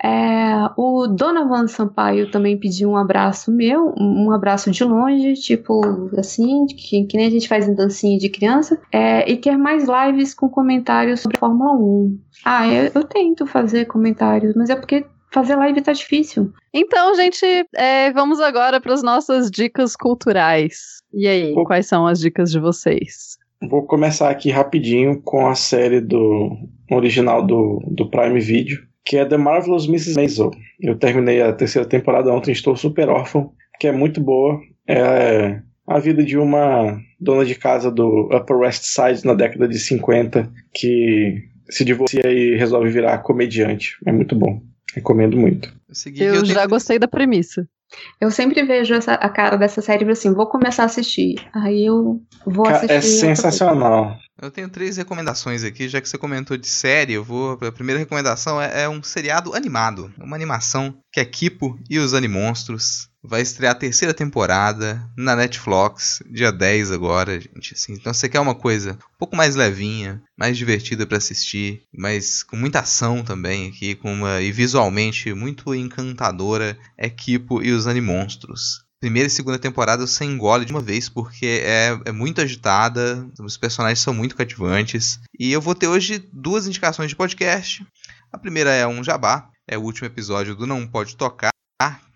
É, 0.00 0.70
o 0.76 1.08
Donovan 1.08 1.66
Sampaio 1.66 2.30
também 2.30 2.56
pediu 2.56 2.90
um 2.90 2.96
abraço 2.96 3.50
meu, 3.50 3.92
um 3.98 4.30
abraço 4.30 4.70
de 4.70 4.84
longe, 4.84 5.34
tipo 5.34 5.80
assim, 6.16 6.66
que, 6.66 7.04
que 7.04 7.16
nem 7.16 7.26
a 7.26 7.30
gente 7.30 7.48
faz 7.48 7.68
em 7.68 7.74
dancinha 7.74 8.16
de 8.16 8.28
criança, 8.28 8.80
é, 8.92 9.28
e 9.28 9.36
quer 9.36 9.58
mais 9.58 9.86
lives 9.88 10.34
com 10.34 10.48
comentários 10.48 11.20
sobre 11.20 11.38
Fórmula 11.38 11.72
1. 11.72 12.18
Ah, 12.44 12.68
eu, 12.68 12.92
eu 12.94 13.04
tento 13.04 13.44
fazer 13.44 13.86
comentários, 13.86 14.54
mas 14.54 14.70
é 14.70 14.76
porque 14.76 15.04
fazer 15.32 15.56
live 15.56 15.80
tá 15.82 15.92
difícil. 15.92 16.52
Então, 16.72 17.14
gente, 17.14 17.44
é, 17.74 18.12
vamos 18.12 18.40
agora 18.40 18.80
para 18.80 18.94
as 18.94 19.02
nossas 19.02 19.50
dicas 19.50 19.96
culturais. 19.96 20.97
E 21.12 21.26
aí, 21.26 21.54
Pô. 21.54 21.64
quais 21.64 21.86
são 21.86 22.06
as 22.06 22.20
dicas 22.20 22.50
de 22.50 22.58
vocês? 22.60 23.38
Vou 23.68 23.82
começar 23.86 24.30
aqui 24.30 24.50
rapidinho 24.50 25.20
com 25.22 25.46
a 25.48 25.54
série 25.54 26.00
do 26.00 26.56
original 26.90 27.44
do, 27.44 27.82
do 27.90 28.08
Prime 28.10 28.38
Video, 28.40 28.78
que 29.04 29.16
é 29.16 29.24
The 29.24 29.36
Marvelous 29.36 29.86
Mrs. 29.88 30.14
Maisel. 30.14 30.50
Eu 30.80 30.96
terminei 30.96 31.42
a 31.42 31.52
terceira 31.52 31.88
temporada 31.88 32.32
ontem, 32.32 32.52
estou 32.52 32.76
super 32.76 33.08
órfão, 33.08 33.52
que 33.80 33.86
é 33.88 33.92
muito 33.92 34.20
boa. 34.20 34.60
É 34.86 35.60
a 35.86 35.98
vida 35.98 36.22
de 36.22 36.36
uma 36.38 37.00
dona 37.18 37.44
de 37.44 37.54
casa 37.54 37.90
do 37.90 38.28
Upper 38.32 38.58
West 38.58 38.82
Side 38.84 39.24
na 39.24 39.34
década 39.34 39.66
de 39.66 39.78
50 39.78 40.50
que 40.72 41.42
se 41.68 41.84
divorcia 41.84 42.30
e 42.30 42.54
resolve 42.56 42.90
virar 42.90 43.18
comediante. 43.18 43.96
É 44.06 44.12
muito 44.12 44.36
bom. 44.36 44.60
Recomendo 44.94 45.36
muito. 45.36 45.68
Eu, 45.88 45.94
segui 45.94 46.22
Eu, 46.22 46.44
já 46.44 46.54
tenho- 46.54 46.68
gostei 46.68 46.98
da 46.98 47.08
premissa. 47.08 47.66
Eu 48.20 48.30
sempre 48.30 48.62
vejo 48.62 48.94
essa- 48.94 49.14
a 49.14 49.28
cara 49.28 49.56
dessa 49.56 49.80
série 49.80 50.04
e 50.04 50.10
assim, 50.10 50.34
vou 50.34 50.46
começar 50.46 50.82
a 50.82 50.86
assistir. 50.86 51.36
Aí 51.54 51.86
eu 51.86 52.20
vou 52.46 52.64
Cara, 52.64 52.76
assistir. 52.76 52.92
é 52.94 53.00
sensacional. 53.00 54.16
Eu 54.40 54.52
tenho 54.52 54.68
três 54.68 54.96
recomendações 54.96 55.64
aqui, 55.64 55.88
já 55.88 56.00
que 56.00 56.08
você 56.08 56.16
comentou 56.16 56.56
de 56.56 56.68
série, 56.68 57.14
eu 57.14 57.24
vou. 57.24 57.58
A 57.60 57.72
primeira 57.72 57.98
recomendação 57.98 58.62
é, 58.62 58.82
é 58.82 58.88
um 58.88 59.02
seriado 59.02 59.52
animado. 59.52 60.12
Uma 60.16 60.36
animação 60.36 60.96
que 61.12 61.18
é 61.18 61.24
Kipo 61.24 61.76
e 61.90 61.98
os 61.98 62.14
Animonstros. 62.14 63.08
Vai 63.20 63.40
estrear 63.40 63.72
a 63.72 63.78
terceira 63.78 64.14
temporada 64.14 65.04
na 65.16 65.34
Netflix, 65.34 66.22
dia 66.30 66.52
10 66.52 66.92
agora, 66.92 67.40
gente. 67.40 67.74
Assim, 67.74 67.94
então 67.94 68.14
você 68.14 68.28
quer 68.28 68.38
uma 68.38 68.54
coisa 68.54 68.92
um 68.92 69.18
pouco 69.18 69.34
mais 69.34 69.56
levinha, 69.56 70.22
mais 70.38 70.56
divertida 70.56 71.04
pra 71.04 71.18
assistir, 71.18 71.82
mas 71.92 72.44
com 72.44 72.54
muita 72.54 72.78
ação 72.78 73.24
também 73.24 73.68
aqui, 73.68 73.96
com 73.96 74.12
uma, 74.12 74.40
e 74.40 74.52
visualmente 74.52 75.34
muito 75.34 75.74
encantadora, 75.74 76.78
é 76.96 77.10
Kipo 77.10 77.60
e 77.60 77.72
os 77.72 77.88
Animonstros 77.88 78.87
primeira 79.00 79.28
e 79.28 79.30
segunda 79.30 79.58
temporada 79.58 80.06
você 80.06 80.24
engole 80.24 80.64
de 80.64 80.72
uma 80.72 80.80
vez, 80.80 81.08
porque 81.08 81.62
é, 81.64 81.98
é 82.04 82.12
muito 82.12 82.40
agitada, 82.40 83.26
os 83.38 83.56
personagens 83.56 84.00
são 84.00 84.12
muito 84.12 84.36
cativantes. 84.36 85.20
E 85.38 85.52
eu 85.52 85.60
vou 85.60 85.74
ter 85.74 85.86
hoje 85.86 86.24
duas 86.32 86.66
indicações 86.66 87.10
de 87.10 87.16
podcast. 87.16 87.86
A 88.32 88.38
primeira 88.38 88.74
é 88.74 88.86
um 88.86 89.02
jabá, 89.02 89.48
é 89.66 89.78
o 89.78 89.82
último 89.82 90.06
episódio 90.06 90.54
do 90.54 90.66
Não 90.66 90.86
Pode 90.86 91.16
Tocar, 91.16 91.50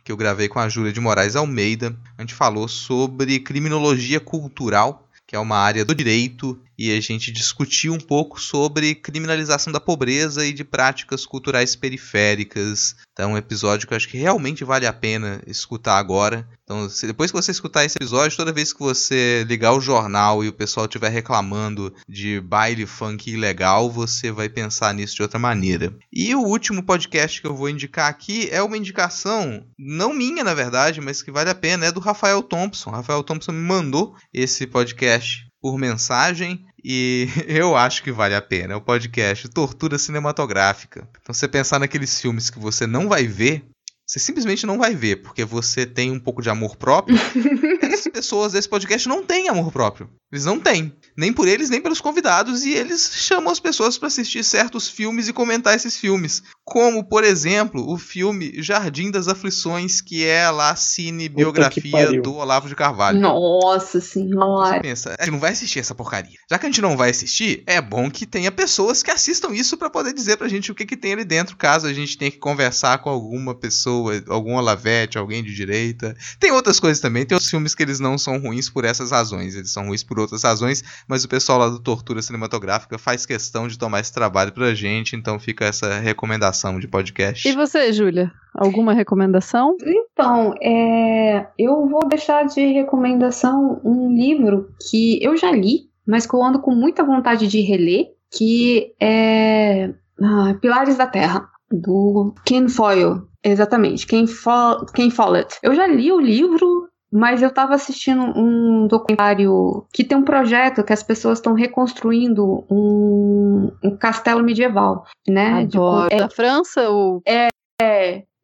que 0.04 0.10
eu 0.10 0.16
gravei 0.16 0.48
com 0.48 0.58
a 0.58 0.68
Júlia 0.68 0.92
de 0.92 1.00
Moraes 1.00 1.36
Almeida. 1.36 1.96
A 2.18 2.22
gente 2.22 2.34
falou 2.34 2.66
sobre 2.66 3.38
criminologia 3.38 4.18
cultural, 4.18 5.08
que 5.26 5.36
é 5.36 5.38
uma 5.38 5.56
área 5.56 5.84
do 5.84 5.94
direito, 5.94 6.60
e 6.78 6.96
a 6.96 7.00
gente 7.00 7.30
discutiu 7.30 7.92
um 7.92 8.00
pouco 8.00 8.40
sobre 8.40 8.94
criminalização 8.94 9.72
da 9.72 9.80
pobreza 9.80 10.44
e 10.46 10.52
de 10.52 10.64
práticas 10.64 11.26
culturais 11.26 11.76
periféricas. 11.76 12.96
Então, 13.12 13.32
um 13.32 13.36
episódio 13.36 13.86
que 13.86 13.92
eu 13.92 13.96
acho 13.96 14.08
que 14.08 14.18
realmente 14.18 14.64
vale 14.64 14.86
a 14.86 14.92
pena 14.92 15.42
escutar 15.46 15.98
agora. 15.98 16.48
Então, 16.64 16.88
se 16.88 17.06
depois 17.06 17.30
que 17.30 17.36
você 17.36 17.50
escutar 17.50 17.84
esse 17.84 17.98
episódio, 17.98 18.36
toda 18.36 18.52
vez 18.52 18.72
que 18.72 18.80
você 18.80 19.44
ligar 19.46 19.72
o 19.72 19.80
jornal 19.80 20.42
e 20.42 20.48
o 20.48 20.52
pessoal 20.52 20.86
estiver 20.86 21.10
reclamando 21.10 21.94
de 22.08 22.40
baile 22.40 22.86
funk 22.86 23.30
ilegal, 23.30 23.90
você 23.90 24.30
vai 24.30 24.48
pensar 24.48 24.94
nisso 24.94 25.16
de 25.16 25.22
outra 25.22 25.38
maneira. 25.38 25.94
E 26.12 26.34
o 26.34 26.40
último 26.40 26.82
podcast 26.82 27.40
que 27.40 27.46
eu 27.46 27.54
vou 27.54 27.68
indicar 27.68 28.08
aqui 28.08 28.48
é 28.50 28.62
uma 28.62 28.78
indicação, 28.78 29.66
não 29.78 30.14
minha 30.14 30.42
na 30.42 30.54
verdade, 30.54 31.00
mas 31.00 31.22
que 31.22 31.30
vale 31.30 31.50
a 31.50 31.54
pena, 31.54 31.86
é 31.86 31.92
do 31.92 32.00
Rafael 32.00 32.42
Thompson. 32.42 32.90
Rafael 32.90 33.22
Thompson 33.22 33.52
me 33.52 33.60
mandou 33.60 34.14
esse 34.32 34.66
podcast 34.66 35.51
por 35.62 35.78
mensagem 35.78 36.66
e 36.84 37.28
eu 37.46 37.76
acho 37.76 38.02
que 38.02 38.10
vale 38.10 38.34
a 38.34 38.42
pena. 38.42 38.74
É 38.74 38.76
o 38.76 38.80
podcast 38.80 39.48
Tortura 39.48 39.96
Cinematográfica. 39.96 41.08
Então, 41.22 41.32
você 41.32 41.46
pensar 41.46 41.78
naqueles 41.78 42.20
filmes 42.20 42.50
que 42.50 42.58
você 42.58 42.86
não 42.86 43.08
vai 43.08 43.26
ver, 43.26 43.64
você 44.04 44.18
simplesmente 44.18 44.66
não 44.66 44.76
vai 44.76 44.94
ver, 44.94 45.22
porque 45.22 45.44
você 45.44 45.86
tem 45.86 46.10
um 46.10 46.18
pouco 46.18 46.42
de 46.42 46.50
amor 46.50 46.76
próprio. 46.76 47.16
Essas 48.02 48.12
pessoas 48.12 48.52
desse 48.52 48.68
podcast 48.68 49.08
não 49.08 49.22
têm 49.22 49.48
amor 49.48 49.70
próprio. 49.70 50.10
Eles 50.32 50.44
não 50.46 50.58
têm. 50.58 50.92
Nem 51.16 51.30
por 51.30 51.46
eles, 51.46 51.68
nem 51.68 51.80
pelos 51.80 52.00
convidados. 52.00 52.64
E 52.64 52.72
eles 52.72 53.12
chamam 53.14 53.52
as 53.52 53.60
pessoas 53.60 53.98
para 53.98 54.08
assistir 54.08 54.42
certos 54.42 54.88
filmes 54.88 55.28
e 55.28 55.32
comentar 55.32 55.76
esses 55.76 55.96
filmes. 55.96 56.42
Como, 56.64 57.04
por 57.04 57.22
exemplo, 57.22 57.86
o 57.86 57.98
filme 57.98 58.62
Jardim 58.62 59.10
das 59.10 59.28
Aflições, 59.28 60.00
que 60.00 60.24
é 60.24 60.48
lá 60.50 60.70
a 60.70 60.76
cinebiografia 60.76 62.20
do 62.22 62.34
Olavo 62.34 62.68
de 62.68 62.74
Carvalho. 62.74 63.20
Nossa 63.20 64.00
Você 64.00 64.20
senhora. 64.20 64.80
pensa, 64.80 65.14
a 65.18 65.24
gente 65.24 65.32
não 65.32 65.40
vai 65.40 65.52
assistir 65.52 65.80
essa 65.80 65.94
porcaria. 65.94 66.38
Já 66.50 66.58
que 66.58 66.64
a 66.64 66.68
gente 66.70 66.80
não 66.80 66.96
vai 66.96 67.10
assistir, 67.10 67.62
é 67.66 67.80
bom 67.80 68.10
que 68.10 68.24
tenha 68.24 68.50
pessoas 68.50 69.02
que 69.02 69.10
assistam 69.10 69.52
isso 69.52 69.76
pra 69.76 69.90
poder 69.90 70.14
dizer 70.14 70.38
pra 70.38 70.48
gente 70.48 70.72
o 70.72 70.74
que, 70.74 70.86
que 70.86 70.96
tem 70.96 71.12
ali 71.12 71.24
dentro, 71.24 71.56
caso 71.56 71.86
a 71.86 71.92
gente 71.92 72.16
tenha 72.16 72.30
que 72.30 72.38
conversar 72.38 72.98
com 72.98 73.10
alguma 73.10 73.54
pessoa, 73.54 74.22
algum 74.28 74.54
Olavete, 74.54 75.18
alguém 75.18 75.44
de 75.44 75.54
direita. 75.54 76.16
Tem 76.40 76.52
outras 76.52 76.80
coisas 76.80 77.00
também, 77.00 77.26
tem 77.26 77.36
os 77.36 77.50
filmes 77.50 77.74
que 77.74 77.82
eles 77.82 77.91
não 78.00 78.16
são 78.18 78.38
ruins 78.38 78.68
por 78.68 78.84
essas 78.84 79.10
razões, 79.10 79.54
eles 79.54 79.72
são 79.72 79.86
ruins 79.86 80.02
por 80.02 80.18
outras 80.18 80.42
razões, 80.42 80.82
mas 81.08 81.24
o 81.24 81.28
pessoal 81.28 81.58
lá 81.58 81.68
do 81.68 81.80
Tortura 81.80 82.22
Cinematográfica 82.22 82.98
faz 82.98 83.26
questão 83.26 83.68
de 83.68 83.78
tomar 83.78 84.00
esse 84.00 84.12
trabalho 84.12 84.52
pra 84.52 84.74
gente, 84.74 85.16
então 85.16 85.38
fica 85.38 85.64
essa 85.64 85.98
recomendação 85.98 86.78
de 86.78 86.88
podcast. 86.88 87.48
E 87.48 87.54
você, 87.54 87.92
Júlia? 87.92 88.32
Alguma 88.54 88.92
recomendação? 88.92 89.76
Então, 89.84 90.54
é, 90.62 91.46
eu 91.58 91.88
vou 91.88 92.06
deixar 92.08 92.44
de 92.44 92.60
recomendação 92.72 93.80
um 93.84 94.12
livro 94.14 94.68
que 94.90 95.22
eu 95.22 95.36
já 95.36 95.50
li, 95.50 95.90
mas 96.06 96.26
que 96.26 96.34
eu 96.34 96.42
ando 96.42 96.60
com 96.60 96.74
muita 96.74 97.04
vontade 97.04 97.46
de 97.48 97.60
reler, 97.60 98.06
que 98.30 98.94
é 99.00 99.92
ah, 100.20 100.54
Pilares 100.60 100.96
da 100.96 101.06
Terra, 101.06 101.48
do 101.70 102.34
Ken 102.44 102.68
Foyle. 102.68 103.22
Exatamente, 103.44 104.06
Ken, 104.06 104.26
Fo 104.26 104.86
Ken 104.94 105.10
Follett. 105.10 105.58
Eu 105.62 105.74
já 105.74 105.86
li 105.86 106.12
o 106.12 106.20
livro, 106.20 106.88
mas 107.12 107.42
eu 107.42 107.52
tava 107.52 107.74
assistindo 107.74 108.22
um 108.38 108.86
documentário 108.86 109.84
que 109.92 110.02
tem 110.02 110.16
um 110.16 110.24
projeto 110.24 110.82
que 110.82 110.92
as 110.92 111.02
pessoas 111.02 111.38
estão 111.38 111.52
reconstruindo 111.52 112.64
um, 112.70 113.70
um 113.84 113.96
castelo 113.96 114.42
medieval, 114.42 115.04
né? 115.28 115.66
De- 115.66 115.76
Adoro. 115.76 116.16
Da 116.16 116.28
França, 116.30 116.90
o... 116.90 117.20
é, 117.26 117.48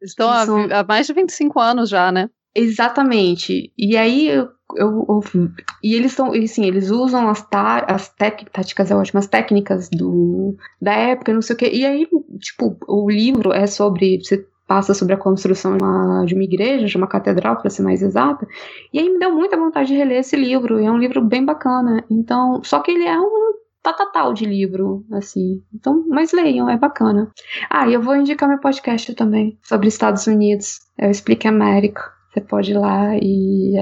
estão 0.02 0.28
há, 0.30 0.44
são- 0.44 0.68
há 0.70 0.84
mais 0.84 1.06
de 1.06 1.12
25 1.14 1.58
anos 1.58 1.88
já, 1.88 2.12
né? 2.12 2.28
Exatamente. 2.54 3.72
E 3.78 3.96
aí 3.96 4.28
eu, 4.28 4.48
eu, 4.76 5.06
eu 5.08 5.20
e 5.82 5.94
eles 5.94 6.12
estão, 6.12 6.32
assim, 6.32 6.64
eles 6.66 6.90
usam 6.90 7.28
as, 7.28 7.42
tá, 7.48 7.84
as 7.88 8.08
táticas, 8.08 8.90
é 8.90 8.96
ótimo, 8.96 9.18
as 9.20 9.26
técnicas 9.26 9.88
do, 9.88 10.56
da 10.80 10.92
época, 10.92 11.32
não 11.32 11.42
sei 11.42 11.54
o 11.54 11.58
quê. 11.58 11.70
E 11.72 11.84
aí, 11.86 12.08
tipo, 12.40 12.76
o 12.88 13.08
livro 13.10 13.52
é 13.52 13.66
sobre. 13.66 14.18
Você 14.24 14.46
passa 14.68 14.92
sobre 14.92 15.14
a 15.14 15.16
construção 15.16 15.76
de 15.76 15.82
uma, 15.82 16.24
de 16.26 16.34
uma 16.34 16.44
igreja, 16.44 16.86
de 16.86 16.96
uma 16.96 17.06
catedral, 17.06 17.56
para 17.56 17.70
ser 17.70 17.82
mais 17.82 18.02
exata. 18.02 18.46
E 18.92 18.98
aí 18.98 19.10
me 19.10 19.18
deu 19.18 19.34
muita 19.34 19.56
vontade 19.56 19.88
de 19.88 19.94
reler 19.96 20.18
esse 20.18 20.36
livro. 20.36 20.78
E 20.78 20.84
é 20.84 20.90
um 20.90 20.98
livro 20.98 21.22
bem 21.22 21.42
bacana. 21.44 22.04
Então, 22.10 22.62
só 22.62 22.80
que 22.80 22.90
ele 22.90 23.06
é 23.06 23.18
um 23.18 23.54
tatatal 23.82 24.34
de 24.34 24.44
livro, 24.44 25.06
assim. 25.10 25.62
Então, 25.74 26.04
mas 26.06 26.32
leiam, 26.32 26.68
é 26.68 26.76
bacana. 26.76 27.32
Ah, 27.70 27.88
e 27.88 27.94
eu 27.94 28.02
vou 28.02 28.14
indicar 28.14 28.46
meu 28.46 28.58
podcast 28.58 29.14
também 29.14 29.58
sobre 29.62 29.88
Estados 29.88 30.26
Unidos. 30.26 30.80
Eu 30.98 31.10
explico 31.10 31.48
América. 31.48 32.02
Você 32.30 32.42
pode 32.42 32.72
ir 32.72 32.78
lá 32.78 33.16
e 33.16 33.72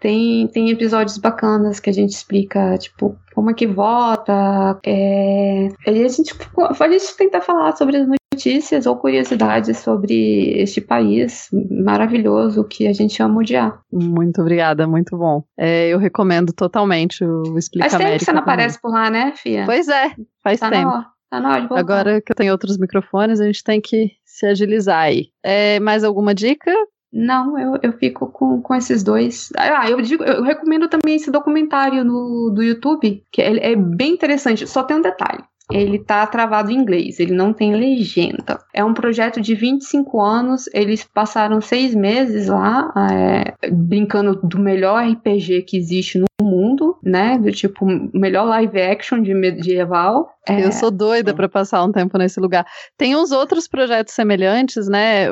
tem, 0.00 0.48
tem 0.48 0.68
episódios 0.68 1.16
bacanas 1.16 1.78
que 1.78 1.88
a 1.88 1.92
gente 1.92 2.10
explica, 2.10 2.76
tipo, 2.76 3.16
como 3.32 3.50
é 3.50 3.54
que 3.54 3.68
vota. 3.68 4.80
É, 4.84 5.68
a, 5.86 5.92
gente, 5.92 6.34
a 6.80 6.88
gente 6.88 7.16
tenta 7.16 7.40
falar 7.40 7.76
sobre 7.76 7.96
as 7.96 8.17
notícias 8.38 8.86
ou 8.86 8.96
curiosidades 8.96 9.78
sobre 9.78 10.52
este 10.60 10.80
país 10.80 11.48
maravilhoso 11.70 12.62
que 12.62 12.86
a 12.86 12.92
gente 12.92 13.20
ama 13.20 13.40
odiar. 13.40 13.80
Muito 13.92 14.40
obrigada, 14.40 14.86
muito 14.86 15.18
bom. 15.18 15.42
É, 15.58 15.88
eu 15.88 15.98
recomendo 15.98 16.52
totalmente 16.52 17.24
o 17.24 17.58
Explica 17.58 17.90
Faz 17.90 18.02
tempo 18.02 18.18
que 18.18 18.24
você 18.24 18.32
não 18.32 18.40
aparece 18.40 18.80
por 18.80 18.92
lá, 18.92 19.10
né, 19.10 19.32
Fia? 19.36 19.64
Pois 19.66 19.88
é, 19.88 20.14
faz 20.42 20.60
tá 20.60 20.70
tempo. 20.70 20.92
Tá 21.28 21.40
na 21.40 21.50
hora 21.50 21.60
de 21.62 21.68
voltar. 21.68 21.80
Agora 21.80 22.20
que 22.20 22.30
eu 22.30 22.36
tenho 22.36 22.52
outros 22.52 22.78
microfones, 22.78 23.40
a 23.40 23.44
gente 23.44 23.64
tem 23.64 23.80
que 23.80 24.12
se 24.24 24.46
agilizar 24.46 25.00
aí. 25.00 25.26
É, 25.42 25.80
mais 25.80 26.04
alguma 26.04 26.34
dica? 26.34 26.72
Não, 27.12 27.58
eu, 27.58 27.78
eu 27.82 27.92
fico 27.94 28.28
com, 28.28 28.62
com 28.62 28.74
esses 28.74 29.02
dois. 29.02 29.50
Ah, 29.56 29.90
eu 29.90 30.00
digo, 30.00 30.22
eu 30.22 30.42
recomendo 30.42 30.88
também 30.88 31.16
esse 31.16 31.30
documentário 31.30 32.04
no, 32.04 32.50
do 32.54 32.62
YouTube, 32.62 33.22
que 33.32 33.42
é, 33.42 33.72
é 33.72 33.76
bem 33.76 34.12
interessante. 34.12 34.66
Só 34.66 34.82
tem 34.82 34.96
um 34.96 35.02
detalhe 35.02 35.42
ele 35.70 35.98
tá 35.98 36.26
travado 36.26 36.70
em 36.70 36.76
inglês, 36.76 37.20
ele 37.20 37.32
não 37.32 37.52
tem 37.52 37.74
legenda. 37.74 38.58
É 38.72 38.84
um 38.84 38.94
projeto 38.94 39.40
de 39.40 39.54
25 39.54 40.20
anos, 40.20 40.68
eles 40.72 41.04
passaram 41.04 41.60
seis 41.60 41.94
meses 41.94 42.48
lá, 42.48 42.92
é, 43.10 43.68
brincando 43.70 44.34
do 44.42 44.58
melhor 44.58 45.04
RPG 45.04 45.62
que 45.62 45.76
existe 45.76 46.18
no 46.18 46.28
mundo, 46.40 46.96
né? 47.02 47.38
Do 47.38 47.50
tipo, 47.52 47.84
melhor 48.14 48.44
live 48.44 48.80
action 48.80 49.20
de 49.20 49.34
medieval. 49.34 50.30
É, 50.48 50.64
eu 50.64 50.72
sou 50.72 50.90
doida 50.90 51.34
para 51.34 51.48
passar 51.48 51.84
um 51.84 51.92
tempo 51.92 52.16
nesse 52.16 52.40
lugar. 52.40 52.66
Tem 52.96 53.14
uns 53.14 53.32
outros 53.32 53.68
projetos 53.68 54.14
semelhantes, 54.14 54.88
né? 54.88 55.26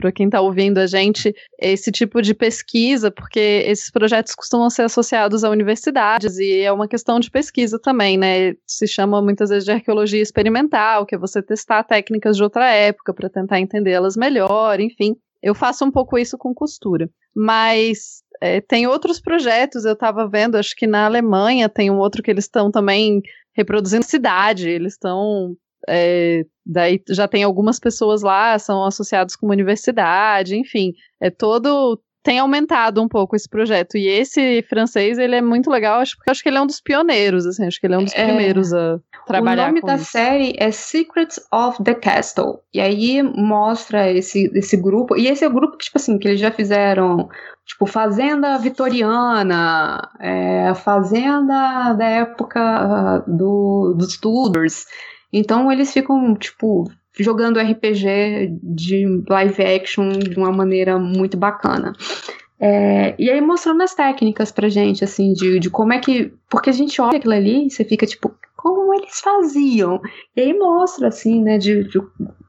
Para 0.00 0.10
quem 0.10 0.26
está 0.26 0.40
ouvindo 0.40 0.78
a 0.78 0.86
gente, 0.86 1.34
esse 1.60 1.92
tipo 1.92 2.20
de 2.20 2.34
pesquisa, 2.34 3.10
porque 3.10 3.64
esses 3.66 3.90
projetos 3.90 4.34
costumam 4.34 4.68
ser 4.68 4.82
associados 4.82 5.44
a 5.44 5.50
universidades 5.50 6.38
e 6.38 6.62
é 6.62 6.72
uma 6.72 6.88
questão 6.88 7.20
de 7.20 7.30
pesquisa 7.30 7.78
também, 7.78 8.18
né? 8.18 8.54
Se 8.66 8.88
chama 8.88 9.22
muitas 9.22 9.50
vezes 9.50 9.64
de 9.64 9.75
arqueologia 9.76 10.22
experimental, 10.22 11.06
que 11.06 11.14
é 11.14 11.18
você 11.18 11.42
testar 11.42 11.84
técnicas 11.84 12.36
de 12.36 12.42
outra 12.42 12.68
época 12.70 13.14
para 13.14 13.30
tentar 13.30 13.60
entendê-las 13.60 14.16
melhor, 14.16 14.80
enfim. 14.80 15.16
Eu 15.42 15.54
faço 15.54 15.84
um 15.84 15.90
pouco 15.90 16.18
isso 16.18 16.36
com 16.36 16.54
costura. 16.54 17.08
Mas 17.34 18.22
é, 18.40 18.60
tem 18.60 18.86
outros 18.86 19.20
projetos, 19.20 19.84
eu 19.84 19.92
estava 19.92 20.28
vendo, 20.28 20.56
acho 20.56 20.74
que 20.74 20.86
na 20.86 21.04
Alemanha 21.04 21.68
tem 21.68 21.90
um 21.90 21.98
outro 21.98 22.22
que 22.22 22.30
eles 22.30 22.44
estão 22.44 22.70
também 22.70 23.20
reproduzindo 23.54 24.04
cidade, 24.04 24.68
eles 24.68 24.94
estão. 24.94 25.54
É, 25.88 26.44
daí 26.64 27.00
já 27.10 27.28
tem 27.28 27.42
algumas 27.42 27.78
pessoas 27.78 28.22
lá, 28.22 28.58
são 28.58 28.84
associados 28.84 29.36
com 29.36 29.46
uma 29.46 29.54
universidade, 29.54 30.56
enfim, 30.56 30.92
é 31.20 31.30
todo. 31.30 32.00
Tem 32.26 32.40
aumentado 32.40 33.00
um 33.00 33.06
pouco 33.06 33.36
esse 33.36 33.48
projeto. 33.48 33.96
E 33.96 34.08
esse 34.08 34.60
francês, 34.68 35.16
ele 35.16 35.36
é 35.36 35.40
muito 35.40 35.70
legal, 35.70 36.00
acho, 36.00 36.16
porque 36.16 36.28
acho 36.28 36.42
que 36.42 36.48
ele 36.48 36.58
é 36.58 36.60
um 36.60 36.66
dos 36.66 36.80
pioneiros, 36.80 37.46
assim, 37.46 37.64
acho 37.64 37.78
que 37.78 37.86
ele 37.86 37.94
é 37.94 37.98
um 37.98 38.02
dos 38.02 38.12
é, 38.16 38.26
primeiros 38.26 38.74
a 38.74 38.98
trabalhar. 39.24 39.62
O 39.62 39.66
nome 39.68 39.80
da 39.80 39.94
isso. 39.94 40.06
série 40.06 40.52
é 40.58 40.72
Secrets 40.72 41.38
of 41.52 41.84
the 41.84 41.94
Castle. 41.94 42.58
E 42.74 42.80
aí 42.80 43.22
mostra 43.22 44.10
esse, 44.10 44.50
esse 44.56 44.76
grupo. 44.76 45.16
E 45.16 45.28
esse 45.28 45.44
é 45.44 45.48
o 45.48 45.52
grupo 45.52 45.76
que, 45.76 45.84
tipo 45.84 45.98
assim, 45.98 46.18
que 46.18 46.26
eles 46.26 46.40
já 46.40 46.50
fizeram 46.50 47.28
tipo 47.64 47.86
fazenda 47.86 48.58
vitoriana, 48.58 50.10
é, 50.18 50.74
fazenda 50.74 51.92
da 51.92 52.06
época 52.06 53.22
uh, 53.24 53.36
do, 53.36 53.94
dos 53.96 54.18
Tudors. 54.18 54.84
Então 55.32 55.70
eles 55.70 55.92
ficam 55.92 56.34
tipo 56.34 56.90
jogando 57.18 57.58
RPG 57.58 58.58
de 58.62 59.22
live 59.28 59.62
action 59.62 60.08
de 60.10 60.36
uma 60.36 60.52
maneira 60.52 60.98
muito 60.98 61.36
bacana. 61.36 61.92
É, 62.58 63.14
e 63.18 63.30
aí 63.30 63.40
mostrando 63.40 63.82
as 63.82 63.94
técnicas 63.94 64.50
pra 64.50 64.68
gente, 64.68 65.04
assim, 65.04 65.32
de, 65.32 65.58
de 65.58 65.70
como 65.70 65.92
é 65.92 65.98
que. 65.98 66.32
Porque 66.48 66.70
a 66.70 66.72
gente 66.72 67.00
olha 67.00 67.18
aquilo 67.18 67.34
ali 67.34 67.66
e 67.66 67.70
você 67.70 67.84
fica 67.84 68.06
tipo, 68.06 68.34
como 68.74 68.94
eles 68.94 69.20
faziam? 69.20 70.00
E 70.34 70.40
aí 70.40 70.58
mostra, 70.58 71.08
assim, 71.08 71.42
né, 71.42 71.58
de, 71.58 71.84
de 71.84 72.00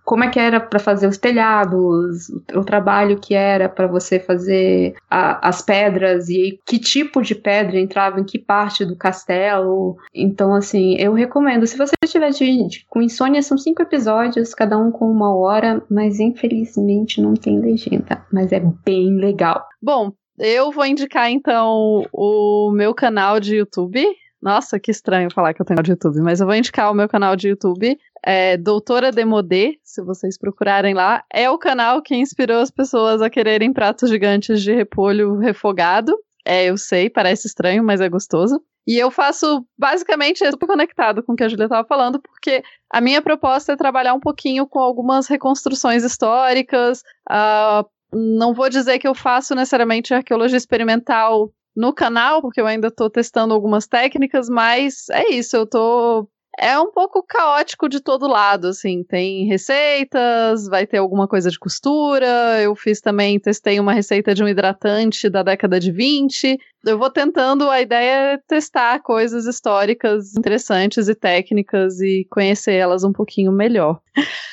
como 0.07 0.23
é 0.23 0.29
que 0.29 0.39
era 0.39 0.61
para 0.61 0.79
fazer 0.79 1.05
os 1.05 1.17
telhados, 1.17 2.29
o, 2.55 2.63
trabalho 2.63 3.19
que 3.19 3.33
era 3.33 3.67
para 3.67 3.87
você 3.87 4.17
fazer 4.21 4.95
a, 5.09 5.49
as 5.49 5.61
pedras 5.61 6.29
e 6.29 6.57
que 6.65 6.79
tipo 6.79 7.21
de 7.21 7.35
pedra 7.35 7.77
entrava 7.77 8.17
em 8.17 8.23
que 8.23 8.39
parte 8.39 8.85
do 8.85 8.95
castelo. 8.95 9.97
Então, 10.15 10.53
assim, 10.53 10.95
eu 10.97 11.11
recomendo. 11.11 11.67
Se 11.67 11.77
você 11.77 11.91
estiver 12.01 12.29
de, 12.29 12.67
de, 12.69 12.85
com 12.89 13.01
insônia, 13.01 13.41
são 13.41 13.57
cinco 13.57 13.81
episódios, 13.81 14.53
cada 14.53 14.77
um 14.77 14.91
com 14.91 15.11
uma 15.11 15.35
hora, 15.35 15.83
mas 15.89 16.21
infelizmente 16.21 17.21
não 17.21 17.33
tem 17.33 17.59
legenda. 17.59 18.25
Mas 18.31 18.53
é 18.53 18.61
bem 18.85 19.13
legal. 19.17 19.65
Bom, 19.81 20.13
eu 20.39 20.71
vou 20.71 20.85
indicar 20.85 21.29
então 21.29 22.05
o 22.13 22.71
meu 22.71 22.93
canal 22.93 23.41
de 23.41 23.57
YouTube. 23.57 24.07
Nossa, 24.41 24.79
que 24.79 24.91
estranho 24.91 25.31
falar 25.33 25.53
que 25.53 25.61
eu 25.61 25.65
tenho 25.65 25.77
canal 25.77 25.83
de 25.83 25.91
YouTube, 25.91 26.21
mas 26.21 26.39
eu 26.39 26.45
vou 26.45 26.55
indicar 26.55 26.91
o 26.91 26.95
meu 26.95 27.09
canal 27.09 27.35
de 27.35 27.49
YouTube, 27.49 27.97
é 28.23 28.55
Doutora 28.57 29.11
Demodê, 29.11 29.79
se 29.83 30.01
vocês 30.01 30.37
procurarem 30.37 30.93
lá. 30.93 31.23
É 31.33 31.49
o 31.49 31.57
canal 31.57 32.01
que 32.01 32.15
inspirou 32.15 32.59
as 32.59 32.69
pessoas 32.69 33.21
a 33.21 33.29
quererem 33.29 33.73
pratos 33.73 34.09
gigantes 34.09 34.61
de 34.61 34.73
repolho 34.73 35.37
refogado. 35.37 36.15
É, 36.45 36.65
eu 36.65 36.77
sei, 36.77 37.09
parece 37.09 37.47
estranho, 37.47 37.83
mas 37.83 37.99
é 37.99 38.07
gostoso. 38.07 38.61
E 38.87 38.97
eu 38.97 39.11
faço, 39.11 39.65
basicamente, 39.77 40.45
é 40.45 40.51
super 40.51 40.65
conectado 40.65 41.21
com 41.21 41.33
o 41.33 41.35
que 41.35 41.43
a 41.43 41.49
Julia 41.49 41.65
estava 41.65 41.85
falando, 41.85 42.21
porque 42.21 42.63
a 42.89 43.01
minha 43.01 43.21
proposta 43.21 43.73
é 43.73 43.75
trabalhar 43.75 44.13
um 44.13 44.19
pouquinho 44.19 44.65
com 44.65 44.79
algumas 44.79 45.27
reconstruções 45.27 46.05
históricas. 46.05 47.03
Uh, 47.29 47.85
não 48.13 48.53
vou 48.53 48.69
dizer 48.69 48.97
que 48.99 49.07
eu 49.07 49.13
faço 49.13 49.53
necessariamente 49.53 50.13
arqueologia 50.13 50.57
experimental 50.57 51.51
no 51.77 51.93
canal, 51.93 52.41
porque 52.41 52.59
eu 52.59 52.65
ainda 52.65 52.87
estou 52.87 53.07
testando 53.07 53.53
algumas 53.53 53.85
técnicas, 53.85 54.49
mas 54.49 55.07
é 55.11 55.29
isso, 55.29 55.55
eu 55.55 55.67
tô 55.67 56.27
é 56.59 56.79
um 56.79 56.91
pouco 56.91 57.21
caótico 57.21 57.87
de 57.87 57.99
todo 57.99 58.27
lado, 58.27 58.69
assim, 58.69 59.03
tem 59.03 59.45
receitas, 59.45 60.65
vai 60.67 60.87
ter 60.87 60.97
alguma 60.97 61.27
coisa 61.27 61.51
de 61.51 61.59
costura, 61.59 62.59
eu 62.59 62.75
fiz 62.75 62.99
também, 62.99 63.39
testei 63.39 63.79
uma 63.79 63.93
receita 63.93 64.33
de 64.33 64.43
um 64.43 64.47
hidratante 64.47 65.29
da 65.29 65.43
década 65.43 65.79
de 65.79 65.91
20, 65.91 66.57
eu 66.83 66.97
vou 66.97 67.11
tentando, 67.11 67.69
a 67.69 67.79
ideia 67.79 68.33
é 68.33 68.37
testar 68.47 68.99
coisas 69.03 69.45
históricas 69.45 70.35
interessantes 70.35 71.07
e 71.07 71.13
técnicas 71.13 72.01
e 72.01 72.25
conhecer 72.31 72.73
elas 72.73 73.03
um 73.03 73.13
pouquinho 73.13 73.51
melhor. 73.51 74.01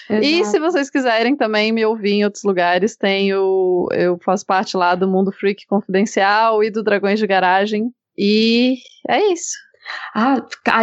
Exato. 0.08 0.26
E 0.26 0.44
se 0.44 0.58
vocês 0.58 0.90
quiserem 0.90 1.36
também 1.36 1.72
me 1.72 1.84
ouvir 1.84 2.12
em 2.12 2.24
outros 2.24 2.44
lugares, 2.44 2.96
tenho, 2.96 3.88
eu 3.92 4.18
faço 4.24 4.44
parte 4.44 4.76
lá 4.76 4.94
do 4.94 5.08
Mundo 5.08 5.32
Freak 5.32 5.66
Confidencial 5.66 6.62
e 6.62 6.70
do 6.70 6.82
Dragões 6.82 7.18
de 7.18 7.26
Garagem, 7.26 7.90
e 8.16 8.76
é 9.08 9.32
isso. 9.32 9.56
Ah, 10.14 10.42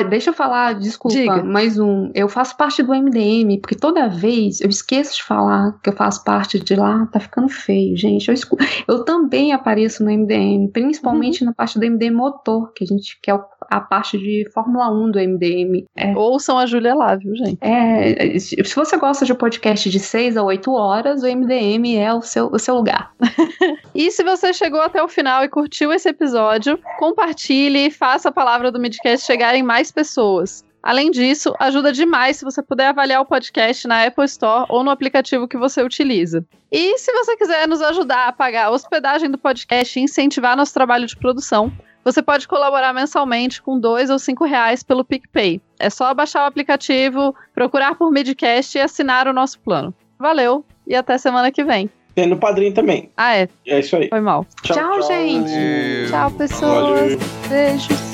deixa 0.09 0.29
eu 0.29 0.33
falar, 0.33 0.73
desculpa, 0.73 1.17
Diga. 1.17 1.43
mais 1.43 1.79
um. 1.79 2.11
Eu 2.13 2.27
faço 2.27 2.55
parte 2.57 2.83
do 2.83 2.93
MDM, 2.93 3.59
porque 3.59 3.75
toda 3.75 4.07
vez 4.07 4.61
eu 4.61 4.69
esqueço 4.69 5.15
de 5.15 5.23
falar 5.23 5.79
que 5.81 5.89
eu 5.89 5.93
faço 5.93 6.23
parte 6.23 6.59
de 6.59 6.75
lá, 6.75 7.05
tá 7.07 7.19
ficando 7.19 7.49
feio, 7.49 7.95
gente. 7.97 8.27
Eu, 8.27 8.33
escu... 8.33 8.57
eu 8.87 9.03
também 9.03 9.53
apareço 9.53 10.03
no 10.03 10.11
MDM, 10.11 10.69
principalmente 10.71 11.41
uhum. 11.41 11.47
na 11.47 11.53
parte 11.53 11.79
do 11.79 11.85
MDM 11.85 12.15
Motor, 12.15 12.73
que 12.73 12.83
a 12.83 12.87
gente 12.87 13.17
quer 13.21 13.39
a 13.69 13.79
parte 13.79 14.17
de 14.17 14.49
Fórmula 14.53 14.91
1 14.91 15.11
do 15.11 15.19
MDM. 15.19 15.85
É. 15.95 16.15
Ouçam 16.15 16.57
a 16.57 16.65
Júlia 16.65 16.95
lá, 16.95 17.15
viu, 17.15 17.35
gente? 17.35 17.57
É, 17.61 18.37
se 18.37 18.75
você 18.75 18.97
gosta 18.97 19.25
de 19.25 19.33
podcast 19.33 19.89
de 19.89 19.99
6 19.99 20.37
a 20.37 20.43
8 20.43 20.71
horas, 20.71 21.23
o 21.23 21.27
MDM 21.27 21.97
é 21.97 22.13
o 22.13 22.21
seu, 22.21 22.47
o 22.47 22.59
seu 22.59 22.75
lugar. 22.75 23.13
e 23.95 24.11
se 24.11 24.23
você 24.23 24.53
chegou 24.53 24.81
até 24.81 25.01
o 25.01 25.07
final 25.07 25.43
e 25.43 25.49
curtiu 25.49 25.91
esse 25.93 26.09
episódio, 26.09 26.79
compartilhe 26.97 27.87
e 27.87 27.91
faça 27.91 28.29
a 28.29 28.31
palavra 28.31 28.71
do 28.71 28.79
Midcast 28.91 29.25
chegar 29.25 29.55
em 29.55 29.63
mais 29.63 29.89
pessoas. 29.89 30.65
Além 30.83 31.11
disso, 31.11 31.55
ajuda 31.59 31.93
demais 31.93 32.37
se 32.37 32.43
você 32.43 32.61
puder 32.61 32.87
avaliar 32.87 33.21
o 33.21 33.25
podcast 33.25 33.87
na 33.87 34.03
Apple 34.03 34.25
Store 34.25 34.65
ou 34.67 34.83
no 34.83 34.89
aplicativo 34.89 35.47
que 35.47 35.57
você 35.57 35.81
utiliza. 35.81 36.43
E 36.71 36.97
se 36.97 37.13
você 37.13 37.37
quiser 37.37 37.67
nos 37.67 37.81
ajudar 37.81 38.27
a 38.27 38.33
pagar 38.33 38.65
a 38.65 38.71
hospedagem 38.71 39.29
do 39.29 39.37
podcast 39.37 39.97
e 39.97 40.03
incentivar 40.03 40.57
nosso 40.57 40.73
trabalho 40.73 41.05
de 41.05 41.15
produção, 41.15 41.71
você 42.03 42.21
pode 42.21 42.47
colaborar 42.47 42.93
mensalmente 42.93 43.61
com 43.61 43.79
dois 43.79 44.09
ou 44.09 44.19
cinco 44.19 44.43
reais 44.43 44.83
pelo 44.83 45.05
PicPay. 45.05 45.61
É 45.79 45.89
só 45.89 46.13
baixar 46.13 46.43
o 46.43 46.47
aplicativo, 46.47 47.33
procurar 47.53 47.95
por 47.95 48.11
Midcast 48.11 48.77
e 48.77 48.81
assinar 48.81 49.27
o 49.27 49.33
nosso 49.33 49.59
plano. 49.59 49.93
Valeu 50.19 50.65
e 50.85 50.95
até 50.95 51.17
semana 51.17 51.51
que 51.51 51.63
vem. 51.63 51.89
Tem 52.15 52.27
no 52.27 52.37
padrinho 52.37 52.73
também. 52.73 53.09
Ah, 53.15 53.37
é. 53.37 53.47
É 53.65 53.79
isso 53.79 53.95
aí. 53.95 54.09
Foi 54.09 54.19
mal. 54.19 54.45
Tchau, 54.63 55.01
gente. 55.03 55.49
Valeu. 55.49 56.09
Tchau, 56.09 56.31
pessoas. 56.31 56.99
Valeu. 56.99 57.19
Beijos. 57.47 58.10